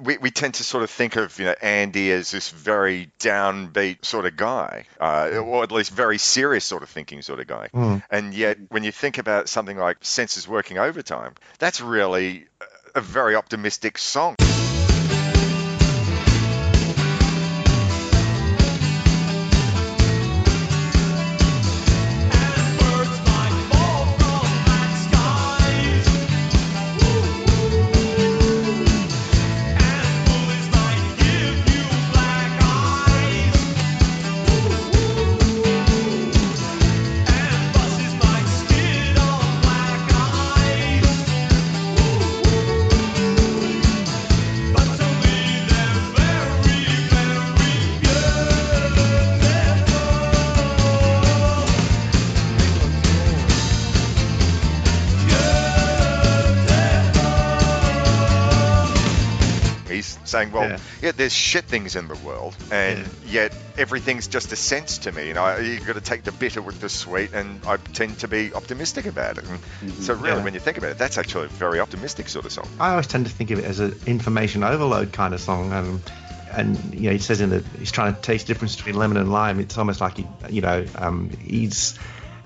we, 0.00 0.18
we 0.18 0.30
tend 0.30 0.54
to 0.54 0.64
sort 0.64 0.82
of 0.84 0.90
think 0.90 1.16
of 1.16 1.38
you 1.38 1.46
know 1.46 1.54
Andy 1.62 2.10
as 2.12 2.30
this 2.30 2.50
very 2.50 3.10
downbeat 3.18 4.04
sort 4.04 4.26
of 4.26 4.36
guy, 4.36 4.84
uh, 5.00 5.30
or 5.38 5.62
at 5.62 5.72
least 5.72 5.90
very 5.92 6.18
serious 6.18 6.64
sort 6.64 6.82
of 6.82 6.88
thinking 6.88 7.22
sort 7.22 7.40
of 7.40 7.46
guy. 7.46 7.68
Mm. 7.74 8.02
And 8.10 8.34
yet, 8.34 8.58
when 8.70 8.84
you 8.84 8.92
think 8.92 9.18
about 9.18 9.48
something 9.48 9.76
like 9.76 9.98
Senses 10.00 10.46
Working 10.48 10.78
Overtime, 10.78 11.34
that's 11.58 11.80
really 11.80 12.46
a- 12.60 12.98
a 12.98 13.00
very 13.00 13.36
optimistic 13.36 13.98
song. 13.98 14.34
Saying, 60.40 60.52
well, 60.52 60.68
Yeah. 60.70 60.78
yeah, 61.02 61.12
there's 61.12 61.32
shit 61.32 61.64
things 61.64 61.96
in 61.96 62.08
the 62.08 62.14
world, 62.16 62.56
and 62.70 63.06
yet 63.26 63.52
everything's 63.76 64.26
just 64.26 64.52
a 64.52 64.56
sense 64.56 64.98
to 64.98 65.12
me. 65.12 65.28
You 65.28 65.34
know, 65.34 65.56
you've 65.58 65.86
got 65.86 65.94
to 65.94 66.00
take 66.00 66.24
the 66.24 66.32
bitter 66.32 66.62
with 66.62 66.80
the 66.80 66.88
sweet, 66.88 67.32
and 67.32 67.60
I 67.66 67.76
tend 67.76 68.18
to 68.20 68.28
be 68.28 68.52
optimistic 68.54 69.06
about 69.06 69.38
it. 69.38 69.44
And 69.44 69.58
So 70.02 70.14
really, 70.14 70.38
Yeah. 70.38 70.44
when 70.44 70.54
you 70.54 70.60
think 70.60 70.78
about 70.78 70.90
it, 70.90 70.98
that's 70.98 71.18
actually 71.18 71.46
a 71.46 71.48
very 71.48 71.80
optimistic 71.80 72.28
sort 72.28 72.44
of 72.46 72.52
song. 72.52 72.68
I 72.78 72.90
always 72.90 73.06
tend 73.06 73.26
to 73.26 73.32
think 73.32 73.50
of 73.50 73.58
it 73.58 73.64
as 73.64 73.80
an 73.80 73.98
information 74.06 74.64
overload 74.64 75.12
kind 75.12 75.34
of 75.34 75.40
song. 75.40 75.72
Um, 75.72 76.02
and 76.52 76.76
you 76.94 77.06
know, 77.06 77.12
he 77.12 77.18
says 77.18 77.40
in 77.40 77.50
the 77.50 77.62
he's 77.78 77.92
trying 77.92 78.14
to 78.14 78.20
taste 78.20 78.46
the 78.46 78.54
difference 78.54 78.76
between 78.76 78.96
lemon 78.96 79.16
and 79.16 79.30
lime. 79.30 79.60
It's 79.60 79.78
almost 79.78 80.00
like 80.00 80.16
he, 80.16 80.26
you 80.48 80.60
know, 80.62 80.84
um, 80.96 81.30
he's 81.30 81.98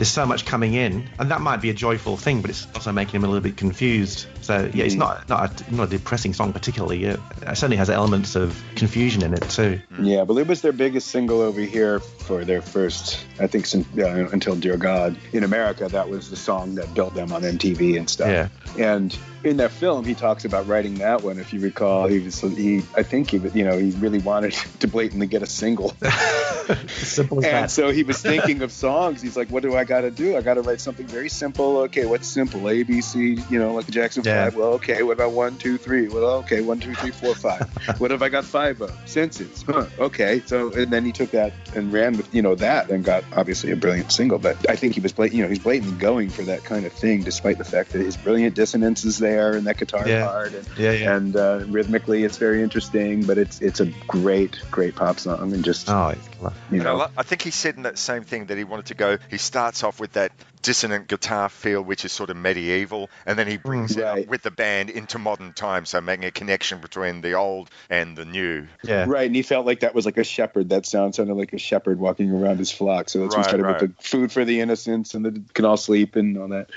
there's 0.04 0.12
so 0.12 0.26
much 0.26 0.44
coming 0.44 0.74
in, 0.74 1.08
and 1.18 1.30
that 1.30 1.40
might 1.40 1.62
be 1.62 1.70
a 1.70 1.72
joyful 1.72 2.18
thing, 2.18 2.42
but 2.42 2.50
it's 2.50 2.66
also 2.74 2.92
making 2.92 3.14
him 3.14 3.24
a 3.24 3.26
little 3.26 3.40
bit 3.40 3.56
confused. 3.56 4.26
So 4.42 4.70
yeah, 4.74 4.84
it's 4.84 4.94
Mhm. 4.94 4.98
not 4.98 5.28
not 5.30 5.62
a, 5.62 5.74
not 5.74 5.84
a 5.84 5.86
depressing 5.86 6.34
song 6.34 6.52
particularly. 6.52 7.04
It 7.04 7.18
certainly 7.54 7.78
has 7.78 7.88
elements 7.88 8.36
of 8.36 8.62
confusion 8.76 9.22
in 9.22 9.32
it 9.32 9.48
too. 9.48 9.80
Yeah, 9.98 10.24
but 10.24 10.36
it 10.36 10.46
was 10.46 10.60
their 10.60 10.72
biggest 10.72 11.08
single 11.08 11.40
over 11.40 11.62
here 11.62 12.00
for 12.00 12.44
their 12.44 12.60
first, 12.60 13.24
I 13.40 13.46
think, 13.46 13.64
since, 13.64 13.86
uh, 13.96 14.28
until 14.30 14.56
Dear 14.56 14.76
God. 14.76 15.16
In 15.32 15.42
America, 15.42 15.88
that 15.88 16.10
was 16.10 16.28
the 16.28 16.36
song 16.36 16.74
that 16.74 16.92
built 16.92 17.14
them 17.14 17.32
on 17.32 17.40
MTV 17.42 17.96
and 17.96 18.10
stuff. 18.10 18.28
Yeah. 18.28 18.48
And 18.78 19.16
in 19.44 19.58
that 19.58 19.70
film, 19.70 20.04
he 20.04 20.14
talks 20.14 20.44
about 20.44 20.66
writing 20.66 20.94
that 20.96 21.22
one. 21.22 21.38
If 21.38 21.52
you 21.52 21.60
recall, 21.60 22.06
he 22.06 22.18
was, 22.18 22.40
he, 22.40 22.78
I 22.96 23.02
think 23.02 23.30
he, 23.30 23.38
you 23.38 23.64
know, 23.64 23.78
he 23.78 23.90
really 23.92 24.18
wanted 24.18 24.52
to 24.80 24.88
blatantly 24.88 25.26
get 25.26 25.42
a 25.42 25.46
single. 25.46 25.90
Simple 26.88 27.38
as 27.40 27.44
and 27.44 27.54
that. 27.54 27.70
so 27.70 27.90
he 27.90 28.02
was 28.04 28.22
thinking 28.22 28.62
of 28.62 28.72
songs. 28.72 29.20
He's 29.20 29.36
like, 29.36 29.50
what 29.50 29.62
do 29.62 29.76
I 29.76 29.84
got 29.84 30.00
to 30.00 30.10
do? 30.10 30.34
I 30.36 30.40
got 30.40 30.54
to 30.54 30.62
write 30.62 30.80
something 30.80 31.06
very 31.06 31.28
simple. 31.28 31.78
Okay, 31.82 32.06
what's 32.06 32.26
simple? 32.26 32.70
A, 32.70 32.82
B, 32.82 33.02
C, 33.02 33.38
you 33.50 33.58
know, 33.58 33.74
like 33.74 33.84
the 33.84 33.92
Jackson 33.92 34.24
Yeah. 34.24 34.44
Five. 34.44 34.56
Well, 34.56 34.68
okay, 34.74 35.02
what 35.02 35.12
about 35.12 35.32
one, 35.32 35.58
two, 35.58 35.76
three? 35.76 36.08
Well, 36.08 36.24
okay, 36.38 36.62
one, 36.62 36.80
two, 36.80 36.94
three, 36.94 37.10
four, 37.10 37.34
five. 37.34 37.68
what 37.98 38.10
have 38.12 38.22
I 38.22 38.30
got 38.30 38.46
five 38.46 38.80
of? 38.80 38.96
Senses. 39.04 39.62
Huh. 39.62 39.86
Okay. 39.98 40.42
So, 40.46 40.72
and 40.72 40.90
then 40.90 41.04
he 41.04 41.12
took 41.12 41.32
that 41.32 41.52
and 41.74 41.92
ran 41.92 42.16
with, 42.16 42.34
you 42.34 42.40
know, 42.40 42.54
that 42.54 42.88
and 42.90 43.04
got 43.04 43.24
obviously 43.36 43.70
a 43.72 43.76
brilliant 43.76 44.10
single. 44.10 44.38
But 44.38 44.70
I 44.70 44.76
think 44.76 44.94
he 44.94 45.00
was, 45.00 45.12
blat- 45.12 45.34
you 45.34 45.42
know, 45.42 45.48
he's 45.50 45.58
blatantly 45.58 45.98
going 45.98 46.30
for 46.30 46.42
that 46.44 46.64
kind 46.64 46.86
of 46.86 46.92
thing, 46.92 47.24
despite 47.24 47.58
the 47.58 47.64
fact 47.64 47.92
that 47.92 48.00
his 48.00 48.16
brilliant 48.16 48.54
dissonance 48.54 49.04
is 49.04 49.18
there 49.18 49.33
and 49.56 49.66
that 49.66 49.78
guitar 49.78 50.06
Yeah. 50.08 50.26
part. 50.26 50.54
And, 50.54 50.66
Yeah, 50.76 50.92
yeah. 50.92 51.16
and 51.16 51.36
uh, 51.36 51.64
rhythmically, 51.68 52.24
it's 52.24 52.38
very 52.38 52.62
interesting. 52.62 53.24
But 53.24 53.38
it's 53.38 53.60
it's 53.60 53.80
a 53.80 53.86
great, 54.08 54.60
great 54.70 54.94
pop 54.96 55.18
song. 55.18 55.52
And 55.52 55.64
just, 55.64 55.88
Oh, 55.88 56.08
it's 56.08 56.28
you 56.70 56.80
And 56.80 56.88
I, 56.88 56.96
know, 56.96 57.08
I 57.16 57.22
think 57.22 57.42
he 57.42 57.50
said 57.50 57.76
in 57.76 57.82
that 57.82 57.98
same 57.98 58.24
thing 58.24 58.46
that 58.46 58.58
he 58.58 58.64
wanted 58.64 58.86
to 58.86 58.94
go. 58.94 59.18
He 59.30 59.38
starts 59.38 59.82
off 59.82 60.00
with 60.00 60.12
that 60.12 60.32
dissonant 60.62 61.08
guitar 61.08 61.50
feel, 61.50 61.82
which 61.82 62.06
is 62.06 62.12
sort 62.12 62.30
of 62.30 62.36
medieval, 62.38 63.10
and 63.26 63.38
then 63.38 63.46
he 63.46 63.58
brings 63.58 63.96
it 63.98 64.02
up 64.02 64.26
with 64.28 64.40
the 64.42 64.50
band 64.50 64.88
into 64.88 65.18
modern 65.18 65.52
times, 65.52 65.90
so 65.90 66.00
making 66.00 66.24
a 66.24 66.30
connection 66.30 66.80
between 66.80 67.20
the 67.20 67.34
old 67.34 67.68
and 67.90 68.16
the 68.16 68.24
new. 68.24 68.66
Yeah. 68.82 69.04
Right, 69.06 69.26
and 69.26 69.36
he 69.36 69.42
felt 69.42 69.66
like 69.66 69.80
that 69.80 69.94
was 69.94 70.06
like 70.06 70.16
a 70.16 70.24
shepherd. 70.24 70.70
That 70.70 70.86
sound 70.86 71.14
sounded 71.14 71.34
like 71.34 71.52
a 71.52 71.58
shepherd 71.58 71.98
walking 71.98 72.30
around 72.30 72.56
his 72.58 72.70
flock. 72.70 73.10
So 73.10 73.20
that's 73.20 73.36
Right, 73.36 73.44
kind 73.46 73.60
of 73.60 73.66
right. 73.66 73.82
with 73.82 73.96
the 73.96 74.02
food 74.02 74.32
for 74.32 74.46
the 74.46 74.60
innocents 74.60 75.12
and 75.12 75.24
the 75.26 75.42
can 75.52 75.66
all 75.66 75.76
sleep 75.76 76.16
and 76.16 76.38
all 76.38 76.48
that. 76.48 76.70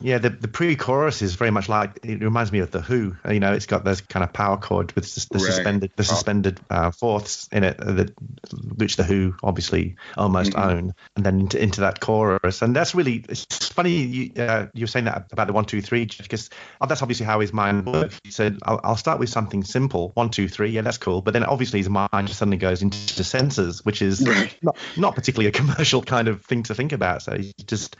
Yeah, 0.00 0.18
the, 0.18 0.30
the 0.30 0.46
pre-chorus 0.48 1.22
is 1.22 1.34
very 1.34 1.50
much 1.50 1.68
like 1.68 1.98
it 2.04 2.22
reminds 2.22 2.52
me 2.52 2.60
of 2.60 2.70
the 2.70 2.80
Who. 2.80 3.16
You 3.28 3.40
know, 3.40 3.52
it's 3.52 3.66
got 3.66 3.84
those 3.84 4.00
kind 4.00 4.22
of 4.22 4.32
power 4.32 4.56
chord 4.56 4.92
with 4.92 5.12
the, 5.12 5.26
the 5.32 5.38
Right. 5.38 5.46
suspended 5.52 5.90
the 5.96 6.02
Oh. 6.02 6.04
suspended 6.04 6.60
uh, 6.70 6.90
fourths 6.92 7.48
in 7.50 7.64
it, 7.64 7.80
uh, 7.80 7.92
that 7.92 8.10
which 8.76 8.96
the 8.96 9.02
Who 9.02 9.34
obviously 9.42 9.96
almost 10.16 10.52
Mhm. 10.52 10.70
own, 10.70 10.94
and 11.16 11.26
then 11.26 11.40
into, 11.40 11.60
into 11.60 11.80
that 11.80 12.00
chorus. 12.00 12.62
And 12.62 12.76
that's 12.76 12.94
really 12.94 13.24
it's 13.28 13.68
funny. 13.68 13.90
You, 14.04 14.32
uh, 14.42 14.66
you 14.72 14.84
were 14.84 14.88
saying 14.88 15.06
that 15.06 15.26
about 15.32 15.48
the 15.48 15.52
one 15.52 15.64
two 15.64 15.82
three 15.82 16.04
because 16.04 16.48
that's 16.86 17.02
obviously 17.02 17.26
how 17.26 17.40
his 17.40 17.52
mind 17.52 17.86
works. 17.86 18.20
He 18.22 18.30
said, 18.30 18.58
I'll, 18.62 18.80
"I'll 18.84 18.96
start 18.96 19.18
with 19.18 19.30
something 19.30 19.64
simple, 19.64 20.12
one 20.14 20.30
two 20.30 20.48
three, 20.48 20.70
yeah, 20.70 20.82
that's 20.82 20.98
cool." 20.98 21.22
But 21.22 21.32
then 21.34 21.42
obviously 21.44 21.80
his 21.80 21.88
mind 21.88 22.08
just 22.28 22.38
suddenly 22.38 22.56
goes 22.58 22.82
into 22.82 23.16
the 23.16 23.24
senses, 23.24 23.84
which 23.84 24.00
is 24.00 24.20
not 24.62 24.76
not 24.96 25.16
particularly 25.16 25.48
a 25.48 25.52
commercial 25.60 26.02
kind 26.02 26.28
of 26.28 26.44
thing 26.44 26.62
to 26.64 26.74
think 26.74 26.92
about. 26.92 27.22
So 27.22 27.36
he 27.36 27.52
just 27.66 27.96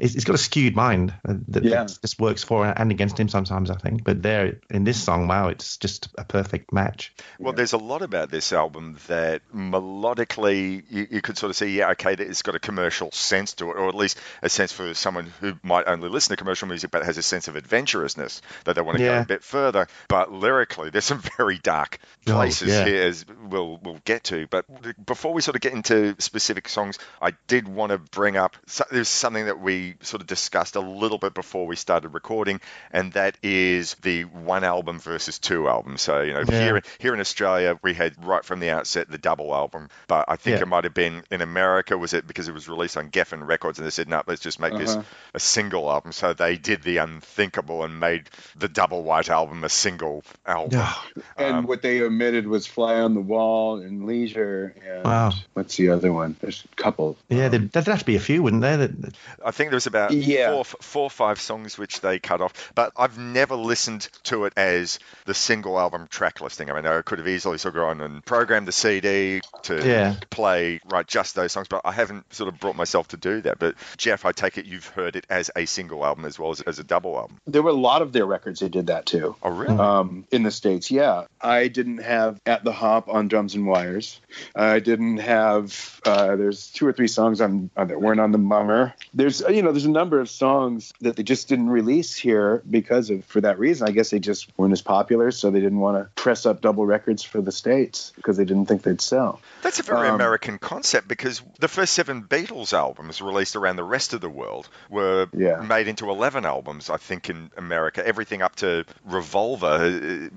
he's, 0.00 0.24
got 0.24 0.34
a 0.34 0.38
skewed 0.38 0.74
mind 0.76 1.12
uh, 1.28 1.34
that, 1.48 1.64
Yeah. 1.64 1.84
that 1.84 1.98
just 2.02 2.18
works 2.20 2.42
for 2.42 2.66
and 2.66 2.90
against 2.90 3.18
him 3.18 3.28
sometimes, 3.28 3.70
I 3.70 3.76
think. 3.76 4.04
But 4.04 4.22
there 4.22 4.58
in 4.70 4.84
this 4.84 5.02
song, 5.02 5.28
wow, 5.28 5.48
it's 5.48 5.76
just 5.76 6.08
a 6.18 6.24
perfect 6.24 6.72
match. 6.72 7.12
Well, 7.38 7.52
there's 7.52 7.72
a 7.72 7.78
lot 7.78 8.02
about 8.02 8.30
this 8.30 8.52
album 8.52 8.98
that 9.08 9.42
melodically 9.54 10.82
you, 10.90 11.06
you 11.10 11.20
could 11.20 11.36
sort 11.38 11.50
of 11.50 11.56
see, 11.56 11.76
yeah, 11.76 11.90
okay, 11.90 12.14
that 12.14 12.26
it's 12.26 12.42
got 12.42 12.54
a 12.54 12.58
commercial 12.60 13.10
sense 13.12 13.54
to 13.54 13.70
it, 13.70 13.76
or 13.76 13.88
at 13.88 13.94
least 13.94 14.18
a 14.42 14.48
sense 14.48 14.72
for 14.72 14.94
someone 14.94 15.32
who 15.40 15.54
might 15.62 15.86
only 15.86 16.08
listen 16.08 16.30
to 16.30 16.36
commercial 16.36 16.68
music 16.68 16.90
but 16.90 17.04
has 17.04 17.18
a 17.18 17.22
sense 17.22 17.48
of 17.48 17.56
adventurousness 17.56 18.40
that 18.64 18.74
they 18.74 18.82
want 18.82 18.98
to 18.98 19.04
go 19.04 19.18
a 19.20 19.24
bit 19.24 19.42
further. 19.42 19.86
But 20.08 20.32
lyrically, 20.32 20.90
there's 20.90 21.04
some 21.04 21.22
very 21.36 21.58
dark 21.58 21.98
Oh, 22.26 22.32
places 22.32 22.68
yeah. 22.68 22.84
here, 22.84 23.02
as 23.04 23.24
we'll 23.48 23.78
we'll 23.82 24.00
get 24.04 24.24
to. 24.24 24.46
But 24.48 24.66
before 25.06 25.32
we 25.32 25.40
sort 25.40 25.56
of 25.56 25.62
get 25.62 25.72
into 25.72 26.14
specific 26.18 26.68
songs, 26.68 26.98
I 27.20 27.32
did 27.46 27.66
want 27.66 27.92
to 27.92 27.98
bring 27.98 28.36
up 28.36 28.56
there's 28.90 29.08
something 29.08 29.46
that 29.46 29.58
we 29.60 29.89
sort 30.02 30.20
of 30.20 30.26
discussed 30.26 30.76
a 30.76 30.80
little 30.80 31.18
bit 31.18 31.34
before 31.34 31.66
we 31.66 31.76
started 31.76 32.10
recording, 32.10 32.60
and 32.92 33.12
that 33.14 33.36
is 33.42 33.94
the 34.02 34.24
one 34.24 34.64
album 34.64 34.98
versus 34.98 35.38
two 35.38 35.68
albums. 35.68 36.02
So 36.02 36.20
you 36.22 36.32
know, 36.34 36.44
Yeah. 36.48 36.60
here 36.62 36.82
here 36.98 37.14
in 37.14 37.20
Australia, 37.20 37.78
we 37.82 37.94
had 37.94 38.24
right 38.24 38.44
from 38.44 38.60
the 38.60 38.70
outset 38.70 39.08
the 39.10 39.18
double 39.18 39.54
album, 39.54 39.88
but 40.08 40.24
I 40.28 40.36
think 40.36 40.56
Yeah. 40.56 40.62
it 40.62 40.68
might 40.68 40.84
have 40.84 40.94
been 40.94 41.22
in 41.30 41.40
America. 41.40 41.96
Was 41.98 42.14
it 42.14 42.26
because 42.26 42.48
it 42.48 42.52
was 42.54 42.68
released 42.68 42.96
on 42.96 43.10
Geffen 43.10 43.46
Records, 43.46 43.78
and 43.78 43.86
they 43.86 43.90
said, 43.90 44.08
no, 44.08 44.22
let's 44.26 44.40
just 44.40 44.60
make 44.60 44.76
this 44.76 44.90
Uh-huh. 44.90 45.02
a 45.34 45.40
single 45.40 45.90
album. 45.90 46.12
So 46.12 46.32
they 46.32 46.56
did 46.56 46.82
the 46.82 46.98
unthinkable 46.98 47.84
and 47.84 47.98
made 48.00 48.28
the 48.56 48.68
double 48.68 49.02
white 49.02 49.28
album 49.30 49.64
a 49.64 49.68
single 49.68 50.24
album. 50.46 50.80
And 51.36 51.56
Um, 51.56 51.66
what 51.66 51.82
they 51.82 52.02
omitted 52.02 52.46
was 52.46 52.66
Fly 52.66 52.94
on 53.00 53.14
the 53.14 53.20
Wall 53.20 53.80
and 53.80 54.06
Leisure 54.06 54.74
and 54.86 55.04
Wow. 55.04 55.32
what's 55.54 55.76
the 55.76 55.90
other 55.90 56.12
one? 56.12 56.36
There's 56.40 56.64
a 56.70 56.76
couple. 56.76 57.16
Yeah, 57.28 57.48
there'd, 57.48 57.72
there'd 57.72 57.86
have 57.86 58.00
to 58.00 58.04
be 58.04 58.16
a 58.16 58.20
few, 58.20 58.42
wouldn't 58.42 58.62
there? 58.62 58.76
That, 58.76 59.16
I 59.44 59.50
think 59.50 59.70
there 59.70 59.79
was 59.80 59.86
about 59.86 60.10
Yeah. 60.12 60.50
four, 60.52 60.64
four 60.64 61.02
or 61.04 61.10
five 61.10 61.40
songs 61.40 61.78
which 61.78 62.00
they 62.02 62.18
cut 62.18 62.40
off, 62.42 62.70
but 62.74 62.92
I've 62.98 63.16
never 63.16 63.54
listened 63.56 64.08
to 64.24 64.44
it 64.44 64.52
as 64.56 64.98
the 65.24 65.32
single 65.32 65.78
album 65.78 66.06
track 66.10 66.40
listing. 66.42 66.70
I 66.70 66.74
mean, 66.74 66.84
I 66.86 67.00
could 67.00 67.18
have 67.18 67.26
easily 67.28 67.56
sort 67.56 67.74
of 67.76 67.80
gone 67.80 68.00
and 68.02 68.22
programmed 68.24 68.68
the 68.68 68.72
CD 68.72 69.40
to 69.62 69.82
Yeah. 69.86 70.16
play 70.28 70.80
right 70.90 71.06
just 71.06 71.34
those 71.34 71.52
songs, 71.52 71.66
but 71.68 71.80
I 71.84 71.92
haven't 71.92 72.32
sort 72.34 72.52
of 72.52 72.60
brought 72.60 72.76
myself 72.76 73.08
to 73.08 73.16
do 73.16 73.40
that. 73.42 73.58
But 73.58 73.74
Jeff, 73.96 74.26
I 74.26 74.32
take 74.32 74.58
it 74.58 74.66
you've 74.66 74.86
heard 74.86 75.16
it 75.16 75.26
as 75.30 75.50
a 75.56 75.64
single 75.64 76.04
album 76.04 76.26
as 76.26 76.38
well 76.38 76.50
as 76.50 76.60
as 76.60 76.78
a 76.78 76.84
double 76.84 77.16
album. 77.16 77.38
There 77.46 77.62
were 77.62 77.70
a 77.70 77.72
lot 77.72 78.02
of 78.02 78.12
their 78.12 78.26
records 78.26 78.60
that 78.60 78.70
did 78.70 78.88
that 78.88 79.06
too. 79.06 79.34
Oh, 79.42 79.50
really? 79.50 79.78
Um, 79.78 80.26
in 80.30 80.42
the 80.42 80.50
states, 80.50 80.90
yeah. 80.90 81.24
I 81.40 81.68
didn't 81.68 81.98
have 81.98 82.38
"At 82.44 82.64
the 82.64 82.72
Hop" 82.72 83.08
on 83.08 83.28
drums 83.28 83.54
and 83.54 83.66
wires. 83.66 84.20
I 84.54 84.80
didn't 84.80 85.18
have. 85.18 86.00
Uh, 86.04 86.36
there's 86.36 86.68
two 86.68 86.86
or 86.86 86.92
three 86.92 87.08
songs 87.08 87.40
on 87.40 87.70
uh, 87.76 87.84
that 87.86 88.00
weren't 88.00 88.20
on 88.20 88.32
the 88.32 88.38
Mummer. 88.38 88.94
There's 89.14 89.40
you 89.48 89.62
know 89.62 89.69
there's 89.72 89.84
a 89.86 89.90
number 89.90 90.20
of 90.20 90.28
songs 90.30 90.92
that 91.00 91.16
they 91.16 91.22
just 91.22 91.48
didn't 91.48 91.70
release 91.70 92.14
here 92.16 92.62
because 92.68 93.10
of 93.10 93.24
for 93.24 93.40
that 93.40 93.58
reason. 93.58 93.88
I 93.88 93.92
guess 93.92 94.10
they 94.10 94.18
just 94.18 94.50
weren't 94.58 94.72
as 94.72 94.82
popular, 94.82 95.30
so 95.30 95.50
they 95.50 95.60
didn't 95.60 95.78
want 95.80 95.96
to 95.98 96.10
press 96.22 96.46
up 96.46 96.60
double 96.60 96.84
records 96.86 97.22
for 97.22 97.40
the 97.40 97.52
states 97.52 98.12
because 98.16 98.36
they 98.36 98.44
didn't 98.44 98.66
think 98.66 98.82
they'd 98.82 99.00
sell. 99.00 99.40
That's 99.62 99.80
a 99.80 99.82
very 99.82 100.08
Um, 100.08 100.14
American 100.16 100.58
concept 100.58 101.08
because 101.08 101.42
the 101.58 101.68
first 101.68 101.92
seven 101.94 102.22
Beatles 102.22 102.72
albums 102.72 103.20
released 103.20 103.56
around 103.56 103.76
the 103.76 103.84
rest 103.84 104.12
of 104.14 104.20
the 104.20 104.30
world 104.30 104.68
were 104.88 105.28
Yeah. 105.32 105.60
made 105.60 105.88
into 105.88 106.08
11 106.10 106.44
albums, 106.44 106.90
I 106.90 106.96
think, 106.96 107.28
in 107.30 107.50
America. 107.56 108.06
Everything 108.06 108.42
up 108.42 108.56
to 108.56 108.84
Revolver 109.04 109.90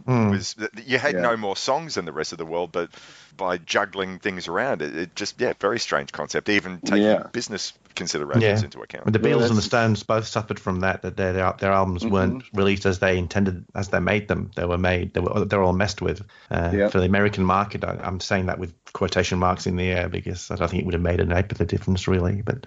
Hmm. 0.05 0.29
was. 0.31 0.55
You 0.85 0.97
had 0.97 1.15
Yeah. 1.15 1.21
no 1.21 1.37
more 1.37 1.55
songs 1.55 1.95
than 1.95 2.05
the 2.05 2.11
rest 2.11 2.31
of 2.31 2.37
the 2.37 2.45
world, 2.45 2.71
but 2.71 2.89
by 3.35 3.57
juggling 3.57 4.19
things 4.19 4.47
around, 4.47 4.81
it, 4.81 4.95
it 4.95 5.15
just, 5.15 5.39
yeah, 5.39 5.53
very 5.59 5.79
strange 5.79 6.11
concept, 6.11 6.49
even 6.49 6.79
taking 6.79 7.03
Yeah. 7.03 7.23
business 7.31 7.73
considerations 7.95 8.61
Yeah. 8.61 8.65
into 8.65 8.81
account. 8.81 9.05
the 9.11 9.19
Yeah, 9.19 9.35
Beatles 9.35 9.49
and 9.49 9.57
the 9.57 9.61
Stones 9.61 10.01
both 10.03 10.25
suffered 10.25 10.59
from 10.59 10.79
that. 10.79 11.03
That 11.03 11.15
their 11.15 11.33
their, 11.33 11.53
their 11.59 11.71
albums 11.71 12.05
weren't 12.05 12.43
released 12.53 12.85
as 12.85 12.99
they 12.99 13.17
intended, 13.17 13.65
as 13.75 13.89
they 13.89 13.99
made 13.99 14.27
them. 14.27 14.49
They 14.55 14.65
were 14.65 14.77
made. 14.77 15.13
They 15.13 15.19
were 15.19 15.45
they're 15.45 15.61
all 15.61 15.73
messed 15.73 16.01
with. 16.01 16.21
Uh, 16.49 16.71
Yeah. 16.73 16.87
For 16.89 16.99
the 16.99 17.05
American 17.05 17.43
market, 17.43 17.83
I, 17.83 17.99
I'm 18.01 18.19
saying 18.19 18.47
that 18.47 18.57
with 18.59 18.73
quotation 18.93 19.37
marks 19.39 19.67
in 19.67 19.75
the 19.75 19.85
air 19.91 20.09
because 20.09 20.49
I 20.49 20.55
don't 20.55 20.69
think 20.69 20.81
it 20.81 20.85
would 20.85 20.95
have 20.95 21.03
made 21.03 21.19
an 21.19 21.31
ape 21.31 21.51
of 21.51 21.61
a 21.61 21.65
difference 21.65 22.07
really. 22.07 22.41
But 22.41 22.65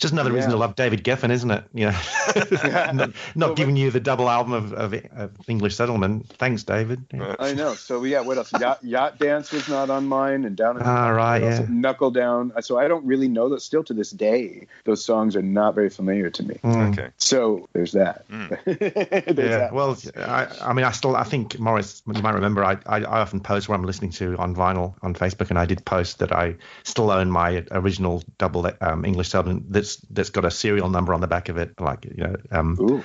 just 0.00 0.12
another 0.12 0.32
reason 0.32 0.50
Yeah. 0.50 0.54
to 0.56 0.60
love 0.60 0.74
David 0.76 1.04
Geffen, 1.04 1.30
isn't 1.30 1.50
it? 1.50 1.64
You 1.74 1.86
know, 1.86 1.98
not, 2.92 3.10
not 3.34 3.56
giving 3.56 3.76
you 3.76 3.90
the 3.90 4.00
double 4.00 4.28
album 4.28 4.52
of, 4.54 4.72
of, 4.72 4.94
of 5.14 5.30
English 5.48 5.76
Settlement. 5.76 6.26
Thanks, 6.38 6.64
David. 6.64 7.04
Yeah. 7.12 7.36
I 7.38 7.54
know. 7.54 7.74
So 7.74 8.02
yeah, 8.04 8.20
what 8.20 8.38
else? 8.38 8.50
Yacht, 8.58 8.82
Yacht 8.82 9.18
Dance 9.18 9.52
was 9.52 9.68
not 9.68 9.90
on 9.90 10.06
mine, 10.06 10.44
and 10.44 10.56
Down. 10.56 10.76
in 10.78 10.82
the 10.82 10.88
Ah, 10.88 11.10
right, 11.10 11.42
yeah. 11.42 11.66
Knuckle 11.68 12.10
Down. 12.10 12.52
So 12.62 12.78
I 12.78 12.88
don't 12.88 13.04
really 13.04 13.28
know 13.28 13.50
that. 13.50 13.60
Still 13.60 13.84
to 13.84 13.94
this 13.94 14.10
day, 14.10 14.66
those 14.84 15.04
songs 15.04 15.36
are 15.36 15.42
not 15.42 15.74
very 15.74 15.90
familiar 15.90 16.30
to 16.30 16.42
me. 16.42 16.58
Mm. 16.64 16.92
Okay. 16.92 17.08
So 17.18 17.68
there's 17.74 17.92
that. 17.92 18.24
there's 18.64 18.80
yeah. 18.80 19.34
that. 19.34 19.72
Well, 19.72 19.96
I, 20.16 20.46
I 20.62 20.72
mean, 20.72 20.84
I 20.84 20.92
still, 20.92 21.14
I 21.14 21.24
think 21.24 21.58
Morris, 21.58 22.02
you 22.06 22.22
might 22.22 22.34
remember, 22.34 22.64
I, 22.64 22.78
I, 22.86 22.98
I 23.02 23.20
often 23.20 23.40
post 23.40 23.68
what 23.68 23.74
I'm 23.74 23.84
listening 23.84 24.12
to 24.12 24.36
on 24.38 24.56
vinyl 24.56 24.94
on 25.02 25.14
Facebook, 25.14 25.50
and 25.50 25.58
I 25.58 25.66
did 25.66 25.84
post 25.84 26.20
that 26.20 26.32
I 26.32 26.56
still 26.84 27.10
own 27.10 27.30
my 27.30 27.64
original 27.70 28.22
double 28.38 28.70
um, 28.80 29.04
English 29.04 29.28
Settlement 29.28 29.70
that's 29.72 29.89
that's 30.10 30.30
got 30.30 30.44
a 30.44 30.50
serial 30.50 30.88
number 30.90 31.14
on 31.14 31.20
the 31.20 31.26
back 31.26 31.48
of 31.48 31.56
it, 31.56 31.80
like 31.80 32.04
you 32.04 32.24
know. 32.24 32.36
Um, 32.50 32.76
Ooh. 32.80 33.04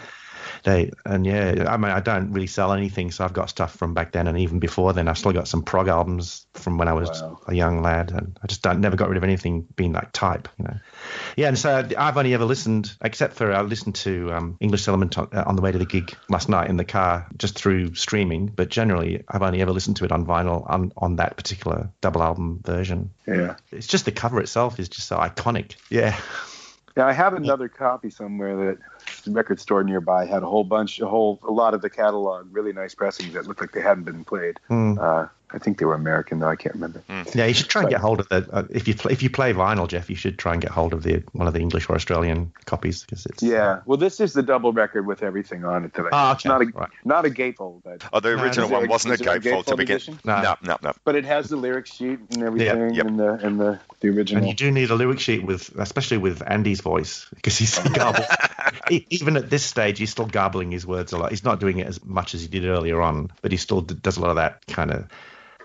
they 0.64 0.92
and 1.06 1.26
yeah, 1.26 1.66
I 1.68 1.78
mean, 1.78 1.92
I 1.92 2.00
don't 2.00 2.32
really 2.32 2.48
sell 2.48 2.72
anything, 2.74 3.12
so 3.12 3.24
I've 3.26 3.34
got 3.34 3.50
stuff 3.50 3.76
from 3.76 3.94
back 3.94 4.12
then 4.12 4.28
and 4.28 4.38
even 4.38 4.60
before 4.60 4.94
then. 4.94 5.08
I've 5.08 5.18
still 5.18 5.34
got 5.34 5.48
some 5.48 5.64
prog 5.64 5.88
albums 5.88 6.46
from 6.54 6.78
when 6.78 6.88
I 6.88 6.94
was 6.94 7.10
Wow. 7.10 7.40
a 7.48 7.54
young 7.54 7.82
lad, 7.82 8.12
and 8.12 8.38
I 8.44 8.48
just 8.48 8.62
don't 8.62 8.80
never 8.82 8.96
got 8.96 9.10
rid 9.10 9.18
of 9.18 9.24
anything 9.24 9.68
being 9.76 9.94
like 9.94 10.12
type, 10.12 10.48
you 10.58 10.66
know. 10.66 10.78
Yeah, 11.36 11.48
and 11.50 11.58
so 11.58 11.88
I've 11.98 12.18
only 12.18 12.34
ever 12.34 12.46
listened, 12.46 12.96
except 13.02 13.36
for 13.36 13.52
I 13.54 13.62
listened 13.62 13.96
to 13.96 14.32
um, 14.34 14.58
English 14.60 14.88
Element 14.88 15.18
on, 15.18 15.30
uh, 15.34 15.44
on 15.46 15.56
the 15.56 15.62
way 15.62 15.72
to 15.72 15.78
the 15.78 15.86
gig 15.86 16.16
last 16.30 16.50
night 16.50 16.70
in 16.70 16.78
the 16.78 16.86
car, 16.86 17.28
just 17.38 17.56
through 17.58 17.96
streaming. 17.96 18.48
But 18.48 18.70
generally, 18.70 19.24
I've 19.28 19.42
only 19.44 19.62
ever 19.62 19.72
listened 19.72 19.98
to 19.98 20.06
it 20.06 20.12
on 20.12 20.26
vinyl 20.26 20.70
on 20.70 20.92
on 20.98 21.18
that 21.18 21.38
particular 21.38 21.90
double 22.02 22.24
album 22.24 22.62
version. 22.64 23.12
Yeah. 23.28 23.56
It's 23.72 23.88
just 23.88 24.06
the 24.06 24.12
cover 24.12 24.40
itself 24.40 24.80
is 24.80 24.90
just 24.90 25.08
so 25.08 25.18
iconic. 25.18 25.76
Yeah. 25.90 26.18
Yeah, 26.98 27.06
I 27.06 27.12
have 27.12 27.34
another 27.34 27.68
copy 27.68 28.10
somewhere 28.10 28.56
that 28.56 28.78
the 29.26 29.32
record 29.32 29.60
store 29.60 29.84
nearby 29.84 30.26
had 30.26 30.44
a 30.44 30.46
whole 30.46 30.64
bunch, 30.64 31.00
a 31.02 31.08
whole, 31.08 31.40
a 31.44 31.52
lot 31.52 31.74
of 31.74 31.82
the 31.82 31.90
catalog, 31.90 32.48
really 32.56 32.72
nice 32.72 32.96
pressings 32.96 33.34
that 33.34 33.48
looked 33.48 33.60
like 33.60 33.74
they 33.74 33.82
hadn't 33.82 34.06
been 34.06 34.24
played. 34.24 34.60
Hmm. 34.70 34.98
Uh, 35.00 35.28
I 35.56 35.58
think 35.60 35.80
they 35.80 35.86
were 35.86 35.94
American 35.94 36.40
though. 36.40 36.50
I 36.50 36.58
can't 36.58 36.76
remember. 36.76 37.02
Yeah, 37.34 37.46
you 37.46 37.54
should 37.54 37.70
try 37.70 37.82
and 37.84 37.90
get 37.90 38.02
hold 38.02 38.20
of 38.20 38.28
the. 38.28 38.46
Uh, 38.52 38.64
if 38.70 38.88
you 38.90 38.94
play, 38.94 39.14
if 39.14 39.24
you 39.24 39.30
play 39.30 39.54
vinyl, 39.54 39.88
Jeff, 39.88 40.10
you 40.10 40.16
should 40.18 40.38
try 40.38 40.52
and 40.52 40.62
get 40.62 40.70
hold 40.72 40.94
of 40.94 41.02
the 41.04 41.24
one 41.32 41.48
of 41.48 41.54
the 41.54 41.62
English 41.62 41.90
or 41.90 41.96
Australian 41.96 42.52
copies 42.66 43.04
because 43.04 43.26
it's. 43.26 43.42
Yeah, 43.42 43.80
well, 43.86 43.98
this 43.98 44.20
is 44.20 44.34
the 44.34 44.44
double 44.44 44.74
record 44.74 45.08
with 45.08 45.24
everything 45.24 45.64
on 45.64 45.86
it. 45.86 45.94
That 45.94 46.08
I, 46.08 46.10
Ah, 46.12 46.34
it's 46.34 46.46
okay, 46.46 46.50
not 46.50 46.62
a 46.62 46.66
right. 46.78 46.90
not 47.06 47.26
a 47.26 47.30
gatefold, 47.30 47.84
but 47.84 48.04
Oh, 48.12 48.20
the 48.20 48.30
original 48.30 48.66
is 48.66 48.72
it 48.72 48.74
one 48.76 48.88
wasn't 48.90 49.12
a 49.12 49.14
is 49.16 49.22
a 49.22 49.40
gatefold 49.40 49.66
to 49.68 49.78
begin. 49.78 49.96
edition? 49.96 50.20
No, 50.26 50.56
no, 50.62 50.78
no. 50.84 50.92
but 51.06 51.16
it 51.16 51.24
has 51.26 51.48
the 51.50 51.56
lyric 51.56 51.86
sheet 51.86 52.20
and 52.32 52.44
everything, 52.44 52.94
Yep. 52.94 53.06
and 53.06 53.18
the 53.20 53.30
and 53.34 53.60
the 53.60 53.80
the 54.02 54.10
original. 54.10 54.40
And 54.44 54.50
you 54.50 54.56
do 54.56 54.70
need 54.72 54.90
a 54.90 54.96
lyric 54.96 55.20
sheet 55.22 55.46
with, 55.46 55.70
especially 55.78 56.18
with 56.18 56.44
Andy's 56.46 56.82
voice, 56.82 57.28
because 57.34 57.58
he's 57.58 57.80
garbled. 57.94 58.26
E- 58.92 59.06
Even 59.10 59.38
at 59.38 59.50
this 59.50 59.64
stage, 59.64 59.98
he's 60.00 60.10
still 60.12 60.26
garbling 60.28 60.72
his 60.72 60.86
words 60.86 61.14
a 61.14 61.18
lot. 61.18 61.30
He's 61.30 61.44
not 61.46 61.60
doing 61.62 61.80
it 61.80 61.88
as 61.88 62.04
much 62.04 62.34
as 62.36 62.42
he 62.42 62.48
did 62.48 62.66
earlier 62.66 63.02
on, 63.02 63.32
but 63.42 63.52
he 63.52 63.58
still 63.58 63.82
d- 63.82 63.96
does 63.96 64.18
a 64.18 64.22
lot 64.22 64.32
of 64.32 64.36
that 64.36 64.66
kind 64.68 64.92
of 64.92 65.08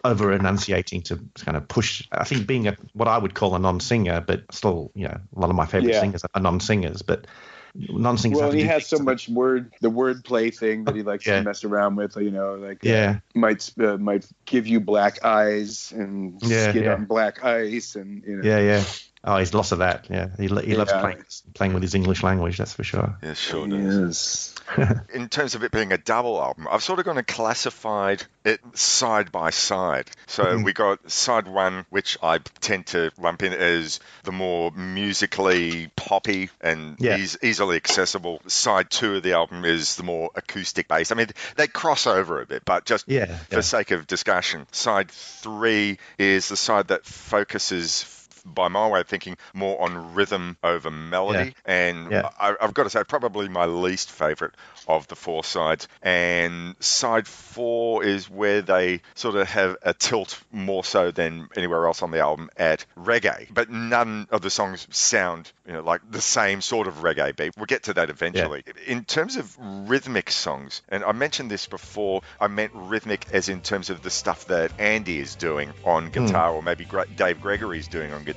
over 0.04 0.32
enunciating 0.32 1.02
to 1.02 1.20
kind 1.38 1.56
of 1.56 1.68
push. 1.68 2.06
I 2.12 2.24
think 2.24 2.46
being 2.46 2.68
a 2.68 2.76
what 2.94 3.08
I 3.08 3.18
would 3.18 3.34
call 3.34 3.54
a 3.54 3.58
non-singer, 3.58 4.22
but 4.26 4.44
still, 4.52 4.90
you 4.94 5.08
know, 5.08 5.18
a 5.36 5.38
lot 5.40 5.50
of 5.50 5.56
my 5.56 5.66
favorite 5.66 5.92
Yeah. 5.92 6.00
singers 6.00 6.22
are 6.34 6.40
non-singers, 6.40 7.02
but 7.02 7.26
non-singers. 7.74 8.36
well, 8.38 8.46
have 8.46 8.52
to 8.52 8.58
he 8.58 8.64
has 8.66 8.86
so 8.86 8.96
to- 8.98 9.02
much 9.04 9.28
word, 9.28 9.72
the 9.80 9.90
word 9.90 10.24
play 10.24 10.50
thing 10.50 10.84
that 10.84 10.96
he 10.96 11.02
likes 11.02 11.26
Yeah. 11.26 11.38
to 11.38 11.44
mess 11.44 11.64
around 11.64 11.96
with. 11.96 12.16
You 12.16 12.30
know, 12.30 12.54
like 12.54 12.84
uh, 12.84 12.88
Yeah. 12.88 13.18
might 13.34 13.70
uh, 13.78 13.96
might 13.96 14.26
give 14.44 14.66
you 14.66 14.80
black 14.80 15.24
eyes 15.24 15.92
and 15.94 16.40
Yeah, 16.42 16.70
skid 16.70 16.84
yeah. 16.84 16.94
on 16.94 17.04
black 17.04 17.44
ice, 17.44 17.94
and 17.94 18.24
you 18.26 18.36
know. 18.36 18.48
Yeah, 18.48 18.58
yeah. 18.60 18.84
Oh, 19.22 19.36
he's 19.36 19.52
lots 19.52 19.70
of 19.70 19.80
that. 19.80 20.06
Yeah, 20.08 20.28
he, 20.38 20.44
he 20.44 20.48
loves 20.48 20.90
Yeah. 20.90 21.00
playing 21.00 21.24
playing 21.54 21.74
with 21.74 21.82
his 21.82 21.94
English 21.94 22.22
language. 22.22 22.56
That's 22.56 22.72
for 22.72 22.84
sure. 22.84 23.16
Yeah, 23.22 23.34
sure 23.34 23.68
does. 23.68 23.96
Yes. 23.98 24.54
in 25.14 25.28
terms 25.28 25.54
of 25.54 25.64
it 25.64 25.72
being 25.72 25.92
a 25.92 25.98
double 25.98 26.40
album, 26.40 26.66
I've 26.70 26.82
sort 26.82 26.98
of 26.98 27.04
gone 27.04 27.18
and 27.18 27.26
classified 27.26 28.22
it 28.44 28.60
side 28.74 29.30
by 29.32 29.50
side. 29.50 30.10
So 30.26 30.44
Mm-hmm. 30.44 30.62
we 30.64 30.72
got 30.72 31.10
side 31.10 31.46
one, 31.46 31.84
which 31.90 32.16
I 32.22 32.38
tend 32.60 32.86
to 32.88 33.10
lump 33.18 33.42
in 33.42 33.52
as 33.52 34.00
the 34.24 34.32
more 34.32 34.70
musically 34.70 35.90
poppy 35.96 36.50
and 36.60 36.96
Yeah. 36.98 37.16
eas- 37.18 37.36
easily 37.42 37.76
accessible. 37.76 38.40
Side 38.46 38.90
two 38.90 39.16
of 39.16 39.22
the 39.22 39.32
album 39.34 39.64
is 39.64 39.96
the 39.96 40.02
more 40.02 40.30
acoustic 40.34 40.88
based. 40.88 41.12
I 41.12 41.14
mean, 41.16 41.28
they 41.56 41.66
cross 41.66 42.06
over 42.06 42.40
a 42.40 42.46
bit, 42.46 42.64
but 42.64 42.84
just 42.84 43.04
Yeah, 43.08 43.26
for 43.26 43.56
yeah. 43.56 43.60
sake 43.60 43.90
of 43.90 44.06
discussion, 44.06 44.66
side 44.72 45.10
three 45.10 45.98
is 46.18 46.48
the 46.48 46.56
side 46.56 46.88
that 46.88 47.04
focuses. 47.04 48.19
By 48.44 48.68
my 48.68 48.88
way 48.88 49.00
of 49.00 49.08
thinking, 49.08 49.36
more 49.54 49.80
on 49.80 50.14
rhythm 50.14 50.56
over 50.62 50.90
melody, 50.90 51.54
and 51.64 52.10
Yeah. 52.10 52.30
I, 52.38 52.56
I've 52.60 52.74
got 52.74 52.84
to 52.84 52.90
say, 52.90 53.04
probably 53.04 53.48
my 53.48 53.66
least 53.66 54.10
favorite 54.10 54.54
of 54.88 55.06
the 55.08 55.16
four 55.16 55.44
sides. 55.44 55.88
And 56.02 56.74
side 56.80 57.26
four 57.26 58.04
is 58.04 58.28
where 58.28 58.62
they 58.62 59.02
sort 59.14 59.36
of 59.36 59.48
have 59.48 59.76
a 59.82 59.94
tilt 59.94 60.40
more 60.50 60.84
so 60.84 61.10
than 61.10 61.48
anywhere 61.56 61.86
else 61.86 62.02
on 62.02 62.10
the 62.10 62.20
album 62.20 62.50
at 62.56 62.84
reggae. 62.96 63.48
But 63.52 63.70
none 63.70 64.26
of 64.30 64.42
the 64.42 64.50
songs 64.50 64.86
sound, 64.90 65.50
you 65.66 65.72
know, 65.72 65.82
like 65.82 66.00
the 66.10 66.20
same 66.20 66.60
sort 66.60 66.86
of 66.86 66.96
reggae 66.96 67.36
beat. 67.36 67.56
We'll 67.56 67.66
get 67.66 67.84
to 67.84 67.94
that 67.94 68.10
eventually. 68.10 68.64
In 68.86 69.04
terms 69.04 69.36
of 69.36 69.56
rhythmic 69.58 70.30
songs, 70.30 70.82
and 70.88 71.04
I 71.04 71.12
mentioned 71.12 71.50
this 71.50 71.66
before, 71.66 72.22
I 72.40 72.48
meant 72.48 72.72
rhythmic 72.74 73.26
as 73.32 73.48
in 73.48 73.60
terms 73.60 73.90
of 73.90 74.02
the 74.02 74.10
stuff 74.10 74.46
that 74.46 74.72
Andy 74.78 75.18
is 75.18 75.34
doing 75.34 75.72
on 75.84 76.06
hmm. 76.06 76.26
guitar, 76.26 76.52
or 76.52 76.62
maybe 76.62 76.86
Dave 77.16 77.40
Gregory 77.40 77.78
is 77.78 77.88
doing 77.88 78.12
on 78.12 78.24
guitar. 78.24 78.29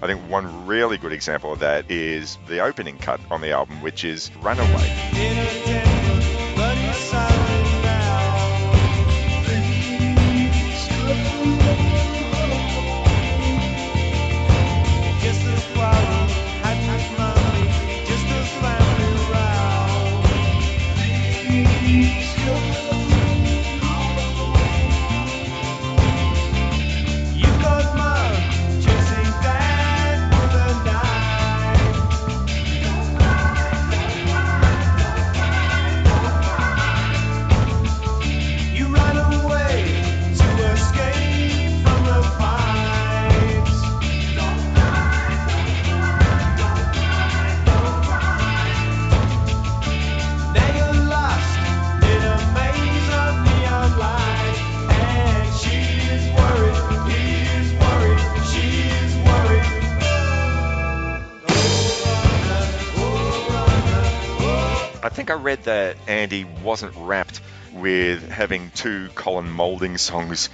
I 0.00 0.06
think 0.06 0.20
one 0.30 0.66
really 0.66 0.98
good 0.98 1.12
example 1.12 1.52
of 1.52 1.60
that 1.60 1.90
is 1.90 2.38
the 2.48 2.60
opening 2.60 2.98
cut 2.98 3.20
on 3.30 3.40
the 3.40 3.50
album, 3.50 3.80
which 3.82 4.04
is 4.04 4.30
Runaway. 4.36 5.71
Wasn't 66.72 66.94
wrapped 66.96 67.42
with 67.74 68.30
having 68.30 68.70
two 68.70 69.10
Colin 69.14 69.50
Moulding 69.50 69.98
songs 69.98 70.48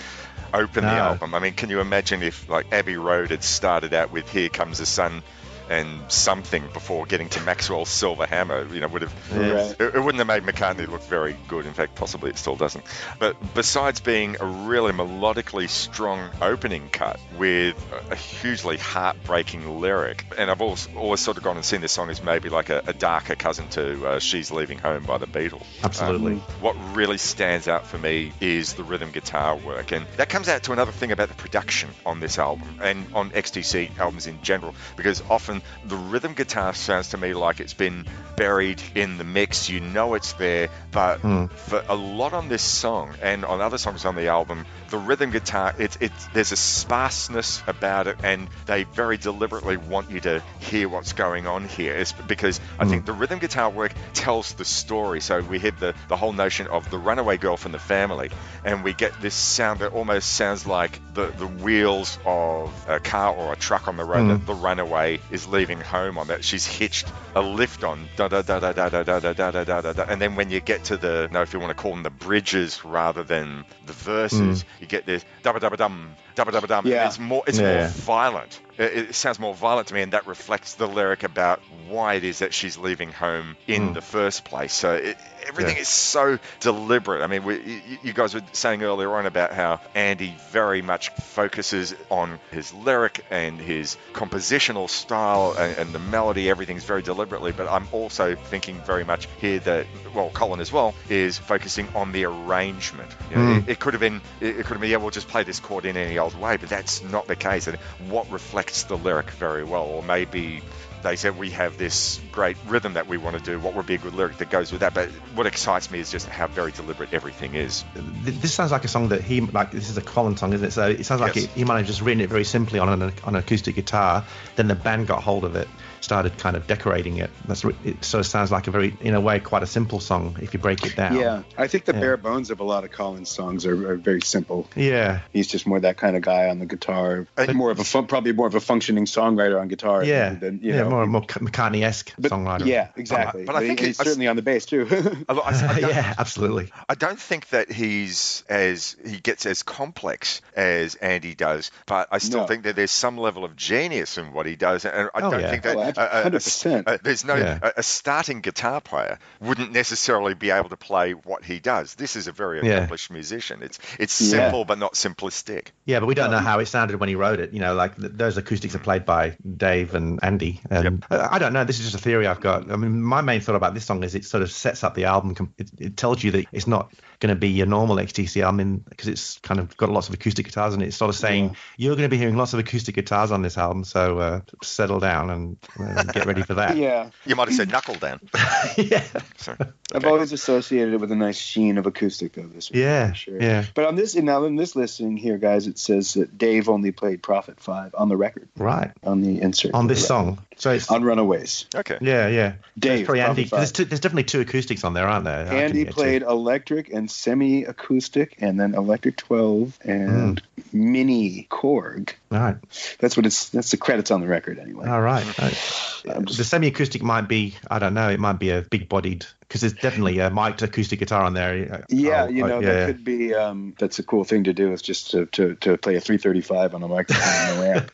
open 0.53 0.83
the 0.83 0.91
album. 0.91 1.33
I 1.33 1.39
mean, 1.39 1.55
can 1.55 1.71
you 1.71 1.79
imagine 1.81 2.25
if 2.25 2.49
like 2.49 2.73
Abbey 2.73 2.97
Road 2.97 3.31
had 3.31 3.45
started 3.45 3.95
out 3.95 4.11
with 4.11 4.29
"Here 4.29 4.49
Comes 4.49 4.79
the 4.79 4.87
Sun" 4.87 5.23
and 5.71 6.11
something 6.11 6.62
before 6.73 7.07
getting 7.07 7.29
to 7.31 7.41
Maxwell's 7.43 7.89
Silver 7.89 8.27
Hammer? 8.27 8.66
You 8.73 8.81
know, 8.81 8.89
would 8.89 9.03
have 9.03 9.14
Right. 9.37 9.77
it, 9.79 9.95
it 9.95 10.01
wouldn't 10.03 10.19
have 10.19 10.27
made 10.27 10.43
McCartney 10.43 10.89
look 10.89 11.03
very 11.05 11.37
good. 11.49 11.66
In 11.66 11.73
fact, 11.75 11.95
possibly 11.95 12.31
it 12.31 12.39
still 12.39 12.57
doesn't. 12.57 12.85
But 13.19 13.37
besides 13.55 14.01
being 14.01 14.37
a 14.41 14.45
really 14.45 14.93
melodically 14.93 15.69
strong 15.69 16.31
opening 16.41 16.89
cut 16.91 17.19
with 17.37 17.77
a, 17.93 18.12
a 18.12 18.16
hugely 18.16 18.77
heartbreaking 18.77 19.81
lyric, 19.81 20.25
and 20.37 20.51
I've 20.51 20.61
always, 20.61 20.89
always 20.97 21.21
sort 21.21 21.37
of 21.37 21.43
gone 21.43 21.57
and 21.57 21.64
seen 21.64 21.81
this 21.81 21.93
song 21.93 22.11
as 22.11 22.23
maybe 22.23 22.49
like 22.49 22.71
a, 22.71 22.83
a 22.87 22.93
darker 22.93 23.35
cousin 23.35 23.69
to 23.71 24.07
uh, 24.07 24.19
"She's 24.19 24.51
Leaving 24.51 24.79
Home" 24.79 25.05
by 25.05 25.19
the 25.19 25.27
Beatles. 25.27 25.64
Absolutely. 25.83 26.33
Um, 26.35 26.39
what 26.61 26.75
really 26.95 27.19
stands 27.19 27.69
out 27.69 27.87
for 27.87 27.99
me 27.99 28.33
is 28.41 28.75
the 28.75 28.85
rhythm 28.85 29.11
guitar 29.11 29.57
work, 29.57 29.93
and 29.93 30.07
that 30.16 30.29
comes 30.29 30.49
out 30.49 30.62
to 30.64 30.73
another 30.73 30.93
thing 30.93 31.12
about 31.12 31.29
the 31.29 31.35
production 31.35 31.91
on 32.07 32.21
this 32.21 32.39
album 32.39 32.79
and 32.83 33.07
on 33.14 33.31
XTC 33.31 33.97
albums 33.99 34.27
in 34.27 34.41
general, 34.43 34.75
because 34.97 35.23
often 35.31 35.58
the 35.85 35.97
rhythm 35.97 36.35
guitar 36.35 36.73
sounds 36.75 37.11
to 37.11 37.19
me 37.19 37.35
like 37.35 37.61
it's 37.61 37.75
been 37.75 38.07
buried 38.37 38.81
in 38.95 39.19
the 39.19 39.25
mix. 39.25 39.69
You 39.69 39.81
know 39.81 40.15
it's 40.15 40.33
there, 40.35 40.69
but 40.93 41.19
Hmm. 41.21 41.47
for 41.47 41.83
a 41.89 41.95
lot 41.97 42.33
on 42.33 42.49
this 42.49 42.63
song 42.63 43.15
and 43.23 43.45
on 43.45 43.61
other 43.61 43.79
songs 43.79 44.05
on 44.05 44.15
the 44.15 44.29
album, 44.29 44.65
the 44.91 44.99
rhythm 44.99 45.31
guitar, 45.31 45.75
it's 45.79 45.97
it's 46.01 46.27
there's 46.35 46.53
a 46.53 46.57
sparseness 46.57 47.63
about 47.67 48.07
it, 48.07 48.17
and 48.23 48.49
they 48.67 48.85
very 48.85 49.17
deliberately 49.17 49.77
want 49.77 50.11
you 50.11 50.21
to 50.21 50.43
hear 50.61 50.89
what's 50.89 51.13
going 51.13 51.47
on 51.47 51.67
here. 51.67 51.95
It's 51.95 52.13
because 52.13 52.61
I 52.79 52.87
think 52.87 53.07
the 53.07 53.13
rhythm 53.13 53.39
guitar 53.39 53.71
work 53.71 53.93
tells 54.15 54.53
the 54.55 54.65
story. 54.65 55.21
So 55.21 55.41
we 55.41 55.59
have 55.61 55.79
the 55.81 55.95
the 56.09 56.17
whole 56.17 56.33
notion 56.33 56.67
of 56.69 56.91
the 56.91 56.99
runaway 56.99 57.37
girl 57.39 57.57
from 57.57 57.73
the 57.73 57.79
family, 57.79 58.31
and 58.65 58.85
we 58.85 58.93
get 58.95 59.13
this 59.21 59.35
sound 59.35 59.81
that 59.81 59.93
almost 59.93 60.31
sounds 60.33 60.67
like 60.67 61.01
the 61.15 61.27
the 61.27 61.47
wheels 61.47 62.19
of 62.25 62.73
a 62.89 63.01
car 63.01 63.35
or 63.35 63.53
a 63.53 63.57
truck 63.57 63.89
on 63.89 63.97
the 63.97 64.05
road 64.05 64.19
Mm. 64.19 64.29
that 64.31 64.47
the 64.47 64.55
runaway 64.55 65.21
is 65.31 65.47
leaving 65.49 65.80
home 65.80 66.18
on. 66.18 66.28
That 66.28 66.44
she's 66.44 66.66
hitched 66.66 67.07
a 67.34 67.42
lift 67.42 67.84
on 67.84 68.09
da 68.16 68.28
da 68.28 68.42
da 68.42 68.59
da 68.61 68.72
da 68.72 68.88
da 68.88 69.03
da 69.03 69.18
da 69.20 69.32
da 69.32 69.51
da 69.51 69.64
da 69.64 69.80
da 69.80 69.92
da, 69.92 70.03
and 70.09 70.20
then 70.20 70.36
when 70.36 70.51
you 70.51 70.61
get 70.61 70.84
to 70.84 70.96
the 70.96 71.28
no, 71.32 71.42
if 71.42 71.53
you 71.53 71.59
want 71.61 71.70
to 71.76 71.80
call 71.82 71.92
them 71.92 72.03
the 72.03 72.11
bridges 72.11 72.84
rather 72.84 73.22
than 73.22 73.64
the 73.86 73.92
verses, 73.92 74.64
you 74.80 74.86
get 74.86 75.07
this 75.07 75.24
dabba 75.42 75.61
dabba 75.61 75.76
dum 75.76 76.14
dabba 76.36 76.51
dabba 76.53 76.66
dum. 76.68 76.86
Yeah. 76.86 77.07
It's 77.07 77.18
more 77.18 77.42
it's 77.46 77.59
Yeah. 77.59 77.78
more 77.80 77.88
violent. 77.88 78.61
It, 78.78 79.09
it 79.11 79.14
sounds 79.14 79.38
more 79.40 79.55
violent 79.55 79.88
to 79.88 79.94
me, 79.94 80.03
and 80.03 80.12
that 80.12 80.26
reflects 80.26 80.74
the 80.74 80.86
lyric 80.86 81.22
about 81.24 81.61
why 81.88 82.14
it 82.14 82.24
is 82.24 82.38
that 82.40 82.55
she's 82.55 82.76
leaving 82.78 83.11
home 83.12 83.57
in 83.66 83.88
Mm. 83.90 83.94
the 83.94 84.01
first 84.01 84.44
place. 84.44 84.72
So 84.72 84.94
it, 84.94 85.16
everything 85.49 85.76
Yeah. 85.76 85.82
is 85.82 85.88
so 85.88 86.38
deliberate. 86.61 87.22
I 87.22 87.26
mean, 87.26 87.44
we, 87.44 87.82
you, 88.03 88.12
guys 88.12 88.34
were 88.34 88.42
saying 88.53 88.82
earlier 88.82 89.12
on 89.14 89.26
about 89.26 89.53
how 89.53 89.80
Andy 89.94 90.34
very 90.51 90.82
much 90.82 91.11
focuses 91.11 91.94
on 92.11 92.38
his 92.51 92.72
lyric 92.74 93.24
and 93.30 93.59
his 93.61 93.96
compositional 94.12 94.88
style 94.90 95.55
and, 95.59 95.76
and 95.78 95.92
the 95.92 95.99
melody. 95.99 96.51
Everything's 96.51 96.84
very 96.84 97.03
deliberately. 97.03 97.53
But 97.53 97.68
I'm 97.68 97.88
also 97.92 98.34
thinking 98.34 98.80
very 98.82 99.05
much 99.05 99.28
here 99.40 99.59
that, 99.61 99.86
well, 100.14 100.30
Colin 100.30 100.61
as 100.61 100.72
well 100.72 100.94
is 101.09 101.38
focusing 101.38 101.88
on 101.94 102.12
the 102.12 102.24
arrangement. 102.24 103.11
You 103.30 103.36
know, 103.36 103.42
Mm. 103.42 103.59
it, 103.62 103.68
it 103.72 103.78
could 103.80 103.94
have 103.94 104.01
been, 104.01 104.20
it, 104.40 104.49
it 104.59 104.66
could 104.66 104.74
have 104.74 104.80
been, 104.80 104.90
yeah, 104.90 104.96
we'll 104.99 105.11
just 105.11 105.28
play 105.28 105.42
this 105.44 105.61
chord 105.61 105.84
in 105.86 105.96
any 105.96 106.18
old 106.18 106.38
way, 106.38 106.57
but 106.57 106.68
that's 106.68 107.03
not 107.03 107.26
the 107.26 107.36
case. 107.36 107.66
And 107.66 107.76
what 108.09 108.30
reflects 108.30 108.82
the 108.84 108.96
lyric 108.96 109.30
very 109.30 109.64
well, 109.64 109.84
or 109.84 110.03
maybe 110.03 110.61
they 111.03 111.16
said 111.16 111.38
we 111.38 111.51
have 111.51 111.78
this 111.78 112.20
great 112.32 112.57
rhythm 112.66 112.94
that 112.94 113.07
we 113.07 113.18
want 113.18 113.38
to 113.38 113.42
do. 113.42 113.59
What 113.59 113.74
would 113.74 113.86
be 113.86 113.94
a 113.94 113.99
good 113.99 114.14
lyric 114.14 114.38
that 114.38 114.51
goes 114.51 114.72
with 114.72 114.80
that? 114.80 114.94
But 114.94 115.09
what 115.34 115.46
excites 115.46 115.90
me 115.90 116.01
is 116.01 116.11
just 116.11 116.26
how 116.26 116.46
very 116.46 116.72
deliberate 116.72 117.12
everything 117.12 117.55
is. 117.55 117.84
This 117.94 118.55
sounds 118.55 118.72
like 118.72 118.84
a 118.84 118.88
song 118.88 119.09
that 119.09 119.22
he 119.22 119.40
like. 119.40 119.70
This 119.70 119.90
is 119.90 119.96
a 119.96 120.03
Colin 120.03 120.36
song, 120.36 120.53
isn't 120.53 120.68
it? 120.68 120.70
So 120.72 120.88
it 120.88 121.05
sounds 121.05 121.20
like 121.20 121.36
Yes. 121.36 121.44
it, 121.44 121.51
he 121.51 121.64
might 121.64 121.78
have 121.78 121.86
just 121.86 122.01
written 122.01 122.20
it 122.20 122.28
very 122.28 122.44
simply 122.44 122.78
on 122.78 122.88
an 122.88 123.03
on 123.24 123.34
an 123.34 123.36
acoustic 123.36 123.74
guitar. 123.74 124.24
Then 124.57 124.68
the 124.68 124.74
band 124.74 125.07
got 125.07 125.22
hold 125.22 125.44
of 125.44 125.57
it, 125.57 125.68
started 126.01 126.38
kind 126.38 126.57
of 126.57 126.66
decorating 126.66 127.18
it. 127.18 127.30
That's 127.46 127.64
re- 127.64 127.74
it. 127.84 128.05
Sort 128.05 128.20
of 128.20 128.26
sounds 128.26 128.51
like 128.53 128.66
a 128.66 128.70
very, 128.70 128.96
in 129.01 129.14
a 129.14 129.20
way, 129.20 129.40
quite 129.40 129.62
a 129.62 129.66
simple 129.66 130.01
song 130.01 130.36
if 130.40 130.55
you 130.55 130.61
break 130.61 130.84
it 130.84 130.96
down. 130.96 131.16
Yeah, 131.16 131.42
I 131.57 131.66
think 131.66 131.84
the 131.84 131.92
Yeah. 131.94 132.01
bare 132.01 132.16
bones 132.16 132.51
of 132.51 132.61
a 132.61 132.64
lot 132.64 132.84
of 132.84 132.90
Colin's 132.92 133.28
songs 133.30 133.66
are, 133.66 133.92
are 133.92 133.96
very 133.96 134.20
simple. 134.22 134.68
Yeah. 134.76 135.20
He's 135.32 135.46
just 135.46 135.66
more 135.66 135.80
that 135.80 135.96
kind 135.96 136.16
of 136.16 136.22
guy 136.22 136.49
on 136.49 136.59
the 136.59 136.66
guitar, 136.66 137.26
uh, 137.36 137.46
But- 137.46 137.57
more 137.57 137.70
of 137.70 137.78
a 137.80 137.84
fun, 137.84 138.07
probably 138.07 138.32
more 138.32 138.46
of 138.46 138.55
a 138.55 138.61
functioning 138.61 139.05
songwriter 139.07 139.61
on 139.61 139.68
guitar. 139.68 140.05
Yeah. 140.05 140.34
than, 140.34 140.61
you 140.62 140.72
yeah. 140.72 140.82
know, 140.82 140.90
more 140.90 141.07
more 141.07 141.22
McCartney-esque 141.22 142.12
but- 142.18 142.30
songwriter. 142.30 142.66
Yeah, 142.66 142.88
exactly. 142.96 143.44
But 143.44 143.57
I 143.57 143.61
think 143.66 143.80
he's 143.80 143.99
it- 144.01 144.05
certainly 144.05 144.28
on 144.28 144.36
the 144.36 144.42
bass 144.42 144.66
too. 144.66 144.86
I, 145.28 145.32
I- 145.34 145.72
I 145.74 145.78
yeah, 145.80 146.14
absolutely. 146.18 146.70
I 146.88 146.94
don't 146.94 147.18
think 147.20 147.49
that 147.51 147.70
he's 147.72 148.44
as 148.49 148.96
he 149.07 149.18
gets 149.18 149.46
as 149.46 149.62
complex 149.62 150.40
as 150.55 150.94
Andy 150.96 151.34
does, 151.34 151.70
but 151.86 152.09
I 152.12 152.18
still 152.18 152.40
No. 152.40 152.46
think 152.46 152.64
that 152.64 152.76
there's 152.76 152.90
some 152.90 153.16
level 153.18 153.44
of 153.44 153.57
genius 153.57 154.18
in 154.18 154.32
what 154.32 154.46
he 154.46 154.57
does, 154.57 154.84
and 154.84 155.11
I 155.14 155.20
Oh, 155.20 155.30
don't 155.30 155.40
yeah. 155.40 155.51
think 155.51 155.62
that 155.64 155.76
Oh, 155.76 155.80
uh, 155.97 156.01
uh, 156.01 156.22
a- 156.24 156.30
100%. 156.30 156.84
uh, 156.86 156.99
there's 157.03 157.24
no 157.24 157.34
Yeah. 157.36 157.59
a, 157.62 157.72
a 157.78 157.82
starting 157.82 158.41
guitar 158.41 158.80
player 158.80 159.18
wouldn't 159.41 159.72
necessarily 159.72 160.34
be 160.34 160.51
able 160.51 160.68
to 160.68 160.76
play 160.76 161.12
what 161.12 161.45
he 161.45 161.61
does. 161.61 161.95
This 161.95 162.16
is 162.16 162.26
a 162.26 162.32
very 162.32 162.59
Yeah. 162.66 162.74
accomplished 162.74 163.11
musician. 163.11 163.62
It's 163.62 163.78
it's 163.99 164.20
Yeah. 164.20 164.28
simple 164.41 164.64
but 164.64 164.78
not 164.78 164.95
simplistic. 164.95 165.68
Yeah, 165.84 166.01
but 166.01 166.07
we 166.07 166.14
don't 166.14 166.30
know 166.30 166.39
how 166.39 166.59
it 166.59 166.66
sounded 166.66 166.99
when 167.01 167.09
he 167.09 167.14
wrote 167.14 167.41
it. 167.41 167.53
You 167.53 167.61
know, 167.61 167.74
like 167.74 167.97
th- 167.97 168.12
those 168.14 168.36
acoustics 168.36 168.74
are 168.74 168.78
played 168.80 169.05
by 169.07 169.36
Dave 169.57 169.95
and 169.95 170.18
Andy. 170.22 170.61
And 170.70 171.05
I 171.11 171.36
I 171.36 171.39
don't 171.39 171.53
know. 171.53 171.64
This 171.64 171.78
is 171.78 171.84
just 171.91 171.95
a 171.95 172.03
theory 172.05 172.26
I've 172.26 172.41
got. 172.41 172.70
I 172.70 172.76
mean, 172.76 173.01
my 173.03 173.20
main 173.20 173.41
thought 173.41 173.55
about 173.55 173.74
this 173.74 173.84
song 173.84 174.03
is 174.03 174.14
it 174.14 174.24
sort 174.24 174.43
of 174.43 174.51
sets 174.51 174.82
up 174.82 174.95
the 174.95 175.05
album. 175.05 175.53
It, 175.57 175.70
it 175.78 175.97
tells 175.97 176.22
you 176.22 176.30
that 176.32 176.47
it's 176.53 176.66
not 176.66 176.93
going 177.21 177.35
to 177.35 177.39
be 177.39 177.49
your 177.49 177.66
normal 177.66 177.97
XTC 177.97 178.43
album 178.43 178.85
because 178.89 179.09
it's 179.09 179.39
kind 179.39 179.59
of 179.61 179.77
got 179.77 179.91
lots 179.91 180.09
of 180.09 180.14
acoustic 180.14 180.47
guitars 180.47 180.75
and 180.75 180.83
it's 180.83 180.97
sort 180.97 181.09
of 181.09 181.16
saying 181.16 181.57
you're 181.77 181.97
going 181.97 182.09
to 182.09 182.09
be 182.09 182.16
hearing 182.19 182.37
lots 182.37 182.53
of 182.53 182.61
acoustic 182.61 182.95
guitars 182.95 183.31
on 183.33 183.43
this 183.43 183.59
album. 183.59 183.85
So 183.85 184.19
uh, 184.19 184.41
settle 184.62 185.01
down 185.01 185.31
and 185.31 185.57
uh, 185.81 186.05
get 186.05 186.27
ready 186.27 186.43
for 186.43 186.55
that. 186.55 186.77
yeah, 186.77 187.11
You 187.27 187.35
might 187.37 187.49
have 187.49 187.57
said 187.57 187.71
knuckle 187.71 187.97
down. 187.97 188.21
yeah. 188.77 189.05
So, 189.37 189.57
I've 189.93 190.05
always 190.05 190.33
associated 190.33 190.95
it 190.95 191.01
with 191.01 191.11
a 191.11 191.16
nice 191.16 191.39
sheen 191.39 191.79
of 191.79 191.87
acoustic 191.87 192.35
though. 192.35 192.43
This 192.43 192.71
one, 192.71 192.79
Yeah, 192.81 193.12
sure. 193.14 193.41
yeah. 193.41 193.64
But 193.75 193.87
on 193.87 193.97
this 193.97 194.14
now 194.14 194.45
in 194.45 194.57
this 194.57 194.77
listing 194.77 195.16
here, 195.16 195.39
guys, 195.39 195.66
it 195.66 195.79
says 195.79 196.14
that 196.14 196.37
Dave 196.39 196.69
only 196.69 196.93
played 196.93 197.23
Prophet 197.23 197.59
Five 197.61 197.95
on 197.97 198.09
the 198.09 198.16
record 198.16 198.49
Right. 198.57 198.93
on 199.03 199.23
the 199.23 199.41
insert 199.41 199.75
On 199.75 199.87
this 199.87 200.07
song. 200.07 200.39
So 200.57 200.73
it's 200.73 200.91
on 200.91 201.03
Runaways. 201.05 201.66
okay. 201.75 201.99
yeah, 202.01 202.27
yeah. 202.29 202.55
Dave, 202.79 203.01
It's 203.01 203.07
probably 203.07 203.23
Prophet 203.23 203.49
Five. 203.49 203.59
There's, 203.61 203.73
two, 203.73 203.85
there's 203.85 204.01
definitely 204.01 204.25
two 204.25 204.41
acoustics 204.41 204.85
on 204.85 204.93
there, 204.95 205.07
aren't 205.09 205.25
there? 205.25 205.47
Andy 205.47 205.85
get 205.85 205.89
to. 205.91 205.95
played 205.95 206.23
electric 206.23 206.93
and 206.93 207.08
semi-acoustic, 207.09 208.37
and 208.41 208.59
then 208.59 208.75
electric 208.75 209.17
12 209.17 209.79
and 209.85 210.41
hmm. 210.41 210.93
mini 210.93 211.47
Korg. 211.51 212.13
Right. 212.31 212.57
That's 212.99 213.16
what 213.16 213.26
it's. 213.26 213.49
That's 213.51 213.70
the 213.70 213.76
credits 213.76 214.11
on 214.11 214.20
the 214.20 214.26
record 214.26 214.59
anyway. 214.59 214.87
All 214.87 215.01
right. 215.01 215.24
right. 215.39 216.05
I'm 216.09 216.24
just- 216.26 216.39
the 216.39 216.45
semi-acoustic 216.45 217.03
might 217.03 217.29
be 217.29 217.55
I 217.70 217.79
don't 217.79 217.95
know 217.95 218.09
it 218.11 218.20
might 218.20 218.39
be 218.39 218.51
a 218.51 218.62
big-bodied 218.62 219.26
because 219.41 219.62
there's 219.62 219.72
definitely 219.72 220.18
a 220.18 220.29
mic'd 220.31 220.62
acoustic 220.62 220.99
guitar 220.99 221.22
on 221.22 221.33
there. 221.33 221.85
Yeah, 221.89 222.24
Oh, 222.24 222.29
you 222.29 222.45
oh, 222.45 222.49
know 222.49 222.61
yeah. 222.61 222.72
that 222.74 222.87
could 222.87 223.05
be. 223.05 223.35
Um, 223.35 223.74
that's 223.79 223.99
a 223.99 224.03
cool 224.03 224.24
thing 224.24 224.45
to 224.45 224.53
do. 224.53 224.72
Is 224.72 224.83
just 224.83 225.11
to, 225.12 225.24
to, 225.26 225.55
to 225.57 225.79
play 225.79 225.97
a 225.97 226.01
335 226.01 226.74
on 226.74 226.83
a 226.83 226.89
microphone 226.89 227.22
on 227.22 227.57
a 227.59 227.61
ramp, 227.72 227.91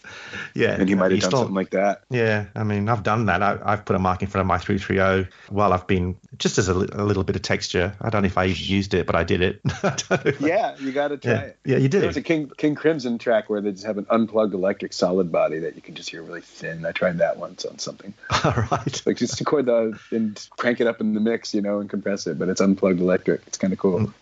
yeah, 0.54 0.72
and 0.72 0.88
you 0.90 0.96
might 0.96 1.10
you 1.12 1.16
have 1.16 1.22
done 1.22 1.30
still- 1.30 1.38
something 1.40 1.54
like 1.54 1.70
that. 1.70 2.02
Yeah, 2.10 2.46
I 2.56 2.64
mean 2.64 2.88
I've 2.88 3.02
done 3.04 3.26
that. 3.26 3.42
I, 3.42 3.58
I've 3.64 3.84
put 3.84 3.94
a 3.96 3.98
mic 4.00 4.22
in 4.22 4.28
front 4.28 4.40
of 4.42 4.46
my 4.48 4.58
330 4.58 5.30
while 5.48 5.72
I've 5.72 5.86
been 5.86 6.16
just 6.38 6.58
as 6.58 6.68
a, 6.68 6.74
li- 6.74 6.88
a 6.92 7.04
little 7.04 7.22
bit 7.24 7.36
of 7.36 7.42
texture. 7.42 7.94
I 8.00 8.10
don't 8.10 8.22
know 8.22 8.26
if 8.26 8.36
I 8.38 8.44
used 8.44 8.94
it, 8.94 9.06
but 9.06 9.14
I 9.14 9.22
did 9.24 9.40
it. 9.40 9.60
I 9.84 9.90
don't 9.96 10.10
know 10.10 10.20
if 10.30 10.42
I- 10.42 10.46
Yeah, 10.46 10.76
you 10.78 10.90
got 10.92 11.08
to 11.08 11.18
try 11.18 11.32
yeah, 11.32 11.38
it. 11.40 11.58
yeah, 11.64 11.76
you 11.76 11.88
did. 11.88 11.92
There 11.92 12.00
did. 12.02 12.06
was 12.08 12.16
a 12.16 12.22
King 12.22 12.50
King 12.56 12.74
Crimson 12.74 13.18
track 13.18 13.48
where 13.48 13.60
they 13.60 13.70
just 13.72 13.86
have 13.86 13.98
an 13.98 14.06
unplugged 14.24 14.54
electric 14.54 14.92
solid 14.92 15.30
body 15.30 15.58
that 15.60 15.76
you 15.76 15.82
can 15.82 15.94
just 15.94 16.10
hear 16.10 16.22
really 16.22 16.40
thin. 16.40 16.84
I 16.86 16.92
tried 16.92 17.18
that 17.18 17.36
once 17.36 17.64
on 17.64 17.78
something. 17.78 18.14
All 18.44 18.52
right. 18.70 19.02
Like 19.06 19.16
just 19.18 19.38
record 19.38 19.66
the 19.66 19.98
and 20.10 20.48
crank 20.56 20.80
it 20.80 20.86
up 20.86 21.00
in 21.00 21.14
the 21.14 21.20
mix, 21.20 21.54
you 21.54 21.60
know, 21.62 21.80
and 21.80 21.88
compress 21.90 22.26
it, 22.26 22.38
but 22.38 22.48
it's 22.48 22.60
unplugged 22.60 23.00
electric. 23.00 23.42
It's 23.46 23.58
kind 23.58 23.72
of 23.72 23.78
cool. 23.78 24.00
Mm. 24.00 24.14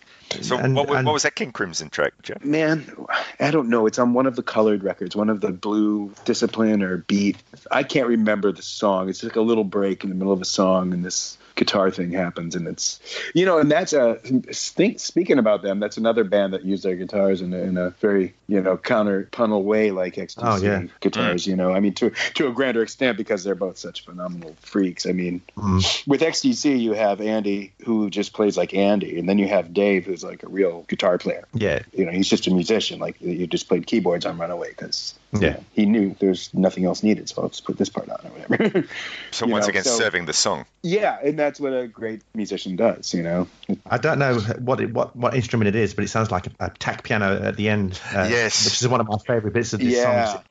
So 0.43 0.57
And- 0.57 0.75
what, 0.75 0.89
and- 0.89 1.05
what 1.05 1.13
was 1.13 1.23
that 1.23 1.35
King 1.35 1.51
Crimson 1.51 1.89
track, 1.89 2.13
Jeff? 2.21 2.43
Man, 2.43 2.93
I 3.39 3.51
don't 3.51 3.69
know. 3.69 3.85
It's 3.87 3.99
on 3.99 4.13
one 4.13 4.25
of 4.25 4.35
the 4.35 4.43
colored 4.43 4.83
records, 4.83 5.15
one 5.15 5.29
of 5.29 5.41
the 5.41 5.51
blue 5.51 6.13
discipline 6.25 6.81
or 6.83 6.97
beat. 6.97 7.37
I 7.71 7.83
can't 7.83 8.07
remember 8.07 8.51
the 8.51 8.61
song. 8.61 9.09
It's 9.09 9.23
like 9.23 9.35
a 9.35 9.41
little 9.41 9.63
break 9.63 10.03
in 10.03 10.09
the 10.09 10.15
middle 10.15 10.33
of 10.33 10.41
a 10.41 10.45
song, 10.45 10.91
and 10.93 11.05
this 11.05 11.37
guitar 11.55 11.91
thing 11.91 12.11
happens, 12.11 12.55
and 12.55 12.67
it's 12.67 12.99
you 13.33 13.45
know, 13.45 13.57
and 13.59 13.69
that's 13.71 13.93
a 13.93 14.15
think. 14.15 14.99
Speaking 14.99 15.37
about 15.39 15.61
them, 15.61 15.79
that's 15.79 15.97
another 15.97 16.23
band 16.23 16.53
that 16.53 16.65
used 16.65 16.83
their 16.83 16.95
guitars 16.95 17.41
in 17.41 17.53
a, 17.53 17.57
in 17.57 17.77
a 17.77 17.91
very 18.01 18.33
you 18.47 18.61
know 18.61 18.77
contrapuntal 18.77 19.63
way, 19.63 19.91
like 19.91 20.15
XTC 20.15 20.39
Oh, 20.41 20.57
yeah. 20.57 20.83
guitars. 20.99 21.45
You 21.47 21.55
know, 21.55 21.71
I 21.71 21.79
mean 21.79 21.93
to 21.95 22.09
to 22.35 22.47
a 22.47 22.51
grander 22.51 22.81
extent 22.83 23.17
because 23.17 23.43
they're 23.43 23.55
both 23.55 23.77
such 23.77 24.05
phenomenal 24.05 24.55
freaks. 24.61 25.05
I 25.05 25.11
mean, 25.11 25.41
Mm. 25.57 26.07
with 26.07 26.21
XTC, 26.21 26.79
you 26.81 26.93
have 26.93 27.21
Andy 27.21 27.71
who 27.85 28.09
just 28.09 28.33
plays 28.33 28.57
like 28.57 28.73
Andy, 28.73 29.19
and 29.19 29.27
then 29.29 29.37
you 29.37 29.47
have 29.47 29.73
Dave 29.73 30.05
who's 30.05 30.23
like 30.23 30.43
a 30.43 30.47
real 30.47 30.83
guitar 30.87 31.17
player 31.17 31.47
Yeah, 31.53 31.79
you 31.93 32.05
know, 32.05 32.11
he's 32.11 32.27
just 32.29 32.47
a 32.47 32.51
musician. 32.51 32.99
Like 32.99 33.21
you 33.21 33.47
just 33.47 33.67
played 33.67 33.85
keyboards 33.87 34.25
on 34.25 34.37
Runaway 34.37 34.69
because 34.69 35.13
Yeah. 35.41 35.59
he 35.73 35.85
knew 35.85 36.15
there's 36.19 36.53
nothing 36.53 36.85
else 36.85 37.01
needed, 37.03 37.27
so 37.29 37.41
I'll 37.43 37.49
just 37.49 37.65
put 37.65 37.77
this 37.77 37.89
part 37.89 38.09
on 38.09 38.19
or 38.25 38.29
whatever. 38.29 38.87
So 39.31 39.47
once 39.47 39.65
know, 39.65 39.69
again, 39.69 39.83
so- 39.83 39.97
serving 39.97 40.25
the 40.25 40.33
song. 40.33 40.65
yeah, 40.83 41.17
and 41.23 41.37
that's 41.39 41.59
what 41.59 41.73
a 41.73 41.87
great 41.87 42.21
musician 42.35 42.75
does. 42.75 43.13
You 43.13 43.23
know, 43.23 43.47
I 43.89 43.97
don't 43.97 44.19
know 44.19 44.39
what 44.39 44.79
it, 44.79 44.93
what 44.93 45.15
what 45.15 45.35
instrument 45.35 45.67
it 45.69 45.75
is, 45.75 45.93
but 45.93 46.03
it 46.03 46.09
sounds 46.09 46.29
like 46.31 46.47
a, 46.47 46.51
a 46.59 46.69
tack 46.69 47.03
piano 47.03 47.41
at 47.43 47.55
the 47.57 47.69
end. 47.69 47.99
Uh, 48.13 48.27
Yes. 48.29 48.65
which 48.65 48.81
is 48.81 48.87
one 48.87 49.01
of 49.01 49.07
my 49.07 49.17
favorite 49.25 49.53
bits 49.53 49.73
of 49.73 49.79
this 49.79 49.93
yeah. 49.95 50.25
song. 50.33 50.43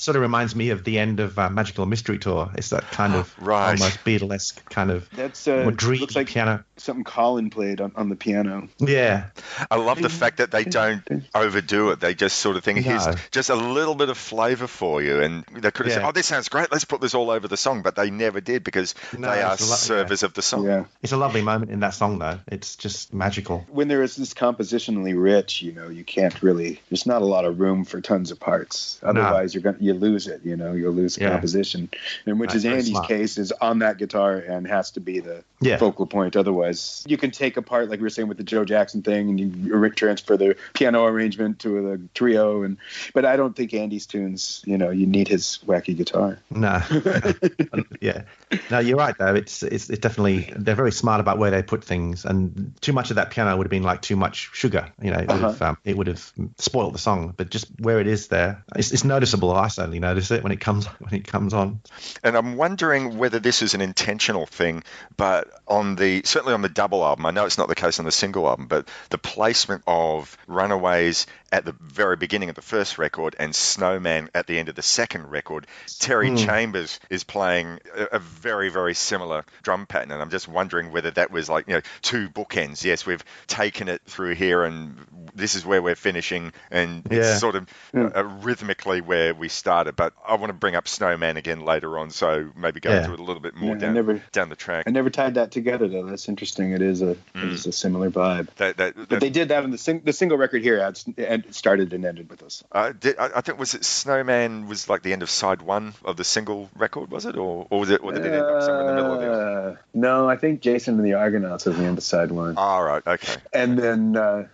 Sort 0.00 0.16
of 0.16 0.22
reminds 0.22 0.54
me 0.56 0.70
of 0.70 0.84
the 0.84 0.98
end 0.98 1.20
of 1.20 1.38
uh, 1.38 1.48
Magical 1.50 1.86
Mystery 1.86 2.18
Tour. 2.18 2.50
It's 2.54 2.70
that 2.70 2.90
kind 2.90 3.14
of 3.14 3.32
Right. 3.40 3.70
almost 3.80 4.04
Beatlesque 4.04 4.64
kind 4.66 4.90
of 4.90 5.08
That's 5.10 5.46
uh, 5.46 5.62
more 5.62 5.72
dreamy 5.72 5.98
looks 6.00 6.16
like 6.16 6.28
piano. 6.28 6.64
something 6.76 7.04
Colin 7.04 7.50
played 7.50 7.80
on, 7.80 7.92
on 7.96 8.08
the 8.08 8.16
piano. 8.16 8.68
Yeah, 8.78 9.26
I 9.70 9.76
love 9.76 10.00
the 10.00 10.08
fact 10.08 10.38
that 10.38 10.50
they 10.50 10.64
don't 10.64 11.02
overdo 11.34 11.90
it. 11.90 12.00
They 12.00 12.14
just 12.14 12.38
sort 12.38 12.56
of 12.56 12.64
think, 12.64 12.78
here's 12.80 13.06
just 13.30 13.50
a 13.50 13.54
little 13.54 13.94
bit 13.94 14.08
of 14.08 14.16
flavour 14.18 14.66
for 14.66 15.02
you. 15.02 15.20
And 15.20 15.44
they 15.52 15.70
could 15.70 15.86
have 15.86 15.94
said, 15.94 16.04
oh, 16.04 16.12
this 16.12 16.26
sounds 16.26 16.48
great. 16.48 16.72
Let's 16.72 16.84
put 16.84 17.00
this 17.00 17.14
all 17.14 17.30
over 17.30 17.46
the 17.48 17.56
song. 17.56 17.82
But 17.82 17.96
they 17.96 18.10
never 18.10 18.40
did 18.40 18.64
because 18.64 18.94
No, 19.16 19.30
they 19.30 19.42
are 19.42 19.54
it's 19.54 19.66
a 19.66 19.70
lot- 19.70 19.78
servers 19.78 20.22
of 20.22 20.34
the 20.34 20.42
song. 20.42 20.64
Yeah. 20.64 20.84
it's 21.02 21.12
a 21.12 21.16
lovely 21.16 21.42
moment 21.42 21.70
in 21.70 21.80
that 21.80 21.94
song 21.94 22.18
though. 22.18 22.38
It's 22.46 22.76
just 22.76 23.12
magical. 23.12 23.66
When 23.70 23.88
there 23.88 24.02
is 24.02 24.16
this 24.16 24.34
compositionally 24.34 25.14
rich, 25.20 25.62
you 25.62 25.72
know, 25.72 25.88
you 25.88 26.04
can't 26.04 26.42
really. 26.42 26.80
There's 26.88 27.06
not 27.06 27.22
a 27.22 27.26
lot 27.26 27.44
of 27.44 27.60
room 27.60 27.84
for 27.84 28.00
tons 28.00 28.30
of 28.30 28.40
parts. 28.40 28.98
Otherwise, 29.02 29.54
you're 29.54 29.62
gonna. 29.62 29.76
You 29.80 29.89
you 29.90 29.98
lose 29.98 30.26
it. 30.26 30.40
You 30.44 30.56
know, 30.56 30.72
you'll 30.72 30.92
lose 30.92 31.16
the 31.16 31.22
Yeah. 31.24 31.30
composition, 31.30 31.90
and 32.26 32.38
which 32.40 32.54
is 32.54 32.64
Andy's 32.64 32.88
smart. 32.90 33.08
case 33.08 33.38
is 33.38 33.52
on 33.52 33.80
that 33.80 33.98
guitar 33.98 34.36
and 34.36 34.66
has 34.66 34.92
to 34.92 35.00
be 35.00 35.20
the 35.20 35.42
Yeah. 35.60 35.76
focal 35.78 36.06
point. 36.06 36.36
Otherwise, 36.36 37.04
you 37.06 37.16
can 37.16 37.30
take 37.30 37.56
apart 37.56 37.90
like 37.90 37.98
we 38.00 38.04
were 38.04 38.10
saying 38.10 38.28
with 38.28 38.38
the 38.38 38.44
Joe 38.44 38.64
Jackson 38.64 39.02
thing, 39.02 39.30
and 39.30 39.40
you 39.40 39.90
transfer 39.90 40.36
the 40.36 40.56
piano 40.74 41.04
arrangement 41.04 41.58
to 41.60 41.68
the 41.82 42.00
trio. 42.14 42.62
And 42.62 42.76
but 43.14 43.24
I 43.24 43.36
don't 43.36 43.54
think 43.56 43.74
Andy's 43.74 44.06
tunes. 44.06 44.62
You 44.64 44.78
know, 44.78 44.90
you 44.90 45.06
need 45.06 45.28
his 45.28 45.58
wacky 45.66 45.96
guitar. 45.96 46.38
No. 46.50 46.80
yeah. 48.00 48.22
No, 48.70 48.78
you're 48.78 48.96
right 48.96 49.14
though. 49.18 49.34
It's, 49.34 49.62
it's 49.62 49.90
it's 49.90 49.98
definitely 50.00 50.52
they're 50.56 50.74
very 50.74 50.92
smart 50.92 51.20
about 51.20 51.38
where 51.38 51.50
they 51.50 51.62
put 51.62 51.84
things, 51.84 52.24
and 52.24 52.72
too 52.80 52.92
much 52.92 53.10
of 53.10 53.16
that 53.16 53.30
piano 53.30 53.56
would 53.56 53.66
have 53.66 53.70
been 53.70 53.82
like 53.82 54.02
too 54.02 54.16
much 54.16 54.50
sugar. 54.52 54.88
You 55.02 55.10
know, 55.10 55.18
it 55.18 55.28
would 55.28 55.40
have 55.40 55.62
Uh-huh. 55.62 55.70
um, 55.70 55.78
it 55.84 55.96
would 55.96 56.06
have 56.06 56.32
spoiled 56.58 56.94
the 56.94 56.98
song. 56.98 57.34
But 57.36 57.50
just 57.50 57.66
where 57.80 58.00
it 58.00 58.06
is 58.06 58.28
there, 58.28 58.64
it's, 58.76 58.92
it's 58.92 59.04
noticeable. 59.04 59.50
I 59.52 59.68
certainly 59.80 59.98
notice 59.98 60.30
it 60.30 60.42
when 60.42 60.52
it 60.52 60.60
comes 60.60 60.84
when 60.86 61.14
it 61.14 61.26
comes 61.26 61.54
on. 61.54 61.80
And 62.22 62.36
I'm 62.36 62.56
wondering 62.56 63.16
whether 63.16 63.38
this 63.38 63.62
is 63.62 63.72
an 63.72 63.80
intentional 63.80 64.44
thing, 64.44 64.82
but 65.16 65.48
on 65.66 65.96
the 65.96 66.20
certainly 66.26 66.52
on 66.52 66.60
the 66.60 66.68
double 66.68 67.02
album, 67.02 67.24
I 67.24 67.30
know 67.30 67.46
it's 67.46 67.56
not 67.56 67.68
the 67.68 67.74
case 67.74 67.98
on 67.98 68.04
the 68.04 68.12
single 68.12 68.46
album, 68.46 68.66
but 68.66 68.88
the 69.08 69.16
placement 69.16 69.82
of 69.86 70.36
Runaways 70.46 71.26
at 71.52 71.64
the 71.64 71.74
very 71.80 72.16
beginning 72.16 72.48
of 72.48 72.54
the 72.54 72.62
first 72.62 72.98
record 72.98 73.34
and 73.38 73.54
Snowman 73.54 74.30
at 74.34 74.46
the 74.46 74.58
end 74.58 74.68
of 74.68 74.74
the 74.74 74.82
second 74.82 75.30
record, 75.30 75.66
Terry 75.98 76.28
Hmm. 76.30 76.36
Chambers 76.36 77.00
is 77.10 77.24
playing 77.24 77.78
a, 77.96 78.04
a 78.12 78.18
very 78.18 78.68
very 78.68 78.94
similar 78.94 79.44
drum 79.62 79.86
pattern, 79.86 80.12
and 80.12 80.22
I'm 80.22 80.30
just 80.30 80.46
wondering 80.48 80.92
whether 80.92 81.10
that 81.12 81.30
was 81.30 81.48
like 81.48 81.66
you 81.68 81.74
know 81.74 81.80
two 82.02 82.28
bookends. 82.28 82.84
Yes, 82.84 83.04
we've 83.06 83.24
taken 83.46 83.88
it 83.88 84.02
through 84.06 84.34
here, 84.34 84.62
and 84.64 84.96
this 85.34 85.54
is 85.54 85.64
where 85.66 85.82
we're 85.82 85.94
finishing, 85.96 86.52
and 86.70 87.06
Yeah. 87.10 87.18
it's 87.18 87.40
sort 87.40 87.56
of 87.56 87.68
uh, 87.94 88.24
rhythmically 88.24 89.00
where 89.00 89.34
we 89.34 89.48
started. 89.48 89.96
But 89.96 90.12
I 90.26 90.34
want 90.36 90.50
to 90.50 90.54
bring 90.54 90.76
up 90.76 90.86
Snowman 90.88 91.36
again 91.36 91.64
later 91.64 91.98
on, 91.98 92.10
so 92.10 92.50
maybe 92.56 92.80
go 92.80 92.90
Yeah. 92.90 92.98
into 93.02 93.14
it 93.14 93.20
a 93.20 93.22
little 93.24 93.42
bit 93.42 93.54
more 93.56 93.74
Yeah, 93.74 93.80
down 93.80 93.94
never- 93.94 94.22
down 94.32 94.48
the 94.48 94.56
track. 94.56 94.84
I 94.86 94.90
never 94.90 95.10
tied 95.10 95.34
that 95.34 95.50
together 95.50 95.88
though. 95.88 96.04
That's 96.06 96.28
interesting. 96.28 96.72
It 96.72 96.82
is 96.82 97.02
a 97.02 97.16
Mm. 97.34 97.44
it 97.44 97.52
is 97.52 97.66
a 97.66 97.72
similar 97.72 98.10
vibe. 98.10 98.48
That, 98.56 98.76
that, 98.78 98.94
But 99.08 99.20
they 99.20 99.30
did 99.30 99.48
that 99.48 99.64
on 99.64 99.70
the 99.70 99.78
sing- 99.78 100.02
the 100.04 100.12
single 100.12 100.38
record 100.38 100.62
here. 100.62 100.78
Adds, 100.80 101.04
and 101.16 101.39
it 101.46 101.54
started 101.54 101.92
and 101.92 102.04
ended 102.04 102.28
with 102.30 102.42
us. 102.42 102.64
uh, 102.72 102.92
did, 102.98 103.18
I, 103.18 103.30
I 103.36 103.40
think 103.40 103.58
was 103.58 103.74
it 103.74 103.84
Snowman 103.84 104.66
was 104.66 104.88
like 104.88 105.02
the 105.02 105.12
end 105.12 105.22
of 105.22 105.30
side 105.30 105.62
one 105.62 105.94
of 106.04 106.16
the 106.16 106.24
single 106.24 106.70
record, 106.76 107.10
was 107.10 107.26
it, 107.26 107.36
or, 107.36 107.66
or 107.70 107.80
was 107.80 107.90
it, 107.90 108.02
or 108.02 108.12
did 108.12 108.24
it 108.24 108.32
end 108.32 108.42
up 108.42 108.62
somewhere 108.62 108.80
in 108.80 108.86
the 108.86 109.02
middle 109.02 109.14
of 109.14 109.20
the? 109.20 109.30
Uh, 109.30 109.76
no, 109.94 110.28
I 110.28 110.36
think 110.36 110.60
Jason 110.60 110.94
and 110.96 111.06
the 111.06 111.14
Argonauts 111.14 111.66
was 111.66 111.76
the 111.76 111.84
end 111.84 111.98
of 111.98 112.04
side 112.04 112.30
one. 112.30 112.56
All 112.56 112.82
right, 112.82 113.02
okay. 113.06 113.40
And 113.52 113.78
then 113.78 114.16
uh, 114.16 114.48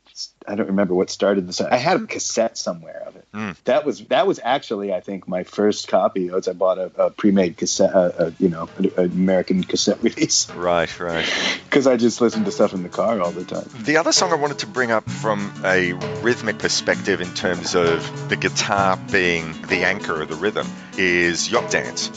I 0.46 0.54
don't 0.54 0.68
remember 0.68 0.94
what 0.94 1.10
started 1.10 1.46
this. 1.46 1.60
I 1.60 1.76
had 1.76 2.00
a 2.00 2.06
cassette 2.06 2.56
somewhere 2.56 3.02
of 3.06 3.16
it. 3.16 3.26
Mm. 3.34 3.56
That 3.64 3.84
was 3.84 4.00
that 4.06 4.26
was 4.26 4.40
actually 4.42 4.92
I 4.92 5.00
think 5.00 5.28
my 5.28 5.44
first 5.44 5.88
copy. 5.88 6.30
Was 6.30 6.48
I 6.48 6.52
bought 6.52 6.78
a, 6.78 6.90
a 6.96 7.10
pre-made 7.10 7.56
cassette, 7.56 7.94
uh, 7.94 8.12
uh, 8.18 8.30
you 8.38 8.48
know, 8.48 8.68
an, 8.78 8.90
an 8.96 9.04
American 9.12 9.62
cassette 9.64 10.02
release 10.02 10.50
Right, 10.50 11.00
right. 11.00 11.58
because 11.64 11.86
I 11.86 11.96
just 11.96 12.20
listened 12.20 12.46
to 12.46 12.52
stuff 12.52 12.72
in 12.72 12.82
the 12.82 12.88
car 12.88 13.20
all 13.20 13.32
the 13.32 13.44
time. 13.44 13.68
The 13.82 13.98
other 13.98 14.12
song 14.12 14.32
I 14.32 14.36
wanted 14.36 14.60
to 14.60 14.66
bring 14.66 14.90
up 14.90 15.08
from 15.10 15.52
a 15.64 15.92
rhythmic 16.22 16.58
perspective 16.58 17.20
in 17.20 17.32
terms 17.34 17.74
of 17.74 18.28
the 18.28 18.36
guitar 18.36 18.98
being 19.10 19.52
the 19.68 19.84
anchor 19.84 20.22
of 20.22 20.28
the 20.28 20.36
rhythm 20.36 20.66
is 20.96 21.50
Yacht 21.50 21.70
Dance. 21.70 22.10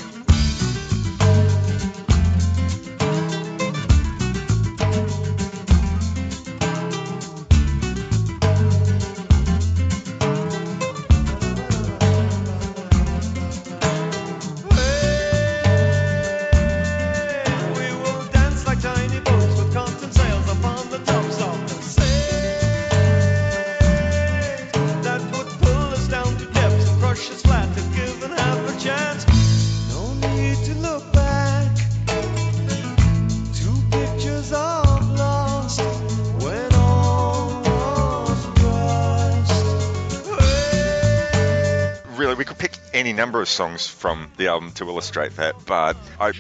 Number 43.30 43.42
of 43.44 43.48
songs 43.48 43.86
from 43.86 44.28
the 44.38 44.48
album 44.48 44.72
to 44.72 44.90
illustrate 44.90 45.36
that, 45.36 45.54
but 45.68 45.96
I 46.20 46.32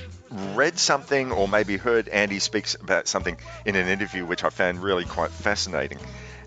read 0.56 0.80
something 0.80 1.32
or 1.32 1.48
maybe 1.48 1.78
heard 1.78 2.10
Andy 2.10 2.40
speaks 2.40 2.74
about 2.74 3.08
something 3.08 3.38
in 3.64 3.76
an 3.76 3.88
interview 3.88 4.26
which 4.26 4.44
I 4.44 4.50
found 4.50 4.82
really 4.82 5.06
quite 5.06 5.30
fascinating. 5.30 6.00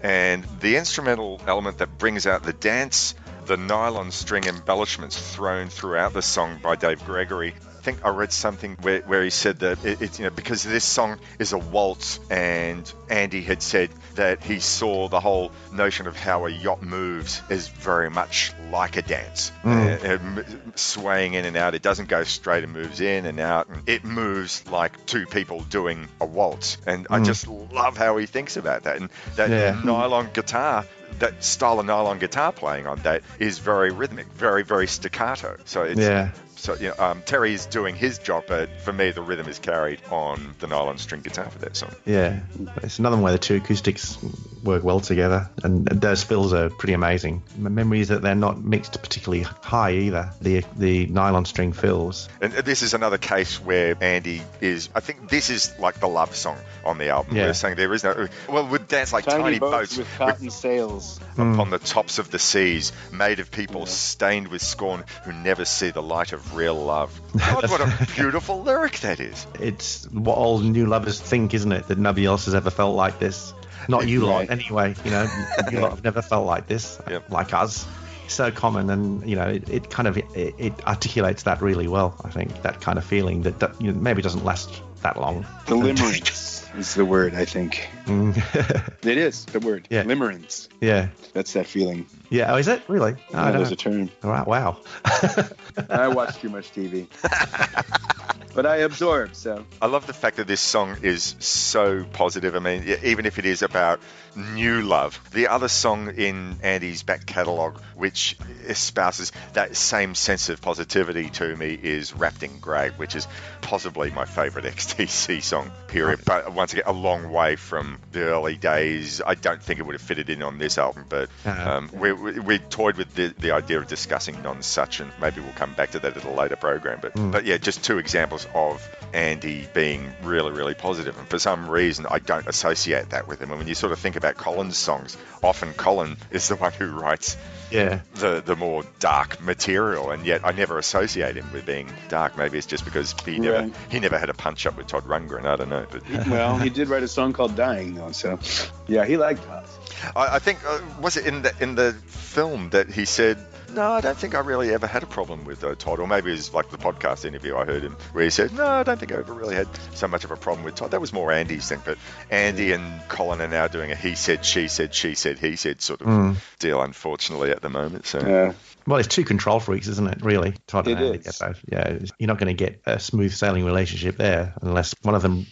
And 0.02 0.42
the 0.58 0.78
instrumental 0.78 1.40
element 1.46 1.78
that 1.78 1.96
brings 1.96 2.26
out 2.26 2.42
the 2.42 2.52
dance, 2.52 3.14
the 3.46 3.56
nylon 3.56 4.10
string 4.10 4.42
embellishments 4.42 5.16
thrown 5.16 5.68
throughout 5.68 6.12
the 6.12 6.22
song 6.22 6.58
by 6.60 6.74
Dave 6.74 7.04
Gregory. 7.04 7.54
I 7.54 7.82
think 7.82 8.04
I 8.04 8.08
read 8.08 8.32
something 8.32 8.76
where, 8.80 9.02
where 9.02 9.22
he 9.22 9.30
said 9.30 9.60
that 9.60 9.84
it, 9.84 10.02
it's 10.02 10.18
you 10.18 10.24
know 10.24 10.32
because 10.32 10.64
this 10.64 10.84
song 10.84 11.20
is 11.38 11.52
a 11.52 11.58
waltz, 11.58 12.18
and 12.30 12.92
Andy 13.08 13.42
had 13.42 13.62
said 13.62 13.90
that 14.16 14.42
he 14.42 14.58
saw 14.60 15.08
the 15.08 15.20
whole 15.20 15.50
notion 15.72 16.06
of 16.06 16.16
how 16.16 16.46
a 16.46 16.50
yacht 16.50 16.82
moves 16.82 17.40
is 17.48 17.68
very 17.68 18.10
much 18.10 18.52
like 18.70 18.96
a 18.96 19.02
dance, 19.02 19.52
Mm. 19.64 20.38
Uh, 20.38 20.42
swaying 20.74 21.34
in 21.34 21.44
and 21.44 21.56
out. 21.56 21.74
It 21.74 21.82
doesn't 21.82 22.08
go 22.08 22.24
straight; 22.24 22.64
it 22.64 22.68
moves 22.68 23.00
in 23.00 23.26
and 23.26 23.38
out. 23.40 23.68
And 23.68 23.88
it 23.88 24.04
moves 24.04 24.64
like 24.70 25.06
two 25.06 25.26
people 25.26 25.60
doing 25.62 26.08
a 26.20 26.26
waltz, 26.26 26.78
and 26.86 27.06
I 27.10 27.18
Mm. 27.20 27.26
just 27.26 27.46
love 27.48 27.96
how 27.96 28.16
he 28.16 28.26
thinks 28.26 28.56
about 28.56 28.84
that. 28.84 28.96
And 28.96 29.10
that 29.36 29.50
Yeah. 29.50 29.80
nylon 29.84 30.30
guitar 30.32 30.84
that 31.20 31.42
style 31.44 31.80
of 31.80 31.86
nylon 31.86 32.18
guitar 32.18 32.52
playing 32.52 32.86
on 32.86 32.98
that 33.02 33.22
is 33.38 33.58
very 33.58 33.90
rhythmic, 33.90 34.26
very 34.32 34.62
very 34.64 34.86
staccato. 34.86 35.56
So 35.64 35.82
it's 35.82 36.00
Yeah. 36.00 36.30
so 36.56 36.74
you 36.74 36.88
know 36.88 36.94
um, 36.98 37.22
Terry 37.26 37.54
is 37.54 37.66
doing 37.66 37.94
his 37.96 38.18
job, 38.18 38.44
but 38.48 38.68
for 38.82 38.92
me 38.92 39.10
the 39.10 39.22
rhythm 39.22 39.48
is 39.48 39.58
carried 39.58 40.00
on 40.10 40.54
the 40.60 40.66
nylon 40.66 40.98
string 40.98 41.22
guitar 41.22 41.48
for 41.50 41.58
that 41.60 41.76
song. 41.76 41.90
Yeah, 42.04 42.40
it's 42.82 42.98
another 42.98 43.16
one 43.16 43.24
where 43.24 43.32
the 43.32 43.38
two 43.38 43.56
acoustics 43.56 44.18
work 44.62 44.84
well 44.84 45.00
together, 45.00 45.50
and 45.64 45.84
those 45.86 46.22
fills 46.22 46.52
are 46.52 46.70
pretty 46.70 46.92
amazing. 46.92 47.42
My 47.58 47.68
memory 47.68 48.00
is 48.00 48.08
that 48.08 48.22
they're 48.22 48.36
not 48.36 48.62
mixed 48.62 48.92
particularly 49.02 49.42
high 49.42 49.92
either. 49.92 50.30
The 50.40 50.64
the 50.76 51.06
nylon 51.06 51.44
string 51.46 51.72
fills. 51.72 52.28
And 52.40 52.52
this 52.52 52.82
is 52.82 52.94
another 52.94 53.18
case 53.18 53.60
where 53.60 53.96
Andy 54.00 54.42
is. 54.60 54.88
I 54.94 55.00
think 55.00 55.28
this 55.28 55.50
is 55.50 55.72
like 55.80 55.98
the 55.98 56.06
love 56.08 56.34
song 56.36 56.58
on 56.84 56.98
the 56.98 57.08
album. 57.08 57.36
Yeah. 57.36 57.46
We're 57.46 57.54
saying 57.54 57.76
there 57.76 57.92
is 57.92 58.04
no. 58.04 58.28
Well, 58.48 58.66
would 58.68 58.86
dance 58.86 59.12
like 59.12 59.24
Tiny, 59.24 59.42
tiny, 59.42 59.58
boats, 59.58 59.96
with 59.96 60.08
cotton 60.16 60.50
sails. 60.50 61.01
Upon 61.32 61.70
the 61.70 61.78
tops 61.78 62.18
of 62.18 62.30
the 62.30 62.38
seas, 62.38 62.92
made 63.12 63.40
of 63.40 63.50
people 63.50 63.86
stained 63.86 64.48
with 64.48 64.62
scorn 64.62 65.04
who 65.24 65.32
never 65.32 65.64
see 65.64 65.90
the 65.90 66.02
light 66.02 66.32
of 66.32 66.54
real 66.54 66.74
love. 66.74 67.18
God, 67.38 67.70
what 67.70 67.80
a 67.80 68.06
beautiful 68.14 68.62
lyric 68.62 69.00
that 69.00 69.20
is. 69.20 69.46
It's 69.60 70.08
what 70.10 70.36
all 70.36 70.58
new 70.58 70.86
lovers 70.86 71.20
think, 71.20 71.54
isn't 71.54 71.72
it? 71.72 71.88
That 71.88 71.98
nobody 71.98 72.26
else 72.26 72.46
has 72.46 72.54
ever 72.54 72.70
felt 72.70 72.96
like 72.96 73.18
this. 73.18 73.52
Not 73.88 74.06
you 74.06 74.26
lot, 74.26 74.50
anyway. 74.50 74.94
You 75.04 75.10
know, 75.10 75.28
you 75.70 75.80
lot 75.80 75.90
have 75.90 76.04
never 76.04 76.22
felt 76.22 76.46
like 76.46 76.66
this, 76.66 77.00
like 77.28 77.52
us. 77.52 77.86
So 78.28 78.50
common, 78.50 78.88
and 78.88 79.28
you 79.28 79.36
know, 79.36 79.48
it, 79.48 79.68
it 79.68 79.90
kind 79.90 80.08
of 80.08 80.16
it, 80.16 80.24
it 80.34 80.86
articulates 80.86 81.42
that 81.42 81.60
really 81.60 81.88
well. 81.88 82.14
I 82.24 82.30
think 82.30 82.62
that 82.62 82.80
kind 82.80 82.96
of 82.96 83.04
feeling 83.04 83.42
that, 83.42 83.58
that 83.60 83.80
you 83.80 83.92
know, 83.92 84.00
maybe 84.00 84.22
doesn't 84.22 84.44
last 84.44 84.82
that 85.02 85.20
long. 85.20 85.44
The 85.66 85.74
limerence 85.76 86.78
is 86.78 86.94
the 86.94 87.04
word, 87.04 87.34
I 87.34 87.44
think. 87.44 87.88
Mm. 88.06 88.88
It 89.06 89.18
is 89.18 89.44
the 89.46 89.58
word. 89.60 89.88
Yeah. 89.90 90.04
Limerence. 90.04 90.68
yeah, 90.80 91.08
That's 91.32 91.52
that 91.54 91.66
feeling. 91.66 92.06
yeah. 92.30 92.52
Oh, 92.52 92.56
is 92.56 92.68
it 92.68 92.82
really? 92.88 93.16
Oh, 93.34 93.38
I 93.38 93.46
Yeah, 93.46 93.52
don't 93.52 93.56
there's 93.64 93.70
know. 93.70 93.72
a 93.74 93.76
term. 93.76 94.10
Wow. 94.22 94.44
wow. 94.46 94.76
I 95.90 96.08
watch 96.08 96.38
too 96.38 96.48
much 96.50 96.72
TV. 96.72 97.08
but 98.54 98.64
I 98.66 98.76
absorb, 98.76 99.34
so. 99.34 99.64
I 99.80 99.86
love 99.86 100.06
the 100.06 100.12
fact 100.12 100.36
that 100.36 100.46
this 100.46 100.60
song 100.60 100.96
is 101.02 101.34
so 101.40 102.04
positive. 102.12 102.54
I 102.54 102.58
mean, 102.60 102.84
even 103.02 103.26
if 103.26 103.38
it 103.38 103.46
is 103.46 103.62
about 103.62 104.00
new 104.36 104.82
love, 104.82 105.18
the 105.32 105.48
other 105.48 105.68
song 105.68 106.14
in 106.16 106.58
Andy's 106.62 107.02
back 107.02 107.26
catalogue, 107.26 107.80
which 107.96 108.36
espouses 108.68 109.32
that 109.54 109.74
same 109.76 110.14
sense 110.14 110.48
of 110.48 110.60
positivity 110.60 111.28
to 111.30 111.56
me, 111.56 111.78
is 111.82 112.14
Wrapped 112.14 112.42
in 112.42 112.58
Grey, 112.60 112.90
which 112.90 113.16
is 113.16 113.26
possibly 113.62 114.10
my 114.10 114.26
favourite 114.26 114.66
XTC 114.72 115.42
song, 115.42 115.70
period. 115.88 116.20
But 116.24 116.52
once 116.52 116.72
again, 116.72 116.84
a 116.86 116.92
long 116.92 117.30
way 117.32 117.56
from 117.56 117.91
the 118.12 118.20
early 118.22 118.56
days. 118.56 119.20
I 119.24 119.34
don't 119.34 119.62
think 119.62 119.80
it 119.80 119.82
would 119.84 119.94
have 119.94 120.02
fitted 120.02 120.30
in 120.30 120.42
on 120.42 120.58
this 120.58 120.78
album, 120.78 121.06
but 121.08 121.28
um, 121.46 121.90
we, 121.92 122.12
we, 122.12 122.38
we 122.40 122.58
toyed 122.58 122.96
with 122.96 123.14
the, 123.14 123.34
the 123.38 123.52
idea 123.52 123.78
of 123.78 123.86
discussing 123.86 124.34
Nonsuch, 124.36 125.00
and 125.00 125.10
maybe 125.20 125.40
we'll 125.40 125.52
come 125.52 125.72
back 125.74 125.90
to 125.92 125.98
that 126.00 126.16
at 126.16 126.24
a 126.24 126.30
later 126.30 126.56
program. 126.56 126.98
But, 127.00 127.14
Mm. 127.14 127.32
but 127.32 127.44
yeah, 127.44 127.58
just 127.58 127.84
two 127.84 127.98
examples 127.98 128.46
of 128.54 128.86
Andy 129.12 129.68
being 129.74 130.12
really, 130.22 130.50
really 130.52 130.74
positive. 130.74 131.18
And 131.18 131.28
for 131.28 131.38
some 131.38 131.68
reason, 131.68 132.06
I 132.10 132.18
don't 132.20 132.46
associate 132.46 133.10
that 133.10 133.28
with 133.28 133.40
him. 133.40 133.50
And 133.50 133.58
when 133.58 133.68
you 133.68 133.74
sort 133.74 133.92
of 133.92 133.98
think 133.98 134.16
about 134.16 134.36
Colin's 134.36 134.76
songs, 134.76 135.16
often 135.42 135.72
Colin 135.74 136.16
is 136.30 136.48
the 136.48 136.56
one 136.56 136.72
who 136.72 136.86
writes 136.86 137.36
Yeah. 137.72 138.00
the 138.14 138.42
the 138.44 138.56
more 138.56 138.84
dark 139.00 139.40
material, 139.42 140.10
and 140.10 140.24
yet 140.26 140.42
I 140.44 140.52
never 140.52 140.78
associate 140.78 141.36
him 141.36 141.50
with 141.52 141.66
being 141.66 141.88
dark. 142.08 142.36
Maybe 142.36 142.58
it's 142.58 142.66
just 142.66 142.84
because 142.84 143.14
he 143.24 143.38
never 143.38 143.62
Right. 143.62 143.74
he 143.90 144.00
never 144.00 144.18
had 144.18 144.30
a 144.30 144.34
punch 144.34 144.66
up 144.66 144.76
with 144.76 144.86
Todd 144.86 145.04
Rundgren. 145.04 145.44
I 145.44 145.56
don't 145.56 145.68
know, 145.68 145.86
but 145.90 146.02
well, 146.28 146.58
he 146.58 146.70
did 146.70 146.88
write 146.88 147.02
a 147.02 147.08
song 147.08 147.32
called 147.32 147.56
"Dying" 147.56 147.94
though, 147.94 148.12
so 148.12 148.38
yeah, 148.86 149.04
he 149.04 149.16
liked 149.16 149.46
us. 149.48 149.78
I, 150.16 150.36
I 150.36 150.38
think 150.38 150.58
uh, 150.66 150.80
was 151.00 151.16
it 151.16 151.26
in 151.26 151.42
the 151.42 151.52
in 151.60 151.74
the 151.74 151.92
film 152.06 152.70
that 152.70 152.88
he 152.90 153.04
said. 153.04 153.38
No, 153.74 153.92
I 153.92 154.00
don't 154.02 154.18
think 154.18 154.34
I 154.34 154.40
really 154.40 154.72
ever 154.74 154.86
had 154.86 155.02
a 155.02 155.06
problem 155.06 155.44
with 155.44 155.64
uh, 155.64 155.74
Todd. 155.74 155.98
Or 155.98 156.06
maybe 156.06 156.30
it 156.30 156.34
was 156.34 156.52
like 156.52 156.70
the 156.70 156.76
podcast 156.78 157.24
interview 157.24 157.56
I 157.56 157.64
heard 157.64 157.82
him 157.82 157.96
where 158.12 158.24
he 158.24 158.30
said, 158.30 158.52
No, 158.52 158.66
I 158.66 158.82
don't 158.82 158.98
think 158.98 159.12
I 159.12 159.16
ever 159.16 159.32
really 159.32 159.54
had 159.54 159.68
so 159.94 160.08
much 160.08 160.24
of 160.24 160.30
a 160.30 160.36
problem 160.36 160.64
with 160.64 160.74
Todd. 160.74 160.90
That 160.90 161.00
was 161.00 161.12
more 161.12 161.32
Andy's 161.32 161.68
thing. 161.68 161.80
But 161.84 161.96
Andy 162.30 162.72
and 162.72 163.00
Colin 163.08 163.40
are 163.40 163.48
now 163.48 163.68
doing 163.68 163.90
a 163.90 163.94
he 163.94 164.14
said, 164.14 164.44
she 164.44 164.68
said, 164.68 164.94
she 164.94 165.14
said, 165.14 165.38
he 165.38 165.56
said 165.56 165.80
sort 165.80 166.00
of 166.02 166.06
Mm. 166.08 166.36
deal, 166.58 166.82
unfortunately, 166.82 167.50
at 167.50 167.62
the 167.62 167.70
moment. 167.70 168.06
So 168.06 168.20
Yeah. 168.20 168.52
Well, 168.86 168.98
it's 168.98 169.08
two 169.08 169.24
control 169.24 169.60
freaks, 169.60 169.86
isn't 169.88 170.08
it? 170.08 170.22
Really, 170.24 170.54
Todd 170.66 170.88
and 170.88 170.98
It 171.00 171.04
Andy. 171.04 171.18
is. 171.28 171.40
Yeah, 171.40 171.52
Yeah, 171.68 171.98
you're 172.18 172.26
not 172.28 172.38
going 172.38 172.54
to 172.54 172.64
get 172.64 172.82
a 172.84 172.98
smooth 172.98 173.32
sailing 173.32 173.64
relationship 173.64 174.16
there 174.16 174.54
unless 174.60 174.94
one 175.02 175.14
of 175.14 175.22
them 175.22 175.46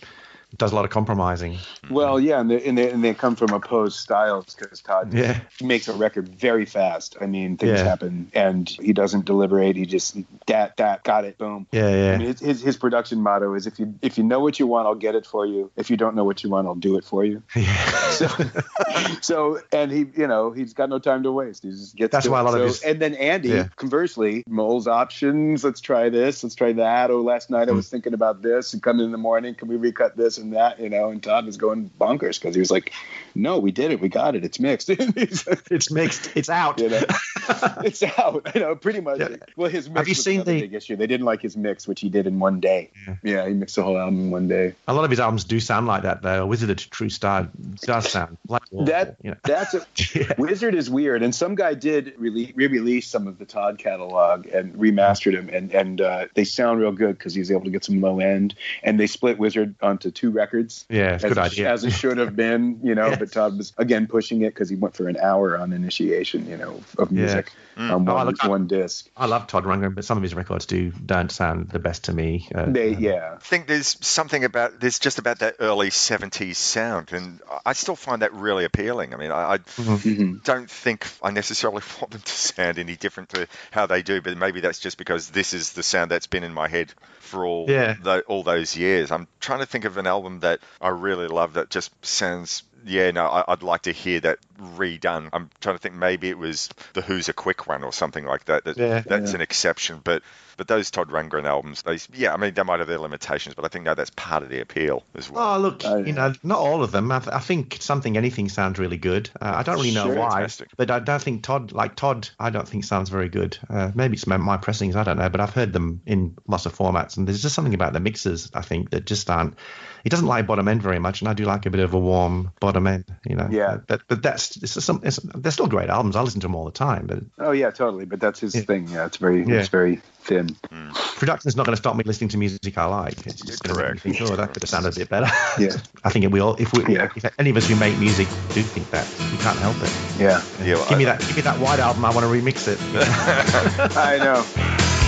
does 0.58 0.72
a 0.72 0.74
lot 0.74 0.84
of 0.84 0.90
compromising. 0.90 1.58
Well, 1.90 2.18
yeah, 2.20 2.40
and 2.40 2.50
they, 2.50 2.62
and 2.64 2.76
they, 2.76 2.90
and 2.90 3.02
they 3.04 3.14
come 3.14 3.36
from 3.36 3.50
opposed 3.52 3.96
styles 3.98 4.54
because 4.54 4.80
Todd 4.80 5.12
Yeah. 5.14 5.40
makes 5.62 5.88
a 5.88 5.92
record 5.92 6.28
very 6.28 6.66
fast. 6.66 7.16
I 7.20 7.26
mean, 7.26 7.56
things 7.56 7.78
Yeah. 7.78 7.84
happen, 7.84 8.30
and 8.34 8.68
he 8.68 8.92
doesn't 8.92 9.24
deliberate. 9.24 9.76
He 9.76 9.86
just 9.86 10.16
that 10.46 10.76
that 10.78 11.04
got 11.04 11.24
it, 11.24 11.38
boom. 11.38 11.66
Yeah, 11.72 11.88
yeah. 11.88 12.12
I 12.12 12.16
mean, 12.18 12.26
his, 12.28 12.40
his 12.40 12.60
his 12.62 12.76
production 12.76 13.20
motto 13.20 13.54
is 13.54 13.66
if 13.66 13.78
you 13.78 13.94
if 14.02 14.18
you 14.18 14.24
know 14.24 14.40
what 14.40 14.58
you 14.58 14.66
want, 14.66 14.86
I'll 14.86 14.94
get 14.94 15.14
it 15.14 15.26
for 15.26 15.46
you. 15.46 15.70
If 15.76 15.90
you 15.90 15.96
don't 15.96 16.14
know 16.14 16.24
what 16.24 16.42
you 16.44 16.50
want, 16.50 16.66
I'll 16.66 16.74
do 16.74 16.96
it 16.98 17.04
for 17.04 17.24
you. 17.24 17.42
So, 18.10 18.26
so 19.20 19.60
and 19.72 19.90
he, 19.90 20.06
you 20.16 20.26
know, 20.26 20.50
he's 20.50 20.72
got 20.74 20.88
no 20.88 20.98
time 20.98 21.22
to 21.22 21.32
waste. 21.32 21.62
He 21.62 21.70
just 21.70 21.96
gets. 21.96 22.12
That's 22.12 22.26
to 22.26 22.30
why 22.32 22.40
it. 22.40 22.42
a 22.42 22.44
lot 22.44 22.60
of 22.60 22.66
his- 22.66 22.82
And 22.82 23.00
then 23.00 23.14
Andy, 23.14 23.48
Yeah. 23.50 23.68
conversely, 23.76 24.42
Mole's 24.48 24.86
options. 24.86 25.64
Let's 25.64 25.80
try 25.80 26.08
this. 26.08 26.42
Let's 26.42 26.54
try 26.54 26.72
that. 26.74 27.10
Oh, 27.10 27.20
last 27.22 27.50
night 27.50 27.68
I 27.68 27.70
Hmm. 27.70 27.76
was 27.76 27.88
thinking 27.88 28.14
about 28.14 28.42
this. 28.42 28.72
And 28.72 28.82
come 28.82 29.00
in 29.00 29.12
the 29.12 29.18
morning, 29.18 29.54
can 29.54 29.68
we 29.68 29.76
recut 29.76 30.16
this 30.16 30.38
and 30.40 30.52
that? 30.54 30.80
You 30.80 30.88
know, 30.90 31.10
and 31.10 31.22
Todd 31.22 31.46
was 31.46 31.56
going 31.56 31.90
bonkers 32.00 32.40
because 32.40 32.54
he 32.54 32.60
was 32.60 32.70
like, 32.70 32.92
"No, 33.34 33.58
we 33.58 33.72
did 33.72 33.90
it. 33.92 34.00
We 34.00 34.08
got 34.08 34.34
it. 34.34 34.44
It's 34.44 34.58
mixed. 34.60 34.88
He's 34.88 35.46
It's 35.70 35.90
mixed. 35.90 36.30
It's 36.36 36.48
out. 36.48 36.80
you 36.80 36.88
know, 36.90 37.00
it's 37.84 38.02
out. 38.02 38.50
You 38.54 38.60
know, 38.60 38.76
pretty 38.76 39.00
much. 39.00 39.20
Well, 39.56 39.70
his 39.70 39.88
mix 39.88 39.98
Have 39.98 40.08
you 40.08 40.12
was 40.12 40.24
seen 40.24 40.38
the- 40.44 40.60
big 40.60 40.74
issue? 40.74 40.96
They 40.96 41.06
didn't 41.06 41.26
like 41.26 41.40
his 41.42 41.56
mix, 41.56 41.86
which 41.88 42.00
he 42.00 42.08
did 42.08 42.26
in 42.26 42.38
one 42.38 42.60
day. 42.60 42.90
Yeah, 43.22 43.46
he 43.46 43.54
mixed 43.54 43.76
the 43.76 43.82
whole 43.82 43.98
album 43.98 44.20
in 44.20 44.30
one 44.30 44.48
day. 44.48 44.74
A 44.88 44.94
lot 44.94 45.04
of 45.04 45.10
his 45.10 45.20
albums 45.20 45.44
do 45.44 45.60
sound 45.60 45.86
like 45.86 46.02
that, 46.02 46.22
though. 46.22 46.46
Wizard, 46.46 46.70
a 46.70 46.74
True 46.74 47.08
Star 47.10 47.48
does 47.82 48.08
sound 48.10 48.36
like 48.48 48.62
That 48.72 49.16
you 49.22 49.32
know. 49.32 49.36
that's 49.42 49.74
a 49.74 50.34
Wizard 50.38 50.74
is 50.74 50.88
weird, 50.88 51.22
and 51.22 51.34
some 51.34 51.54
guy 51.54 51.74
did 51.74 52.16
rele- 52.18 52.52
re-release 52.54 53.06
some 53.08 53.26
of 53.26 53.38
the 53.38 53.44
Todd 53.44 53.78
catalog 53.78 54.46
and 54.46 54.74
remastered 54.74 55.34
them, 55.34 55.48
and 55.52 55.72
and 55.72 56.00
uh, 56.00 56.26
they 56.34 56.44
sound 56.44 56.80
real 56.80 56.92
good 56.92 57.18
because 57.18 57.34
he 57.34 57.40
was 57.40 57.50
able 57.50 57.64
to 57.64 57.70
get 57.70 57.84
some 57.84 58.00
low 58.00 58.20
end, 58.20 58.54
and 58.82 58.98
they 59.00 59.06
split 59.06 59.38
Wizard 59.38 59.74
onto 59.82 60.10
two 60.10 60.30
records. 60.30 60.84
Yeah, 60.88 61.14
as 61.14 61.22
good 61.22 61.32
it, 61.32 61.38
idea. 61.38 61.72
as 61.72 61.84
it 61.84 61.90
should 61.90 62.18
have 62.18 62.36
been, 62.36 62.80
you 62.82 62.94
know. 62.94 63.14
But 63.20 63.32
Todd 63.32 63.56
was 63.58 63.72
again 63.78 64.06
pushing 64.06 64.42
it 64.42 64.52
because 64.54 64.68
he 64.68 64.76
went 64.76 64.94
for 64.96 65.08
an 65.08 65.16
hour 65.16 65.56
on 65.56 65.72
initiation, 65.72 66.48
you 66.48 66.56
know, 66.56 66.80
of 66.98 67.12
Yeah. 67.12 67.18
music 67.24 67.52
Mm. 67.76 67.90
on 67.92 68.08
Oh, 68.08 68.12
I 68.12 68.14
one, 68.16 68.26
look- 68.26 68.44
one 68.44 68.66
disc. 68.66 69.08
I 69.16 69.26
love 69.26 69.46
Todd 69.46 69.64
Rundgren, 69.64 69.94
but 69.94 70.04
some 70.04 70.16
of 70.18 70.22
his 70.22 70.34
records 70.34 70.66
do 70.66 70.90
don't 70.90 71.30
sound 71.30 71.70
the 71.70 71.78
best 71.78 72.04
to 72.04 72.12
me. 72.12 72.48
Uh, 72.54 72.66
They 72.68 72.94
yeah. 72.94 73.34
I 73.36 73.38
think 73.38 73.68
there's 73.68 73.96
something 74.04 74.44
about 74.44 74.80
there's 74.80 74.98
just 74.98 75.18
about 75.18 75.38
that 75.38 75.56
early 75.60 75.90
70s 75.90 76.58
sound, 76.58 77.12
and 77.12 77.40
I 77.64 77.72
still 77.74 77.96
find 77.96 78.22
that 78.22 78.32
really 78.34 78.64
appealing. 78.64 79.14
I 79.14 79.16
mean, 79.16 79.30
I, 79.30 79.54
I 79.54 79.58
Mm-hmm. 79.58 80.38
don't 80.44 80.70
think 80.70 81.06
I 81.22 81.30
necessarily 81.30 81.82
want 82.00 82.10
them 82.10 82.20
to 82.20 82.32
sound 82.32 82.78
any 82.78 82.96
different 82.96 83.28
to 83.30 83.46
how 83.70 83.86
they 83.86 84.02
do, 84.02 84.20
but 84.20 84.36
maybe 84.36 84.60
that's 84.60 84.80
just 84.80 84.98
because 84.98 85.30
this 85.30 85.54
is 85.54 85.72
the 85.72 85.82
sound 85.82 86.10
that's 86.10 86.26
been 86.26 86.44
in 86.44 86.52
my 86.52 86.68
head 86.68 86.92
for 87.20 87.46
all 87.46 87.66
Yeah. 87.68 87.94
tho- 88.02 88.22
all 88.26 88.42
those 88.42 88.76
years. 88.76 89.10
I'm 89.12 89.28
trying 89.38 89.60
to 89.60 89.66
think 89.66 89.84
of 89.84 89.96
an 89.96 90.06
album 90.06 90.40
that 90.40 90.60
I 90.80 90.88
really 90.88 91.28
love 91.28 91.54
that 91.54 91.70
just 91.70 91.92
sounds. 92.04 92.62
Yeah, 92.84 93.10
no, 93.10 93.26
I, 93.26 93.44
I'd 93.48 93.62
like 93.62 93.82
to 93.82 93.92
hear 93.92 94.20
that 94.20 94.38
redone. 94.60 95.28
I'm 95.32 95.50
trying 95.60 95.76
to 95.76 95.78
think. 95.80 95.94
Maybe 95.94 96.28
it 96.30 96.38
was 96.38 96.68
the 96.94 97.00
Who's 97.02 97.28
a 97.28 97.32
Quick 97.32 97.66
One 97.66 97.82
or 97.84 97.92
something 97.92 98.24
like 98.24 98.44
that. 98.46 98.64
that 98.64 98.76
Yeah. 98.76 99.00
that's 99.00 99.30
Yeah. 99.30 99.36
an 99.36 99.40
exception, 99.40 100.00
but 100.02 100.22
but 100.56 100.68
those 100.68 100.90
Todd 100.90 101.08
Rundgren 101.08 101.44
albums, 101.46 101.82
they 101.82 101.98
yeah, 102.12 102.34
I 102.34 102.36
mean 102.36 102.52
they 102.52 102.62
might 102.62 102.80
have 102.80 102.88
their 102.88 102.98
limitations, 102.98 103.54
but 103.54 103.64
I 103.64 103.68
think 103.68 103.86
no, 103.86 103.94
that's 103.94 104.10
part 104.10 104.42
of 104.42 104.50
the 104.50 104.60
appeal 104.60 105.04
as 105.14 105.30
well. 105.30 105.54
Oh, 105.54 105.58
look, 105.58 105.82
you 105.84 106.12
know, 106.12 106.34
not 106.42 106.58
all 106.58 106.82
of 106.82 106.92
them. 106.92 107.10
I, 107.10 107.18
th- 107.20 107.34
I 107.34 107.38
think 107.38 107.78
something 107.80 108.16
anything 108.18 108.48
sounds 108.50 108.78
really 108.78 108.98
good. 108.98 109.30
Uh, 109.40 109.52
I 109.56 109.62
don't 109.62 109.76
really 109.76 109.92
know 109.92 110.04
Sure. 110.06 110.16
why, 110.16 110.30
Fantastic. 110.30 110.68
but 110.76 110.90
I 110.90 110.98
don't 110.98 111.22
think 111.22 111.42
Todd, 111.42 111.72
like 111.72 111.96
Todd, 111.96 112.28
I 112.38 112.50
don't 112.50 112.68
think 112.68 112.84
sounds 112.84 113.08
very 113.08 113.30
good. 113.30 113.56
Uh, 113.70 113.90
maybe 113.94 114.14
it's 114.14 114.26
my, 114.26 114.36
my 114.36 114.58
pressings, 114.58 114.96
I 114.96 115.04
don't 115.04 115.16
know, 115.16 115.30
but 115.30 115.40
I've 115.40 115.54
heard 115.54 115.72
them 115.72 116.02
in 116.04 116.36
lots 116.46 116.66
of 116.66 116.76
formats, 116.76 117.16
and 117.16 117.26
there's 117.26 117.40
just 117.40 117.54
something 117.54 117.72
about 117.74 117.94
the 117.94 118.00
mixes 118.00 118.50
I 118.52 118.60
think 118.60 118.90
that 118.90 119.06
just 119.06 119.30
aren't. 119.30 119.54
He 120.02 120.08
doesn't 120.10 120.26
like 120.26 120.46
bottom 120.46 120.66
end 120.68 120.82
very 120.82 120.98
much, 120.98 121.20
and 121.20 121.28
I 121.28 121.34
do 121.34 121.44
like 121.44 121.66
a 121.66 121.70
bit 121.70 121.80
of 121.80 121.94
a 121.94 121.98
warm 121.98 122.52
bottom 122.60 122.86
end, 122.86 123.04
you 123.26 123.36
know. 123.36 123.48
Yeah. 123.50 123.78
But 123.86 124.02
but 124.08 124.22
that's 124.22 124.56
it's 124.56 124.82
some. 124.84 125.00
It's, 125.04 125.16
they're 125.16 125.52
still 125.52 125.66
great 125.66 125.88
albums. 125.90 126.16
I 126.16 126.22
listen 126.22 126.40
to 126.40 126.46
them 126.46 126.54
all 126.54 126.64
the 126.64 126.70
time, 126.70 127.06
but 127.06 127.20
Oh 127.38 127.52
yeah, 127.52 127.70
totally. 127.70 128.04
But 128.06 128.20
that's 128.20 128.40
his 128.40 128.54
thing. 128.64 128.88
Yeah, 128.88 129.06
it's 129.06 129.18
very 129.18 129.44
Yeah. 129.44 129.60
it's 129.60 129.68
very 129.68 130.00
thin. 130.22 130.54
Hmm. 130.70 130.90
production's 131.16 131.56
not 131.56 131.64
going 131.64 131.74
to 131.74 131.80
stop 131.80 131.96
me 131.96 132.04
listening 132.04 132.28
to 132.30 132.36
music 132.38 132.76
I 132.76 132.84
like. 132.84 133.26
It's 133.26 133.40
just 133.40 133.62
going 133.62 133.76
to 133.76 133.82
make 133.82 134.04
me 134.04 134.12
think, 134.12 134.30
oh, 134.30 134.36
that 134.36 134.52
could 134.52 134.62
have 134.62 134.68
sounded 134.70 134.94
a 134.94 134.98
bit 135.00 135.08
better. 135.08 135.28
Yeah. 135.58 135.76
I 136.04 136.10
think 136.10 136.24
it 136.24 136.30
will. 136.30 136.56
If 136.58 136.72
we, 136.74 136.94
Yeah. 136.94 137.08
if 137.16 137.24
any 137.38 137.50
of 137.50 137.56
us 137.56 137.66
who 137.68 137.76
make 137.76 137.98
music 137.98 138.28
do 138.52 138.62
think 138.62 138.90
that, 138.90 139.06
we 139.32 139.38
can't 139.38 139.58
help 139.58 139.76
it. 139.82 140.20
Yeah. 140.20 140.42
Yeah, 140.62 140.74
well, 140.74 140.88
Give 140.90 140.98
me 140.98 141.04
that. 141.06 141.20
Give 141.20 141.36
me 141.36 141.42
that 141.42 141.58
white 141.58 141.78
album. 141.80 142.04
I 142.04 142.10
want 142.10 142.24
to 142.24 142.30
remix 142.30 142.68
it. 142.68 142.78
I 143.96 144.18
know. 144.18 144.99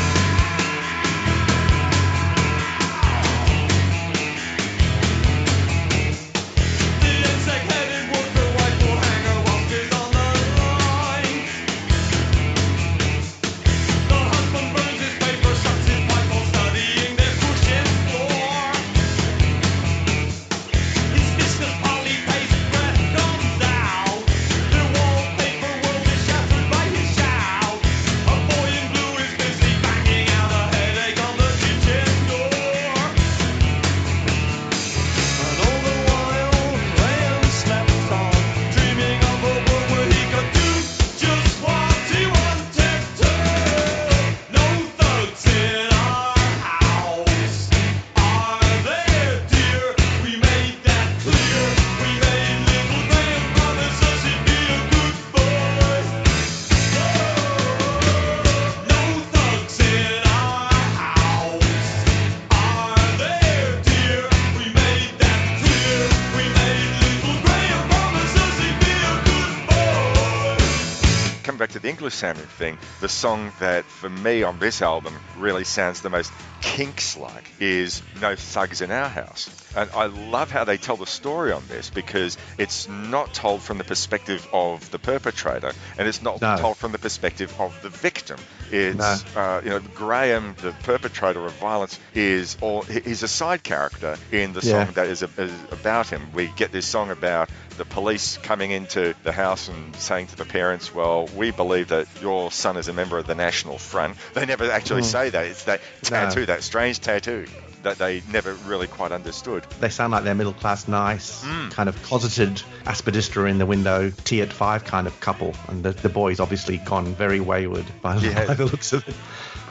Sounding 72.13 72.47
thing. 72.47 72.79
The 73.01 73.09
song 73.09 73.53
that 73.59 73.85
for 73.85 74.09
me 74.09 74.43
on 74.43 74.59
this 74.59 74.83
album 74.83 75.15
really 75.37 75.65
sounds 75.65 76.01
the 76.01 76.11
most 76.11 76.33
Kinks 76.63 77.17
like 77.17 77.45
is 77.61 78.03
No 78.21 78.35
Thugs 78.37 78.81
in 78.81 78.91
Our 78.91 79.09
House. 79.09 79.51
And 79.77 79.91
I 79.91 80.07
love 80.07 80.51
how 80.51 80.65
they 80.65 80.77
tell 80.77 80.97
the 80.97 81.07
story 81.07 81.51
on 81.53 81.63
this 81.69 81.91
because 81.91 82.39
it's 82.57 82.89
not 82.89 83.35
told 83.35 83.63
from 83.63 83.79
the 83.79 83.85
perspective 83.85 84.47
of 84.53 84.89
the 84.91 84.99
perpetrator 84.99 85.73
and 85.99 86.07
it's 86.09 86.23
not 86.23 86.41
No. 86.41 86.57
told 86.59 86.77
from 86.77 86.93
the 86.93 86.99
perspective 86.99 87.55
of 87.59 87.75
the 87.83 87.89
victim. 87.89 88.39
It's, 88.71 88.97
No. 88.97 89.41
uh, 89.41 89.61
you 89.65 89.71
know, 89.71 89.81
Graham, 89.81 90.55
the 90.63 90.73
perpetrator 90.85 91.45
of 91.45 91.53
violence, 91.55 91.99
is 92.15 92.57
or 92.61 92.85
he's 92.87 93.23
a 93.23 93.29
side 93.29 93.63
character 93.63 94.17
in 94.31 94.53
the 94.53 94.61
Yeah. 94.61 94.85
song 94.85 94.95
that 94.95 95.09
is, 95.09 95.23
is 95.23 95.53
about 95.73 96.09
him. 96.09 96.31
We 96.33 96.47
get 96.57 96.71
this 96.73 96.87
song 96.87 97.11
about 97.11 97.51
the 97.77 97.85
police 97.85 98.39
coming 98.43 98.71
into 98.71 99.15
the 99.25 99.33
house 99.33 99.69
and 99.69 99.97
saying 99.97 100.29
to 100.29 100.37
the 100.37 100.45
parents, 100.45 100.95
"Well, 100.95 101.27
we 101.35 101.51
believe 101.51 101.89
that 101.89 102.07
your 102.21 102.51
son 102.53 102.77
is 102.77 102.89
a 102.89 102.93
member 102.93 103.19
of 103.19 103.27
the 103.27 103.35
National 103.35 103.79
Front." 103.79 104.17
They 104.35 104.45
never 104.47 104.71
actually 104.71 105.03
Mm. 105.03 105.07
say 105.07 105.31
that. 105.31 105.47
It's 105.47 105.65
that 105.65 105.81
No. 106.11 106.19
That 106.53 106.63
strange 106.63 107.01
tattoo 107.01 107.47
that 107.83 107.99
they 107.99 108.23
never 108.31 108.53
really 108.55 108.87
quite 108.87 109.11
understood. 109.11 109.65
They 109.81 109.89
sound 109.89 110.13
like 110.13 110.23
they're 110.23 110.37
middle 110.37 110.53
class, 110.53 110.87
nice, 110.87 111.43
Mm. 111.43 111.73
kind 111.73 111.89
of 111.89 112.01
closeted 112.05 112.63
aspidistra 112.85 113.51
in 113.51 113.59
the 113.59 113.67
window, 113.67 114.11
tea 114.25 114.41
at 114.43 114.53
five 114.53 114.85
kind 114.85 115.07
of 115.09 115.19
couple. 115.21 115.55
And 115.69 115.83
the, 115.83 115.91
the 115.91 116.09
boy's 116.09 116.39
obviously 116.39 116.77
gone 116.79 117.07
very 117.15 117.41
wayward 117.41 117.87
by, 118.03 118.17
Yeah. 118.19 118.45
by 118.47 118.55
the 118.55 118.67
looks 118.67 118.93
of 118.93 119.09
it. 119.09 119.15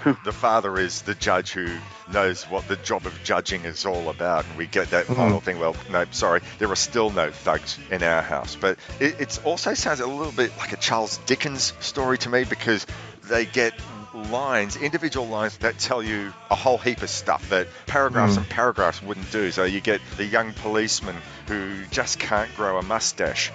the 0.25 0.33
father 0.33 0.77
is 0.77 1.03
the 1.03 1.13
judge 1.15 1.51
who 1.51 1.67
knows 2.11 2.43
what 2.45 2.67
the 2.67 2.75
job 2.77 3.05
of 3.05 3.13
judging 3.23 3.63
is 3.63 3.85
all 3.85 4.09
about. 4.09 4.43
And 4.45 4.57
we 4.57 4.65
get 4.67 4.89
that 4.89 5.05
Mhm. 5.07 5.15
final 5.15 5.39
thing. 5.39 5.59
Well, 5.59 5.75
no, 5.89 6.03
sorry, 6.11 6.41
there 6.57 6.69
are 6.69 6.75
still 6.75 7.11
no 7.11 7.31
thugs 7.31 7.77
in 7.91 8.03
our 8.03 8.21
house. 8.23 8.57
But 8.59 8.77
it 8.99 9.39
also 9.45 9.73
sounds 9.75 10.01
a 10.01 10.07
little 10.07 10.33
bit 10.33 10.51
like 10.57 10.73
a 10.73 10.77
Charles 10.77 11.17
Dickens 11.27 11.71
story 11.79 12.17
to 12.17 12.29
me 12.29 12.43
because 12.43 12.85
they 13.29 13.45
get 13.45 13.73
lines, 14.13 14.75
individual 14.75 15.27
lines 15.27 15.57
that 15.57 15.77
tell 15.79 16.03
you 16.03 16.33
a 16.49 16.55
whole 16.55 16.77
heap 16.77 17.01
of 17.01 17.09
stuff 17.09 17.49
that 17.49 17.67
paragraphs 17.87 18.33
Mm. 18.35 18.37
and 18.39 18.49
paragraphs 18.49 19.01
wouldn't 19.01 19.31
do. 19.31 19.51
So 19.51 19.63
you 19.63 19.79
get 19.81 20.01
the 20.17 20.25
young 20.25 20.53
policeman 20.53 21.15
who 21.47 21.83
just 21.91 22.19
can't 22.19 22.53
grow 22.55 22.77
a 22.77 22.81
mustache 22.81 23.51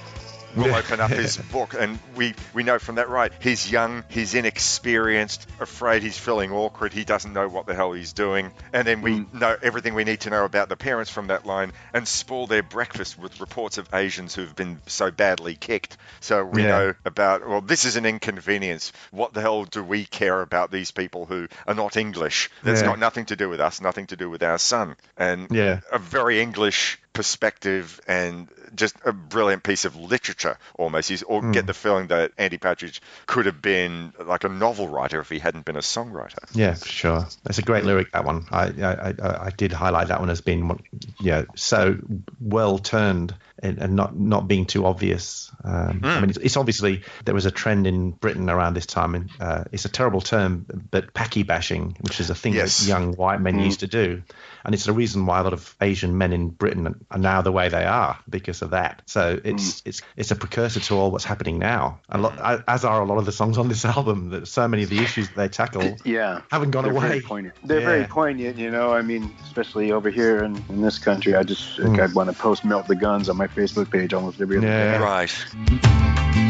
will 0.56 0.74
open 0.74 1.00
up 1.00 1.10
his 1.10 1.36
book 1.52 1.74
and 1.78 1.98
we 2.14 2.34
we 2.54 2.62
know 2.62 2.78
from 2.78 2.96
that 2.96 3.08
right 3.08 3.32
he's 3.40 3.70
young 3.70 4.04
he's 4.08 4.34
inexperienced 4.34 5.46
afraid 5.60 6.02
he's 6.02 6.18
feeling 6.18 6.52
awkward 6.52 6.92
he 6.92 7.04
doesn't 7.04 7.32
know 7.32 7.48
what 7.48 7.66
the 7.66 7.74
hell 7.74 7.92
he's 7.92 8.12
doing. 8.12 8.50
And 8.72 8.86
then 8.86 9.02
we 9.02 9.20
mm. 9.20 9.34
know 9.34 9.56
everything 9.62 9.94
we 9.94 10.04
need 10.04 10.20
to 10.20 10.30
know 10.30 10.44
about 10.44 10.68
the 10.68 10.76
parents 10.76 11.10
from 11.10 11.28
that 11.28 11.46
line 11.46 11.72
and 11.92 12.06
spoil 12.06 12.46
their 12.46 12.62
breakfast 12.62 13.18
with 13.18 13.40
reports 13.40 13.78
of 13.78 13.88
asians 13.94 14.34
who've 14.34 14.54
been 14.54 14.80
so 14.86 15.10
badly 15.10 15.54
kicked. 15.54 15.96
So 16.20 16.44
we 16.44 16.62
Yeah. 16.62 16.68
know 16.68 16.94
about 17.04 17.46
well 17.46 17.60
this 17.60 17.84
is 17.84 17.96
an 17.96 18.06
inconvenience. 18.06 18.92
What 19.10 19.34
the 19.34 19.40
hell 19.40 19.64
do 19.64 19.82
we 19.82 20.04
care 20.04 20.40
about 20.40 20.70
these 20.70 20.90
people 20.90 21.26
who 21.26 21.48
are 21.66 21.74
not 21.74 21.96
english? 21.96 22.50
That's 22.62 22.80
Yeah. 22.80 22.88
got 22.88 22.98
nothing 22.98 23.26
to 23.26 23.36
do 23.36 23.48
with 23.48 23.60
us 23.60 23.80
nothing 23.80 24.06
to 24.08 24.16
do 24.16 24.30
with 24.30 24.42
our 24.42 24.58
son. 24.58 24.96
And 25.16 25.48
Yeah. 25.50 25.80
a 25.92 25.98
very 25.98 26.40
English 26.40 26.98
perspective 27.12 28.00
and 28.06 28.48
just 28.76 28.96
a 29.04 29.12
brilliant 29.12 29.62
piece 29.62 29.84
of 29.84 29.96
literature 29.96 30.58
almost. 30.78 31.10
You 31.10 31.18
or 31.26 31.42
Mm. 31.42 31.52
get 31.52 31.66
the 31.66 31.74
feeling 31.74 32.08
that 32.08 32.32
Andy 32.38 32.58
Partridge 32.58 33.00
could 33.26 33.46
have 33.46 33.60
been 33.60 34.12
like 34.24 34.44
a 34.44 34.48
novel 34.48 34.88
writer 34.88 35.20
if 35.20 35.28
he 35.28 35.38
hadn't 35.38 35.64
been 35.64 35.76
a 35.76 35.80
songwriter. 35.80 36.38
Yeah, 36.52 36.74
for 36.74 36.88
sure. 36.88 37.26
That's 37.44 37.58
a 37.58 37.62
great 37.62 37.84
lyric. 37.84 38.12
That 38.12 38.24
one. 38.24 38.46
I 38.50 38.66
I, 38.66 39.14
I, 39.22 39.46
I 39.46 39.50
did 39.56 39.72
highlight 39.72 40.08
that 40.08 40.20
one 40.20 40.30
as 40.30 40.40
being 40.40 40.80
yeah 41.20 41.44
so 41.54 41.96
well 42.40 42.78
turned 42.78 43.34
and, 43.62 43.78
and 43.78 43.96
not 43.96 44.16
not 44.18 44.46
being 44.48 44.66
too 44.66 44.84
obvious. 44.86 45.50
Um, 45.64 46.00
I 46.04 46.08
Mm. 46.08 46.20
mean, 46.20 46.30
it's, 46.30 46.38
it's 46.38 46.56
obviously 46.56 47.02
there 47.24 47.34
was 47.34 47.46
a 47.46 47.50
trend 47.50 47.86
in 47.86 48.10
Britain 48.10 48.48
around 48.50 48.74
this 48.74 48.86
time, 48.86 49.14
and 49.14 49.30
uh, 49.40 49.64
it's 49.72 49.84
a 49.84 49.88
terrible 49.88 50.20
term, 50.20 50.66
but 50.90 51.14
Paki 51.14 51.46
bashing, 51.46 51.96
which 52.00 52.20
is 52.20 52.30
a 52.30 52.34
thing 52.34 52.54
Yes. 52.54 52.78
that 52.78 52.86
young 52.86 53.14
white 53.14 53.40
men 53.40 53.54
Mm. 53.58 53.64
used 53.64 53.80
to 53.80 53.86
do, 53.86 54.22
and 54.64 54.74
it's 54.74 54.84
the 54.84 54.92
reason 54.92 55.26
why 55.26 55.40
a 55.40 55.42
lot 55.42 55.52
of 55.52 55.74
Asian 55.80 56.18
men 56.18 56.32
in 56.32 56.48
Britain 56.50 57.04
are 57.10 57.18
now 57.18 57.42
the 57.42 57.52
way 57.52 57.68
they 57.68 57.84
are 57.84 58.18
because 58.28 58.62
of 58.62 58.70
that. 58.70 59.02
So 59.06 59.38
it's 59.42 59.82
it's 59.84 60.02
it's 60.16 60.30
a 60.30 60.36
precursor 60.36 60.80
to 60.80 60.94
all 60.96 61.10
what's 61.10 61.24
happening 61.24 61.58
now. 61.58 62.00
A 62.08 62.18
lot, 62.18 62.62
as 62.68 62.84
are 62.84 63.00
a 63.00 63.06
lot 63.06 63.18
of 63.18 63.24
the 63.24 63.32
songs 63.32 63.58
on 63.58 63.68
this 63.68 63.84
album. 63.96 64.30
That 64.30 64.48
so 64.48 64.66
many 64.68 64.82
of 64.82 64.90
the 64.90 65.02
issues 65.02 65.28
they 65.30 65.48
tackle 65.48 65.98
Yeah. 66.04 66.42
haven't 66.50 66.70
gone 66.72 66.84
They're 66.84 66.92
away. 66.92 67.08
Very 67.08 67.20
poignant. 67.20 67.54
They're 67.64 67.80
very 67.80 68.04
poignant, 68.04 68.58
you 68.58 68.70
know. 68.70 68.92
I 68.92 69.02
mean, 69.02 69.34
especially 69.42 69.92
over 69.92 70.10
here 70.10 70.42
in, 70.42 70.62
in 70.68 70.80
this 70.82 70.98
country. 70.98 71.34
I 71.34 71.42
just 71.42 71.64
Mm. 71.76 72.00
I 72.00 72.12
want 72.12 72.30
to 72.30 72.36
post 72.42 72.64
"Melt 72.64 72.88
the 72.88 72.94
Guns" 72.96 73.28
on 73.28 73.36
my 73.36 73.45
Facebook 73.48 73.90
page 73.90 74.12
almost 74.14 74.40
every 74.40 74.58
other 74.58 74.66
Yeah. 74.66 74.98
day. 74.98 75.04
Right. 75.04 76.45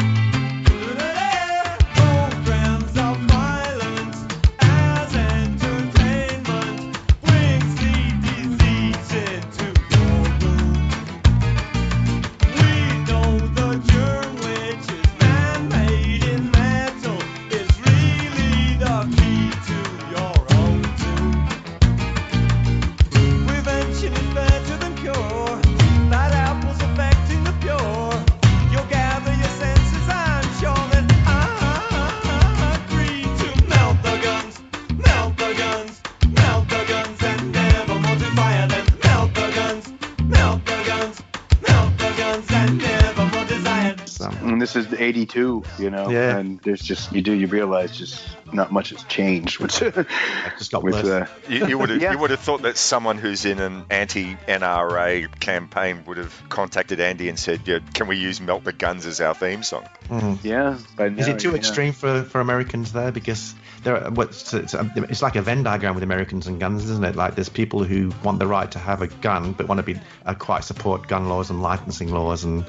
This 45.26 45.34
is 45.36 45.42
82, 45.42 45.82
you 45.82 45.90
know. 45.90 46.10
Yeah. 46.10 46.36
And 46.38 46.60
there's 46.60 46.80
just 46.82 47.12
you 47.12 47.22
do 47.22 47.32
you 47.32 47.46
realize 47.46 47.96
just 47.96 48.22
not 48.52 48.72
much 48.72 48.90
has 48.90 49.02
changed. 49.04 49.58
Which 49.60 49.78
just 50.58 50.70
got 50.72 50.82
with 50.82 50.94
worse. 50.94 51.04
uh, 51.06 51.26
You, 51.48 51.66
you 51.66 51.78
would 51.78 51.90
have 51.90 52.00
Yeah. 52.06 52.12
you 52.12 52.18
would 52.18 52.30
have 52.30 52.40
thought 52.40 52.62
that 52.62 52.76
someone 52.76 53.18
who's 53.18 53.44
in 53.44 53.58
an 53.58 53.84
anti-NRA 53.90 55.38
campaign 55.40 56.04
would 56.06 56.16
have 56.18 56.42
contacted 56.48 57.00
Andy 57.00 57.28
and 57.28 57.38
said, 57.38 57.60
yeah, 57.66 57.78
"Can 57.94 58.06
we 58.08 58.16
use 58.16 58.40
Melt 58.40 58.64
the 58.64 58.72
Guns 58.72 59.06
as 59.06 59.20
our 59.20 59.34
theme 59.34 59.62
song?" 59.62 59.86
Mhm. 60.08 60.38
yeah. 60.42 60.78
By 60.96 61.06
Is 61.06 61.28
it 61.28 61.38
too 61.40 61.50
yeah. 61.50 61.56
extreme 61.56 61.92
for, 61.92 62.22
for 62.22 62.40
Americans 62.40 62.92
there? 62.92 63.10
Because 63.12 63.54
there, 63.82 64.04
are, 64.04 64.10
what's 64.10 64.52
it's, 64.54 64.74
um, 64.74 64.92
it's 64.96 65.22
like 65.22 65.36
a 65.36 65.42
Venn 65.42 65.62
diagram 65.62 65.94
with 65.94 66.02
Americans 66.04 66.46
and 66.46 66.58
guns, 66.60 66.84
isn't 66.84 67.04
it? 67.04 67.16
Like 67.16 67.34
there's 67.34 67.48
people 67.48 67.84
who 67.84 68.12
want 68.22 68.38
the 68.38 68.46
right 68.46 68.70
to 68.72 68.78
have 68.78 69.02
a 69.02 69.06
gun, 69.08 69.52
but 69.52 69.68
want 69.68 69.78
to 69.78 69.82
be 69.82 69.98
uh, 70.24 70.34
quite 70.34 70.64
support 70.64 71.06
gun 71.08 71.28
laws 71.28 71.50
and 71.50 71.62
licensing 71.62 72.10
laws, 72.12 72.44
and 72.44 72.64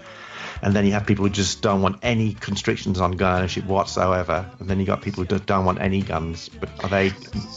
and 0.62 0.76
then 0.76 0.86
you 0.86 0.92
have 0.94 1.06
people 1.06 1.26
who 1.26 1.30
just 1.30 1.62
don't 1.62 1.82
want 1.82 1.98
any 2.02 2.34
constrictions 2.34 3.00
on 3.00 3.12
gun 3.14 3.40
ownership 3.40 3.66
whatsoever, 3.66 4.50
and 4.60 4.70
then 4.70 4.80
you 4.80 4.86
got 4.86 5.02
people 5.02 5.24
who 5.24 5.28
just 5.28 5.46
don't 5.46 5.66
want 5.66 5.82
any 5.82 6.02
guns. 6.02 6.50
But 6.50 6.70
are 6.84 6.90
they 6.90 7.12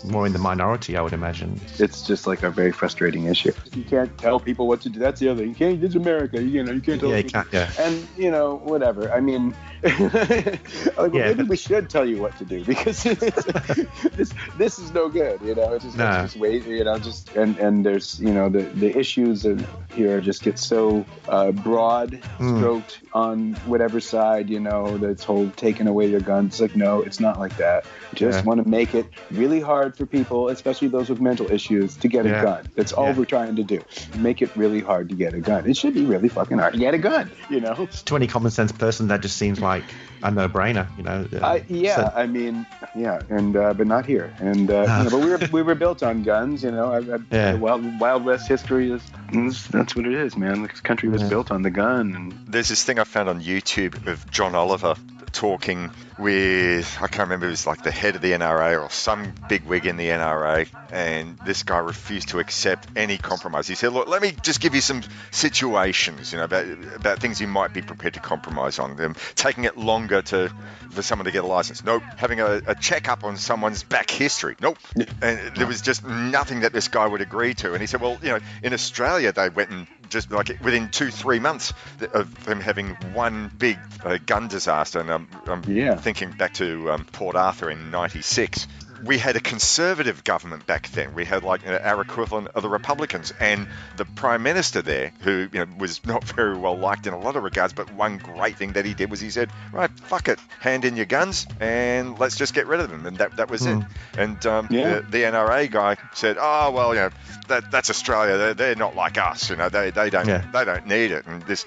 more 0.04 0.26
in 0.26 0.32
the 0.32 0.38
minority? 0.38 0.96
I 0.96 1.02
would 1.02 1.12
imagine. 1.12 1.60
It's 1.78 2.02
just 2.02 2.26
like 2.26 2.42
a 2.42 2.50
very 2.50 2.72
frustrating 2.72 3.26
issue. 3.26 3.52
You 3.74 3.84
can't 3.84 4.16
tell 4.18 4.40
people 4.40 4.68
what 4.68 4.80
to 4.82 4.88
do. 4.88 4.98
That's 4.98 5.20
the 5.20 5.28
other 5.28 5.40
thing. 5.40 5.50
You 5.50 5.54
can't. 5.54 5.82
It's 5.82 5.94
America. 5.94 6.42
You 6.42 6.62
know. 6.62 6.72
You 6.72 6.80
can't 6.80 7.00
tell. 7.00 7.10
Yeah, 7.10 7.16
you 7.16 7.24
can't. 7.24 7.48
Yeah. 7.52 7.70
And 7.78 8.06
you 8.16 8.30
know, 8.30 8.56
whatever. 8.56 9.12
I 9.12 9.20
mean, 9.20 9.54
like, 9.82 10.60
well, 10.96 11.14
Yeah, 11.14 11.28
maybe 11.32 11.44
we 11.44 11.56
should 11.56 11.88
tell 11.88 12.04
you 12.06 12.20
what 12.20 12.36
to 12.38 12.44
do 12.44 12.64
because 12.64 13.02
this 14.16 14.32
this 14.58 14.78
is 14.78 14.92
no 14.92 15.08
good. 15.08 15.40
You 15.42 15.54
know, 15.54 15.72
it's 15.72 15.84
just, 15.84 15.96
it's 15.98 16.16
just 16.32 16.36
wait. 16.36 16.66
You 16.66 16.84
know, 16.84 16.98
just 16.98 17.34
and 17.36 17.56
and 17.58 17.84
there's 17.84 18.20
you 18.20 18.32
know 18.32 18.48
the 18.48 18.62
the 18.62 18.96
issues 18.98 19.44
in 19.44 19.66
here 19.94 20.20
just 20.20 20.42
get 20.42 20.58
so 20.58 21.04
uh, 21.28 21.52
broad 21.52 22.14
Hmm. 22.38 22.56
stroked 22.58 23.00
on 23.12 23.52
whatever 23.66 24.00
side. 24.00 24.50
You 24.50 24.60
know, 24.60 24.98
that's 24.98 25.24
whole 25.24 25.50
taking 25.56 25.86
away 25.86 26.06
your 26.08 26.20
gun. 26.20 26.46
It's 26.46 26.60
like 26.60 26.76
no, 26.76 27.00
it's 27.02 27.20
not 27.20 27.38
like 27.38 27.56
that. 27.56 27.84
Just 28.14 28.40
Yeah. 28.40 28.44
want 28.44 28.62
to 28.62 28.68
make 28.68 28.94
it 28.94 29.06
really 29.30 29.60
hard 29.60 29.96
for 29.96 30.04
people, 30.06 30.48
especially 30.48 30.88
those 30.88 31.08
with 31.08 31.20
mental 31.20 31.50
issues, 31.50 31.96
to 31.98 32.08
get 32.08 32.24
Yeah. 32.26 32.40
a 32.40 32.42
gun. 32.44 32.68
That's 32.76 32.92
all 32.92 33.12
we're 33.12 33.24
trying 33.24 33.56
to 33.56 33.62
do. 33.62 33.82
Make 34.16 34.42
it 34.42 34.50
really 34.56 34.80
hard 34.80 35.08
to 35.10 35.14
get 35.14 35.32
a 35.34 35.40
gun. 35.40 35.68
It 35.68 35.76
should 35.76 35.94
be 35.94 36.04
really 36.04 36.28
fucking 36.28 36.58
hard 36.58 36.74
to 36.74 36.78
get 36.78 36.94
a 36.94 36.98
gun. 36.98 37.30
You 37.48 37.60
know. 37.60 37.88
To 38.06 38.16
any 38.16 38.26
common 38.26 38.50
sense 38.50 38.72
person, 38.72 39.08
that 39.08 39.20
just 39.22 39.36
seems 39.36 39.60
like 39.60 39.69
Right 39.70 40.09
a 40.22 40.30
no-brainer. 40.30 40.86
You 40.96 41.02
know. 41.04 41.26
Uh, 41.32 41.46
I, 41.46 41.64
yeah, 41.68 41.96
so- 41.96 42.12
I 42.16 42.26
mean, 42.26 42.66
yeah, 42.94 43.20
and 43.30 43.56
uh, 43.56 43.74
but 43.74 43.86
not 43.86 44.06
here, 44.06 44.34
and 44.38 44.70
uh, 44.70 44.80
you 44.82 45.04
know, 45.04 45.10
but 45.10 45.20
we 45.20 45.30
were 45.30 45.40
we 45.52 45.62
were 45.62 45.74
built 45.74 46.02
on 46.02 46.22
guns, 46.22 46.62
you 46.62 46.70
know. 46.70 46.92
I, 46.92 46.98
I, 46.98 47.18
Yeah. 47.30 47.54
Wild 47.54 48.00
Wild 48.00 48.24
West 48.24 48.48
history 48.48 48.90
is 48.90 49.02
is- 49.32 49.66
that's 49.68 49.94
what 49.96 50.06
it 50.06 50.14
is, 50.14 50.36
man. 50.36 50.62
This 50.62 50.80
country 50.80 51.08
was 51.08 51.22
Yeah. 51.22 51.28
built 51.28 51.50
on 51.50 51.62
the 51.62 51.70
gun, 51.70 52.14
and 52.14 52.32
There's 52.48 52.68
this 52.68 52.82
thing 52.84 52.98
I 52.98 53.04
found 53.04 53.28
on 53.28 53.40
YouTube 53.42 54.06
of 54.06 54.30
John 54.30 54.54
Oliver 54.54 54.94
talking 55.32 55.90
with 56.18 56.98
I 57.00 57.06
can't 57.06 57.28
remember 57.28 57.46
it 57.46 57.50
was 57.50 57.64
like 57.66 57.82
the 57.84 57.92
head 57.92 58.16
of 58.16 58.20
the 58.20 58.32
NRA 58.32 58.82
or 58.82 58.90
some 58.90 59.32
big 59.48 59.64
wig 59.64 59.86
in 59.86 59.96
the 59.96 60.08
NRA, 60.08 60.68
and 60.90 61.38
this 61.46 61.62
guy 61.62 61.78
refused 61.78 62.30
to 62.30 62.40
accept 62.40 62.88
any 62.96 63.16
compromise. 63.16 63.68
He 63.68 63.76
said, 63.76 63.92
"Look, 63.92 64.08
let 64.08 64.20
me 64.20 64.32
just 64.42 64.60
give 64.60 64.74
you 64.74 64.80
some 64.80 65.02
situations, 65.30 66.32
you 66.32 66.38
know, 66.38 66.44
about 66.44 66.66
about 66.96 67.20
things 67.20 67.40
you 67.40 67.46
might 67.46 67.72
be 67.72 67.80
prepared 67.80 68.14
to 68.14 68.20
compromise 68.20 68.78
on. 68.80 68.96
Them 68.96 69.14
taking 69.36 69.64
it 69.64 69.76
longer 69.78 70.09
to 70.18 70.52
for 70.90 71.02
someone 71.02 71.26
to 71.26 71.30
get 71.30 71.44
a 71.44 71.46
license. 71.46 71.84
Nope. 71.84 72.02
Having 72.16 72.40
a, 72.40 72.62
a 72.66 72.74
checkup 72.74 73.22
on 73.22 73.36
someone's 73.36 73.84
back 73.84 74.10
history. 74.10 74.56
Nope. 74.60 74.78
And 75.22 75.54
there 75.56 75.66
was 75.66 75.82
just 75.82 76.04
nothing 76.04 76.60
that 76.60 76.72
this 76.72 76.88
guy 76.88 77.06
would 77.06 77.20
agree 77.20 77.54
to. 77.54 77.72
And 77.72 77.80
he 77.80 77.86
said, 77.86 78.00
well, 78.00 78.18
you 78.22 78.30
know, 78.30 78.40
in 78.62 78.72
Australia 78.72 79.32
they 79.32 79.48
went 79.48 79.70
and 79.70 79.86
just 80.10 80.30
like 80.30 80.48
within 80.62 80.90
two 80.90 81.10
three 81.10 81.38
months 81.38 81.72
of 82.12 82.44
them 82.44 82.60
having 82.60 82.90
one 83.14 83.50
big 83.56 83.78
uh, 84.04 84.18
gun 84.26 84.48
disaster, 84.48 84.98
and 84.98 85.08
I'm, 85.08 85.28
I'm 85.46 85.62
thinking 85.96 86.32
back 86.32 86.54
to 86.54 86.90
um, 86.90 87.04
Port 87.04 87.36
Arthur 87.36 87.70
in 87.70 87.90
'96. 87.92 88.66
We 89.04 89.18
had 89.18 89.36
a 89.36 89.40
conservative 89.40 90.24
government 90.24 90.66
back 90.66 90.88
then. 90.90 91.14
We 91.14 91.24
had 91.24 91.42
like 91.42 91.66
our 91.66 92.00
equivalent 92.00 92.48
of 92.48 92.62
the 92.62 92.68
Republicans, 92.68 93.32
and 93.40 93.66
the 93.96 94.04
prime 94.04 94.42
minister 94.42 94.82
there, 94.82 95.12
who 95.20 95.48
you 95.52 95.60
know 95.60 95.66
was 95.78 96.04
not 96.12 96.24
very 96.24 96.56
well 96.56 96.76
liked 96.78 97.06
in 97.06 97.12
a 97.14 97.18
lot 97.18 97.36
of 97.36 97.42
regards, 97.42 97.72
but 97.72 97.92
one 97.94 98.18
great 98.18 98.56
thing 98.56 98.72
that 98.72 98.84
he 98.84 98.94
did 98.94 99.10
was 99.10 99.20
he 99.20 99.30
said, 99.30 99.50
"Right, 99.72 99.90
fuck 99.90 100.28
it, 100.28 100.38
hand 100.60 100.84
in 100.84 100.96
your 100.96 101.06
guns, 101.06 101.46
and 101.60 102.18
let's 102.18 102.36
just 102.36 102.54
get 102.54 102.66
rid 102.66 102.80
of 102.80 102.90
them," 102.90 103.06
and 103.06 103.16
that 103.18 103.36
that 103.36 103.50
was 103.50 103.64
it. 103.66 103.82
And 104.18 104.44
um, 104.46 104.68
Yeah. 104.70 104.96
the, 104.96 105.02
the 105.02 105.22
NRA 105.24 105.70
guy 105.70 105.96
said, 106.14 106.36
"Oh 106.38 106.70
well, 106.70 106.94
you 106.94 107.00
know, 107.00 107.10
that, 107.48 107.70
that's 107.70 107.90
Australia. 107.90 108.36
They're, 108.36 108.54
they're 108.54 108.76
not 108.76 108.94
like 108.96 109.18
us. 109.18 109.50
You 109.50 109.56
know, 109.56 109.68
they, 109.68 109.90
they 109.90 110.10
don't 110.10 110.26
Yeah. 110.26 110.44
they 110.52 110.64
don't 110.64 110.86
need 110.86 111.10
it." 111.12 111.26
And 111.26 111.42
this, 111.44 111.64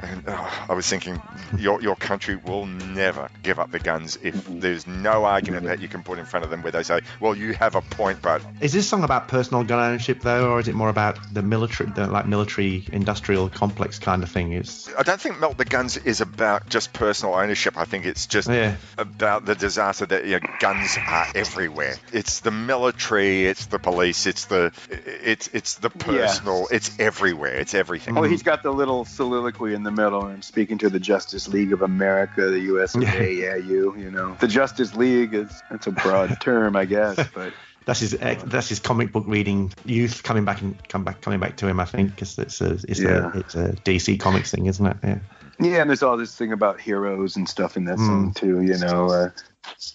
and 0.00 0.24
oh, 0.28 0.66
I 0.68 0.74
was 0.74 0.86
thinking, 0.88 1.20
your 1.58 1.80
your 1.82 1.96
country 1.96 2.36
will 2.36 2.66
never 2.66 3.28
give 3.42 3.58
up 3.58 3.70
the 3.70 3.78
guns 3.78 4.18
if 4.22 4.46
there's 4.48 4.86
no 4.86 5.24
argument 5.24 5.66
that 5.66 5.80
you 5.80 5.88
can 5.88 6.02
put 6.02 6.18
in 6.18 6.24
front 6.24 6.44
of 6.44 6.50
them 6.50 6.62
where 6.62 6.72
they 6.72 6.82
say, 6.82 7.00
"Well, 7.20 7.34
you 7.34 7.54
have 7.54 7.74
a 7.74 7.80
point, 7.82 8.20
but 8.22 8.42
Is 8.60 8.72
this 8.72 8.88
song 8.88 9.04
about 9.04 9.28
personal 9.28 9.64
gun 9.64 9.78
ownership 9.80 10.20
though, 10.20 10.50
or 10.52 10.60
is 10.60 10.68
it 10.68 10.74
more 10.74 10.88
about 10.88 11.18
the 11.32 11.42
military, 11.42 11.90
the 11.90 12.06
like 12.06 12.26
military 12.26 12.84
industrial 12.92 13.48
complex 13.48 13.98
kind 13.98 14.22
of 14.22 14.30
thing? 14.30 14.52
Is 14.52 14.88
I 14.98 15.02
don't 15.02 15.20
think 15.20 15.38
Melt 15.40 15.56
the 15.56 15.64
Guns 15.64 15.96
is 15.96 16.20
about 16.20 16.68
just 16.68 16.92
personal 16.92 17.34
ownership. 17.34 17.76
I 17.76 17.84
think 17.84 18.06
it's 18.06 18.26
just 18.26 18.48
Yeah. 18.48 18.76
about 18.98 19.44
the 19.44 19.54
disaster 19.54 20.06
that 20.06 20.26
you 20.26 20.40
know, 20.40 20.46
guns 20.60 20.96
are 20.98 21.26
everywhere. 21.34 21.96
It's 22.12 22.40
the 22.40 22.50
military, 22.50 23.46
it's 23.46 23.66
the 23.66 23.78
police, 23.78 24.26
it's 24.26 24.46
the 24.46 24.72
it's 24.90 25.48
it's 25.52 25.74
the 25.76 25.90
personal, 25.90 26.68
it's 26.70 26.98
everywhere, 26.98 27.54
it's 27.54 27.74
everything. 27.74 28.16
Oh, 28.18 28.22
he's 28.22 28.42
got 28.42 28.62
the 28.62 28.72
little 28.72 29.04
soliloquy 29.04 29.74
in 29.74 29.85
the 29.86 30.02
middle, 30.02 30.26
and 30.26 30.44
speaking 30.44 30.78
to 30.78 30.90
the 30.90 31.00
Justice 31.00 31.48
League 31.48 31.72
of 31.72 31.82
America, 31.82 32.50
the 32.50 32.60
US 32.60 32.94
of 32.94 33.02
A, 33.02 33.32
yeah, 33.40 33.56
you, 33.56 33.96
you 33.96 34.10
know. 34.10 34.36
The 34.40 34.48
Justice 34.48 34.94
League 34.94 35.34
is, 35.34 35.62
it's 35.70 35.86
a 35.86 35.92
broad 35.92 36.36
term, 36.40 36.76
I 36.76 36.84
guess, 36.84 37.16
but 37.34 37.52
that's 37.86 38.00
his 38.00 38.14
eh, 38.14 38.34
uh, 38.34 38.42
that's 38.44 38.68
his 38.68 38.80
comic 38.80 39.12
book 39.12 39.24
reading 39.26 39.72
youth 39.84 40.24
coming 40.24 40.44
back 40.44 40.60
and 40.60 40.76
come 40.88 41.04
back 41.04 41.20
coming 41.20 41.40
back 41.40 41.56
to 41.58 41.68
him? 41.68 41.80
I 41.80 41.84
think 41.84 42.10
because 42.10 42.38
it's 42.38 42.60
a 42.60 42.72
it's 42.88 43.00
Yeah. 43.00 43.32
a 43.32 43.38
it's 43.38 43.54
a 43.54 43.72
DC 43.84 44.20
Comics 44.20 44.50
thing, 44.50 44.66
isn't 44.66 44.84
it? 44.84 44.96
Yeah. 45.02 45.18
yeah, 45.60 45.80
and 45.80 45.90
there's 45.90 46.02
all 46.02 46.16
this 46.16 46.34
thing 46.34 46.52
about 46.52 46.80
heroes 46.80 47.36
and 47.36 47.48
stuff 47.48 47.76
in 47.76 47.84
that 47.84 47.98
song, 47.98 48.30
mm. 48.30 48.34
too, 48.34 48.60
you 48.62 48.76
know. 48.78 49.06
Uh, 49.06 49.30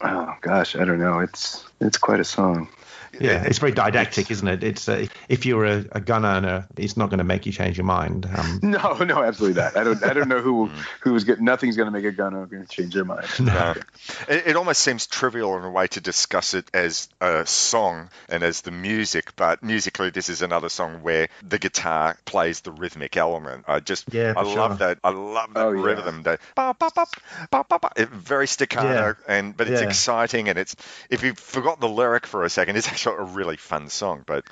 oh, 0.02 0.36
gosh, 0.42 0.76
I 0.76 0.86
don't 0.86 1.00
know. 1.00 1.20
It's 1.20 1.66
it's 1.82 1.98
quite 1.98 2.22
a 2.22 2.26
song. 2.26 2.70
Yeah, 3.20 3.44
it's 3.44 3.60
very 3.60 3.72
didactic, 3.72 4.32
isn't 4.32 4.48
it? 4.48 4.64
It's 4.64 4.88
uh, 4.88 5.06
if 5.28 5.46
you're 5.46 5.66
a, 5.66 5.86
a 5.92 6.00
gun 6.00 6.24
owner, 6.26 6.68
it's 6.78 6.96
not 6.98 7.10
going 7.10 7.18
to 7.20 7.24
make 7.24 7.46
you 7.46 7.52
change 7.52 7.78
your 7.78 7.86
mind. 7.86 8.26
Um, 8.34 8.60
No, 8.72 8.94
no, 9.04 9.22
absolutely 9.24 9.62
not. 9.62 9.76
I 9.76 9.84
don't, 9.84 10.04
I 10.04 10.14
don't 10.14 10.30
know 10.30 10.40
who, 10.40 10.70
who's 11.02 11.24
get. 11.26 11.42
Nothing's 11.42 11.76
going 11.76 11.88
to 11.88 11.92
make 11.92 12.06
a 12.06 12.12
gun 12.12 12.34
owner 12.34 12.46
going 12.46 12.64
to 12.66 12.70
change 12.70 12.94
their 12.94 13.04
mind. 13.06 13.28
No. 13.40 13.74
It, 14.30 14.48
it 14.48 14.56
almost 14.56 14.82
seems 14.82 15.08
trivial 15.08 15.58
in 15.58 15.64
a 15.64 15.70
way 15.70 15.88
to 15.88 16.00
discuss 16.02 16.54
it 16.54 16.66
as 16.74 17.10
a 17.20 17.46
song 17.46 18.10
and 18.30 18.44
as 18.44 18.62
the 18.62 18.72
music, 18.72 19.36
but 19.36 19.62
musically, 19.62 20.10
this 20.10 20.30
is 20.30 20.42
another 20.42 20.70
song 20.70 21.02
where 21.02 21.28
the 21.48 21.60
guitar 21.60 22.18
plays 22.26 22.62
the 22.62 22.72
rhythmic 22.72 23.18
element. 23.18 23.66
I 23.68 23.80
just, 23.82 24.14
Yeah, 24.14 24.34
I 24.38 24.44
for 24.44 24.56
love 24.56 24.78
sure. 24.78 24.88
that. 24.88 25.00
I 25.04 25.10
love 25.10 25.54
that 25.56 25.66
Oh, 25.66 25.72
yeah. 25.74 25.84
rhythm. 25.84 26.24
That 26.24 26.40
ba, 26.56 26.76
ba, 26.80 26.92
ba, 26.96 27.06
ba, 27.52 27.66
ba, 27.68 27.80
ba. 27.80 28.06
Very 28.06 28.48
staccato, 28.48 28.88
Yeah. 28.88 29.14
and 29.28 29.56
but 29.58 29.68
it's 29.68 29.82
Yeah. 29.82 29.88
exciting, 29.88 30.48
and 30.50 30.58
it's 30.58 30.76
if 31.10 31.24
you 31.24 31.34
forgot 31.34 31.80
the 31.82 31.90
lyric 31.90 32.26
for 32.26 32.44
a 32.46 32.50
second, 32.50 32.78
it's 32.78 32.88
actually 32.88 33.01
a 33.08 33.24
really 33.24 33.58
fun 33.58 33.90
song. 33.90 34.24
But 34.26 34.46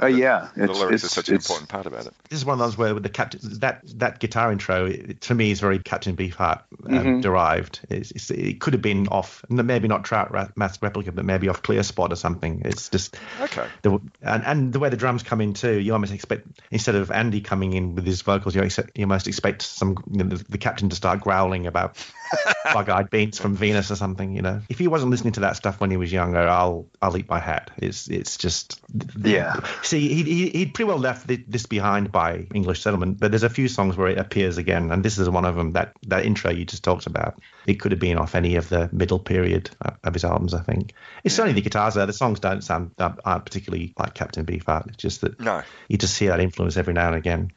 Oh 0.00 0.06
yeah, 0.06 0.48
the 0.56 0.64
it's, 0.64 0.80
lyrics 0.80 1.04
it's, 1.04 1.12
are 1.12 1.16
such 1.16 1.28
an 1.28 1.34
important 1.34 1.68
part 1.68 1.86
about 1.86 2.06
it. 2.06 2.14
this 2.30 2.38
is 2.38 2.46
one 2.46 2.54
of 2.54 2.58
those 2.60 2.78
where 2.78 2.94
the 2.94 3.10
captain 3.10 3.40
that 3.60 3.82
that 3.98 4.20
guitar 4.20 4.50
intro 4.50 4.86
it, 4.86 5.20
to 5.20 5.34
me 5.34 5.50
is 5.50 5.60
very 5.60 5.78
Captain 5.78 6.16
Beefheart 6.16 6.62
um, 6.86 6.90
Mhm. 6.90 7.22
derived. 7.22 7.80
It's, 7.90 8.10
it's, 8.10 8.30
it 8.30 8.58
could 8.58 8.72
have 8.72 8.80
been 8.80 9.08
off, 9.08 9.44
maybe 9.50 9.88
not 9.88 10.04
Trout 10.04 10.32
Ra- 10.32 10.48
Mask 10.56 10.82
Replica, 10.82 11.12
but 11.12 11.26
maybe 11.26 11.48
off 11.48 11.62
Clear 11.62 11.82
Spot 11.82 12.10
or 12.10 12.16
something. 12.16 12.62
It's 12.64 12.88
just 12.88 13.18
Okay. 13.42 13.66
the 13.82 14.00
and, 14.22 14.44
and 14.44 14.72
the 14.72 14.78
way 14.78 14.88
the 14.88 14.96
drums 14.96 15.22
come 15.22 15.42
in 15.42 15.52
too. 15.52 15.78
You 15.78 15.92
almost 15.92 16.12
expect 16.14 16.46
instead 16.70 16.94
of 16.94 17.10
Andy 17.10 17.42
coming 17.42 17.74
in 17.74 17.94
with 17.94 18.06
his 18.06 18.22
vocals, 18.22 18.54
you, 18.54 18.62
accept, 18.62 18.96
you 18.96 19.04
almost 19.04 19.28
expect 19.28 19.60
some 19.60 20.02
you 20.10 20.24
know, 20.24 20.30
the, 20.36 20.42
the 20.48 20.58
captain 20.58 20.88
to 20.88 20.96
start 20.96 21.20
growling 21.20 21.66
about 21.66 21.96
bug-eyed 22.72 23.10
beans 23.10 23.38
from 23.38 23.56
Venus 23.56 23.90
or 23.90 23.96
something. 23.96 24.34
You 24.34 24.42
know, 24.42 24.60
if 24.68 24.78
he 24.78 24.88
wasn't 24.88 25.10
listening 25.10 25.34
to 25.34 25.40
that 25.40 25.56
stuff 25.56 25.80
when 25.80 25.90
he 25.90 25.96
was 25.96 26.12
younger, 26.12 26.40
I'll 26.40 26.86
I'll 27.00 27.16
eat 27.16 27.28
my 27.28 27.38
hat. 27.40 27.70
It's 27.76 28.08
it's 28.08 28.36
just 28.36 28.80
Yeah. 29.22 29.60
See, 29.82 30.08
he, 30.08 30.22
he 30.22 30.48
he'd 30.50 30.74
pretty 30.74 30.88
well 30.88 30.98
left 30.98 31.26
this 31.50 31.66
behind 31.66 32.12
by 32.12 32.46
English 32.54 32.80
Settlement, 32.82 33.18
but 33.20 33.30
there's 33.30 33.42
a 33.42 33.50
few 33.50 33.68
songs 33.68 33.96
where 33.96 34.08
it 34.08 34.18
appears 34.18 34.58
again, 34.58 34.90
and 34.90 35.04
this 35.04 35.18
is 35.18 35.28
one 35.28 35.44
of 35.44 35.54
them. 35.54 35.72
That 35.72 35.92
that 36.08 36.24
intro 36.24 36.50
you 36.50 36.64
just 36.64 36.84
talked 36.84 37.06
about, 37.06 37.40
it 37.66 37.74
could 37.74 37.92
have 37.92 38.00
been 38.00 38.18
off 38.18 38.34
any 38.34 38.56
of 38.56 38.68
the 38.68 38.88
middle 38.92 39.18
period 39.18 39.70
uh, 39.84 39.90
of 40.04 40.14
his 40.14 40.24
albums. 40.24 40.54
I 40.54 40.60
think 40.62 40.92
it's 41.24 41.38
only 41.38 41.52
the 41.52 41.60
guitars 41.62 41.94
there. 41.94 42.06
The 42.06 42.12
songs 42.12 42.40
don't 42.40 42.62
sound 42.62 42.92
aren't 42.98 43.44
particularly 43.44 43.94
like 43.98 44.14
Captain 44.14 44.44
Beefheart. 44.46 44.88
It's 44.88 44.96
just 44.96 45.20
that 45.22 45.38
No. 45.40 45.62
you 45.88 45.98
just 45.98 46.18
hear 46.18 46.30
that 46.30 46.40
influence 46.40 46.76
every 46.76 46.94
now 46.94 47.08
and 47.08 47.16
again. 47.16 47.52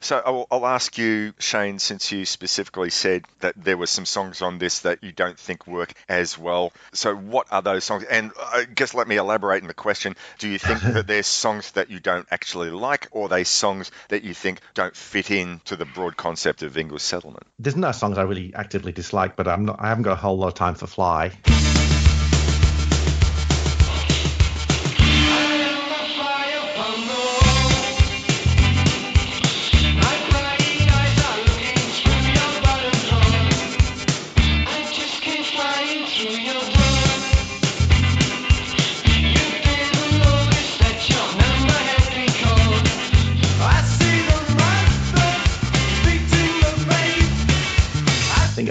So 0.00 0.20
I'll, 0.24 0.46
I'll 0.50 0.66
ask 0.66 0.96
you, 0.98 1.32
Shane, 1.38 1.78
since 1.78 2.12
you 2.12 2.24
specifically 2.24 2.90
said 2.90 3.24
that 3.40 3.54
there 3.56 3.76
were 3.76 3.86
some 3.86 4.06
songs 4.06 4.42
on 4.42 4.58
this 4.58 4.80
that 4.80 5.02
you 5.02 5.12
don't 5.12 5.38
think 5.38 5.66
work 5.66 5.92
as 6.08 6.38
well. 6.38 6.72
So 6.92 7.14
what 7.14 7.46
are 7.50 7.62
those 7.62 7.84
songs? 7.84 8.04
And 8.04 8.32
I 8.38 8.64
guess 8.64 8.94
let 8.94 9.08
me 9.08 9.16
elaborate 9.16 9.62
in 9.62 9.68
the 9.68 9.74
question. 9.74 10.16
Do 10.38 10.48
you 10.48 10.58
think 10.58 10.80
that 10.82 11.06
there's 11.06 11.26
songs 11.44 11.72
that 11.72 11.90
you 11.90 12.00
don't 12.00 12.26
actually 12.30 12.70
like, 12.70 13.08
or 13.10 13.26
are 13.26 13.28
they 13.28 13.44
songs 13.44 13.90
that 14.08 14.22
you 14.22 14.34
think 14.34 14.60
don't 14.74 14.96
fit 14.96 15.30
in 15.30 15.60
to 15.66 15.76
the 15.76 15.84
broad 15.84 16.16
concept 16.16 16.62
of 16.62 16.76
English 16.76 17.02
settlement? 17.02 17.46
There's 17.58 17.76
no 17.76 17.92
songs 17.92 18.18
I 18.18 18.22
really 18.22 18.54
actively 18.54 18.92
dislike, 18.92 19.36
but 19.36 19.48
I'm 19.48 19.64
not. 19.64 19.80
I 19.80 19.88
haven't 19.88 20.04
got 20.04 20.12
a 20.12 20.16
whole 20.16 20.38
lot 20.38 20.48
of 20.48 20.54
time 20.54 20.74
for 20.74 20.86
Fly. 20.86 21.32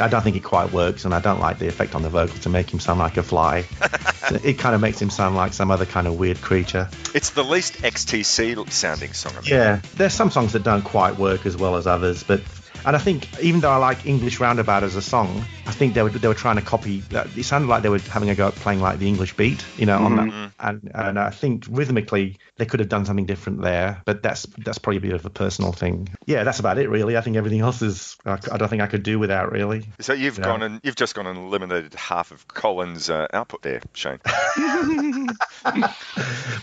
I 0.07 0.09
don't 0.09 0.21
think 0.21 0.37
it 0.37 0.43
quite 0.45 0.71
works, 0.71 1.03
and 1.03 1.13
I 1.13 1.19
don't 1.19 1.41
like 1.41 1.59
the 1.59 1.67
effect 1.67 1.93
on 1.93 2.01
the 2.01 2.09
vocal 2.09 2.39
to 2.39 2.47
make 2.47 2.73
him 2.73 2.79
sound 2.79 2.99
like 2.99 3.17
a 3.17 3.23
fly. 3.23 3.65
it 4.41 4.57
kind 4.57 4.73
of 4.73 4.79
makes 4.79 5.01
him 5.01 5.09
sound 5.09 5.35
like 5.35 5.51
some 5.51 5.69
other 5.69 5.85
kind 5.85 6.07
of 6.07 6.17
weird 6.17 6.39
creature. 6.41 6.89
It's 7.13 7.31
the 7.31 7.43
least 7.43 7.73
XTC 7.79 8.71
sounding 8.71 9.11
song. 9.11 9.33
I. 9.35 9.41
Yeah, 9.43 9.81
there's 9.95 10.13
some 10.13 10.31
songs 10.31 10.53
that 10.53 10.63
don't 10.63 10.83
quite 10.83 11.17
work 11.17 11.45
as 11.45 11.57
well 11.57 11.75
as 11.75 11.87
others, 11.87 12.23
but 12.23 12.39
and 12.85 12.95
I 12.95 12.99
think 12.99 13.27
even 13.43 13.59
though 13.59 13.69
I 13.69 13.75
like 13.75 14.05
English 14.05 14.39
Roundabout 14.39 14.83
as 14.83 14.95
a 14.95 15.01
song, 15.01 15.43
I 15.67 15.71
think 15.71 15.93
they 15.93 16.01
were 16.01 16.09
they 16.09 16.27
were 16.27 16.33
trying 16.33 16.55
to 16.55 16.61
copy. 16.61 17.03
It 17.11 17.43
sounded 17.43 17.67
like 17.67 17.83
they 17.83 17.89
were 17.89 17.99
having 17.99 18.29
a 18.29 18.35
go 18.35 18.47
at 18.47 18.55
playing 18.55 18.79
like 18.79 18.99
the 18.99 19.07
English 19.07 19.35
beat, 19.35 19.63
you 19.77 19.85
know, 19.85 19.97
on 19.97 20.15
that. 20.15 20.51
And 20.59 20.91
and 20.93 21.19
I 21.19 21.29
think 21.29 21.65
rhythmically 21.69 22.37
they 22.57 22.65
could 22.65 22.79
have 22.79 22.89
done 22.89 23.05
something 23.05 23.25
different 23.25 23.61
there, 23.61 24.01
but 24.05 24.23
that's 24.23 24.43
that's 24.57 24.77
probably 24.77 24.97
a 24.97 25.01
bit 25.01 25.13
of 25.13 25.25
a 25.25 25.29
personal 25.29 25.73
thing. 25.73 26.09
Yeah, 26.25 26.43
that's 26.45 26.59
about 26.59 26.77
it 26.77 26.89
really. 26.89 27.17
I 27.17 27.21
think 27.21 27.35
everything 27.35 27.59
else 27.61 27.81
is 27.81 28.17
I, 28.25 28.39
I 28.51 28.57
don't 28.57 28.69
think 28.69 28.81
I 28.81 28.87
could 28.87 29.03
do 29.03 29.19
without 29.19 29.51
really. 29.51 29.85
So 29.99 30.13
you've 30.13 30.37
Yeah. 30.37 30.45
gone 30.45 30.63
and 30.63 30.79
you've 30.83 30.95
just 30.95 31.15
gone 31.15 31.27
and 31.27 31.37
eliminated 31.37 31.93
half 31.95 32.31
of 32.31 32.47
Colin's 32.47 33.09
uh, 33.09 33.27
output 33.33 33.61
there, 33.61 33.81
Shane. 33.93 34.19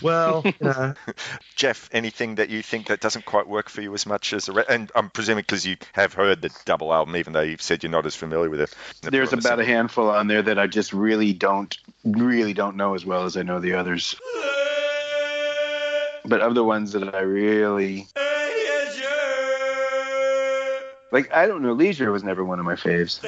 Well, 0.01 0.43
you 0.45 0.53
know, 0.61 0.93
Jeff, 1.55 1.89
anything 1.91 2.35
that 2.35 2.49
you 2.49 2.61
think 2.61 2.87
that 2.87 2.99
doesn't 2.99 3.25
quite 3.25 3.47
work 3.47 3.69
for 3.69 3.81
you 3.81 3.93
as 3.93 4.05
much 4.05 4.33
as 4.33 4.45
the 4.45 4.51
re- 4.53 4.65
and 4.67 4.91
I'm 4.95 5.09
presuming 5.09 5.41
because 5.41 5.65
you 5.65 5.77
have 5.93 6.13
heard 6.13 6.41
the 6.41 6.51
double 6.65 6.93
album, 6.93 7.15
even 7.15 7.33
though 7.33 7.41
you've 7.41 7.61
said 7.61 7.83
you're 7.83 7.91
not 7.91 8.05
as 8.05 8.15
familiar 8.15 8.49
with 8.49 8.61
it. 8.61 8.75
There's 9.01 9.33
about 9.33 9.59
a 9.59 9.65
handful 9.65 10.09
on 10.09 10.27
there 10.27 10.41
that 10.41 10.57
I 10.57 10.67
just 10.67 10.93
really 10.93 11.33
don't, 11.33 11.77
really 12.03 12.53
don't 12.53 12.75
know 12.75 12.95
as 12.95 13.05
well 13.05 13.25
as 13.25 13.37
I 13.37 13.43
know 13.43 13.59
the 13.59 13.73
others. 13.73 14.15
But 16.25 16.41
of 16.41 16.55
the 16.55 16.63
ones 16.63 16.91
that 16.93 17.13
I 17.13 17.21
really 17.21 18.07
Like 21.11 21.31
I 21.33 21.47
don't 21.47 21.61
know, 21.61 21.73
Leisure 21.73 22.11
was 22.11 22.23
never 22.23 22.43
one 22.43 22.59
of 22.59 22.65
my 22.65 22.75
faves. 22.75 23.21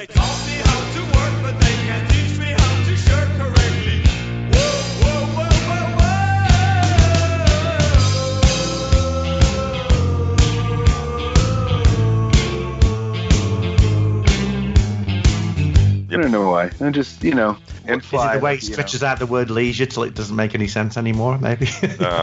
I 16.10 16.16
don't 16.16 16.30
know 16.30 16.50
why. 16.50 16.70
I 16.80 16.90
just 16.90 17.22
you 17.22 17.34
know 17.34 17.56
and 17.86 18.02
Is 18.02 18.12
it 18.12 18.32
the 18.34 18.40
way 18.40 18.56
he 18.56 18.64
you 18.66 18.68
know. 18.70 18.72
stretches 18.74 19.02
out 19.02 19.18
the 19.18 19.26
word 19.26 19.50
leisure 19.50 19.86
till 19.86 20.02
it 20.02 20.14
doesn't 20.14 20.36
make 20.36 20.54
any 20.54 20.68
sense 20.68 20.96
anymore? 20.96 21.38
Maybe. 21.38 21.66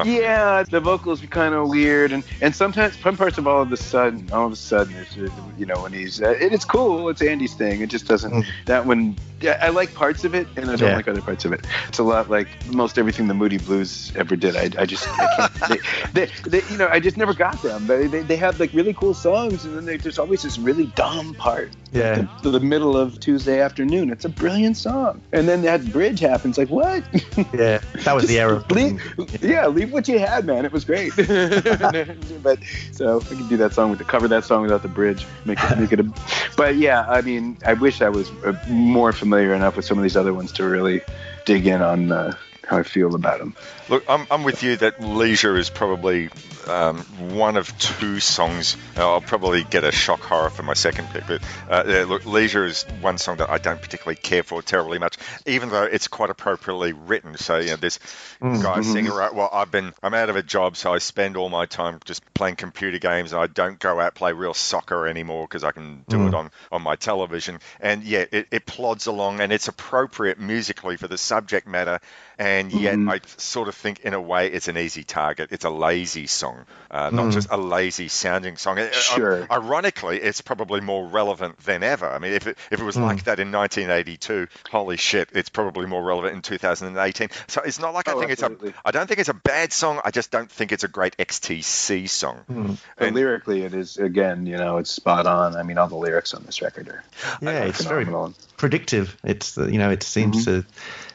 Yeah, 0.05 0.63
the 0.63 0.79
vocals 0.79 1.23
are 1.23 1.27
kind 1.27 1.53
of 1.55 1.69
weird, 1.69 2.11
and 2.11 2.23
and 2.41 2.55
sometimes 2.55 2.97
some 2.99 3.17
parts 3.17 3.37
of 3.37 3.47
all 3.47 3.61
of 3.61 3.71
a 3.71 3.77
sudden, 3.77 4.29
all 4.31 4.45
of 4.45 4.51
a 4.51 4.55
sudden, 4.55 4.95
it's, 4.95 5.17
uh, 5.17 5.27
you 5.57 5.65
know, 5.65 5.81
when 5.81 5.93
he's 5.93 6.21
uh, 6.21 6.31
it, 6.31 6.53
it's 6.53 6.65
cool, 6.65 7.09
it's 7.09 7.21
Andy's 7.21 7.53
thing. 7.55 7.81
It 7.81 7.89
just 7.89 8.07
doesn't 8.07 8.45
that 8.65 8.85
one. 8.85 9.15
Yeah, 9.41 9.59
I 9.61 9.69
like 9.69 9.93
parts 9.93 10.23
of 10.23 10.33
it, 10.33 10.47
and 10.55 10.71
I 10.71 10.75
don't 10.77 10.89
Yeah. 10.89 10.95
like 10.95 11.07
other 11.09 11.21
parts 11.21 11.43
of 11.45 11.51
it. 11.51 11.65
It's 11.89 11.99
a 11.99 12.03
lot 12.03 12.29
like 12.29 12.47
most 12.67 12.97
everything 12.97 13.27
the 13.27 13.33
Moody 13.33 13.57
Blues 13.57 14.11
ever 14.15 14.35
did. 14.37 14.55
I, 14.55 14.81
I 14.81 14.85
just, 14.85 15.07
I 15.19 15.27
can't, 15.35 15.83
they, 16.13 16.25
they, 16.25 16.59
they, 16.61 16.71
you 16.71 16.77
know, 16.77 16.87
I 16.87 17.01
just 17.01 17.17
never 17.17 17.33
got 17.33 17.61
them. 17.61 17.85
They, 17.85 18.07
they, 18.07 18.21
they 18.21 18.37
have 18.37 18.59
like 18.61 18.71
really 18.73 18.93
cool 18.93 19.13
songs, 19.13 19.65
and 19.65 19.75
then 19.75 19.83
they, 19.85 19.97
there's 19.97 20.17
always 20.19 20.43
this 20.43 20.57
really 20.57 20.85
dumb 20.95 21.35
part. 21.35 21.73
Yeah. 21.91 22.25
The, 22.43 22.49
the 22.51 22.59
middle 22.61 22.95
of 22.95 23.19
Tuesday 23.19 23.59
afternoon. 23.75 24.09
It's 24.09 24.23
a 24.23 24.29
brilliant 24.29 24.77
song, 24.77 25.21
and 25.33 25.49
then 25.49 25.61
that 25.63 25.91
bridge 25.91 26.21
happens. 26.21 26.57
Like 26.57 26.69
what? 26.69 27.03
yeah, 27.53 27.79
that 28.05 28.15
was 28.15 28.25
the 28.25 28.39
era. 28.39 28.63
leave, 28.71 29.01
yeah, 29.43 29.67
leave 29.67 29.91
what 29.91 30.07
you 30.07 30.17
had, 30.17 30.45
man. 30.45 30.63
It 30.63 30.71
was 30.71 30.85
great. 30.85 31.13
but 31.17 32.59
so 32.93 33.19
I 33.19 33.25
could 33.25 33.49
do 33.49 33.57
that 33.57 33.73
song 33.73 33.89
with 33.89 33.99
the 33.99 34.05
cover 34.05 34.29
that 34.29 34.45
song 34.45 34.61
without 34.61 34.81
the 34.81 34.87
bridge, 34.87 35.25
make 35.43 35.61
it 35.61 35.77
make 35.77 35.91
it 35.91 35.99
a. 35.99 36.13
But 36.55 36.77
yeah, 36.77 37.05
I 37.09 37.19
mean, 37.19 37.57
I 37.65 37.73
wish 37.73 38.01
I 38.01 38.07
was 38.07 38.31
uh, 38.45 38.53
more 38.69 39.11
familiar 39.11 39.53
enough 39.53 39.75
with 39.75 39.83
some 39.83 39.97
of 39.97 40.03
these 40.03 40.15
other 40.15 40.33
ones 40.33 40.53
to 40.53 40.63
really 40.63 41.01
dig 41.43 41.67
in 41.67 41.81
on 41.81 42.13
uh, 42.13 42.33
how 42.67 42.77
I 42.77 42.83
feel 42.83 43.15
about 43.15 43.39
them. 43.39 43.55
Look, 43.87 44.03
I'm, 44.07 44.25
I'm 44.31 44.43
with 44.43 44.63
you 44.63 44.77
that 44.77 44.99
Leisure 44.99 45.57
is 45.57 45.69
probably 45.69 46.29
um, 46.67 47.05
one 47.37 47.57
of 47.57 47.77
two 47.77 48.19
songs. 48.19 48.77
I'll 48.95 49.21
probably 49.21 49.63
get 49.63 49.83
a 49.83 49.91
shock 49.91 50.23
horror 50.23 50.49
for 50.49 50.63
my 50.63 50.73
second 50.73 51.09
pick, 51.11 51.27
but 51.27 51.43
uh, 51.69 51.83
yeah, 51.87 52.05
look, 52.07 52.25
Leisure 52.25 52.65
is 52.65 52.83
one 53.01 53.17
song 53.17 53.37
that 53.37 53.49
I 53.49 53.57
don't 53.59 53.81
particularly 53.81 54.15
care 54.15 54.43
for 54.43 54.61
terribly 54.61 54.97
much, 54.97 55.17
even 55.45 55.69
though 55.69 55.83
it's 55.83 56.07
quite 56.07 56.29
appropriately 56.31 56.93
written. 56.93 57.37
So, 57.37 57.57
you 57.57 57.71
know, 57.71 57.75
this 57.75 57.99
Mm, 58.41 58.61
guy 58.61 58.79
mhm. 58.79 58.83
singing, 58.83 59.11
right? 59.11 59.33
Well, 59.33 59.49
I've 59.51 59.71
been, 59.71 59.93
I'm 60.01 60.13
out 60.13 60.29
of 60.29 60.35
a 60.35 60.43
job, 60.43 60.77
so 60.77 60.93
I 60.93 60.97
spend 60.99 61.37
all 61.37 61.49
my 61.49 61.65
time 61.65 61.99
just 62.05 62.23
playing 62.33 62.55
computer 62.55 62.97
games. 62.99 63.33
I 63.33 63.47
don't 63.47 63.77
go 63.79 63.99
out 63.99 64.15
play 64.15 64.33
real 64.33 64.53
soccer 64.53 65.07
anymore 65.07 65.45
because 65.47 65.63
I 65.63 65.71
can 65.71 66.05
do 66.09 66.17
Mm. 66.17 66.27
it 66.27 66.33
on, 66.33 66.51
on 66.71 66.81
my 66.81 66.95
television. 66.95 67.59
And 67.79 68.03
yeah, 68.03 68.25
it, 68.31 68.47
it 68.51 68.65
plods 68.65 69.07
along 69.07 69.41
and 69.41 69.51
it's 69.51 69.67
appropriate 69.67 70.39
musically 70.39 70.97
for 70.97 71.07
the 71.07 71.17
subject 71.17 71.67
matter. 71.67 71.99
And 72.37 72.71
yet, 72.71 72.95
Mhm. 72.95 73.11
I 73.11 73.21
sort 73.37 73.67
of 73.69 73.75
think 73.75 73.99
in 74.01 74.13
a 74.13 74.19
way 74.21 74.47
it's 74.47 74.67
an 74.67 74.77
easy 74.77 75.03
target. 75.03 75.49
It's 75.51 75.63
a 75.65 75.69
lazy 75.69 76.27
song, 76.27 76.65
uh, 76.91 77.09
not 77.09 77.27
Mm. 77.27 77.31
just 77.31 77.47
a 77.49 77.57
lazy 77.57 78.07
sounding 78.09 78.57
song. 78.57 78.77
Uh, 78.77 78.91
Sure. 78.91 79.47
Ironically, 79.49 80.21
it's 80.21 80.41
probably 80.41 80.81
more 80.81 81.07
relevant 81.07 81.57
than 81.59 81.81
ever. 81.83 82.09
I 82.09 82.19
mean, 82.19 82.33
if 82.33 82.45
it, 82.47 82.57
if 82.71 82.79
it 82.81 82.83
was 82.83 82.97
like 82.97 83.23
that 83.25 83.39
in 83.39 83.51
1982, 83.51 84.47
holy 84.69 84.97
shit, 84.97 85.29
it's 85.33 85.49
probably 85.49 85.85
more 85.85 86.03
relevant 86.03 86.33
in 86.35 86.41
2018. 86.41 87.29
So 87.47 87.61
it's 87.61 87.79
not 87.79 87.93
like 87.93 88.09
I 88.09 88.13
Oh, 88.13 88.19
think 88.19 88.31
absolutely. 88.31 88.69
it's 88.69 88.77
a. 88.79 88.81
I 88.87 88.91
don't 88.91 89.07
think 89.07 89.19
it's 89.19 89.29
a 89.29 89.33
bad 89.33 89.71
song. 89.71 90.01
I 90.03 90.11
just 90.11 90.31
don't 90.31 90.51
think 90.51 90.71
it's 90.71 90.83
a 90.83 90.87
great 90.89 91.15
XTC 91.17 92.07
song. 92.07 92.77
But 92.97 93.13
lyrically, 93.13 93.63
it 93.63 93.73
is 93.73 93.97
again, 93.97 94.45
you 94.45 94.57
know, 94.57 94.77
it's 94.77 94.91
spot 94.91 95.25
on. 95.25 95.55
I 95.55 95.63
mean, 95.63 95.77
all 95.77 95.87
the 95.87 95.95
lyrics 95.95 96.33
on 96.33 96.43
this 96.45 96.61
record 96.61 96.89
are 96.89 97.03
Yeah, 97.41 97.63
are 97.63 97.67
it's 97.67 97.83
very 97.83 98.03
phenomenal. 98.05 98.33
predictive. 98.57 99.15
It's 99.23 99.57
uh, 99.57 99.67
you 99.67 99.77
know, 99.79 99.89
it 99.91 100.03
seems 100.03 100.45
Mm-hmm. 100.45 100.61
to 100.61 100.65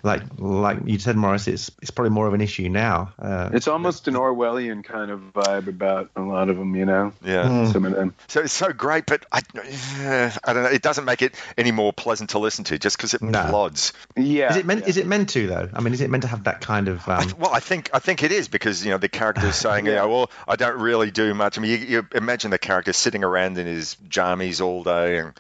like 0.03 0.23
like 0.39 0.79
you 0.87 0.99
said, 0.99 1.17
Morris. 1.17 1.47
It's 1.49 1.71
it's 1.83 1.91
probably 1.91 2.11
more 2.11 2.27
of 2.27 2.35
an 2.35 2.41
issue 2.41 2.69
now. 2.69 3.13
Uh, 3.19 3.51
It's 3.53 3.69
almost 3.69 4.09
an 4.09 4.15
Orwellian 4.15 4.83
kind 4.85 5.11
of 5.11 5.21
vibe 5.35 5.67
about 5.69 6.11
a 6.17 6.23
lot 6.23 6.49
of 6.49 6.57
them, 6.57 6.75
you 6.75 6.87
know. 6.87 7.13
Yeah. 7.25 7.45
Mm. 7.45 7.73
Some 7.73 7.85
of 7.85 7.93
them. 7.93 8.15
So 8.29 8.41
it's 8.41 8.53
so 8.53 8.73
great, 8.73 9.07
but 9.07 9.27
I, 9.33 9.41
uh, 9.59 10.31
I 10.45 10.53
don't 10.53 10.63
know. 10.65 10.71
It 10.71 10.83
doesn't 10.83 11.05
make 11.05 11.23
it 11.23 11.35
any 11.59 11.73
more 11.73 11.93
pleasant 11.93 12.31
to 12.31 12.39
listen 12.39 12.65
to 12.65 12.79
just 12.79 12.97
because 12.97 13.15
it 13.15 13.23
No. 13.23 13.45
plods. 13.49 13.93
Yeah. 14.17 14.51
is 14.51 14.57
it 14.57 14.67
meant? 14.67 14.87
Is 14.89 14.97
it 14.97 15.07
meant 15.07 15.31
to 15.31 15.47
though? 15.47 15.69
I 15.73 15.81
mean, 15.81 15.93
is 15.93 16.01
it 16.01 16.11
meant 16.11 16.23
to 16.23 16.29
have 16.29 16.45
that 16.45 16.61
kind 16.61 16.89
of? 16.89 17.07
Um, 17.09 17.33
Well, 17.39 17.53
I 17.53 17.61
think 17.61 17.91
I 17.93 17.99
think 17.99 18.23
it 18.23 18.33
is 18.33 18.49
because 18.49 18.85
you 18.85 18.91
know 18.91 18.99
the 18.99 19.09
character's 19.09 19.55
saying, 19.67 19.87
you 19.87 19.95
know, 19.95 20.09
well, 20.09 20.31
I 20.49 20.57
don't 20.57 20.81
really 20.81 21.11
do 21.11 21.35
much. 21.35 21.59
I 21.59 21.61
mean, 21.61 21.71
you, 21.73 21.87
you 21.87 22.07
imagine 22.15 22.51
the 22.51 22.59
character 22.59 22.93
sitting 22.93 23.25
around 23.25 23.59
in 23.59 23.67
his 23.67 23.97
jammies 24.09 24.61
all 24.61 24.83
day, 24.83 25.19
and 25.19 25.33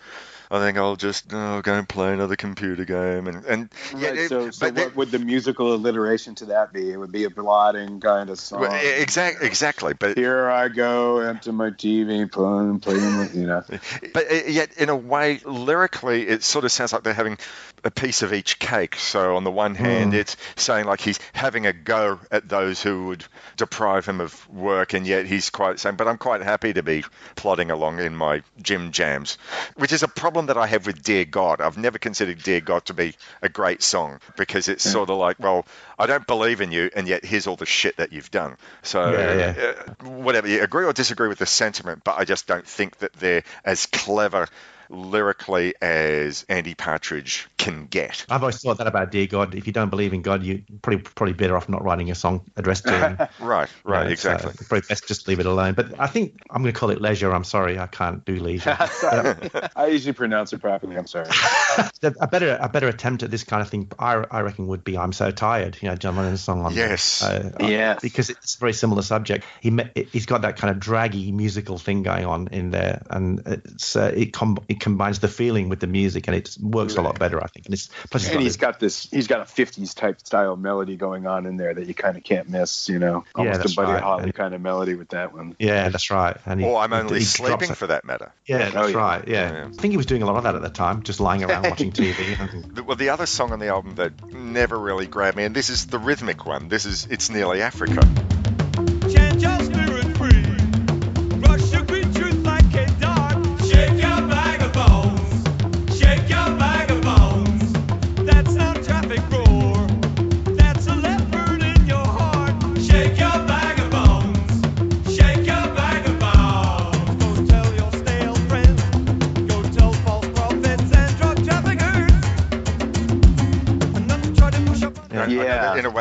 I 0.53 0.59
think 0.59 0.79
I'll 0.79 0.97
just 0.97 1.33
oh, 1.33 1.63
go 1.63 1.75
and 1.75 1.89
play 1.89 2.13
another 2.13 2.35
computer 2.35 2.85
game, 2.85 3.29
and 3.29 3.45
and 3.45 3.69
yeah, 3.97 4.09
it- 4.09 4.29
so, 4.29 4.51
so 4.51 4.71
what 4.71 4.97
would 4.97 5.11
the 5.13 5.21
musical 5.21 5.75
alliteration 5.75 6.35
to 6.37 6.47
that 6.47 6.73
be? 6.73 6.91
It 6.91 6.97
would 6.97 7.13
be 7.13 7.23
a 7.25 7.31
blotting 7.31 8.01
kind 8.01 8.31
of 8.31 8.39
song. 8.39 8.63
well, 8.63 8.73
exactly, 8.75 9.47
exactly. 9.47 9.95
But 9.95 10.19
Here 10.19 10.49
I 10.51 10.69
go 10.69 11.21
into 11.21 11.53
my 11.53 11.71
TV, 11.71 12.31
playing, 12.31 12.81
playing, 12.81 13.31
you 13.35 13.47
know. 13.47 13.63
But 14.13 14.31
uh, 14.31 14.35
yet, 14.49 14.77
in 14.77 14.89
a 14.89 14.97
way, 14.97 15.41
lyrically, 15.45 16.27
it 16.27 16.43
sort 16.43 16.65
of 16.65 16.73
sounds 16.73 16.93
like 16.93 17.05
they're 17.05 17.15
having 17.15 17.39
a 17.85 17.91
piece 17.91 18.23
of 18.23 18.33
each 18.33 18.59
cake. 18.59 18.97
So, 18.97 19.37
on 19.37 19.45
the 19.45 19.51
one 19.51 19.75
hand, 19.75 20.13
Mm. 20.13 20.17
it's 20.17 20.37
saying 20.57 20.87
like 20.87 21.01
he's 21.01 21.19
having 21.33 21.67
a 21.67 21.73
go 21.73 22.21
at 22.31 22.49
those 22.49 22.83
who 22.83 23.07
would 23.07 23.25
deprive 23.57 24.07
him 24.07 24.21
of 24.21 24.49
work, 24.49 24.93
and 24.95 25.07
yet 25.07 25.27
he's 25.27 25.51
quite 25.51 25.79
saying, 25.81 25.97
"But 25.97 26.09
I'm 26.09 26.19
quite 26.19 26.43
happy 26.43 26.73
to 26.73 26.83
be 26.83 27.05
plodding 27.37 27.71
along 27.71 28.01
in 28.01 28.15
my 28.17 28.43
gym 28.61 28.93
jams," 28.93 29.39
which 29.77 29.93
is 29.93 30.03
a 30.03 30.09
problem 30.09 30.47
that 30.47 30.57
I 30.59 30.67
have 30.67 30.87
with 30.87 31.03
"Dear 31.03 31.25
God." 31.25 31.61
I've 31.61 31.79
never 31.79 31.99
considered 31.99 32.43
"Dear 32.43 32.61
God" 32.61 32.85
to 32.87 32.95
be 32.95 33.15
a 33.43 33.49
great 33.49 33.83
song 33.83 34.21
because 34.37 34.69
it's 34.69 34.83
sort 34.89 35.11
of 35.11 35.17
like, 35.17 35.37
well, 35.39 35.67
I 35.99 36.07
don't 36.07 36.27
believe 36.27 36.61
in 36.61 36.73
you, 36.73 36.91
and 36.95 37.07
yet 37.09 37.25
here's 37.25 37.47
all 37.47 37.57
the 37.57 37.67
shit 37.67 37.97
that 37.99 38.13
you've 38.13 38.31
done. 38.31 38.57
So, 38.83 39.11
Yeah, 39.13 39.55
yeah. 39.57 39.73
uh, 40.01 40.05
whatever, 40.09 40.49
you 40.49 40.63
agree 40.63 40.85
or 40.85 40.93
disagree 40.93 41.29
with 41.29 41.39
the 41.39 41.47
sentiment, 41.47 42.03
but 42.05 42.19
I 42.19 42.25
just 42.25 42.47
don't 42.47 42.67
think 42.67 42.99
that 42.99 43.13
they're 43.15 43.43
as 43.65 43.87
clever 43.87 44.47
lyrically 44.89 45.75
as 45.81 46.45
Andy 46.49 46.75
Partridge 46.75 47.49
can 47.61 47.87
get. 47.87 48.25
I've 48.29 48.43
always 48.43 48.61
thought 48.61 48.79
that 48.79 48.87
about 48.87 49.11
Dear 49.13 49.27
God. 49.27 49.55
If 49.55 49.67
you 49.67 49.73
don't 49.73 49.91
believe 49.91 50.13
in 50.13 50.23
God, 50.23 50.43
you're 50.43 50.59
probably 50.83 51.03
probably 51.03 51.35
better 51.35 51.57
off 51.57 51.69
not 51.69 51.85
writing 51.85 52.11
a 52.11 52.15
song 52.15 52.45
addressed 52.57 52.85
to 52.85 52.99
him. 52.99 53.29
Right, 53.41 53.69
right, 53.85 54.01
You 54.01 54.05
know, 54.07 54.11
exactly. 54.13 54.53
So 54.53 54.65
probably 54.69 54.87
best 54.89 55.07
just 55.09 55.29
leave 55.29 55.41
it 55.41 55.47
alone. 55.47 55.75
But 55.75 55.99
I 56.01 56.07
think 56.07 56.41
I'm 56.51 56.63
going 56.63 56.73
to 56.73 56.79
call 56.79 56.91
it 56.91 57.01
leisure. 57.01 57.33
I'm 57.33 57.45
sorry, 57.45 57.79
I 57.79 57.87
can't 57.87 58.25
do 58.25 58.37
leisure. 58.37 58.77
I 59.77 59.87
usually 59.91 60.13
pronounce 60.13 60.53
it 60.53 60.61
properly. 60.61 60.97
I'm 60.97 61.07
sorry. 61.07 61.29
a 62.03 62.27
better 62.27 62.59
a 62.61 62.69
better 62.69 62.89
attempt 62.89 63.23
at 63.23 63.31
this 63.31 63.45
kind 63.45 63.63
of 63.63 63.69
thing, 63.69 63.91
I, 63.99 64.25
I 64.31 64.41
reckon, 64.41 64.67
would 64.69 64.85
be 64.85 64.97
"I'm 64.97 65.13
So 65.13 65.31
Tired." 65.31 65.79
You 65.81 65.89
know, 65.89 65.97
John 65.97 66.17
Lennon's 66.17 66.41
song 66.43 66.65
on 66.65 66.75
Yes. 66.75 67.23
uh, 67.23 67.53
Yes. 67.61 68.01
because 68.01 68.31
it's 68.31 68.57
a 68.57 68.59
very 68.59 68.73
similar 68.73 69.03
subject. 69.03 69.45
He 69.61 69.77
he's 70.13 70.27
got 70.27 70.43
that 70.43 70.57
kind 70.57 70.71
of 70.71 70.79
draggy 70.81 71.33
musical 71.33 71.79
thing 71.79 72.03
going 72.03 72.25
on 72.25 72.49
in 72.49 72.71
there, 72.71 73.03
and 73.11 73.43
it's 73.47 73.97
uh, 73.97 74.13
it 74.15 74.33
com- 74.33 74.59
it 74.69 74.81
combines 74.81 75.19
the 75.21 75.29
feeling 75.29 75.69
with 75.69 75.81
the 75.81 75.87
music, 75.87 76.27
and 76.29 76.37
it 76.37 76.57
works 76.61 76.97
a 76.97 77.03
lot 77.03 77.19
better, 77.19 77.43
I 77.43 77.47
think. 77.53 77.67
And 77.67 77.75
it's 77.75 77.89
plus 78.11 78.23
it's 78.23 78.31
And 78.31 78.35
got 78.35 78.43
he's 78.43 78.53
this- 78.53 78.57
got 78.61 78.81
this. 78.81 79.09
He's 79.11 79.27
got 79.27 79.41
a 79.41 79.45
'50s 79.45 79.95
type 79.95 80.21
style 80.21 80.57
melody 80.57 80.97
going 80.97 81.27
on 81.27 81.47
in 81.47 81.57
there 81.57 81.75
that 81.75 81.87
you 81.87 81.95
kind 81.95 82.17
of 82.17 82.25
can't 82.25 82.49
miss. 82.49 82.89
You 82.89 82.99
know, 82.99 83.25
Yeah, 83.37 83.41
almost 83.41 83.59
that's 83.61 83.73
a 83.73 83.77
Buddy 83.77 83.93
right. 83.93 84.03
Holly 84.03 84.23
And- 84.25 84.35
kind 84.35 84.55
of 84.55 84.61
melody 84.61 84.95
with 84.95 85.11
that 85.11 85.33
one. 85.35 85.57
yeah, 85.59 85.89
that's 85.89 86.11
right. 86.11 86.37
And 86.47 86.61
he, 86.61 86.67
Or 86.67 86.81
I'm 86.81 86.93
only 86.93 87.19
he 87.21 87.25
drops 87.25 87.31
sleeping 87.31 87.75
for 87.75 87.89
that 87.89 88.05
matter. 88.05 88.33
Yeah, 88.47 88.69
Oh, 88.69 88.71
that's 88.73 88.93
yeah. 88.93 88.99
right. 88.99 89.29
Yeah. 89.29 89.67
I 89.69 89.73
think 89.77 89.91
he 89.93 89.97
was 89.97 90.07
doing 90.07 90.23
a 90.23 90.27
lot 90.27 90.37
of 90.37 90.45
that 90.45 90.55
at 90.55 90.63
the 90.63 90.71
time, 90.71 91.03
just 91.03 91.21
lying 91.21 91.45
around 91.45 91.63
watching 91.69 91.93
TV. 91.93 92.85
Well, 92.87 92.97
the 92.97 93.11
other 93.11 93.27
song 93.27 93.53
on 93.53 93.59
the 93.59 93.69
album 93.69 93.97
that 93.97 94.33
never 94.33 94.79
really 94.79 95.07
grabbed 95.07 95.37
me, 95.37 95.45
and 95.45 95.55
this 95.55 95.71
is 95.71 95.87
the 95.87 95.99
rhythmic 95.99 96.47
one. 96.47 96.69
This 96.69 96.87
is 96.87 97.07
"It's 97.11 97.31
Nearly 97.31 97.63
Africa." 97.63 98.01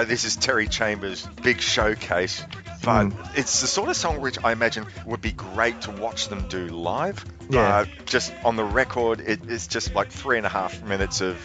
This 0.10 0.26
is 0.26 0.36
Terry 0.36 0.68
Chambers' 0.68 1.26
big 1.44 1.62
showcase, 1.62 2.44
but 2.84 3.06
Mm. 3.06 3.38
it's 3.38 3.62
the 3.62 3.68
sort 3.68 3.90
of 3.90 3.96
song 3.96 4.20
which 4.22 4.38
I 4.44 4.52
imagine 4.52 4.86
would 5.06 5.22
be 5.22 5.32
great 5.32 5.82
to 5.82 5.92
watch 5.92 6.28
them 6.30 6.48
do 6.50 6.68
live. 6.68 7.24
Yeah. 7.50 7.86
But 7.86 8.06
just 8.06 8.34
on 8.44 8.56
the 8.56 8.64
record, 8.64 9.20
it, 9.22 9.42
it's 9.48 9.68
just 9.68 9.94
like 9.94 10.10
three 10.12 10.38
and 10.38 10.46
a 10.46 10.50
half 10.50 10.82
minutes 10.82 11.22
of 11.22 11.38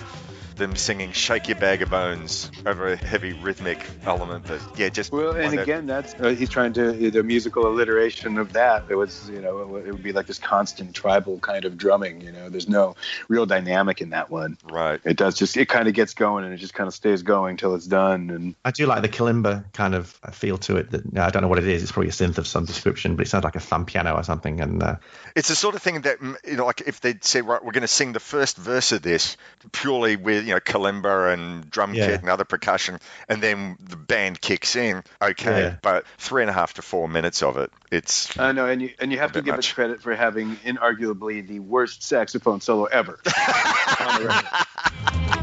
them 0.56 0.76
singing 0.76 1.12
"Shake 1.12 1.48
Your 1.48 1.58
Bag 1.58 1.82
of 1.82 1.90
Bones" 1.90 2.50
over 2.64 2.88
a 2.92 2.96
heavy 2.96 3.32
rhythmic 3.32 3.84
element. 4.04 4.46
But 4.46 4.60
yeah, 4.76 4.88
just 4.88 5.12
Well, 5.12 5.30
and 5.32 5.44
wonder- 5.44 5.62
again, 5.62 5.86
that's 5.86 6.14
uh, 6.14 6.28
he's 6.30 6.48
trying 6.50 6.72
to 6.74 6.92
the 7.10 7.22
musical 7.22 7.66
alliteration 7.66 8.38
of 8.38 8.52
that. 8.54 8.84
It 8.88 8.94
was, 8.94 9.28
you 9.28 9.40
know, 9.40 9.60
it 9.60 9.86
would- 9.86 10.02
be 10.04 10.12
like 10.12 10.26
this 10.26 10.38
constant 10.38 10.94
tribal 10.94 11.38
kind 11.38 11.64
of 11.64 11.78
drumming. 11.78 12.20
You 12.20 12.30
know, 12.32 12.48
there's 12.50 12.68
no 12.68 12.94
real 13.28 13.46
dynamic 13.46 14.00
in 14.02 14.10
that 14.10 14.30
one. 14.30 14.58
right. 14.70 15.00
It 15.04 15.16
does 15.16 15.34
just 15.36 15.56
it 15.56 15.66
kind 15.68 15.88
of 15.88 15.94
gets 15.94 16.12
going 16.14 16.44
and 16.44 16.52
it 16.52 16.58
just 16.58 16.74
kind 16.74 16.88
of 16.88 16.94
stays 16.94 17.22
going 17.22 17.56
till 17.56 17.74
it's 17.74 17.86
done. 17.86 18.28
And 18.30 18.54
I 18.64 18.70
do 18.70 18.86
like 18.86 19.00
the 19.02 19.08
kalimba 19.08 19.64
kind 19.72 19.94
of 19.94 20.08
feel 20.32 20.58
to 20.58 20.76
it. 20.76 20.90
That 20.90 21.18
I 21.18 21.30
don't 21.30 21.42
know 21.42 21.48
what 21.48 21.58
it 21.58 21.66
is. 21.68 21.82
It's 21.82 21.90
probably 21.92 22.10
a 22.10 22.12
synth 22.12 22.36
of 22.38 22.46
some 22.46 22.64
description, 22.66 23.16
but 23.16 23.26
it 23.26 23.30
sounds 23.30 23.44
like 23.44 23.56
a 23.56 23.60
thumb 23.60 23.86
piano 23.86 24.14
or 24.14 24.22
something. 24.24 24.60
And 24.60 24.82
uh, 24.82 24.96
It's 25.34 25.48
the 25.48 25.54
sort 25.56 25.74
of 25.74 25.82
thing 25.82 26.02
that 26.02 26.18
you 26.46 26.56
know, 26.56 26.66
like 26.66 26.82
if 26.82 27.00
they'd 27.00 27.24
say, 27.24 27.40
right, 27.40 27.64
we're 27.64 27.72
going 27.72 27.82
to 27.82 27.88
sing 27.88 28.12
the 28.12 28.20
first 28.20 28.56
verse 28.58 28.92
of 28.92 29.00
this 29.00 29.36
purely 29.72 30.16
with 30.16 30.43
you 30.44 30.54
know 30.54 30.60
kalimba 30.60 31.32
and 31.32 31.68
drum 31.70 31.94
Yeah. 31.94 32.06
kit 32.06 32.20
and 32.20 32.30
other 32.30 32.44
percussion, 32.44 32.98
and 33.28 33.42
then 33.42 33.76
the 33.80 33.96
band 33.96 34.40
kicks 34.40 34.76
in. 34.76 35.02
Okay, 35.20 35.62
Yeah. 35.62 35.76
but 35.82 36.04
three 36.18 36.42
and 36.42 36.50
a 36.50 36.54
half 36.54 36.74
to 36.74 36.82
four 36.82 37.08
minutes 37.08 37.42
of 37.42 37.56
it, 37.58 37.70
it's 37.90 38.36
I 38.38 38.52
know, 38.52 38.66
and 38.66 38.80
you 38.82 38.90
and 39.00 39.12
you 39.12 39.18
have 39.18 39.32
to 39.32 39.42
give 39.42 39.56
much. 39.56 39.70
it 39.70 39.74
credit 39.74 40.02
for 40.02 40.14
having 40.14 40.56
inarguably 40.56 41.46
the 41.46 41.60
worst 41.60 42.02
saxophone 42.02 42.60
solo 42.60 42.84
ever. 42.84 43.18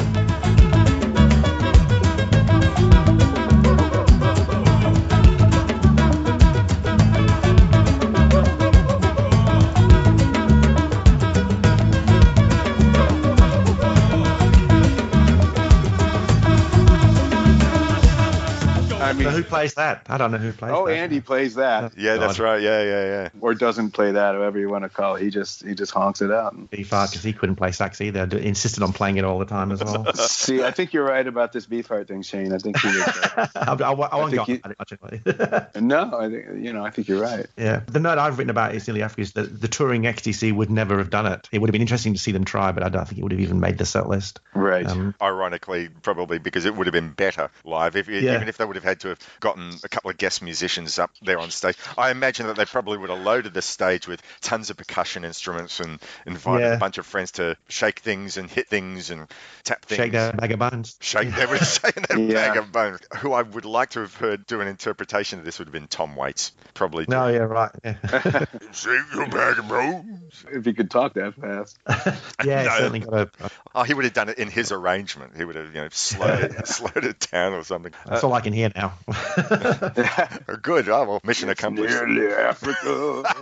I 19.11 19.13
mean, 19.13 19.23
so 19.25 19.31
who 19.31 19.43
plays 19.43 19.73
that? 19.75 20.05
I 20.09 20.17
don't 20.17 20.31
know 20.31 20.38
who 20.38 20.51
plays 20.53 20.71
that. 20.71 20.77
oh, 20.77 20.88
that. 20.88 20.95
Andy 20.97 21.21
plays 21.21 21.55
that. 21.55 21.97
yeah, 21.97 22.17
that's 22.17 22.39
right, 22.39 22.61
yeah, 22.61 22.81
yeah, 22.83 23.03
yeah. 23.05 23.29
or 23.41 23.53
doesn't 23.53 23.91
play 23.91 24.11
that, 24.11 24.35
however 24.35 24.57
you 24.59 24.69
want 24.69 24.83
to 24.83 24.89
call 24.89 25.15
it. 25.15 25.21
He 25.23 25.29
just 25.29 25.63
he 25.65 25.75
just 25.75 25.91
honks 25.91 26.21
it 26.21 26.31
out. 26.31 26.55
Beefheart 26.71 27.11
because 27.11 27.23
he 27.23 27.33
couldn't 27.33 27.55
play 27.57 27.71
sax 27.71 28.01
either. 28.01 28.25
D- 28.25 28.45
Insisted 28.45 28.83
on 28.83 28.93
playing 28.93 29.17
it 29.17 29.23
all 29.23 29.39
the 29.39 29.45
time 29.45 29.71
as 29.71 29.83
well. 29.83 30.13
See, 30.15 30.63
I 30.63 30.71
think 30.71 30.93
you're 30.93 31.03
right 31.05 31.25
about 31.27 31.51
this 31.53 31.67
Beefheart 31.67 32.07
thing, 32.07 32.21
Shane. 32.21 32.53
I 32.53 32.57
think 32.57 32.79
he 32.79 32.88
was. 32.88 32.97
Uh, 33.07 33.47
I, 33.55 33.73
I, 33.73 33.91
I 33.91 33.93
won't 33.93 34.11
go 34.11 34.27
think 34.29 34.39
on 34.41 34.45
you- 34.47 34.55
about 34.63 34.71
it 34.71 34.79
much 34.79 34.93
anyway. 34.93 35.65
no, 35.81 36.17
I 36.19 36.29
think 36.29 36.45
you 36.65 36.73
know. 36.73 36.85
I 36.85 36.89
think 36.89 37.07
you're 37.07 37.21
right. 37.21 37.45
Yeah, 37.57 37.81
the 37.88 37.99
note 37.99 38.17
I've 38.17 38.38
written 38.38 38.49
about 38.49 38.75
It's 38.75 38.88
Nearly 38.88 39.03
Africa 39.03 39.21
is 39.21 39.33
that 39.33 39.61
the 39.61 39.67
touring 39.67 40.03
XTC 40.03 40.53
would 40.53 40.69
never 40.69 40.97
have 40.97 41.09
done 41.09 41.25
it. 41.25 41.49
It 41.51 41.59
would 41.59 41.69
have 41.69 41.73
been 41.73 41.81
interesting 41.81 42.13
to 42.13 42.19
see 42.19 42.31
them 42.31 42.45
try, 42.45 42.71
but 42.71 42.83
I 42.83 42.89
don't 42.89 43.05
think 43.07 43.19
it 43.19 43.23
would 43.23 43.31
have 43.31 43.41
even 43.41 43.59
made 43.59 43.77
the 43.77 43.85
set 43.85 44.07
list. 44.07 44.39
Right. 44.53 44.85
Um, 44.88 45.13
Ironically, 45.21 45.89
probably 46.01 46.39
because 46.39 46.65
it 46.65 46.75
would 46.75 46.88
have 46.88 46.93
been 46.93 47.11
better 47.11 47.49
live, 47.63 47.95
if, 47.95 48.07
Yeah. 48.07 48.35
even 48.35 48.47
if 48.47 48.57
they 48.57 48.65
would 48.65 48.75
have 48.75 48.83
had 48.83 48.99
to 49.02 49.10
have 49.10 49.19
gotten 49.40 49.73
a 49.84 49.90
couple 49.90 50.10
of 50.10 50.18
guest 50.18 50.41
musicians 50.41 50.98
up 50.98 51.11
there 51.22 51.40
on 51.40 51.52
stage. 51.52 51.76
I 51.98 52.11
imagine 52.11 52.48
that 52.48 52.56
they 52.56 52.65
probably 52.65 52.98
would 52.98 53.10
have 53.10 53.19
loaded 53.22 53.53
the 53.53 53.61
stage 53.61 54.07
with 54.07 54.22
tons 54.41 54.69
of 54.69 54.78
percussion 54.78 55.23
instruments 55.26 55.80
and 55.80 55.99
invited 56.26 56.65
Yeah. 56.65 56.73
a 56.73 56.80
bunch 56.80 56.98
of 56.98 57.06
friends 57.06 57.34
to 57.34 57.56
shake 57.68 57.99
things 57.99 58.38
and 58.38 58.49
hit 58.49 58.68
things 58.68 59.11
and 59.11 59.28
tap 59.64 59.86
things. 59.86 59.98
shake 59.98 60.11
that 60.14 60.38
bag 60.38 60.52
of 60.52 60.60
bones. 60.60 60.98
Shake 61.02 61.32
they 61.36 61.45
were 61.45 61.57
saying 61.57 61.94
that 62.10 62.19
Yeah. 62.19 62.34
bag 62.34 62.57
of 62.57 62.72
bones. 62.72 62.99
Who 63.19 63.34
I 63.34 63.41
would 63.41 63.65
like 63.65 63.91
to 63.91 63.99
have 64.02 64.15
heard 64.15 64.45
do 64.48 64.61
an 64.61 64.68
interpretation 64.68 65.40
of 65.40 65.45
this 65.45 65.60
would 65.60 65.68
have 65.68 65.73
been 65.73 65.88
Tom 65.88 66.15
Waits, 66.15 66.52
probably. 66.73 67.06
No, 67.07 67.28
yeah, 67.28 67.40
right. 67.40 67.72
Yeah, 67.84 67.95
Shake 68.72 68.99
your 69.14 69.28
bag 69.28 69.60
of 69.60 69.68
bones. 69.68 70.45
If 70.52 70.65
he 70.65 70.73
could 70.73 70.90
talk 70.91 71.14
that 71.15 71.36
fast. 71.36 71.78
yeah 72.45 72.64
No. 72.72 72.78
certainly 72.78 72.99
got 72.99 73.14
a. 73.14 73.52
Oh, 73.76 73.84
he 73.84 73.94
would 73.94 74.06
have 74.06 74.14
done 74.14 74.30
it 74.30 74.38
in 74.38 74.49
his 74.49 74.72
arrangement. 74.72 75.36
He 75.38 75.44
would 75.45 75.56
have, 75.56 75.73
you 75.73 75.82
know, 75.82 75.90
slowed 75.91 76.44
it, 76.44 76.68
slowed 76.68 77.06
it 77.06 77.19
down 77.32 77.53
or 77.53 77.64
something. 77.64 77.94
That's 78.06 78.23
all 78.23 78.34
I 78.34 78.41
can 78.41 78.53
hear 78.53 78.69
now. 78.76 78.90
Good. 80.61 80.89
Oh, 80.89 81.05
well, 81.05 81.22
mission 81.23 81.49
accomplished. 81.49 81.93
Nearly 81.93 82.34
Africa. 82.34 83.23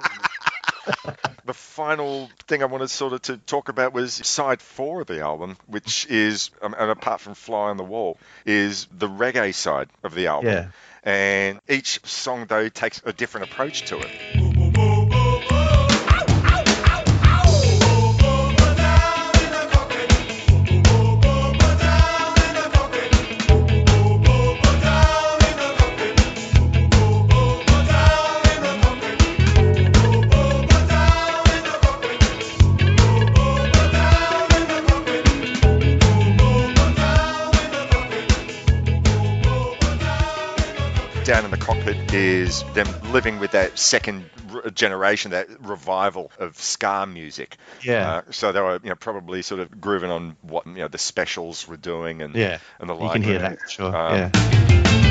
The 1.46 1.54
final 1.54 2.30
thing 2.48 2.62
I 2.62 2.66
wanted 2.66 2.92
sort 2.92 3.14
of 3.14 3.24
to 3.24 3.38
talk 3.38 3.70
about 3.70 3.92
was 3.92 4.14
side 4.14 4.62
four 4.62 5.02
of 5.02 5.08
the 5.08 5.22
album, 5.22 5.58
which 5.66 6.06
is, 6.06 6.52
um, 6.62 6.76
and 6.78 6.92
apart 6.92 7.22
from 7.22 7.34
Fly 7.34 7.70
on 7.70 7.78
the 7.78 7.84
Wall, 7.84 8.20
is 8.46 8.88
the 8.96 9.08
reggae 9.08 9.52
side 9.56 9.90
of 10.04 10.14
the 10.14 10.28
album. 10.28 10.52
Yeah. 10.52 10.68
And 11.04 11.60
each 11.68 12.06
song, 12.06 12.46
though, 12.48 12.70
takes 12.70 13.02
a 13.04 13.14
different 13.14 13.52
approach 13.52 13.86
to 13.86 13.98
it. 13.98 14.49
Is 42.14 42.64
them 42.74 42.88
living 43.12 43.40
with 43.40 43.52
that 43.52 43.78
second 43.78 44.30
generation, 44.74 45.32
that 45.32 45.48
revival 45.62 46.32
of 46.40 46.58
ska 46.58 47.06
music. 47.06 47.58
Yeah. 47.82 48.10
Uh, 48.10 48.22
so 48.32 48.52
they 48.52 48.62
were, 48.62 48.80
you 48.84 48.90
know, 48.90 48.96
probably 48.96 49.42
sort 49.42 49.60
of 49.62 49.80
grooving 49.80 50.12
on 50.12 50.36
what 50.42 50.66
you 50.66 50.74
know 50.74 50.88
the 50.88 50.98
specials 50.98 51.68
were 51.68 51.78
doing 51.78 52.22
and 52.22 52.36
Yeah, 52.36 52.60
and 52.80 52.90
the 52.90 52.96
you 52.96 53.00
like. 53.02 53.14
can 53.14 53.24
hear 53.24 53.40
that 53.40 53.60
sure. 53.70 53.96
Um, 53.96 54.16
yeah. 54.34 55.09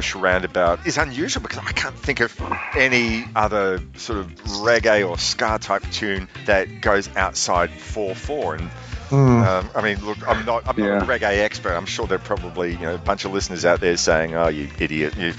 English 0.00 0.14
roundabout 0.14 0.86
is 0.86 0.96
unusual 0.96 1.42
because 1.42 1.58
I 1.58 1.72
can't 1.72 1.94
think 1.94 2.20
of 2.20 2.34
any 2.74 3.26
other 3.36 3.82
sort 3.96 4.20
of 4.20 4.28
reggae 4.44 5.06
or 5.06 5.18
ska 5.18 5.58
type 5.60 5.82
tune 5.92 6.26
that 6.46 6.80
goes 6.80 7.14
outside 7.16 7.68
4/4. 7.68 8.58
And 8.58 8.70
um, 9.12 9.70
I 9.74 9.82
mean, 9.82 10.04
look, 10.04 10.18
I'm 10.28 10.44
not 10.44 10.62
I'm 10.68 10.76
not 10.76 10.86
Yeah. 10.86 11.02
a 11.02 11.06
reggae 11.06 11.40
expert. 11.40 11.72
I'm 11.72 11.86
sure 11.86 12.06
there 12.06 12.16
are 12.16 12.20
probably 12.20 12.72
you 12.72 12.78
know 12.80 12.94
a 12.94 12.98
bunch 12.98 13.24
of 13.24 13.32
listeners 13.32 13.64
out 13.64 13.80
there 13.80 13.96
saying, 13.96 14.34
"Oh, 14.34 14.48
you 14.48 14.68
idiot, 14.78 15.16
you 15.16 15.34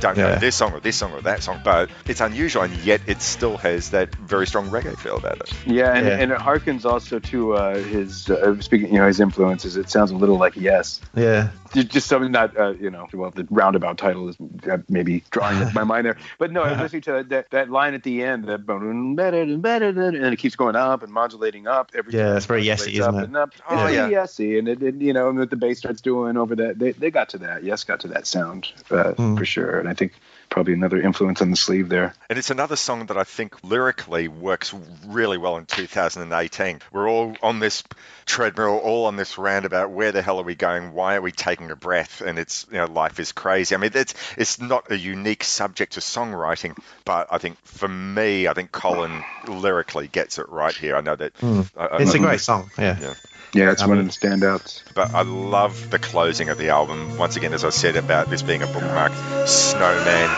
don't 0.00 0.16
know 0.16 0.36
this 0.36 0.54
song 0.56 0.72
or 0.72 0.80
this 0.80 0.96
song 0.96 1.12
or 1.12 1.20
that 1.22 1.42
song." 1.42 1.60
But 1.64 1.90
it's 2.06 2.20
unusual, 2.20 2.62
and 2.62 2.74
yet 2.78 3.00
it 3.06 3.20
still 3.22 3.56
has 3.58 3.90
that 3.90 4.14
very 4.14 4.46
strong 4.46 4.68
reggae 4.70 4.96
feel 4.98 5.16
about 5.16 5.40
it. 5.40 5.52
Yeah, 5.66 5.94
and, 5.94 6.06
Yeah. 6.06 6.12
and 6.14 6.32
it 6.32 6.38
harkens 6.38 6.84
also 6.84 7.18
to 7.18 7.54
uh, 7.54 7.74
his 7.76 8.28
uh, 8.30 8.60
speaking, 8.60 8.92
you 8.92 8.98
know, 9.00 9.06
his 9.06 9.20
influences. 9.20 9.76
It 9.76 9.90
sounds 9.90 10.10
a 10.10 10.16
little 10.16 10.36
like 10.38 10.56
Yes. 10.56 11.00
Yeah. 11.14 11.50
Just 11.74 12.06
something 12.06 12.32
that 12.32 12.56
uh, 12.58 12.70
you 12.80 12.90
know, 12.90 13.06
well, 13.12 13.30
the 13.30 13.46
roundabout 13.50 13.98
title 13.98 14.28
is 14.28 14.36
uh, 14.70 14.78
maybe 14.88 15.22
drawing 15.30 15.58
my 15.74 15.84
mind 15.84 16.06
there. 16.06 16.16
But 16.38 16.50
no, 16.52 16.62
I 16.62 16.70
was 16.70 16.78
listening 16.80 17.02
to 17.02 17.12
that, 17.12 17.28
that, 17.28 17.50
that 17.50 17.70
line 17.70 17.92
at 17.94 18.02
the 18.02 18.22
end, 18.22 18.44
that 18.44 18.64
boom, 18.64 19.14
better 19.16 19.42
and 19.42 19.60
better, 19.60 19.88
and 19.88 20.16
it 20.16 20.36
keeps 20.38 20.56
going 20.56 20.76
up 20.76 21.02
and 21.02 21.12
modulating 21.12 21.66
up. 21.66 21.90
Every 21.94 22.14
Yeah, 22.14 22.28
time 22.28 22.36
it's 22.36 22.46
very 22.46 22.60
modulates 22.60 22.86
yesy, 22.86 23.00
up 23.02 23.08
isn't 23.10 23.15
it? 23.24 23.36
Up. 23.36 23.52
Oh, 23.68 23.76
very 23.76 23.94
yeah. 23.94 24.08
yesy, 24.10 24.58
and 24.58 24.68
it, 24.68 24.82
it, 24.82 24.94
you 24.96 25.12
know, 25.12 25.28
and 25.28 25.38
what 25.38 25.50
the 25.50 25.56
bass 25.56 25.78
starts 25.78 26.00
doing 26.00 26.36
over 26.36 26.54
that, 26.56 26.78
they, 26.78 26.92
they 26.92 27.10
got 27.10 27.28
to 27.30 27.38
that. 27.38 27.64
Yes, 27.64 27.84
got 27.84 28.00
to 28.00 28.08
that 28.08 28.26
sound 28.26 28.68
uh, 28.90 29.12
Hmm. 29.12 29.36
for 29.36 29.44
sure. 29.44 29.78
And 29.78 29.88
I 29.88 29.94
think 29.94 30.12
probably 30.56 30.72
another 30.72 30.98
influence 30.98 31.42
on 31.42 31.50
the 31.50 31.56
sleeve 31.56 31.90
there. 31.90 32.14
And 32.30 32.38
it's 32.38 32.48
another 32.48 32.76
song 32.76 33.04
that 33.06 33.18
I 33.18 33.24
think 33.24 33.62
lyrically 33.62 34.26
works 34.26 34.72
really 35.06 35.36
well 35.36 35.58
in 35.58 35.66
2018. 35.66 36.80
We're 36.92 37.10
all 37.10 37.36
on 37.42 37.58
this 37.58 37.84
treadmill, 38.24 38.78
all 38.78 39.04
on 39.04 39.16
this 39.16 39.36
roundabout. 39.36 39.90
Where 39.90 40.12
the 40.12 40.22
hell 40.22 40.40
are 40.40 40.44
we 40.44 40.54
going? 40.54 40.94
Why 40.94 41.16
are 41.16 41.20
we 41.20 41.30
taking 41.30 41.70
a 41.70 41.76
breath? 41.76 42.22
And 42.22 42.38
it's, 42.38 42.66
you 42.70 42.78
know, 42.78 42.86
life 42.86 43.20
is 43.20 43.32
crazy. 43.32 43.74
I 43.74 43.78
mean, 43.78 43.90
it's, 43.92 44.14
it's 44.38 44.58
not 44.58 44.90
a 44.90 44.96
unique 44.96 45.44
subject 45.44 45.92
to 45.92 46.00
songwriting, 46.00 46.74
but 47.04 47.26
I 47.30 47.36
think 47.36 47.58
for 47.64 47.86
me, 47.86 48.48
I 48.48 48.54
think 48.54 48.72
Colin 48.72 49.22
lyrically 49.46 50.08
gets 50.08 50.38
it 50.38 50.48
right 50.48 50.74
here. 50.74 50.96
I 50.96 51.02
know 51.02 51.16
that. 51.16 51.36
Hmm. 51.36 51.60
I- 51.76 51.84
I- 51.86 51.98
It's 52.00 52.14
a 52.14 52.18
I- 52.18 52.22
great 52.22 52.40
song. 52.40 52.70
Yeah. 52.78 52.96
Yeah. 52.98 53.14
Yeah, 53.52 53.70
it's 53.72 53.80
I 53.82 53.86
one 53.86 53.98
of 53.98 54.04
the 54.06 54.10
standouts. 54.10 54.82
But 54.94 55.14
I 55.14 55.22
love 55.22 55.90
the 55.90 55.98
closing 55.98 56.48
of 56.48 56.58
the 56.58 56.70
album. 56.70 57.16
Once 57.16 57.36
again, 57.36 57.54
as 57.54 57.64
I 57.64 57.70
said 57.70 57.96
about 57.96 58.28
this 58.28 58.42
being 58.42 58.62
a 58.62 58.66
bookmark, 58.66 59.12
Snowman. 59.46 60.28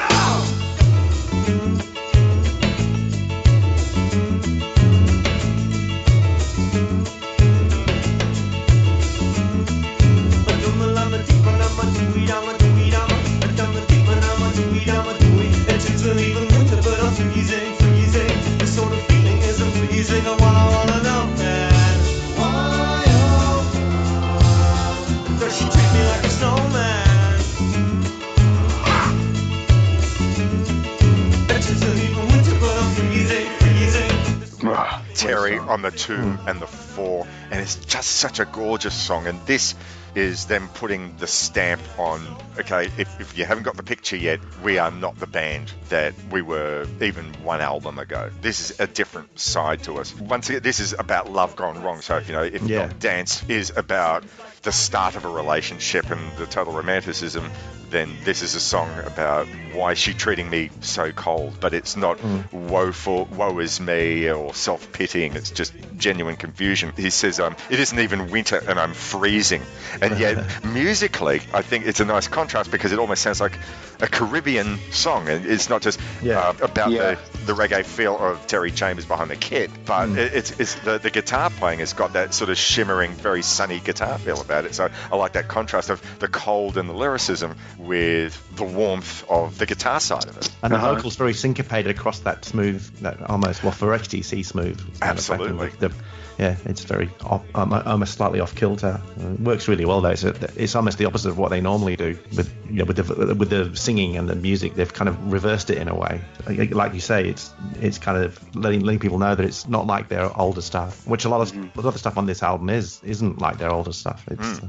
Two 36.08 36.16
hmm. 36.16 36.48
and 36.48 36.60
the 36.60 36.66
four, 36.66 37.26
and 37.50 37.60
it's 37.60 37.76
just 37.76 38.08
such 38.08 38.40
a 38.40 38.46
gorgeous 38.46 38.94
song. 38.94 39.26
And 39.26 39.40
this 39.46 39.74
is 40.14 40.46
them 40.46 40.68
putting 40.68 41.16
the 41.18 41.26
stamp 41.26 41.82
on 41.98 42.20
okay, 42.58 42.86
if, 42.96 43.20
if 43.20 43.38
you 43.38 43.44
haven't 43.44 43.64
got 43.64 43.76
the 43.76 43.82
picture 43.82 44.16
yet, 44.16 44.40
we 44.62 44.78
are 44.78 44.90
not 44.90 45.18
the 45.18 45.26
band 45.26 45.70
that 45.90 46.14
we 46.30 46.40
were 46.40 46.86
even 47.00 47.24
one 47.44 47.60
album 47.60 47.98
ago. 47.98 48.30
This 48.40 48.70
is 48.70 48.80
a 48.80 48.86
different 48.86 49.38
side 49.38 49.82
to 49.84 49.98
us. 49.98 50.14
Once 50.14 50.48
again, 50.48 50.62
this 50.62 50.80
is 50.80 50.94
about 50.98 51.30
love 51.30 51.56
gone 51.56 51.82
wrong. 51.82 52.00
So, 52.00 52.16
if 52.16 52.28
you 52.28 52.34
know, 52.34 52.42
if 52.42 52.62
Yeah. 52.62 52.90
dance 52.98 53.44
is 53.48 53.70
about 53.76 54.24
the 54.62 54.72
start 54.72 55.14
of 55.14 55.24
a 55.24 55.28
relationship 55.28 56.10
and 56.10 56.36
the 56.38 56.46
total 56.46 56.72
romanticism, 56.72 57.50
then 57.90 58.16
this 58.24 58.42
is 58.42 58.54
a 58.54 58.60
song 58.60 58.90
about 59.04 59.46
why 59.72 59.92
is 59.92 59.98
she 59.98 60.12
treating 60.14 60.48
me 60.50 60.70
so 60.80 61.12
cold. 61.12 61.58
But 61.60 61.74
it's 61.74 61.96
not 61.96 62.18
woeful, 62.52 63.26
woe 63.26 63.58
is 63.58 63.80
me, 63.80 64.30
or 64.30 64.54
self 64.54 64.92
pitying. 64.92 65.34
It's 65.34 65.50
just 65.50 65.72
genuine 65.96 66.36
confusion. 66.36 66.92
He 66.96 67.10
says, 67.10 67.40
um, 67.40 67.56
"It 67.70 67.80
isn't 67.80 67.98
even 67.98 68.30
winter, 68.30 68.62
and 68.66 68.78
I'm 68.78 68.92
freezing." 68.94 69.62
And 70.00 70.18
yet, 70.18 70.64
musically, 70.64 71.40
I 71.52 71.62
think 71.62 71.86
it's 71.86 72.00
a 72.00 72.04
nice 72.04 72.28
contrast 72.28 72.70
because 72.70 72.92
it 72.92 72.98
almost 72.98 73.22
sounds 73.22 73.40
like 73.40 73.58
a 74.00 74.06
Caribbean 74.08 74.78
song, 74.90 75.28
and 75.28 75.44
it's 75.46 75.68
not 75.68 75.82
just 75.82 75.98
uh, 76.24 76.54
about 76.60 76.92
Yeah. 76.92 77.14
the 77.14 77.18
the 77.46 77.52
reggae 77.54 77.84
feel 77.84 78.16
of 78.18 78.46
Terry 78.46 78.70
Chambers 78.70 79.06
behind 79.06 79.30
the 79.30 79.36
kit, 79.36 79.70
but 79.86 80.08
Mm. 80.08 80.18
it, 80.18 80.34
it's, 80.34 80.50
it's 80.60 80.74
the, 80.76 80.98
the 80.98 81.10
guitar 81.10 81.48
playing 81.50 81.78
has 81.80 81.94
got 81.94 82.12
that 82.12 82.34
sort 82.34 82.50
of 82.50 82.58
shimmering, 82.58 83.12
very 83.14 83.42
sunny 83.42 83.80
guitar 83.80 84.18
feel 84.18 84.40
about 84.40 84.66
it. 84.66 84.74
So 84.74 84.88
I 85.10 85.16
like 85.16 85.32
that 85.32 85.48
contrast 85.48 85.88
of 85.90 86.02
the 86.20 86.28
cold 86.28 86.76
and 86.76 86.88
the 86.88 86.92
lyricism 86.92 87.56
with 87.78 88.56
the 88.56 88.64
warmth 88.64 89.24
of 89.30 89.58
the 89.58 89.66
guitar 89.66 90.00
side 90.00 90.26
of 90.26 90.36
it. 90.36 90.50
And 90.62 90.72
the 90.72 90.78
vocals 90.78 91.16
very 91.16 91.34
syncopated 91.34 91.96
across 91.96 92.20
that 92.20 92.44
smooth, 92.44 92.82
that 93.00 93.22
almost 93.30 93.62
well 93.62 93.72
for 93.72 93.96
XTC 93.96 94.44
smooth. 94.44 94.78
kind 94.78 94.92
of. 94.92 95.02
Absolutely. 95.02 95.68
The- 95.78 95.88
the- 95.88 95.94
yeah, 96.38 96.54
it's 96.66 96.84
very 96.84 97.10
off, 97.24 97.42
um, 97.56 97.72
almost 97.72 98.14
slightly 98.14 98.38
off 98.38 98.54
kilter. 98.54 99.00
Uh, 99.20 99.26
it 99.30 99.40
works 99.40 99.66
really 99.66 99.84
well 99.84 100.00
though. 100.00 100.10
It's, 100.10 100.22
it's 100.22 100.76
almost 100.76 100.96
the 100.96 101.06
opposite 101.06 101.30
of 101.30 101.36
what 101.38 101.48
they 101.50 101.60
normally 101.60 101.96
do 101.96 102.16
with 102.36 102.54
you 102.66 102.74
know, 102.74 102.84
with 102.84 102.96
the 102.96 103.34
with 103.34 103.50
the 103.50 103.74
singing 103.76 104.16
and 104.16 104.28
the 104.28 104.36
music. 104.36 104.74
They've 104.76 104.92
kind 104.92 105.08
of 105.08 105.32
reversed 105.32 105.68
it 105.70 105.78
in 105.78 105.88
a 105.88 105.96
way. 105.96 106.20
Like 106.46 106.72
like 106.72 106.94
you 106.94 107.00
say, 107.00 107.28
it's 107.28 107.52
it's 107.80 107.98
kind 107.98 108.22
of 108.22 108.38
letting 108.54 108.82
letting 108.84 109.00
people 109.00 109.18
know 109.18 109.34
that 109.34 109.44
it's 109.44 109.66
not 109.66 109.88
like 109.88 110.06
their 110.10 110.30
older 110.38 110.60
stuff, 110.60 111.04
which 111.08 111.24
a 111.24 111.28
lot 111.28 111.40
of 111.40 111.52
a 111.76 111.80
lot 111.80 111.94
of 111.94 111.98
stuff 111.98 112.16
on 112.16 112.26
this 112.26 112.40
album 112.44 112.70
is 112.70 113.00
isn't 113.02 113.40
like 113.40 113.58
their 113.58 113.72
older 113.72 113.92
stuff. 113.92 114.22
It's 114.30 114.60
uh, 114.60 114.68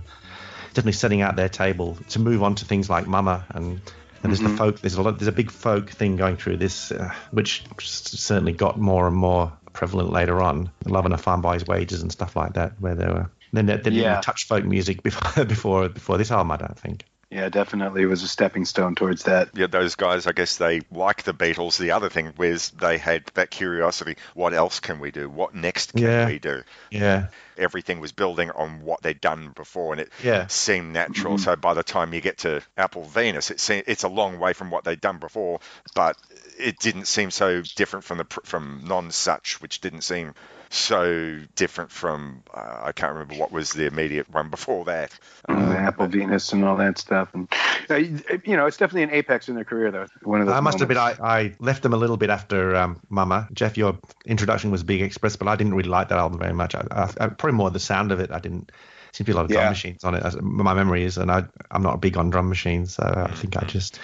definitely 0.70 0.94
setting 0.94 1.22
out 1.22 1.36
their 1.36 1.50
table 1.50 1.98
to 2.10 2.20
move 2.20 2.44
on 2.44 2.56
to 2.56 2.66
things 2.66 2.90
like 2.90 3.08
Mummer 3.08 3.46
and. 3.50 3.82
And 4.22 4.34
there's 4.34 4.42
the 4.42 4.50
Mhm. 4.50 4.58
folk. 4.58 4.82
There's 4.82 4.96
a 4.96 5.02
lot. 5.02 5.18
There's 5.18 5.30
a 5.30 5.32
big 5.32 5.50
folk 5.50 5.90
thing 5.92 6.18
going 6.18 6.36
through 6.36 6.58
this, 6.58 6.92
uh, 6.92 7.14
which 7.32 7.64
certainly 7.80 8.52
got 8.52 8.78
more 8.78 9.08
and 9.08 9.16
more 9.16 9.54
prevalent 9.72 10.12
later 10.12 10.42
on. 10.42 10.70
Love 10.86 11.06
on 11.06 11.14
a 11.14 11.18
Farmboy's 11.18 11.66
Wages 11.66 12.02
and 12.02 12.12
stuff 12.12 12.36
like 12.36 12.56
that, 12.56 12.74
where 12.82 12.96
they 12.96 13.06
were. 13.08 13.30
Then 13.54 13.68
they 13.68 13.78
didn't 13.78 13.94
Yeah. 13.94 14.20
touch 14.20 14.46
folk 14.46 14.66
music 14.66 15.04
before 15.04 15.46
before 15.46 15.88
before 15.88 16.18
this 16.18 16.32
album. 16.32 16.52
I 16.52 16.58
don't 16.58 16.78
think. 16.78 17.06
Yeah, 17.32 17.48
definitely. 17.48 18.02
It 18.02 18.08
was 18.08 18.24
a 18.24 18.28
stepping 18.28 18.66
stone 18.66 18.96
towards 18.96 19.24
that. 19.24 19.50
Yeah, 19.54 19.68
those 19.68 19.96
guys, 19.96 20.28
I 20.28 20.32
guess 20.34 20.58
they 20.58 20.82
like 20.92 21.24
the 21.24 21.34
Beatles. 21.34 21.78
The 21.78 21.92
other 21.92 22.10
thing 22.10 22.34
was 22.38 22.72
they 22.72 22.98
had 22.98 23.24
that 23.36 23.52
curiosity. 23.52 24.18
What 24.34 24.54
else 24.54 24.80
can 24.82 25.00
we 25.00 25.12
do? 25.12 25.30
What 25.30 25.54
next 25.56 25.94
can 25.94 26.02
Yeah. 26.04 26.26
we 26.26 26.40
do? 26.40 26.64
Yeah. 26.92 27.28
Everything 27.60 28.00
was 28.00 28.12
building 28.12 28.52
on 28.52 28.82
what 28.82 29.02
they'd 29.02 29.22
done 29.22 29.50
before, 29.56 29.94
and 29.94 30.02
it 30.02 30.12
Yeah. 30.24 30.48
seemed 30.48 30.94
natural. 30.94 31.36
Mhm. 31.38 31.44
So 31.44 31.56
by 31.56 31.74
the 31.74 31.84
time 31.84 32.14
you 32.14 32.22
get 32.22 32.40
to 32.40 32.62
Apple 32.78 33.04
Venus, 33.06 33.52
it 33.52 33.60
seemed, 33.60 33.84
it's 33.88 34.04
a 34.04 34.08
long 34.10 34.40
way 34.40 34.54
from 34.54 34.70
what 34.72 34.84
they'd 34.84 35.02
done 35.02 35.18
before, 35.18 35.60
but 35.96 36.16
it 36.58 36.80
didn't 36.80 37.06
seem 37.06 37.32
so 37.32 37.62
different 37.76 38.06
from 38.06 38.18
the 38.18 38.26
pr- 38.26 38.42
from 38.44 38.82
Nonsuch, 38.86 39.62
which 39.62 39.82
didn't 39.82 40.02
seem 40.02 40.34
so 40.70 41.40
different 41.56 41.92
from 41.92 42.44
uh, 42.54 42.82
I 42.84 42.92
can't 42.92 43.14
remember 43.14 43.36
what 43.36 43.52
was 43.52 43.72
the 43.74 43.88
immediate 43.88 44.30
one 44.30 44.50
before 44.50 44.86
that. 44.86 45.18
Uh, 45.48 45.54
Apple 45.54 46.08
Venus 46.08 46.54
and 46.54 46.64
all 46.64 46.78
that 46.78 46.98
stuff, 46.98 47.34
and 47.34 47.48
uh, 47.90 47.96
you 47.96 48.56
know, 48.56 48.66
it's 48.66 48.78
definitely 48.78 49.04
an 49.04 49.12
apex 49.12 49.50
in 49.50 49.56
their 49.56 49.64
career, 49.64 49.92
though. 49.92 50.06
One 50.24 50.42
of 50.42 50.48
those. 50.48 50.56
I 50.56 50.60
must 50.60 50.82
admit, 50.82 50.98
moments. 50.98 51.20
I, 51.22 51.40
I 51.40 51.56
left 51.60 51.84
them 51.84 51.94
a 51.94 51.98
little 51.98 52.18
bit 52.18 52.30
after 52.30 52.76
um, 52.76 53.02
Mummer. 53.10 53.48
Jeff, 53.54 53.78
your 53.78 53.98
introduction 54.26 54.72
was 54.72 54.84
Big 54.84 55.02
Express, 55.02 55.36
but 55.36 55.48
I 55.48 55.56
didn't 55.56 55.74
really 55.74 55.90
like 55.90 56.10
that 56.10 56.20
album 56.20 56.40
very 56.40 56.54
much. 56.54 56.76
I, 56.76 56.86
I, 56.92 57.04
I 57.20 57.28
probably 57.30 57.58
more 57.58 57.72
the 57.72 57.80
sound 57.80 58.12
of 58.12 58.20
it. 58.20 58.32
I 58.32 58.40
didn't. 58.40 58.72
Seemed 59.12 59.16
to 59.16 59.24
be 59.26 59.32
a 59.32 59.36
lot 59.36 59.46
of 59.46 59.52
drum 59.52 59.64
Yeah. 59.64 59.70
machines 59.70 60.04
on 60.04 60.16
it. 60.16 60.24
as 60.24 60.38
My 60.42 60.74
memory 60.74 61.04
is, 61.04 61.18
and 61.18 61.32
I, 61.32 61.46
I'm 61.72 61.84
not 61.84 62.00
big 62.02 62.18
on 62.18 62.30
drum 62.30 62.48
machines, 62.50 62.96
so 62.96 63.04
I 63.04 63.32
think 63.34 63.58
I 63.58 63.66
just. 63.66 64.00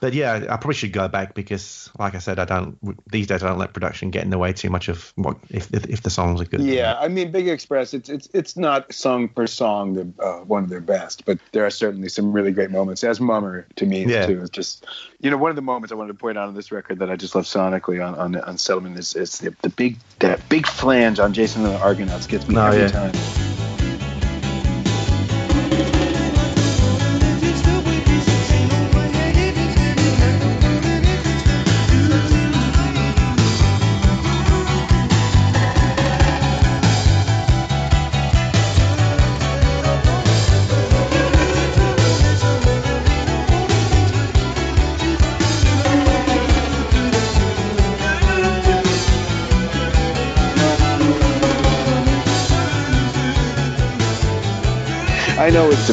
But 0.00 0.12
yeah, 0.12 0.34
I 0.34 0.56
probably 0.56 0.74
should 0.74 0.92
go 0.92 1.08
back 1.08 1.32
because, 1.32 1.90
like 1.98 2.14
I 2.14 2.18
said, 2.18 2.38
I 2.38 2.44
don't 2.44 2.76
these 3.10 3.28
days. 3.28 3.42
I 3.42 3.48
don't 3.48 3.58
let 3.58 3.72
production 3.72 4.10
get 4.10 4.24
in 4.24 4.30
the 4.30 4.36
way 4.36 4.52
too 4.52 4.68
much 4.68 4.88
of 4.88 5.12
what 5.16 5.38
if 5.48 5.72
if, 5.72 5.86
if 5.86 6.02
the 6.02 6.10
songs 6.10 6.40
are 6.40 6.44
good. 6.44 6.60
Yeah, 6.60 6.96
I 6.98 7.08
mean, 7.08 7.30
Big 7.30 7.48
Express. 7.48 7.94
It's 7.94 8.08
it's 8.10 8.28
it's 8.34 8.56
not 8.58 8.92
song 8.92 9.28
per 9.28 9.46
song 9.46 9.94
the 9.94 10.22
uh, 10.22 10.40
one 10.44 10.64
of 10.64 10.68
their 10.70 10.80
best, 10.82 11.24
but 11.24 11.38
there 11.52 11.64
are 11.64 11.70
certainly 11.70 12.08
some 12.10 12.32
really 12.32 12.52
great 12.52 12.70
moments. 12.70 13.04
As 13.04 13.20
Mummer 13.20 13.66
to 13.76 13.86
me 13.86 14.04
Yeah. 14.04 14.26
too 14.26 14.42
is 14.42 14.50
just 14.50 14.84
You 15.20 15.30
know, 15.30 15.38
one 15.38 15.50
of 15.50 15.56
the 15.56 15.62
moments 15.62 15.92
I 15.92 15.94
wanted 15.94 16.12
to 16.12 16.18
point 16.18 16.36
out 16.36 16.48
on 16.48 16.54
this 16.54 16.70
record 16.72 16.98
that 16.98 17.08
I 17.10 17.16
just 17.16 17.34
love 17.34 17.44
sonically 17.44 18.06
on 18.06 18.16
on, 18.16 18.36
on 18.36 18.58
Settlement 18.58 18.98
is, 18.98 19.14
is 19.14 19.38
the, 19.38 19.54
the 19.62 19.70
big 19.70 19.96
that 20.18 20.46
big 20.50 20.66
flange 20.66 21.20
on 21.20 21.32
Jason 21.32 21.64
and 21.64 21.74
the 21.74 21.80
Argonauts 21.80 22.26
gets 22.26 22.46
me 22.48 22.56
Oh, 22.58 22.66
every 22.66 22.80
yeah. 22.80 22.88
time. 22.88 23.12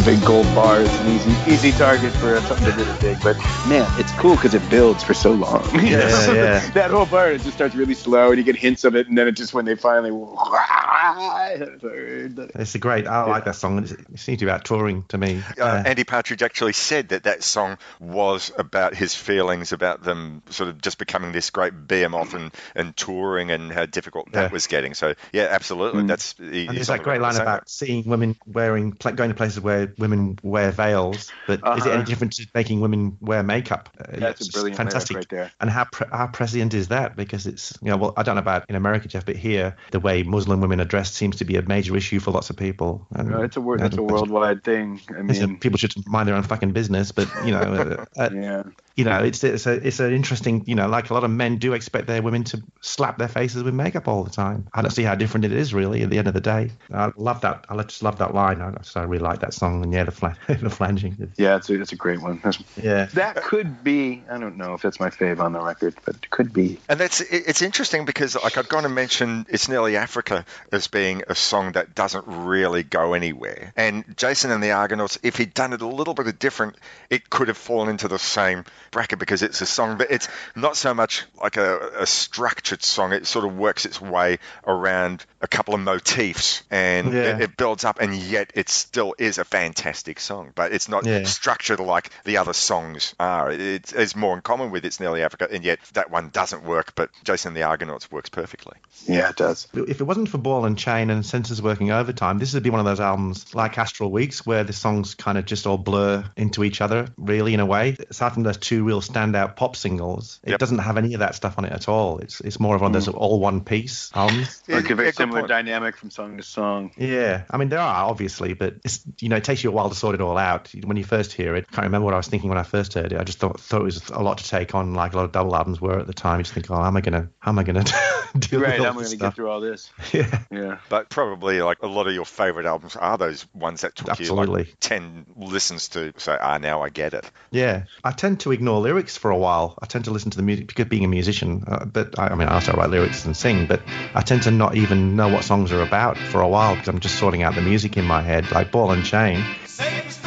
Big 0.05 0.23
gold 0.25 0.45
bar. 0.53 0.81
It's 0.81 0.99
an 0.99 1.09
easy 1.09 1.51
easy 1.51 1.71
target 1.71 2.13
for 2.13 2.39
something 2.41 2.75
really 2.75 2.97
big, 2.99 3.21
but 3.21 3.37
man, 3.67 3.89
it's 3.99 4.11
cool 4.13 4.35
because 4.35 4.53
it 4.53 4.67
builds 4.69 5.03
for 5.03 5.13
so 5.13 5.31
long. 5.31 5.63
Yeah, 5.73 6.09
yeah. 6.33 6.69
that 6.71 6.91
whole 6.91 7.05
part 7.05 7.33
it 7.33 7.41
just 7.41 7.55
starts 7.55 7.75
really 7.75 7.93
slow, 7.93 8.29
and 8.29 8.37
you 8.37 8.43
get 8.43 8.55
hints 8.55 8.83
of 8.83 8.95
it, 8.95 9.07
and 9.07 9.17
then 9.17 9.27
it 9.27 9.33
just 9.33 9.53
when 9.53 9.65
they 9.65 9.75
finally. 9.75 10.11
It's 11.15 12.75
a 12.75 12.79
great. 12.79 13.07
I 13.07 13.23
like 13.25 13.45
that 13.45 13.55
song. 13.55 13.79
It 13.83 14.19
seems 14.19 14.39
to 14.39 14.45
be 14.45 14.49
about 14.51 14.65
touring 14.65 15.03
to 15.09 15.17
me. 15.17 15.41
uh, 15.59 15.83
Andy 15.85 16.03
Partridge 16.03 16.41
actually 16.43 16.73
said 16.73 17.09
that 17.09 17.23
that 17.23 17.43
song 17.43 17.77
was 17.99 18.51
about 18.57 18.95
his 18.95 19.15
feelings 19.15 19.71
about 19.73 20.03
them 20.03 20.41
sort 20.49 20.69
of 20.69 20.81
just 20.81 20.97
becoming 20.97 21.31
this 21.31 21.49
great 21.49 21.87
behemoth 21.87 22.33
and, 22.33 22.51
and 22.75 22.95
touring 22.95 23.51
and 23.51 23.71
how 23.71 23.85
difficult 23.85 24.31
that 24.31 24.43
Yeah. 24.43 24.51
was 24.51 24.67
getting. 24.67 24.93
So 24.93 25.13
yeah, 25.31 25.47
absolutely. 25.49 26.03
Mm. 26.03 26.07
That's 26.07 26.35
he, 26.37 26.67
And 26.67 26.77
there's 26.77 26.87
that 26.87 27.03
great 27.03 27.21
line 27.21 27.35
about 27.35 27.69
seeing 27.69 28.05
women 28.07 28.35
wearing, 28.45 28.91
going 28.91 29.29
to 29.29 29.35
places 29.35 29.59
where 29.59 29.93
women 29.97 30.39
wear 30.41 30.71
veils. 30.71 31.31
But 31.47 31.55
is 31.55 31.59
it 31.61 31.89
Uh-huh. 31.89 31.89
any 31.91 32.03
different 32.03 32.33
to 32.33 32.47
making 32.55 32.79
women 32.81 33.17
wear 33.21 33.43
makeup? 33.43 33.89
Uh, 33.99 34.19
That's 34.19 34.41
it's 34.41 34.49
a 34.49 34.51
brilliant 34.51 34.77
fantastic. 34.77 35.17
right 35.17 35.29
there. 35.29 35.51
And 35.59 35.69
how 35.69 35.85
pre- 35.85 36.07
how 36.11 36.27
prescient 36.27 36.73
is 36.73 36.87
that? 36.89 37.15
Because 37.15 37.45
it's 37.47 37.77
you 37.81 37.89
know, 37.89 37.97
well, 37.97 38.13
I 38.17 38.23
don't 38.23 38.35
know 38.35 38.39
about 38.41 38.65
in 38.69 38.75
America, 38.75 39.07
Jeff, 39.07 39.25
but 39.25 39.35
here 39.35 39.75
the 39.91 39.99
way 39.99 40.23
Muslim 40.23 40.61
women 40.61 40.79
are 40.81 40.85
dressed 40.85 41.02
seems 41.05 41.37
to 41.37 41.45
be 41.45 41.55
a 41.55 41.61
major 41.61 41.95
issue 41.95 42.19
for 42.19 42.31
lots 42.31 42.49
of 42.49 42.57
people. 42.57 43.07
And, 43.11 43.29
No, 43.29 43.41
it's 43.41 43.57
a 43.57 43.61
word. 43.61 43.81
It's 43.81 43.97
a 43.97 44.03
worldwide 44.03 44.63
thing. 44.63 45.01
I 45.09 45.19
I 45.19 45.21
mean, 45.21 45.57
people 45.59 45.77
should 45.77 45.93
mind 46.07 46.27
their 46.27 46.35
own 46.35 46.43
fucking 46.43 46.71
business, 46.71 47.11
but 47.11 47.27
you 47.45 47.51
know, 47.51 47.59
uh, 47.59 48.05
uh, 48.17 48.29
yeah. 48.33 48.63
You 48.95 49.05
know, 49.05 49.23
it's 49.23 49.43
it's 49.43 49.65
a 49.65 49.73
it's 49.87 49.99
an 49.99 50.13
interesting, 50.13 50.63
you 50.67 50.75
know, 50.75 50.87
like 50.87 51.09
a 51.09 51.13
lot 51.13 51.23
of 51.23 51.31
men 51.31 51.57
do 51.57 51.73
expect 51.73 52.05
their 52.07 52.21
women 52.21 52.43
to 52.45 52.61
slap 52.81 53.17
their 53.17 53.27
faces 53.27 53.63
with 53.63 53.73
makeup 53.73 54.07
all 54.07 54.23
the 54.23 54.29
time. 54.29 54.67
I 54.73 54.81
don't 54.83 54.91
see 54.91 55.01
how 55.03 55.15
different 55.15 55.45
it 55.45 55.51
is 55.51 55.73
really. 55.73 56.03
At 56.03 56.09
the 56.11 56.19
end 56.19 56.27
of 56.27 56.35
the 56.35 56.41
day, 56.41 56.69
I 56.93 57.11
love 57.15 57.41
that. 57.41 57.65
I 57.69 57.81
just 57.83 58.03
love 58.03 58.19
that 58.19 58.35
line. 58.35 58.61
I, 58.61 58.73
so 58.83 58.99
I 59.01 59.05
really 59.05 59.23
like 59.23 59.39
that 59.39 59.53
song. 59.55 59.83
And 59.83 59.91
yeah, 59.91 60.03
the 60.03 60.11
flan- 60.11 60.37
the 60.47 60.69
flanging. 60.69 61.31
Yeah, 61.37 61.55
it's 61.55 61.69
a, 61.71 61.81
it's 61.81 61.91
a 61.91 61.95
great 61.95 62.21
one. 62.21 62.39
That's- 62.43 62.63
Yeah. 62.81 63.05
That 63.13 63.37
could 63.37 63.83
be. 63.83 64.23
I 64.29 64.37
don't 64.37 64.57
know 64.57 64.75
if 64.75 64.83
that's 64.83 64.99
my 64.99 65.09
fave 65.09 65.39
on 65.39 65.53
the 65.53 65.61
record, 65.61 65.95
but 66.05 66.15
it 66.15 66.29
could 66.29 66.53
be. 66.53 66.79
And 66.87 66.99
that's 66.99 67.21
it's 67.21 67.61
interesting 67.63 68.05
because 68.05 68.35
like 68.35 68.57
I've 68.57 68.69
gone 68.69 68.83
to 68.83 68.89
mention 68.89 69.45
"It's 69.49 69.67
Nearly 69.69 69.97
Africa" 69.97 70.45
as 70.71 70.87
being 70.87 71.23
a 71.27 71.35
song 71.35 71.71
that 71.71 71.95
doesn't 71.95 72.25
really 72.27 72.83
go 72.83 73.13
anywhere. 73.13 73.73
And 73.75 74.03
Jason 74.17 74.51
and 74.51 74.61
the 74.61 74.71
Argonauts, 74.71 75.17
if 75.23 75.37
he'd 75.37 75.53
done 75.53 75.73
it 75.73 75.81
a 75.81 75.87
little 75.87 76.13
bit 76.13 76.37
different, 76.37 76.75
it 77.09 77.29
could 77.29 77.47
have 77.47 77.57
fallen 77.57 77.89
into 77.89 78.07
the 78.07 78.19
same 78.19 78.65
bracket 78.93 79.19
because 79.19 79.43
it's 79.43 79.59
a 79.59 79.65
song, 79.65 79.97
but 79.97 80.09
it's 80.09 80.29
not 80.55 80.77
so 80.77 80.93
much 80.93 81.25
like 81.41 81.57
a, 81.57 81.89
a 81.99 82.07
structured 82.07 82.81
song. 82.83 83.11
It 83.11 83.27
sort 83.27 83.43
of 83.43 83.57
works 83.57 83.85
its 83.85 83.99
way 83.99 84.39
around 84.65 85.25
a 85.43 85.47
couple 85.47 85.73
of 85.73 85.81
motifs 85.81 86.63
and 86.71 87.13
Yeah. 87.13 87.35
it, 87.35 87.41
it 87.41 87.57
builds 87.57 87.83
up, 87.83 87.99
and 87.99 88.15
yet 88.15 88.51
it 88.55 88.69
still 88.69 89.13
is 89.19 89.37
a 89.37 89.43
fantastic 89.43 90.19
song. 90.19 90.51
But 90.55 90.71
it's 90.71 90.87
not 90.87 91.05
Yeah. 91.05 91.25
structured 91.25 91.81
like 91.81 92.09
the 92.23 92.37
other 92.37 92.53
songs 92.53 93.13
are. 93.19 93.51
It, 93.51 93.91
it's 93.93 94.15
more 94.15 94.35
in 94.35 94.41
common 94.41 94.71
with 94.71 94.85
It's 94.85 95.01
Nearly 95.01 95.21
Africa, 95.21 95.47
and 95.51 95.63
yet 95.63 95.79
that 95.93 96.09
one 96.09 96.29
doesn't 96.29 96.63
work, 96.63 96.93
but 96.95 97.09
Jason 97.25 97.49
and 97.49 97.57
the 97.57 97.63
Argonauts 97.63 98.09
works 98.09 98.29
perfectly. 98.29 98.77
Yeah, 99.05 99.29
it 99.29 99.35
does. 99.35 99.67
If 99.73 99.99
it 99.99 100.05
wasn't 100.05 100.29
for 100.29 100.37
Ball 100.37 100.65
and 100.65 100.77
Chain 100.77 101.09
and 101.09 101.25
Senses 101.25 101.61
working 101.61 101.91
overtime, 101.91 102.39
this 102.39 102.53
would 102.53 102.63
be 102.63 102.69
one 102.69 102.79
of 102.79 102.85
those 102.85 103.01
albums 103.01 103.53
like 103.53 103.77
Astral 103.77 104.11
Weeks 104.11 104.45
where 104.45 104.63
the 104.63 104.71
songs 104.71 105.13
kind 105.13 105.37
of 105.37 105.45
just 105.45 105.67
all 105.67 105.77
blur 105.77 106.23
into 106.37 106.63
each 106.63 106.79
other, 106.79 107.07
really, 107.17 107.53
in 107.53 107.59
a 107.59 107.65
way. 107.65 107.97
Aside 108.09 108.33
from 108.33 108.43
those 108.43 108.57
two 108.57 108.85
real 108.85 109.01
standout 109.01 109.57
pop 109.57 109.75
singles, 109.75 110.39
it 110.43 110.57
doesn't 110.57 110.79
have 110.79 110.97
any 110.97 111.15
of 111.15 111.19
that 111.19 111.35
stuff 111.35 111.57
on 111.57 111.65
it 111.65 111.73
at 111.73 111.89
all. 111.89 112.19
It's 112.19 112.39
it's 112.39 112.59
more 112.61 112.75
of 112.75 112.81
one 112.81 112.91
of 112.91 112.93
those 112.93 113.13
mm. 113.13 113.17
all 113.17 113.39
one 113.39 113.61
piece 113.61 114.09
albums. 114.15 114.63
Like 114.67 114.89
a 115.33 115.41
very 115.41 115.45
Yeah, 115.45 115.47
good 115.47 115.47
similar 115.47 115.47
point. 115.47 115.49
dynamic 115.49 115.97
from 115.97 116.09
song 116.11 116.37
to 116.37 116.43
song. 116.43 116.91
Yeah, 116.97 117.43
I 117.49 117.57
mean 117.57 117.69
there 117.69 117.79
are 117.79 118.05
obviously, 118.05 118.53
but 118.53 118.75
it's 118.83 119.03
you 119.19 119.29
know 119.29 119.35
it 119.37 119.43
takes 119.43 119.63
you 119.63 119.69
a 119.69 119.73
while 119.73 119.89
to 119.89 119.95
sort 119.95 120.15
it 120.15 120.21
all 120.21 120.37
out. 120.37 120.71
When 120.83 120.97
you 120.97 121.03
first 121.03 121.33
hear 121.33 121.55
it, 121.55 121.65
I 121.69 121.75
can't 121.75 121.85
remember 121.85 122.05
what 122.05 122.13
I 122.13 122.17
was 122.17 122.27
thinking 122.27 122.49
when 122.49 122.57
I 122.57 122.63
first 122.63 122.93
heard 122.93 123.11
it. 123.13 123.19
I 123.19 123.23
just 123.23 123.39
thought 123.39 123.59
thought 123.59 123.81
it 123.81 123.85
was 123.85 124.09
a 124.09 124.21
lot 124.21 124.37
to 124.39 124.47
take 124.47 124.75
on, 124.75 124.93
like 124.93 125.13
a 125.13 125.17
lot 125.17 125.25
of 125.25 125.31
double 125.31 125.55
albums 125.55 125.81
were 125.81 125.99
at 125.99 126.07
the 126.07 126.13
time. 126.13 126.39
You 126.39 126.43
just 126.43 126.53
think, 126.53 126.69
oh, 126.71 126.75
how 126.75 126.85
am 126.87 126.97
I 126.97 127.01
gonna 127.01 127.29
how 127.39 127.51
am 127.51 127.59
I 127.59 127.63
gonna 127.63 127.83
deal 128.37 128.61
Right, 128.61 128.79
with 128.79 128.79
all 128.81 128.87
I'm 128.87 128.95
this 128.97 129.03
going 129.03 129.03
to 129.03 129.07
stuff? 129.17 129.19
get 129.19 129.35
through 129.35 129.49
all 129.49 129.61
this. 129.61 129.91
Yeah. 130.13 130.39
Yeah. 130.51 130.77
But 130.89 131.09
probably 131.09 131.61
like 131.61 131.81
a 131.81 131.87
lot 131.87 132.07
of 132.07 132.13
your 132.13 132.25
favorite 132.25 132.65
albums 132.65 132.95
are 132.95 133.17
those 133.17 133.45
ones 133.53 133.81
that 133.81 133.95
took 133.95 134.19
you 134.19 134.33
like 134.33 134.75
10 134.79 135.25
listens 135.35 135.89
to 135.89 136.13
say, 136.17 136.37
ah, 136.39 136.57
now 136.59 136.81
I 136.81 136.89
get 136.89 137.13
it. 137.13 137.29
Yeah, 137.51 137.85
I 138.03 138.11
tend 138.11 138.41
to 138.41 138.51
ignore 138.51 138.79
lyrics 138.79 139.17
for 139.17 139.31
a 139.31 139.37
while. 139.37 139.77
I 139.81 139.85
tend 139.87 140.05
to 140.05 140.11
listen 140.11 140.31
to 140.31 140.37
the 140.37 140.43
music 140.43 140.67
because 140.67 140.85
being 140.85 141.03
a 141.05 141.07
musician, 141.07 141.63
uh, 141.67 141.85
but 141.85 142.17
I, 142.19 142.27
I 142.27 142.35
mean, 142.35 142.47
I 142.47 142.55
also 142.55 142.73
write 142.73 142.89
lyrics 142.89 143.25
and 143.25 143.35
sing, 143.35 143.65
but 143.65 143.81
I 144.13 144.21
tend 144.21 144.43
to 144.43 144.51
not 144.51 144.75
even 144.75 145.15
know 145.15 145.22
what 145.29 145.43
songs 145.43 145.71
are 145.71 145.81
about 145.81 146.17
for 146.17 146.41
a 146.41 146.47
while 146.47 146.75
because 146.75 146.87
I'm 146.87 146.99
just 146.99 147.17
sorting 147.17 147.43
out 147.43 147.55
the 147.55 147.61
music 147.61 147.97
in 147.97 148.05
my 148.05 148.21
head, 148.21 148.51
like 148.51 148.71
Ball 148.71 148.91
and 148.91 149.05
Chain. 149.05 149.43
Save 149.65 150.22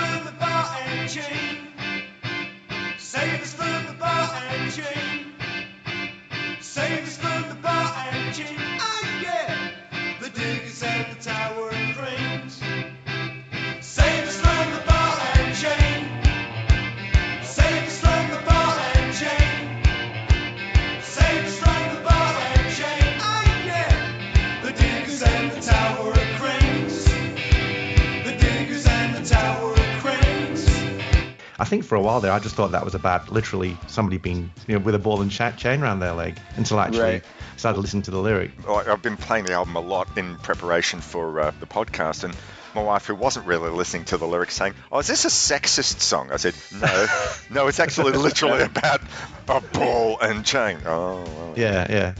I 31.58 31.64
think 31.64 31.84
for 31.84 31.94
a 31.94 32.00
while 32.00 32.20
there, 32.20 32.32
I 32.32 32.38
just 32.38 32.54
thought 32.54 32.72
that 32.72 32.84
was 32.84 32.94
about 32.94 33.32
literally 33.32 33.76
somebody 33.86 34.18
being, 34.18 34.50
you 34.66 34.78
know, 34.78 34.84
with 34.84 34.94
a 34.94 34.98
ball 34.98 35.22
and 35.22 35.30
cha- 35.30 35.52
chain 35.52 35.82
around 35.82 36.00
their 36.00 36.12
leg 36.12 36.38
until 36.56 36.78
I 36.78 36.86
actually 36.86 37.00
Right. 37.00 37.24
started 37.56 37.80
listening 37.80 38.02
to 38.04 38.10
the 38.10 38.18
lyric. 38.20 38.50
I've 38.68 39.00
been 39.02 39.16
playing 39.16 39.44
the 39.44 39.52
album 39.54 39.76
a 39.76 39.80
lot 39.80 40.08
in 40.16 40.36
preparation 40.36 41.00
for 41.00 41.40
uh, 41.40 41.52
the 41.58 41.66
podcast, 41.66 42.24
and 42.24 42.34
my 42.74 42.82
wife, 42.82 43.06
who 43.06 43.14
wasn't 43.14 43.46
really 43.46 43.70
listening 43.70 44.04
to 44.06 44.18
the 44.18 44.26
lyrics, 44.26 44.54
saying, 44.54 44.74
"Oh, 44.92 44.98
is 44.98 45.06
this 45.06 45.24
a 45.24 45.28
sexist 45.28 46.00
song?" 46.00 46.30
I 46.30 46.36
said, 46.36 46.54
"No, 46.74 47.06
no, 47.50 47.66
it's 47.68 47.80
actually 47.80 48.12
literally 48.12 48.62
about 48.62 49.00
a 49.48 49.60
ball 49.72 50.18
and 50.20 50.44
chain." 50.44 50.80
Oh, 50.84 51.22
well. 51.24 51.54
Yeah, 51.56 51.86
yeah. 51.88 52.14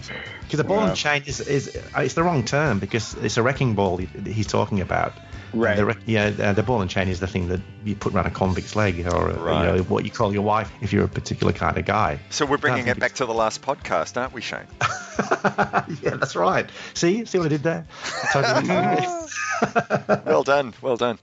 Because 0.44 0.60
a 0.60 0.64
ball 0.64 0.78
Wow. 0.78 0.86
and 0.88 0.96
chain 0.96 1.24
is, 1.26 1.40
is 1.40 1.76
uh, 1.76 2.00
it's 2.00 2.14
the 2.14 2.22
wrong 2.22 2.44
term 2.44 2.78
because 2.78 3.14
it's 3.14 3.36
a 3.36 3.42
wrecking 3.42 3.74
ball 3.74 3.98
he, 3.98 4.06
he's 4.32 4.46
talking 4.46 4.80
about. 4.80 5.12
Right. 5.52 5.76
The, 5.76 5.96
yeah, 6.06 6.32
uh, 6.38 6.52
the 6.52 6.62
ball 6.62 6.80
and 6.82 6.90
chain 6.90 7.08
is 7.08 7.20
the 7.20 7.26
thing 7.26 7.48
that 7.48 7.60
you 7.84 7.94
put 7.96 8.14
around 8.14 8.26
a 8.26 8.30
convict's 8.30 8.74
leg, 8.76 9.06
or 9.06 9.30
uh, 9.30 9.34
Right. 9.34 9.60
you 9.70 9.76
know 9.76 9.82
what 9.84 10.04
you 10.04 10.10
call 10.10 10.32
your 10.32 10.42
wife 10.42 10.70
if 10.80 10.92
you're 10.92 11.04
a 11.04 11.08
particular 11.08 11.52
kind 11.52 11.78
of 11.78 11.84
guy. 11.84 12.18
So 12.30 12.44
we're 12.46 12.58
bringing 12.58 12.88
it 12.88 12.98
back 12.98 13.14
to 13.14 13.26
the 13.26 13.34
last 13.34 13.62
podcast, 13.62 14.16
aren't 14.20 14.32
we, 14.32 14.40
Shane? 14.40 14.66
yeah, 16.02 16.16
that's 16.16 16.36
right. 16.36 16.68
See, 16.94 17.24
see 17.24 17.38
what 17.38 17.46
I 17.46 17.48
did 17.48 17.62
there? 17.62 17.86
I 18.34 18.42
totally- 18.42 19.06
well 20.26 20.42
done, 20.42 20.74
well 20.82 20.96
done. 20.96 21.18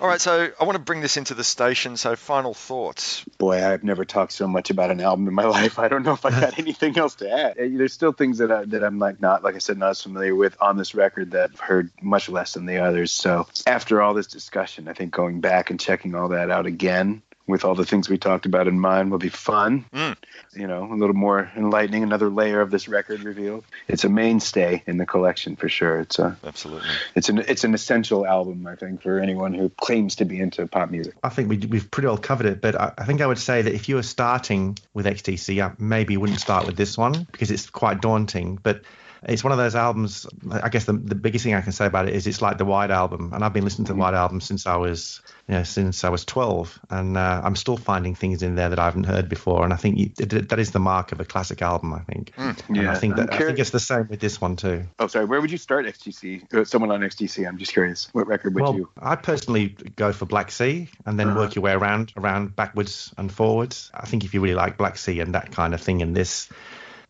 All 0.00 0.08
right, 0.08 0.20
so 0.20 0.48
I 0.58 0.64
want 0.64 0.76
to 0.76 0.82
bring 0.82 1.02
this 1.02 1.18
into 1.18 1.34
the 1.34 1.44
station. 1.44 1.98
So, 1.98 2.16
final 2.16 2.54
thoughts. 2.54 3.22
Boy, 3.36 3.62
I've 3.62 3.84
never 3.84 4.06
talked 4.06 4.32
so 4.32 4.48
much 4.48 4.70
about 4.70 4.90
an 4.90 5.00
album 5.00 5.28
in 5.28 5.34
my 5.34 5.44
life. 5.58 5.78
I 5.78 5.88
don't 5.88 6.02
know 6.02 6.12
if 6.14 6.24
I 6.24 6.30
got 6.30 6.58
anything 6.58 6.96
else 6.96 7.16
to 7.16 7.30
add. 7.30 7.52
Uh, 7.58 7.68
There's 7.76 7.92
still 7.92 8.12
things 8.12 8.38
that 8.38 8.50
I, 8.50 8.64
that 8.66 8.82
I'm 8.82 8.98
like 8.98 9.20
not, 9.20 9.44
like 9.44 9.54
I 9.54 9.58
said, 9.58 9.76
not 9.76 9.90
as 9.90 10.02
familiar 10.02 10.34
with 10.34 10.56
on 10.62 10.78
this 10.78 10.94
record 10.94 11.32
that 11.32 11.50
I've 11.52 11.60
heard 11.60 11.90
much 12.00 12.30
less 12.30 12.54
than 12.54 12.64
the 12.64 12.78
others. 13.00 13.12
So 13.12 13.46
after 13.66 14.02
all 14.02 14.14
this 14.14 14.26
discussion, 14.26 14.88
I 14.88 14.92
think 14.92 15.12
going 15.12 15.40
back 15.40 15.70
and 15.70 15.80
checking 15.80 16.14
all 16.14 16.28
that 16.28 16.50
out 16.50 16.66
again 16.66 17.22
with 17.46 17.64
all 17.64 17.74
the 17.74 17.84
things 17.84 18.08
we 18.08 18.16
talked 18.16 18.46
about 18.46 18.68
in 18.68 18.78
mind 18.78 19.10
will 19.10 19.18
be 19.18 19.28
fun. 19.28 19.84
Hmm. 19.92 20.12
You 20.54 20.68
know, 20.68 20.84
a 20.84 20.94
little 20.94 21.16
more 21.16 21.50
enlightening, 21.56 22.04
another 22.04 22.28
layer 22.28 22.60
of 22.60 22.70
this 22.70 22.86
record 22.86 23.24
revealed. 23.24 23.64
It's 23.88 24.04
a 24.04 24.08
mainstay 24.08 24.84
in 24.86 24.98
the 24.98 25.06
collection 25.06 25.56
for 25.56 25.68
sure. 25.68 26.00
It's 26.00 26.18
a 26.20 26.36
absolutely. 26.44 26.88
It's 27.16 27.28
an 27.28 27.38
it's 27.38 27.64
an 27.64 27.74
essential 27.74 28.24
album, 28.24 28.66
I 28.66 28.76
think, 28.76 29.02
for 29.02 29.18
anyone 29.18 29.52
who 29.54 29.68
claims 29.70 30.16
to 30.16 30.24
be 30.24 30.38
into 30.38 30.66
pop 30.66 30.90
music. 30.90 31.14
I 31.24 31.30
think 31.30 31.48
we, 31.48 31.56
we've 31.58 31.90
pretty 31.90 32.06
well 32.06 32.18
covered 32.18 32.46
it, 32.46 32.60
but 32.60 32.80
I, 32.80 32.92
I 32.98 33.04
think 33.04 33.20
I 33.20 33.26
would 33.26 33.38
say 33.38 33.62
that 33.62 33.74
if 33.74 33.88
you 33.88 33.96
were 33.96 34.04
starting 34.04 34.78
with 34.94 35.06
XTC, 35.06 35.64
I 35.64 35.72
maybe 35.78 36.16
wouldn't 36.16 36.40
start 36.40 36.66
with 36.66 36.76
this 36.76 36.96
one 36.96 37.26
because 37.32 37.50
it's 37.50 37.68
quite 37.68 38.00
daunting. 38.00 38.60
But 38.62 38.82
it's 39.22 39.44
one 39.44 39.52
of 39.52 39.58
those 39.58 39.74
albums. 39.74 40.26
I 40.50 40.68
guess 40.68 40.84
the, 40.84 40.92
the 40.92 41.14
biggest 41.14 41.44
thing 41.44 41.54
I 41.54 41.60
can 41.60 41.72
say 41.72 41.86
about 41.86 42.08
it 42.08 42.14
is 42.14 42.26
it's 42.26 42.42
like 42.42 42.58
the 42.58 42.64
White 42.64 42.90
Album, 42.90 43.32
and 43.32 43.44
I've 43.44 43.52
been 43.52 43.64
listening 43.64 43.86
to 43.86 43.92
the 43.92 43.98
White 43.98 44.14
Album 44.14 44.40
since 44.40 44.66
I 44.66 44.76
was, 44.76 45.20
you 45.48 45.54
know, 45.54 45.62
since 45.62 46.04
I 46.04 46.08
was 46.08 46.24
12, 46.24 46.80
and 46.90 47.16
uh, 47.16 47.40
I'm 47.44 47.56
still 47.56 47.76
finding 47.76 48.14
things 48.14 48.42
in 48.42 48.54
there 48.54 48.68
that 48.68 48.78
I 48.78 48.84
haven't 48.84 49.04
heard 49.04 49.28
before. 49.28 49.64
And 49.64 49.72
I 49.72 49.76
think 49.76 49.98
you, 49.98 50.08
that 50.26 50.58
is 50.58 50.70
the 50.70 50.78
mark 50.78 51.12
of 51.12 51.20
a 51.20 51.24
classic 51.24 51.62
album. 51.62 51.92
I 51.92 52.00
think. 52.00 52.32
And 52.36 52.56
yeah. 52.72 52.92
I 52.92 52.96
think 52.96 53.16
that 53.16 53.32
I 53.32 53.38
think 53.38 53.58
it's 53.58 53.70
the 53.70 53.80
same 53.80 54.06
with 54.08 54.20
this 54.20 54.40
one 54.40 54.56
too. 54.56 54.84
Oh, 54.98 55.06
sorry. 55.06 55.24
Where 55.24 55.40
would 55.40 55.50
you 55.50 55.58
start 55.58 55.86
XTC? 55.86 56.52
Uh, 56.52 56.64
someone 56.64 56.90
on 56.90 57.00
XTC. 57.00 57.46
I'm 57.46 57.58
just 57.58 57.72
curious. 57.72 58.08
What 58.12 58.26
record 58.26 58.54
would 58.54 58.62
well, 58.62 58.74
you? 58.74 58.88
I 59.00 59.16
personally 59.16 59.76
go 59.96 60.12
for 60.12 60.26
Black 60.26 60.50
Sea 60.50 60.88
and 61.06 61.18
then 61.18 61.30
Uh-huh. 61.30 61.38
work 61.40 61.54
your 61.54 61.62
way 61.62 61.72
around, 61.72 62.12
around 62.16 62.56
backwards 62.56 63.12
and 63.16 63.30
forwards. 63.32 63.90
I 63.94 64.06
think 64.06 64.24
if 64.24 64.34
you 64.34 64.40
really 64.40 64.54
like 64.54 64.76
Black 64.76 64.98
Sea 64.98 65.20
and 65.20 65.34
that 65.34 65.52
kind 65.52 65.74
of 65.74 65.80
thing 65.80 66.00
in 66.00 66.12
this, 66.12 66.48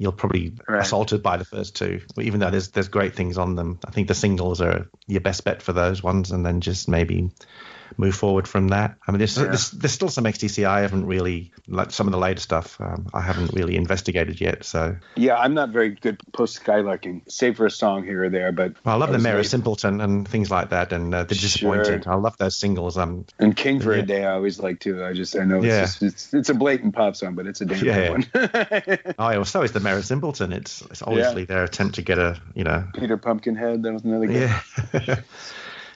you'll 0.01 0.13
probably 0.13 0.55
Right. 0.67 0.81
assaulted 0.81 1.23
by 1.23 1.37
the 1.37 1.45
first 1.45 1.77
two. 1.77 2.01
Even 2.19 2.41
though 2.41 2.51
there's 2.51 2.71
there's 2.71 2.89
great 2.89 3.15
things 3.15 3.37
on 3.37 3.55
them, 3.55 3.79
I 3.87 3.91
think 3.91 4.09
the 4.09 4.15
singles 4.15 4.63
are 4.63 4.89
your 5.07 5.21
best 5.21 5.45
bet 5.45 5.61
for 5.63 5.75
those 5.75 6.03
ones, 6.03 6.33
and 6.33 6.45
then 6.45 6.63
just 6.63 6.89
maybe 6.89 7.31
move 7.97 8.15
forward 8.15 8.47
from 8.49 8.69
that. 8.69 8.97
I 9.07 9.11
mean, 9.13 9.19
there's 9.19 9.37
Yeah. 9.37 9.45
there's, 9.45 9.71
there's 9.71 9.93
still 9.93 10.09
some 10.09 10.25
XTC 10.25 10.65
I 10.67 10.81
haven't 10.83 11.07
really 11.07 11.53
like 11.69 11.91
some 11.91 12.07
of 12.07 12.13
the 12.13 12.19
later 12.19 12.41
stuff 12.41 12.81
um, 12.81 13.07
I 13.15 13.21
haven't 13.21 13.53
really 13.53 13.77
investigated 13.77 14.41
yet. 14.41 14.65
So 14.65 14.97
Yeah, 15.17 15.37
I'm 15.37 15.55
not 15.55 15.71
very 15.71 15.91
good 15.91 16.21
post 16.33 16.63
skylarking, 16.63 17.23
save 17.31 17.57
for 17.57 17.67
a 17.67 17.71
song 17.71 18.05
here 18.05 18.25
or 18.25 18.29
there. 18.31 18.53
But 18.53 18.75
well, 18.85 18.95
I 18.95 18.99
love 18.99 19.11
the 19.11 19.15
was 19.17 19.23
Mayor 19.23 19.33
very- 19.35 19.45
Simpleton 19.45 20.01
and 20.01 20.27
things 20.29 20.51
like 20.51 20.71
that, 20.71 20.93
and 20.93 21.15
uh, 21.15 21.25
the 21.25 21.35
Disappointed. 21.35 22.07
I 22.07 22.15
love 22.15 22.37
those 22.39 22.57
singles. 22.57 22.97
Um, 22.99 23.27
And 23.39 23.57
King 23.57 23.81
for 23.81 23.95
Yeah. 23.95 24.03
a 24.03 24.07
Day, 24.07 24.25
I 24.25 24.33
always 24.35 24.59
like 24.61 24.81
too. 24.81 25.05
I 25.05 25.13
just 25.13 25.37
I 25.37 25.45
know 25.45 25.59
it's 25.59 25.67
Yeah. 25.67 25.81
just, 25.83 26.03
it's 26.03 26.35
it's 26.35 26.49
a 26.49 26.55
blatant 26.55 26.95
pop 26.95 27.17
song, 27.17 27.35
but 27.35 27.47
it's 27.47 27.61
a 27.61 27.67
damn 27.67 27.85
Yeah. 27.85 27.95
good 27.95 28.11
one. 28.11 29.15
Oh, 29.19 29.29
yeah, 29.31 29.37
well, 29.37 29.45
so 29.45 29.63
is 29.63 29.73
the 29.73 29.81
Mayor 29.81 30.03
Simpleton. 30.03 30.53
It's 30.53 30.83
it's 30.83 31.03
obviously 31.03 31.45
their 31.45 31.65
attempt 31.65 31.97
to 31.97 32.03
get 32.03 32.19
a 32.19 32.41
you 32.55 32.65
know 32.65 32.85
Peter 32.95 33.17
Pumpkinhead, 33.17 33.83
that 33.83 33.93
was 33.93 34.05
another 34.05 34.27
good. 34.27 34.51
yeah 35.07 35.21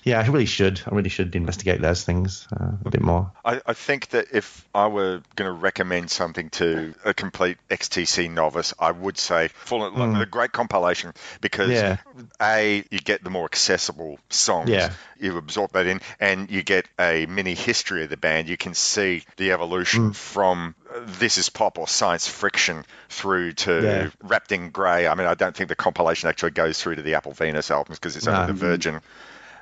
yeah. 0.05 0.20
I 0.20 0.26
really 0.26 0.47
should 0.47 0.81
I 0.86 0.94
really 0.94 1.09
should 1.09 1.35
investigate 1.35 1.81
those 1.81 2.05
things 2.05 2.47
uh, 2.52 2.72
a 2.85 2.90
bit 2.90 3.01
more. 3.02 3.32
I, 3.44 3.60
I 3.66 3.72
think 3.72 4.09
that 4.10 4.28
if 4.32 4.66
I 4.74 4.86
were 4.86 5.22
going 5.36 5.47
to 5.48 5.52
recommend 5.52 6.10
something 6.10 6.51
to 6.51 6.94
a 7.05 7.12
complete 7.14 7.59
XTC 7.70 8.31
novice, 8.31 8.72
I 8.78 8.90
would 8.93 9.18
say 9.18 9.48
Fossil 9.48 9.90
Fuel 9.90 10.06
Mm. 10.06 10.12
with 10.18 10.22
a 10.22 10.31
great 10.31 10.52
compilation 10.52 11.12
because 11.40 11.70
Yeah. 11.70 11.97
a 12.40 12.85
you 12.90 12.98
get 12.98 13.24
the 13.24 13.31
more 13.31 13.44
accessible 13.47 14.18
songs. 14.31 14.70
Yeah. 14.70 14.93
You 15.18 15.36
absorb 15.39 15.72
that 15.72 15.86
in, 15.86 16.01
and 16.20 16.51
you 16.51 16.62
get 16.62 16.86
a 16.98 17.26
mini 17.26 17.55
history 17.55 18.05
of 18.05 18.10
the 18.10 18.16
band. 18.16 18.48
You 18.48 18.56
can 18.56 18.74
see 18.74 19.24
the 19.36 19.52
evolution 19.52 20.10
Mm. 20.10 20.14
from 20.16 20.74
uh, 20.94 21.01
this 21.18 21.39
is 21.39 21.48
pop 21.48 21.78
or 21.78 21.89
science 21.89 22.28
friction 22.28 22.85
through 23.09 23.52
to 23.52 23.82
Yeah. 23.82 24.10
Wrapped 24.22 24.52
in 24.52 24.70
Grey. 24.70 25.06
I 25.06 25.14
mean, 25.14 25.26
I 25.26 25.35
don't 25.35 25.56
think 25.56 25.68
the 25.68 25.76
compilation 25.76 26.28
actually 26.28 26.51
goes 26.52 26.81
through 26.81 26.97
to 26.97 27.02
the 27.02 27.14
Apple 27.14 27.32
Venus 27.32 27.70
albums 27.70 27.98
because 27.98 28.16
it's 28.16 28.26
only 28.26 28.40
No. 28.40 28.47
the 28.48 28.52
Virgin 28.52 29.01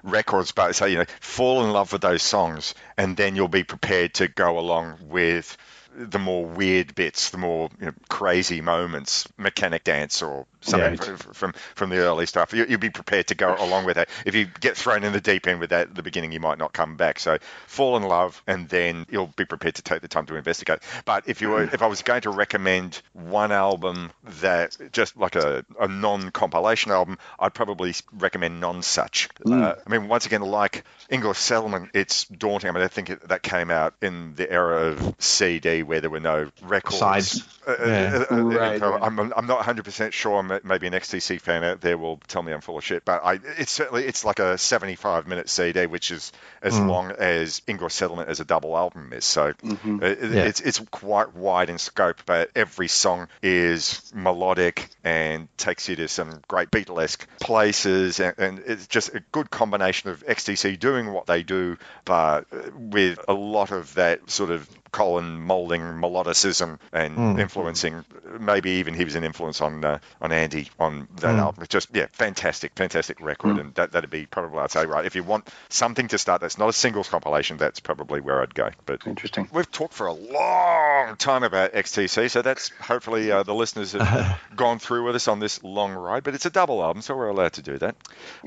records, 0.03 0.53
but 0.53 0.75
so 0.75 0.87
you 0.87 0.99
know, 0.99 1.05
fall 1.21 1.65
in 1.65 1.71
love 1.73 1.93
with 1.93 2.03
those 2.03 2.23
songs, 2.23 2.75
and 2.97 3.17
then 3.17 3.37
you'll 3.37 3.49
be 3.49 3.65
prepared 3.65 4.15
to 4.15 4.29
go 4.29 4.59
along 4.59 4.99
with 5.03 5.57
the 5.97 6.19
more 6.19 6.45
weird 6.45 6.95
bits, 6.95 7.31
the 7.31 7.39
more 7.39 7.69
you 7.81 7.87
know, 7.87 7.93
crazy 8.09 8.61
moments, 8.61 9.29
mechanic 9.37 9.85
dance 9.85 10.23
or 10.23 10.47
something 10.61 10.95
Yeah. 10.95 11.13
f- 11.15 11.29
from 11.35 11.53
from 11.75 11.91
the 11.91 11.99
early 11.99 12.27
stuff. 12.27 12.53
You, 12.55 12.65
you'd 12.69 12.81
be 12.81 12.91
prepared 12.91 13.27
to 13.29 13.35
go 13.35 13.55
along 13.59 13.85
with 13.85 13.97
that. 13.97 14.09
If 14.25 14.35
you 14.35 14.47
get 14.61 14.77
thrown 14.77 15.05
in 15.05 15.13
the 15.13 15.21
deep 15.21 15.47
end 15.47 15.61
with 15.61 15.71
that 15.71 15.89
at 15.89 15.95
the 15.95 16.03
beginning, 16.03 16.33
you 16.33 16.41
might 16.41 16.59
not 16.59 16.73
come 16.73 16.97
back. 16.97 17.19
So 17.19 17.39
fall 17.67 17.97
in 17.97 18.03
love, 18.05 18.43
and 18.47 18.69
then 18.69 19.07
you'll 19.11 19.27
be 19.37 19.45
prepared 19.45 19.75
to 19.77 19.83
take 19.83 20.01
the 20.03 20.09
time 20.09 20.27
to 20.27 20.37
investigate. 20.37 20.81
But 21.05 21.29
if 21.29 21.41
you 21.41 21.51
were, 21.51 21.65
if 21.65 21.83
I 21.83 21.87
was 21.87 22.03
going 22.03 22.23
to 22.23 22.31
recommend 22.31 23.01
one 23.13 23.53
album 23.53 24.13
that 24.41 24.77
just 24.93 25.17
like 25.17 25.37
a, 25.37 25.65
a 25.81 25.89
non-compilation 25.89 26.93
album, 26.93 27.19
I'd 27.39 27.55
probably 27.55 27.95
recommend 28.13 28.63
Nonsuch. 28.63 29.29
Uh, 29.51 29.75
I 29.87 29.91
mean, 29.91 30.09
once 30.09 30.27
again, 30.27 30.43
like 30.43 30.85
English 31.09 31.39
Settlement, 31.39 31.91
it's 31.95 32.25
daunting. 32.27 32.71
I 32.71 32.73
mean, 32.73 32.83
I 32.83 32.89
think 32.89 33.11
it, 33.11 33.29
that 33.29 33.43
came 33.43 33.71
out 33.71 33.95
in 34.01 34.35
the 34.35 34.51
era 34.51 34.87
of 34.89 35.15
CD 35.19 35.82
where 35.83 36.01
there 36.01 36.11
were 36.11 36.21
no 36.21 36.51
records. 36.63 36.99
Sides. 36.99 37.45
Uh, 37.67 37.71
uh, 37.71 37.87
Yeah. 37.87 38.25
uh, 38.31 38.35
uh, 38.35 38.43
Right, 38.43 38.83
uh. 38.83 38.99
I'm, 39.01 39.19
I'm 39.19 39.47
not 39.47 39.65
100% 39.65 40.13
sure. 40.13 40.43
Maybe 40.65 40.87
an 40.87 40.93
XTC 40.95 41.41
fan 41.41 41.63
out 41.65 41.81
there 41.81 41.97
will 41.97 42.19
tell 42.29 42.43
me 42.43 42.53
I'm 42.53 42.61
full 42.61 42.79
of 42.79 42.85
shit, 42.85 43.05
but 43.05 43.25
I, 43.25 43.39
it's 43.59 43.71
certainly 43.73 44.05
it's 44.05 44.25
like 44.25 44.39
a 44.41 44.59
75 44.59 45.27
minute 45.27 45.49
CD, 45.49 45.87
which 45.87 46.11
is 46.11 46.33
as 46.61 46.75
Mm. 46.75 46.89
long 46.89 47.11
as 47.13 47.63
English 47.67 47.95
Settlement 47.95 48.29
as 48.29 48.41
a 48.41 48.45
double 48.45 48.77
album 48.77 49.13
is. 49.13 49.25
So 49.25 49.53
Mhm. 49.63 50.03
uh, 50.03 50.07
it- 50.07 50.31
Yeah. 50.33 50.43
it's 50.45 50.61
it's 50.61 50.79
quite 50.91 51.35
wide 51.35 51.71
in 51.71 51.79
scope, 51.79 52.19
but 52.27 52.51
every 52.57 52.89
song 52.89 53.29
is 53.43 54.11
melodic 54.15 54.89
and 55.05 55.49
takes 55.57 55.89
you 55.89 55.97
to 55.97 56.09
some 56.09 56.41
great 56.49 56.71
Beatlesque 56.71 57.27
places, 57.41 58.21
and, 58.21 58.35
and 58.39 58.59
it's 58.67 58.87
just 58.87 59.15
a 59.15 59.21
good 59.33 59.51
combination 59.51 60.11
of 60.11 60.25
XTC 60.27 60.79
doing 60.79 61.13
what 61.13 61.27
they 61.27 61.43
do, 61.43 61.77
but 62.05 62.47
uh, 62.53 62.71
with 62.75 63.19
a 63.29 63.33
lot 63.35 63.71
of 63.73 63.95
that 63.95 64.31
sort 64.31 64.51
of 64.51 64.69
Colin 64.93 65.41
Moulding 65.41 65.81
melodicism 65.83 66.79
and 66.93 67.17
Mm. 67.17 67.41
influencing. 67.41 68.05
Maybe 68.39 68.71
even 68.73 68.95
he 68.95 69.05
was 69.05 69.15
an 69.15 69.25
influence 69.25 69.61
on 69.61 69.85
uh, 69.85 69.99
on 70.21 70.33
Andy 70.33 70.69
on 70.79 71.09
that 71.17 71.35
Mm. 71.35 71.39
album. 71.41 71.63
It's 71.65 71.73
just 71.73 71.89
yeah, 71.95 72.07
fantastic, 72.13 72.73
fantastic 72.77 73.21
record, 73.21 73.59
and 73.59 73.75
that 73.75 73.93
that'd 73.93 74.11
be 74.11 74.27
probably 74.27 74.59
I'd 74.61 74.71
say 74.71 74.87
right. 74.87 75.05
If 75.05 75.15
you 75.17 75.23
want 75.23 75.49
something 75.71 76.09
to 76.09 76.19
start, 76.19 76.41
that's 76.43 76.59
not 76.59 76.69
a 76.69 76.73
singles 76.73 77.09
compilation. 77.09 77.57
That's 77.57 77.81
probably 77.81 78.21
where 78.21 78.43
I'd 78.43 78.55
go. 78.55 78.71
But 78.87 79.07
Interesting. 79.07 79.49
We've 79.53 79.71
talked 79.71 79.95
for 79.95 80.07
a 80.07 80.13
long 80.13 81.17
time 81.17 81.43
about 81.43 81.73
XTC, 81.73 82.31
so 82.31 82.43
that's 82.43 82.69
hopefully 82.81 83.31
uh, 83.33 83.43
the 83.43 83.55
listeners 83.55 83.93
have 83.93 84.39
gone 84.57 84.79
through 84.79 85.05
with 85.07 85.17
us 85.17 85.27
on 85.29 85.41
this 85.41 85.63
long 85.65 85.93
ride. 85.95 86.23
But 86.23 86.35
it's 86.35 86.47
a 86.47 86.51
double 86.51 86.83
album, 86.83 87.03
so 87.03 87.17
we're 87.17 87.29
allowed 87.29 87.55
to 87.55 87.63
do 87.63 87.79
that. 87.79 87.97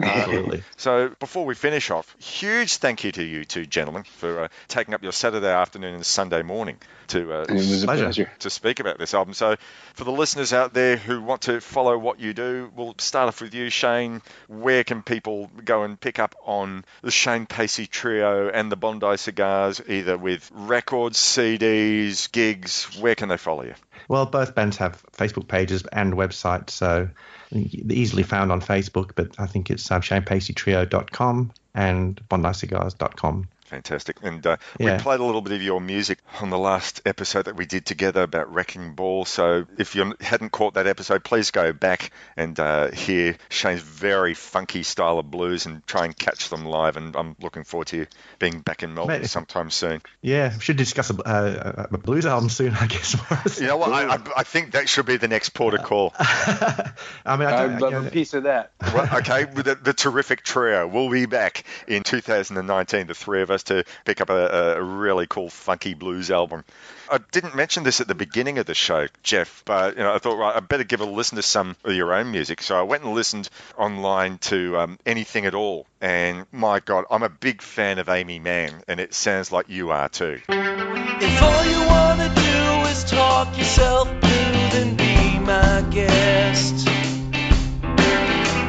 Uh, 0.01 0.05
Absolutely. 0.05 0.63
so 0.77 1.09
before 1.19 1.45
we 1.45 1.55
finish 1.55 1.89
off, 1.91 2.15
huge 2.19 2.77
thank 2.77 3.03
you 3.03 3.11
to 3.13 3.23
you 3.23 3.45
two 3.45 3.65
gentlemen 3.65 4.03
for 4.03 4.43
uh, 4.43 4.47
taking 4.67 4.93
up 4.93 5.01
your 5.03 5.11
Saturday 5.11 5.47
afternoon 5.51 5.95
and 5.95 6.05
Sunday 6.05 6.34
morning 6.43 6.77
to 7.07 7.31
uh, 7.33 7.41
It 7.47 7.51
was 7.53 7.83
a 7.83 7.85
Pleasure. 7.85 8.03
pleasure. 8.05 8.31
to 8.39 8.49
speak 8.49 8.79
about 8.79 8.97
this 8.97 9.13
album. 9.13 9.33
So, 9.33 9.55
for 9.93 10.03
the 10.03 10.11
listeners 10.11 10.53
out 10.53 10.73
there 10.73 10.97
who 10.97 11.21
want 11.21 11.43
to 11.43 11.61
follow 11.61 11.97
what 11.97 12.19
you 12.19 12.33
do, 12.33 12.71
we'll 12.75 12.95
start 12.97 13.27
off 13.27 13.41
with 13.41 13.53
you, 13.53 13.69
Shane. 13.69 14.21
Where 14.47 14.83
can 14.83 15.03
people 15.03 15.49
go 15.63 15.83
and 15.83 15.99
pick 15.99 16.17
up 16.19 16.35
on 16.45 16.83
the 17.01 17.11
Shane 17.11 17.45
Pacey 17.45 17.85
Trio 17.87 18.49
and 18.49 18.71
the 18.71 18.75
Bondi 18.75 19.17
Cigars, 19.17 19.81
either 19.87 20.17
with 20.17 20.49
records, 20.53 21.17
CDs, 21.19 22.31
gigs? 22.31 22.85
Where 22.99 23.15
can 23.15 23.29
they 23.29 23.37
follow 23.37 23.63
you? 23.63 23.75
Well, 24.07 24.25
both 24.25 24.53
bands 24.55 24.77
have 24.77 25.01
Facebook 25.13 25.47
pages 25.47 25.83
and 25.91 26.13
websites, 26.13 26.71
so 26.71 27.09
they're 27.51 27.63
easily 27.97 28.23
found 28.23 28.51
on 28.51 28.61
Facebook. 28.61 29.11
But 29.15 29.39
I 29.39 29.45
think 29.47 29.69
it's 29.71 29.89
um, 29.91 30.01
ShanePaceyTrio.com 30.01 31.51
and 31.73 32.21
BondiCigars.com. 32.29 33.47
Fantastic. 33.65 34.17
And 34.21 34.45
uh, 34.45 34.57
Yeah. 34.79 34.97
we 34.97 35.01
played 35.03 35.19
a 35.19 35.23
little 35.23 35.41
bit 35.41 35.53
of 35.53 35.61
your 35.61 35.81
music 35.81 36.19
on 36.41 36.49
the 36.49 36.57
last 36.57 37.01
episode 37.05 37.45
that 37.45 37.55
we 37.55 37.65
did 37.65 37.85
together 37.85 38.21
about 38.21 38.53
Wrecking 38.53 38.93
Ball. 38.93 39.25
So 39.25 39.65
if 39.77 39.95
you 39.95 40.13
hadn't 40.21 40.51
caught 40.51 40.75
that 40.75 40.87
episode, 40.87 41.23
please 41.23 41.51
go 41.51 41.73
back 41.73 42.11
and 42.37 42.59
uh, 42.59 42.91
hear 42.91 43.35
Shane's 43.49 43.81
very 43.81 44.33
funky 44.35 44.83
style 44.83 45.17
of 45.19 45.31
blues 45.31 45.65
and 45.65 45.85
try 45.87 46.05
and 46.05 46.15
catch 46.15 46.49
them 46.49 46.65
live. 46.65 46.95
And 46.95 47.15
I'm 47.15 47.35
looking 47.41 47.63
forward 47.63 47.87
to 47.87 47.97
you 47.97 48.07
being 48.39 48.59
back 48.61 48.83
in 48.83 48.93
Melbourne 48.93 49.21
Mate. 49.21 49.29
sometime 49.29 49.69
soon. 49.71 50.01
Yeah, 50.21 50.53
we 50.53 50.59
should 50.61 50.77
discuss 50.77 51.09
a, 51.09 51.15
uh, 51.23 51.87
a 51.91 51.97
blues 51.97 52.25
album 52.25 52.49
soon, 52.49 52.73
I 52.75 52.85
guess. 52.87 53.15
Morris. 53.31 53.59
You 53.59 53.67
know 53.67 53.77
what? 53.77 53.91
I, 53.91 54.15
I, 54.15 54.19
I 54.37 54.43
think 54.43 54.71
that 54.73 54.87
should 54.87 55.07
be 55.07 55.17
the 55.17 55.27
next 55.27 55.49
port 55.49 55.73
of 55.73 55.83
call. 55.83 56.13
I 56.19 56.93
mean, 57.37 57.47
I 57.47 57.63
I'd 57.63 57.67
don't, 57.67 57.79
love 57.79 57.93
you 57.93 57.99
know, 58.01 58.07
a 58.07 58.11
piece 58.11 58.33
of 58.33 58.43
that. 58.43 58.73
Well, 58.93 59.09
okay, 59.19 59.45
the, 59.45 59.75
the 59.75 59.93
terrific 59.93 60.43
trio. 60.43 60.87
We'll 60.87 61.09
be 61.09 61.25
back 61.25 61.63
in 61.87 62.03
2019, 62.03 63.07
the 63.07 63.13
three 63.15 63.41
of 63.41 63.51
us, 63.51 63.63
to 63.65 63.83
pick 64.05 64.21
up 64.21 64.29
a, 64.29 64.77
a 64.77 64.83
really 64.83 65.27
cool 65.27 65.49
funky 65.49 65.93
blues 65.93 66.31
album. 66.31 66.63
I 67.09 67.19
didn't 67.31 67.55
mention 67.55 67.83
this 67.83 68.01
at 68.01 68.07
the 68.07 68.15
beginning 68.15 68.57
of 68.57 68.65
the 68.65 68.73
show, 68.73 69.07
Jeff, 69.21 69.63
but 69.65 69.95
you 69.95 70.03
know 70.03 70.13
I 70.13 70.17
thought 70.17 70.37
right, 70.37 70.55
I 70.55 70.59
better 70.59 70.83
give 70.83 71.01
a 71.01 71.05
listen 71.05 71.35
to 71.35 71.43
some 71.43 71.75
of 71.83 71.93
your 71.93 72.13
own 72.13 72.31
music. 72.31 72.61
So 72.61 72.77
I 72.77 72.81
went 72.83 73.03
and 73.03 73.13
listened 73.13 73.49
online 73.77 74.39
to 74.39 74.77
um, 74.77 74.99
anything 75.05 75.45
at 75.45 75.53
all, 75.53 75.85
and 76.01 76.45
my 76.51 76.79
God, 76.79 77.05
I'm 77.11 77.23
a 77.23 77.29
big 77.29 77.61
fan 77.61 77.99
of 77.99 78.09
Aimee 78.09 78.39
Mann, 78.39 78.83
and 78.87 78.99
it 78.99 79.13
sounds 79.13 79.51
like 79.51 79.69
you 79.69 79.91
are 79.91 80.09
too. 80.09 80.41
If 80.47 81.41
all 81.43 81.65
you 81.65 81.87
wanna 81.87 82.33
do 82.33 82.89
is 82.89 83.03
talk 83.03 83.57
yourself 83.57 84.07
blue, 84.07 84.29
then 84.71 84.95
be 84.95 85.39
my 85.39 85.85
guest. 85.91 86.87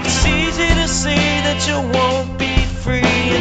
It's 0.04 0.26
easy 0.26 0.68
to 0.74 0.88
see 0.88 1.14
that 1.14 1.66
you 1.66 1.80
won't 1.98 2.38
be 2.38 2.45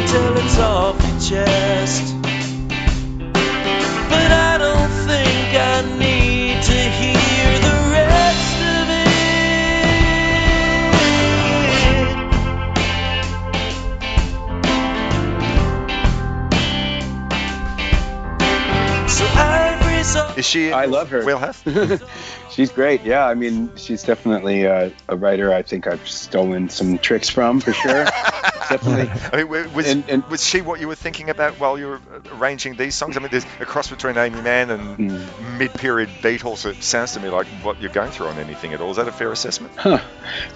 free 0.06 0.18
until 0.18 0.36
it's 0.44 0.58
off 0.58 1.00
your 1.02 1.20
chest. 1.20 2.14
But 4.08 4.30
I 4.32 4.58
don't 4.58 4.90
think 5.06 5.54
I 5.54 5.82
need 5.98 6.62
to 6.62 6.72
hear 6.72 7.58
the 7.58 7.90
rest 7.92 8.56
of 8.62 8.88
it. 8.90 9.06
So 19.10 19.24
Ivory's 19.24 20.16
all 20.16 20.34
Is 20.36 20.46
she? 20.46 20.72
I 20.72 20.86
love 20.86 21.10
her. 21.10 21.18
Will 21.24 21.38
Wheelhouse. 21.38 21.62
She's 22.56 22.72
great. 22.72 23.02
Yeah, 23.04 23.26
I 23.26 23.34
mean, 23.34 23.70
she's 23.76 24.02
definitely 24.02 24.66
uh, 24.66 24.88
a 25.08 25.16
writer. 25.16 25.52
I 25.52 25.60
think 25.60 25.86
I've 25.86 26.08
stolen 26.08 26.70
some 26.70 26.96
tricks 26.96 27.28
from 27.28 27.60
for 27.60 27.74
sure. 27.74 28.04
definitely. 28.70 29.10
I 29.30 29.44
mean, 29.44 29.72
was, 29.74 29.86
And- 29.90 30.08
and- 30.08 30.24
was 30.30 30.42
she 30.42 30.62
what 30.62 30.80
you 30.80 30.88
were 30.88 30.94
thinking 30.94 31.28
about 31.28 31.60
while 31.60 31.78
you 31.78 31.86
were 31.86 32.00
arranging 32.32 32.74
these 32.76 32.94
songs? 32.94 33.16
I 33.16 33.20
mean, 33.20 33.28
there's 33.30 33.44
a 33.60 33.66
cross 33.66 33.90
between 33.90 34.16
Aimee 34.16 34.40
Mann 34.40 34.70
and 34.70 34.96
Hmm. 34.96 35.58
mid-period 35.58 36.08
Beatles. 36.22 36.64
It 36.64 36.82
sounds 36.82 37.12
to 37.12 37.20
me 37.20 37.28
like 37.28 37.46
what 37.62 37.78
you're 37.82 37.92
going 37.92 38.10
through 38.10 38.28
on 38.28 38.38
anything 38.38 38.72
at 38.72 38.80
all. 38.80 38.90
Is 38.90 38.96
that 38.96 39.06
a 39.06 39.12
fair 39.12 39.30
assessment? 39.32 39.74
Huh. 39.76 39.98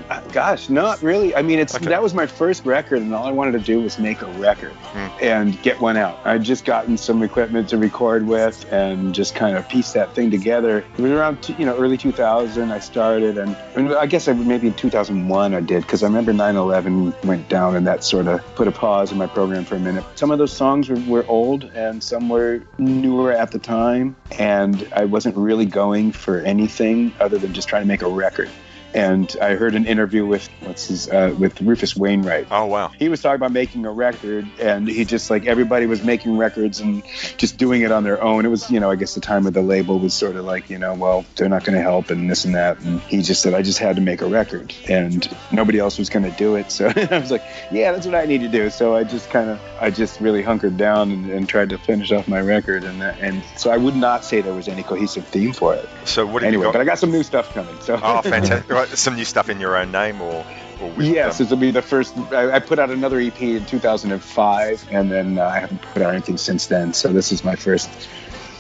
Uh, 0.09 0.21
Gosh, 0.33 0.71
not 0.71 1.03
really. 1.03 1.35
I 1.37 1.43
mean, 1.43 1.59
it's 1.59 1.75
Okay. 1.75 1.87
that 1.87 2.03
was 2.03 2.15
my 2.15 2.27
first 2.27 2.65
record, 2.65 3.03
and 3.03 3.15
all 3.15 3.27
I 3.27 3.31
wanted 3.33 3.53
to 3.53 3.59
do 3.61 3.81
was 3.83 3.99
make 3.99 4.23
a 4.23 4.27
record 4.39 4.73
and 5.21 5.61
get 5.63 5.81
one 5.83 5.99
out. 5.99 6.19
I'd 6.25 6.45
just 6.45 6.65
gotten 6.65 6.97
some 6.97 7.23
equipment 7.23 7.69
to 7.69 7.77
record 7.77 8.27
with, 8.27 8.73
and 8.73 9.15
just 9.15 9.35
kind 9.35 9.57
of 9.57 9.69
piece 9.69 9.93
that 9.93 10.15
thing 10.15 10.31
together. 10.31 10.79
It 10.97 11.03
was 11.03 11.13
around, 11.13 11.47
you 11.59 11.67
know, 11.67 11.77
early 11.77 11.90
2000. 11.97 12.71
I 12.71 12.79
started, 12.79 13.39
and, 13.39 13.57
and 13.75 13.95
I 13.95 14.07
guess 14.07 14.29
I, 14.29 14.33
maybe 14.33 14.69
in 14.69 14.75
2001 14.75 15.55
I 15.55 15.61
did, 15.61 15.83
because 15.83 16.03
I 16.03 16.07
remember 16.07 16.33
9/11 16.33 17.25
went 17.25 17.49
down, 17.49 17.77
and 17.77 17.87
that 17.87 18.05
sort 18.05 18.27
of 18.27 18.41
put 18.55 18.69
a 18.69 18.73
pause 18.73 19.13
in 19.13 19.19
my 19.19 19.27
program 19.27 19.65
for 19.65 19.77
a 19.77 19.81
minute. 19.81 20.05
Some 20.15 20.31
of 20.31 20.39
those 20.39 20.53
songs 20.53 20.89
were, 20.89 21.01
were 21.07 21.27
old, 21.27 21.65
and 21.75 22.03
some 22.03 22.29
were 22.29 22.63
newer 22.79 23.33
at 23.33 23.53
the 23.53 23.59
time, 23.59 24.17
and 24.39 24.87
I 24.95 25.05
wasn't 25.05 25.37
really 25.37 25.67
going 25.67 26.13
for 26.13 26.41
anything 26.41 27.13
other 27.21 27.39
than 27.39 27.53
just 27.53 27.69
trying 27.69 27.83
to 27.83 27.89
make 27.89 28.03
a 28.03 28.09
record 28.09 28.51
and 28.95 29.35
I 29.41 29.55
heard 29.55 29.75
an 29.75 29.87
interview 29.87 30.27
with 30.27 30.49
what's 30.61 30.89
his 30.89 31.09
uh, 31.09 31.35
with 31.39 31.61
Rufus 31.61 31.97
Wainwright. 31.97 32.49
Oh 32.51 32.67
wow! 32.67 32.89
He 32.89 33.09
was 33.09 33.23
talking 33.23 33.37
about 33.37 33.53
making 33.53 33.87
a 33.87 33.93
record, 33.93 34.47
and 34.61 34.89
he 34.89 35.05
just 35.05 35.31
like 35.31 35.47
everybody 35.47 35.87
was 35.87 36.03
making 36.03 36.37
records 36.37 36.81
and 36.81 37.03
just 37.37 37.57
doing 37.57 37.83
it 37.83 37.93
on 37.93 38.05
their 38.05 38.23
own. 38.23 38.45
It 38.45 38.49
was 38.49 38.71
you 38.71 38.81
know 38.81 38.91
I 38.91 38.97
guess 38.97 39.15
the 39.15 39.21
time 39.21 39.47
of 39.47 39.55
the 39.55 39.63
label 39.63 39.99
was 39.99 40.15
sort 40.15 40.37
of 40.37 40.45
like 40.45 40.71
you 40.71 40.79
know 40.79 40.95
well 40.95 41.25
they're 41.37 41.49
not 41.49 41.65
going 41.65 41.77
to 41.77 41.83
help 41.83 42.11
and 42.11 42.31
this 42.31 42.45
and 42.45 42.55
that, 42.55 42.79
and 42.81 43.01
he 43.03 43.23
just 43.23 43.43
said 43.43 43.55
I 43.55 43.63
just 43.63 43.79
had 43.79 43.97
to 43.97 44.03
make 44.03 44.23
a 44.23 44.27
record, 44.27 44.75
and 44.89 45.29
nobody 45.53 45.79
else 45.79 45.99
was 45.99 46.09
going 46.09 46.25
to 46.25 46.37
do 46.37 46.57
it. 46.57 46.67
So 46.81 46.87
I 46.87 47.19
was 47.19 47.31
like 47.31 47.43
yeah 47.71 47.93
that's 47.93 48.07
what 48.07 48.15
I 48.15 48.25
need 48.25 48.41
to 48.41 48.49
do. 48.49 48.71
So 48.71 48.97
I 48.97 49.05
just 49.05 49.29
kind 49.29 49.51
of 49.51 49.61
I 49.81 49.91
just 49.91 50.21
really 50.21 50.43
hunkered 50.43 50.79
down 50.79 51.11
and, 51.11 51.31
and 51.31 51.49
tried 51.49 51.71
to 51.71 51.79
finish 51.79 52.11
off 52.11 52.27
my 52.27 52.41
record, 52.41 52.85
and 52.85 53.03
that, 53.03 53.19
and 53.21 53.43
so 53.57 53.71
I 53.71 53.77
would 53.77 53.97
not 53.97 54.25
say 54.25 54.41
there 54.41 54.55
was 54.55 54.67
any 54.67 54.83
cohesive 54.83 55.27
theme 55.27 55.53
for 55.53 55.75
it. 55.75 55.87
So 56.05 56.27
what 56.27 56.43
Anyway, 56.43 56.67
but 56.73 56.81
I 56.81 56.85
got 56.85 56.99
some 56.99 57.11
new 57.11 57.23
stuff 57.23 57.53
coming. 57.53 57.79
So 57.81 58.01
Oh, 58.03 58.23
fantastic! 58.23 58.71
some 58.87 59.17
new 59.17 59.25
stuff 59.25 59.49
in 59.49 59.61
your 59.61 59.77
own 59.77 59.93
name, 59.93 60.21
or, 60.21 60.45
or 60.81 61.03
Yes, 61.03 61.41
um, 61.41 61.45
this 61.45 61.51
will 61.51 61.59
be 61.59 61.71
the 61.71 61.83
first. 61.83 62.17
I, 62.33 62.53
I 62.53 62.59
put 62.61 62.79
out 62.79 62.91
another 62.91 63.21
EP 63.21 63.41
in 63.41 63.67
2005, 63.67 64.89
and 64.91 65.11
then 65.11 65.39
uh, 65.39 65.45
I 65.45 65.59
haven't 65.61 65.83
put 65.83 66.03
out 66.03 66.13
anything 66.13 66.37
since 66.37 66.67
then. 66.67 66.93
So 66.95 67.13
this 67.13 67.33
is 67.33 67.45
my 67.45 67.57
first 67.57 67.91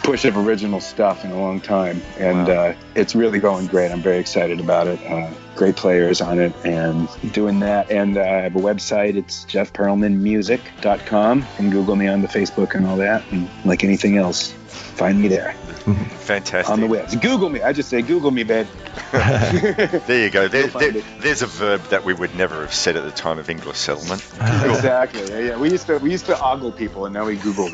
push 0.03 0.25
of 0.25 0.37
original 0.37 0.81
stuff 0.81 1.25
in 1.25 1.31
a 1.31 1.39
long 1.39 1.61
time, 1.61 2.03
and 2.19 2.49
uh, 2.49 2.73
it's 2.95 3.15
really 3.15 3.39
going 3.39 3.67
great. 3.67 3.91
I'm 3.93 4.03
very 4.03 4.19
excited 4.19 4.59
about 4.61 4.87
it. 4.89 5.01
Uh, 5.07 5.31
great 5.57 5.77
players 5.77 6.21
on 6.21 6.39
it, 6.41 6.53
and 6.65 7.09
doing 7.33 7.61
that. 7.61 7.91
And 7.91 8.17
uh, 8.17 8.23
I 8.23 8.25
have 8.43 8.57
a 8.57 8.61
website. 8.61 9.17
It's 9.17 9.45
jeffperlmanmusic.com. 9.45 11.39
You 11.41 11.45
can 11.57 11.71
Google 11.71 11.97
me 11.97 12.09
on 12.09 12.23
the 12.23 12.29
Facebook 12.29 12.75
and 12.75 12.87
all 12.87 12.97
that, 12.97 13.23
and 13.31 13.49
like 13.65 13.85
anything 13.85 14.17
else, 14.17 14.53
find 14.53 15.21
me 15.21 15.29
there. 15.29 15.53
Fantastic. 16.21 16.71
On 16.73 16.81
the 16.81 16.87
web. 16.87 17.09
Google 17.21 17.49
me. 17.49 17.61
I 17.63 17.73
just 17.73 17.89
say 17.89 18.03
Google 18.03 18.31
me, 18.31 18.43
babe. 18.45 18.67
There 19.13 20.25
you 20.25 20.31
go. 20.31 20.49
There, 20.49 20.67
there- 20.69 21.03
there's 21.21 21.43
a 21.43 21.47
verb 21.47 21.83
that 21.91 22.05
we 22.05 22.15
would 22.15 22.35
never 22.37 22.61
have 22.63 22.73
said 22.75 22.97
at 22.97 23.05
the 23.05 23.11
time 23.11 23.39
of 23.39 23.49
English 23.51 23.77
settlement. 23.77 24.23
exactly. 24.41 25.29
Yeah, 25.29 25.39
yeah. 25.39 25.57
We 25.57 25.71
used 25.71 25.87
to 25.87 25.99
we 25.99 26.11
used 26.11 26.27
to 26.27 26.41
ogle 26.41 26.73
people, 26.73 27.05
and 27.07 27.15
now 27.15 27.27
we 27.27 27.37
Google. 27.37 27.69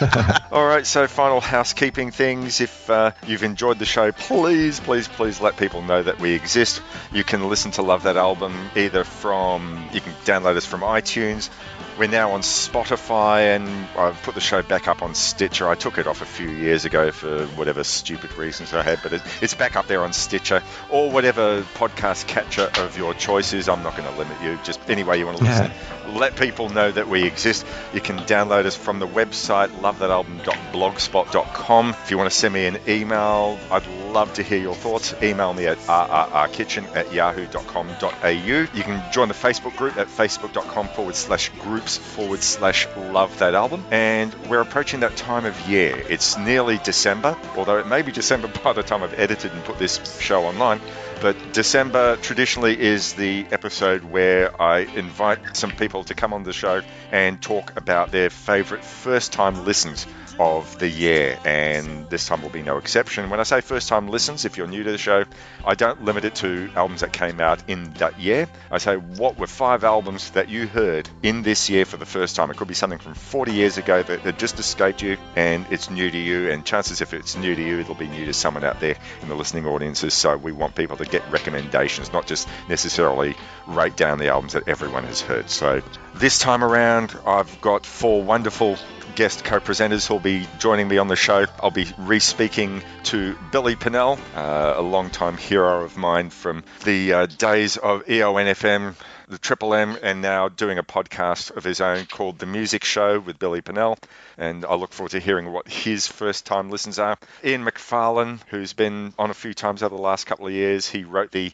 All 0.52 0.66
right, 0.66 0.86
so 0.86 1.06
final 1.06 1.40
housekeeping 1.40 2.10
things. 2.10 2.60
If 2.60 2.88
uh, 2.88 3.12
you've 3.26 3.42
enjoyed 3.42 3.78
the 3.78 3.84
show, 3.84 4.12
please, 4.12 4.80
please, 4.80 5.08
please 5.08 5.40
let 5.40 5.56
people 5.56 5.82
know 5.82 6.02
that 6.02 6.20
we 6.20 6.34
exist. 6.34 6.82
You 7.12 7.24
can 7.24 7.48
listen 7.48 7.72
to 7.72 7.82
Love 7.82 8.04
That 8.04 8.16
Album 8.16 8.54
either 8.76 9.04
from, 9.04 9.88
you 9.92 10.00
can 10.00 10.12
download 10.24 10.56
us 10.56 10.66
from 10.66 10.82
iTunes. 10.82 11.50
We're 11.98 12.08
now 12.08 12.30
on 12.30 12.42
Spotify, 12.42 13.56
and 13.56 13.68
I've 13.98 14.22
put 14.22 14.36
the 14.36 14.40
show 14.40 14.62
back 14.62 14.86
up 14.86 15.02
on 15.02 15.16
Stitcher. 15.16 15.68
I 15.68 15.74
took 15.74 15.98
it 15.98 16.06
off 16.06 16.22
a 16.22 16.26
few 16.26 16.48
years 16.48 16.84
ago 16.84 17.10
for 17.10 17.46
whatever 17.48 17.82
stupid 17.82 18.38
reasons 18.38 18.72
I 18.72 18.82
had, 18.82 19.00
but 19.02 19.12
it, 19.14 19.22
it's 19.42 19.54
back 19.54 19.74
up 19.74 19.88
there 19.88 20.04
on 20.04 20.12
Stitcher 20.12 20.62
or 20.90 21.10
whatever 21.10 21.62
podcast 21.74 22.28
catcher 22.28 22.70
of 22.76 22.96
your 22.96 23.14
choice 23.14 23.52
is. 23.52 23.68
I'm 23.68 23.82
not 23.82 23.96
going 23.96 24.08
to 24.08 24.16
limit 24.16 24.40
you, 24.42 24.60
just 24.62 24.80
any 24.88 25.02
way 25.02 25.18
you 25.18 25.26
want 25.26 25.38
to 25.38 25.44
listen. 25.44 25.72
Let 26.08 26.36
people 26.36 26.68
know 26.68 26.90
that 26.90 27.08
we 27.08 27.24
exist. 27.24 27.64
You 27.92 28.00
can 28.00 28.18
download 28.18 28.64
us 28.64 28.76
from 28.76 28.98
the 28.98 29.06
website 29.06 29.68
lovethatalbum.blogspot.com. 29.68 31.90
If 31.90 32.10
you 32.10 32.18
want 32.18 32.30
to 32.30 32.36
send 32.36 32.54
me 32.54 32.66
an 32.66 32.78
email, 32.88 33.58
I'd 33.70 33.86
love 33.86 34.32
to 34.34 34.42
hear 34.42 34.58
your 34.58 34.74
thoughts. 34.74 35.14
Email 35.22 35.54
me 35.54 35.66
at 35.66 35.78
rrrkitchen 35.78 36.96
at 36.96 37.12
yahoo.com.au. 37.12 38.28
You 38.28 38.82
can 38.82 39.12
join 39.12 39.28
the 39.28 39.34
Facebook 39.34 39.76
group 39.76 39.96
at 39.96 40.08
facebook.com 40.08 40.88
forward 40.88 41.14
slash 41.14 41.50
groups 41.60 41.98
forward 41.98 42.42
slash 42.42 42.88
love 42.96 43.38
that 43.38 43.54
album. 43.54 43.84
And 43.90 44.34
we're 44.48 44.60
approaching 44.60 45.00
that 45.00 45.16
time 45.16 45.44
of 45.44 45.68
year. 45.68 45.96
It's 46.08 46.38
nearly 46.38 46.78
December, 46.78 47.36
although 47.56 47.78
it 47.78 47.86
may 47.86 48.02
be 48.02 48.12
December 48.12 48.48
by 48.64 48.72
the 48.72 48.82
time 48.82 49.02
I've 49.02 49.18
edited 49.18 49.52
and 49.52 49.62
put 49.64 49.78
this 49.78 50.20
show 50.20 50.44
online. 50.44 50.80
But 51.20 51.52
December 51.52 52.16
traditionally 52.16 52.78
is 52.78 53.14
the 53.14 53.46
episode 53.50 54.04
where 54.04 54.60
I 54.60 54.86
invite 54.94 55.56
some 55.56 55.72
people 55.72 56.04
to 56.04 56.14
come 56.14 56.32
on 56.32 56.44
the 56.44 56.52
show 56.52 56.82
and 57.10 57.40
talk 57.40 57.76
about 57.76 58.10
their 58.10 58.30
favorite 58.30 58.84
first 58.84 59.32
time 59.32 59.64
listens 59.64 60.06
of 60.38 60.78
the 60.78 60.88
year. 60.88 61.38
And 61.44 62.08
this 62.10 62.26
time 62.26 62.42
will 62.42 62.50
be 62.50 62.62
no 62.62 62.78
exception. 62.78 63.30
When 63.30 63.40
I 63.40 63.42
say 63.42 63.60
first 63.60 63.88
time 63.88 64.08
listens, 64.08 64.44
if 64.44 64.56
you're 64.56 64.66
new 64.66 64.82
to 64.84 64.90
the 64.90 64.98
show, 64.98 65.24
I 65.64 65.74
don't 65.74 66.04
limit 66.04 66.24
it 66.24 66.36
to 66.36 66.70
albums 66.74 67.00
that 67.00 67.12
came 67.12 67.40
out 67.40 67.62
in 67.68 67.92
that 67.94 68.18
year. 68.18 68.48
I 68.70 68.78
say, 68.78 68.96
what 68.96 69.38
were 69.38 69.46
five 69.46 69.84
albums 69.84 70.30
that 70.30 70.48
you 70.48 70.66
heard 70.66 71.08
in 71.22 71.42
this 71.42 71.68
year 71.68 71.84
for 71.84 71.96
the 71.96 72.06
first 72.06 72.36
time? 72.36 72.50
It 72.50 72.56
could 72.56 72.68
be 72.68 72.74
something 72.74 72.98
from 72.98 73.14
40 73.14 73.52
years 73.52 73.78
ago 73.78 74.02
that, 74.02 74.24
that 74.24 74.38
just 74.38 74.58
escaped 74.58 75.02
you 75.02 75.16
and 75.36 75.66
it's 75.70 75.90
new 75.90 76.10
to 76.10 76.18
you. 76.18 76.50
And 76.50 76.64
chances 76.64 77.00
if 77.00 77.14
it's 77.14 77.36
new 77.36 77.54
to 77.54 77.62
you, 77.62 77.80
it'll 77.80 77.94
be 77.94 78.08
new 78.08 78.26
to 78.26 78.32
someone 78.32 78.64
out 78.64 78.80
there 78.80 78.96
in 79.22 79.28
the 79.28 79.34
listening 79.34 79.66
audiences. 79.66 80.14
So 80.14 80.36
we 80.36 80.52
want 80.52 80.74
people 80.74 80.96
to 80.98 81.04
get 81.04 81.28
recommendations, 81.30 82.12
not 82.12 82.26
just 82.26 82.48
necessarily 82.68 83.34
write 83.66 83.96
down 83.96 84.18
the 84.18 84.28
albums 84.28 84.52
that 84.52 84.68
everyone 84.68 85.04
has 85.04 85.20
heard. 85.20 85.50
So 85.50 85.82
this 86.14 86.38
time 86.38 86.64
around, 86.64 87.16
I've 87.26 87.60
got 87.60 87.86
four 87.86 88.22
wonderful 88.22 88.76
guest 89.18 89.42
co-presenters 89.42 90.06
who'll 90.06 90.20
be 90.20 90.46
joining 90.60 90.86
me 90.86 90.96
on 90.96 91.08
the 91.08 91.16
show. 91.16 91.44
I'll 91.60 91.72
be 91.72 91.88
re-speaking 91.98 92.84
to 93.06 93.36
Billy 93.50 93.74
Pinnell, 93.74 94.16
uh, 94.36 94.74
a 94.76 94.80
long-time 94.80 95.36
hero 95.36 95.82
of 95.82 95.96
mine 95.96 96.30
from 96.30 96.62
the 96.84 97.12
uh, 97.12 97.26
days 97.26 97.78
of 97.78 98.06
EONFM, 98.06 98.94
the 99.26 99.38
Triple 99.38 99.74
M, 99.74 99.98
and 100.04 100.22
now 100.22 100.48
doing 100.48 100.78
a 100.78 100.84
podcast 100.84 101.50
of 101.56 101.64
his 101.64 101.80
own 101.80 102.06
called 102.06 102.38
The 102.38 102.46
Music 102.46 102.84
Show 102.84 103.18
with 103.18 103.40
Billy 103.40 103.60
Pinnell. 103.60 103.98
And 104.36 104.64
I 104.64 104.76
look 104.76 104.92
forward 104.92 105.10
to 105.10 105.18
hearing 105.18 105.50
what 105.50 105.66
his 105.66 106.06
first-time 106.06 106.70
listens 106.70 107.00
are. 107.00 107.18
Ian 107.44 107.64
McFarlane, 107.64 108.38
who's 108.50 108.72
been 108.72 109.14
on 109.18 109.30
a 109.30 109.34
few 109.34 109.52
times 109.52 109.82
over 109.82 109.96
the 109.96 110.00
last 110.00 110.28
couple 110.28 110.46
of 110.46 110.52
years, 110.52 110.88
he 110.88 111.02
wrote 111.02 111.32
the 111.32 111.50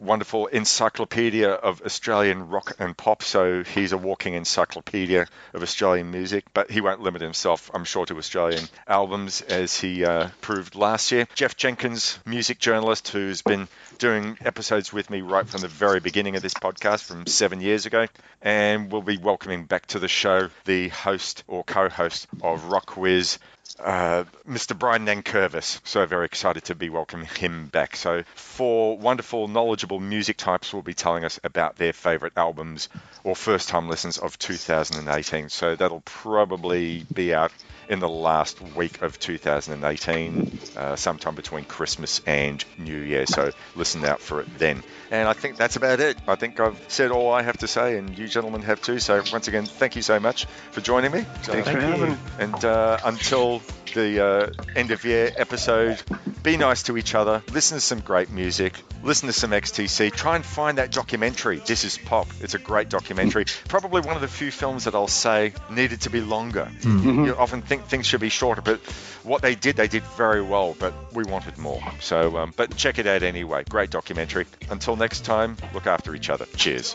wonderful 0.00 0.46
encyclopedia 0.46 1.50
of 1.50 1.82
Australian 1.82 2.48
rock 2.48 2.74
and 2.78 2.96
pop. 2.96 3.22
So 3.22 3.62
he's 3.62 3.92
a 3.92 3.98
walking 3.98 4.34
encyclopedia 4.34 5.26
of 5.52 5.62
Australian 5.62 6.10
music, 6.10 6.44
but 6.54 6.70
he 6.70 6.80
won't 6.80 7.00
limit 7.00 7.22
himself, 7.22 7.70
I'm 7.74 7.84
sure, 7.84 8.06
to 8.06 8.16
Australian 8.16 8.64
albums 8.86 9.42
as 9.42 9.78
he 9.78 10.04
uh, 10.04 10.28
proved 10.40 10.74
last 10.74 11.12
year. 11.12 11.26
Jeff 11.34 11.56
Jenkins, 11.56 12.18
music 12.24 12.58
journalist 12.58 13.08
who's 13.08 13.42
been 13.42 13.68
doing 13.98 14.38
episodes 14.44 14.92
with 14.92 15.10
me 15.10 15.20
right 15.20 15.46
from 15.46 15.60
the 15.60 15.68
very 15.68 16.00
beginning 16.00 16.36
of 16.36 16.42
this 16.42 16.54
podcast 16.54 17.04
from 17.04 17.26
seven 17.26 17.60
years 17.60 17.86
ago. 17.86 18.06
And 18.42 18.90
we'll 18.90 19.02
be 19.02 19.18
welcoming 19.18 19.64
back 19.66 19.86
to 19.88 19.98
the 19.98 20.08
show 20.08 20.48
the 20.64 20.88
host 20.88 21.44
or 21.46 21.64
co 21.64 21.88
host 21.88 22.26
of 22.42 22.64
RocKwiz, 22.64 23.38
uh, 23.78 24.24
Mr. 24.48 24.78
Brian 24.78 25.06
Nankervis. 25.06 25.80
So 25.84 26.04
very 26.06 26.26
excited 26.26 26.64
to 26.64 26.74
be 26.74 26.90
welcoming 26.90 27.26
him 27.26 27.66
back. 27.66 27.96
So 27.96 28.22
four 28.34 28.98
wonderful, 28.98 29.48
knowledgeable 29.48 30.00
music 30.00 30.36
types 30.36 30.72
will 30.72 30.82
be 30.82 30.94
telling 30.94 31.24
us 31.24 31.40
about 31.44 31.76
their 31.76 31.92
favourite 31.92 32.34
albums 32.36 32.88
or 33.24 33.34
first-time 33.36 33.88
listens 33.88 34.18
of 34.18 34.38
2018. 34.38 35.48
So 35.48 35.76
that'll 35.76 36.02
probably 36.02 37.06
be 37.12 37.34
out 37.34 37.52
in 37.90 37.98
the 37.98 38.08
last 38.08 38.60
week 38.76 39.02
of 39.02 39.18
2018, 39.18 40.58
uh, 40.76 40.96
sometime 40.96 41.34
between 41.34 41.64
Christmas 41.64 42.22
and 42.24 42.64
New 42.78 42.98
Year. 42.98 43.26
So 43.26 43.50
listen 43.74 44.04
out 44.04 44.20
for 44.20 44.40
it 44.40 44.58
then. 44.58 44.82
And 45.10 45.28
I 45.28 45.32
think 45.32 45.56
that's 45.56 45.76
about 45.76 45.98
it. 46.00 46.16
I 46.28 46.36
think 46.36 46.60
I've 46.60 46.80
said 46.88 47.10
all 47.10 47.32
I 47.32 47.42
have 47.42 47.58
to 47.58 47.66
say, 47.66 47.98
and 47.98 48.16
you 48.16 48.28
gentlemen 48.28 48.62
have 48.62 48.80
too. 48.80 49.00
So 49.00 49.22
once 49.32 49.48
again, 49.48 49.66
thank 49.66 49.96
you 49.96 50.02
so 50.02 50.20
much 50.20 50.46
for 50.70 50.80
joining 50.80 51.10
me. 51.10 51.22
Thanks 51.42 51.68
for 51.68 51.80
having 51.80 52.10
me. 52.12 52.16
And 52.38 52.64
uh, 52.64 52.98
until 53.04 53.60
the 53.94 54.24
uh, 54.24 54.50
end 54.76 54.92
of 54.92 55.04
year 55.04 55.32
episode, 55.36 56.00
be 56.44 56.56
nice 56.56 56.84
to 56.84 56.96
each 56.96 57.16
other. 57.16 57.42
Listen 57.52 57.76
to 57.78 57.80
some 57.80 58.00
great 58.00 58.30
music. 58.30 58.74
Listen 59.02 59.26
to 59.26 59.32
some 59.32 59.50
XTC. 59.50 60.12
Try 60.12 60.36
and 60.36 60.44
find 60.44 60.78
that 60.78 60.92
documentary. 60.92 61.56
This 61.56 61.84
is 61.84 61.98
Pop. 61.98 62.28
It's 62.40 62.54
a 62.54 62.58
great 62.58 62.88
documentary. 62.88 63.46
Probably 63.66 64.00
one 64.02 64.14
of 64.14 64.20
the 64.22 64.28
few 64.28 64.52
films 64.52 64.84
that 64.84 64.94
I'll 64.94 65.08
say 65.08 65.54
needed 65.70 66.02
to 66.02 66.10
be 66.10 66.20
longer. 66.20 66.70
Mhm. 66.82 67.26
You 67.26 67.36
often 67.36 67.62
think 67.62 67.79
things 67.88 68.06
should 68.06 68.20
be 68.20 68.28
shorter, 68.28 68.62
but 68.62 68.80
what 69.22 69.42
they 69.42 69.54
did, 69.54 69.76
they 69.76 69.88
did 69.88 70.02
very 70.16 70.42
well. 70.42 70.76
But 70.78 70.94
we 71.12 71.24
wanted 71.24 71.58
more. 71.58 71.82
So, 72.00 72.36
um, 72.38 72.52
but 72.56 72.76
check 72.76 72.98
it 72.98 73.06
out 73.06 73.22
anyway. 73.22 73.64
Great 73.68 73.90
documentary. 73.90 74.46
Until 74.70 74.96
next 74.96 75.24
time, 75.24 75.56
look 75.74 75.86
after 75.86 76.14
each 76.14 76.30
other. 76.30 76.46
Cheers. 76.56 76.94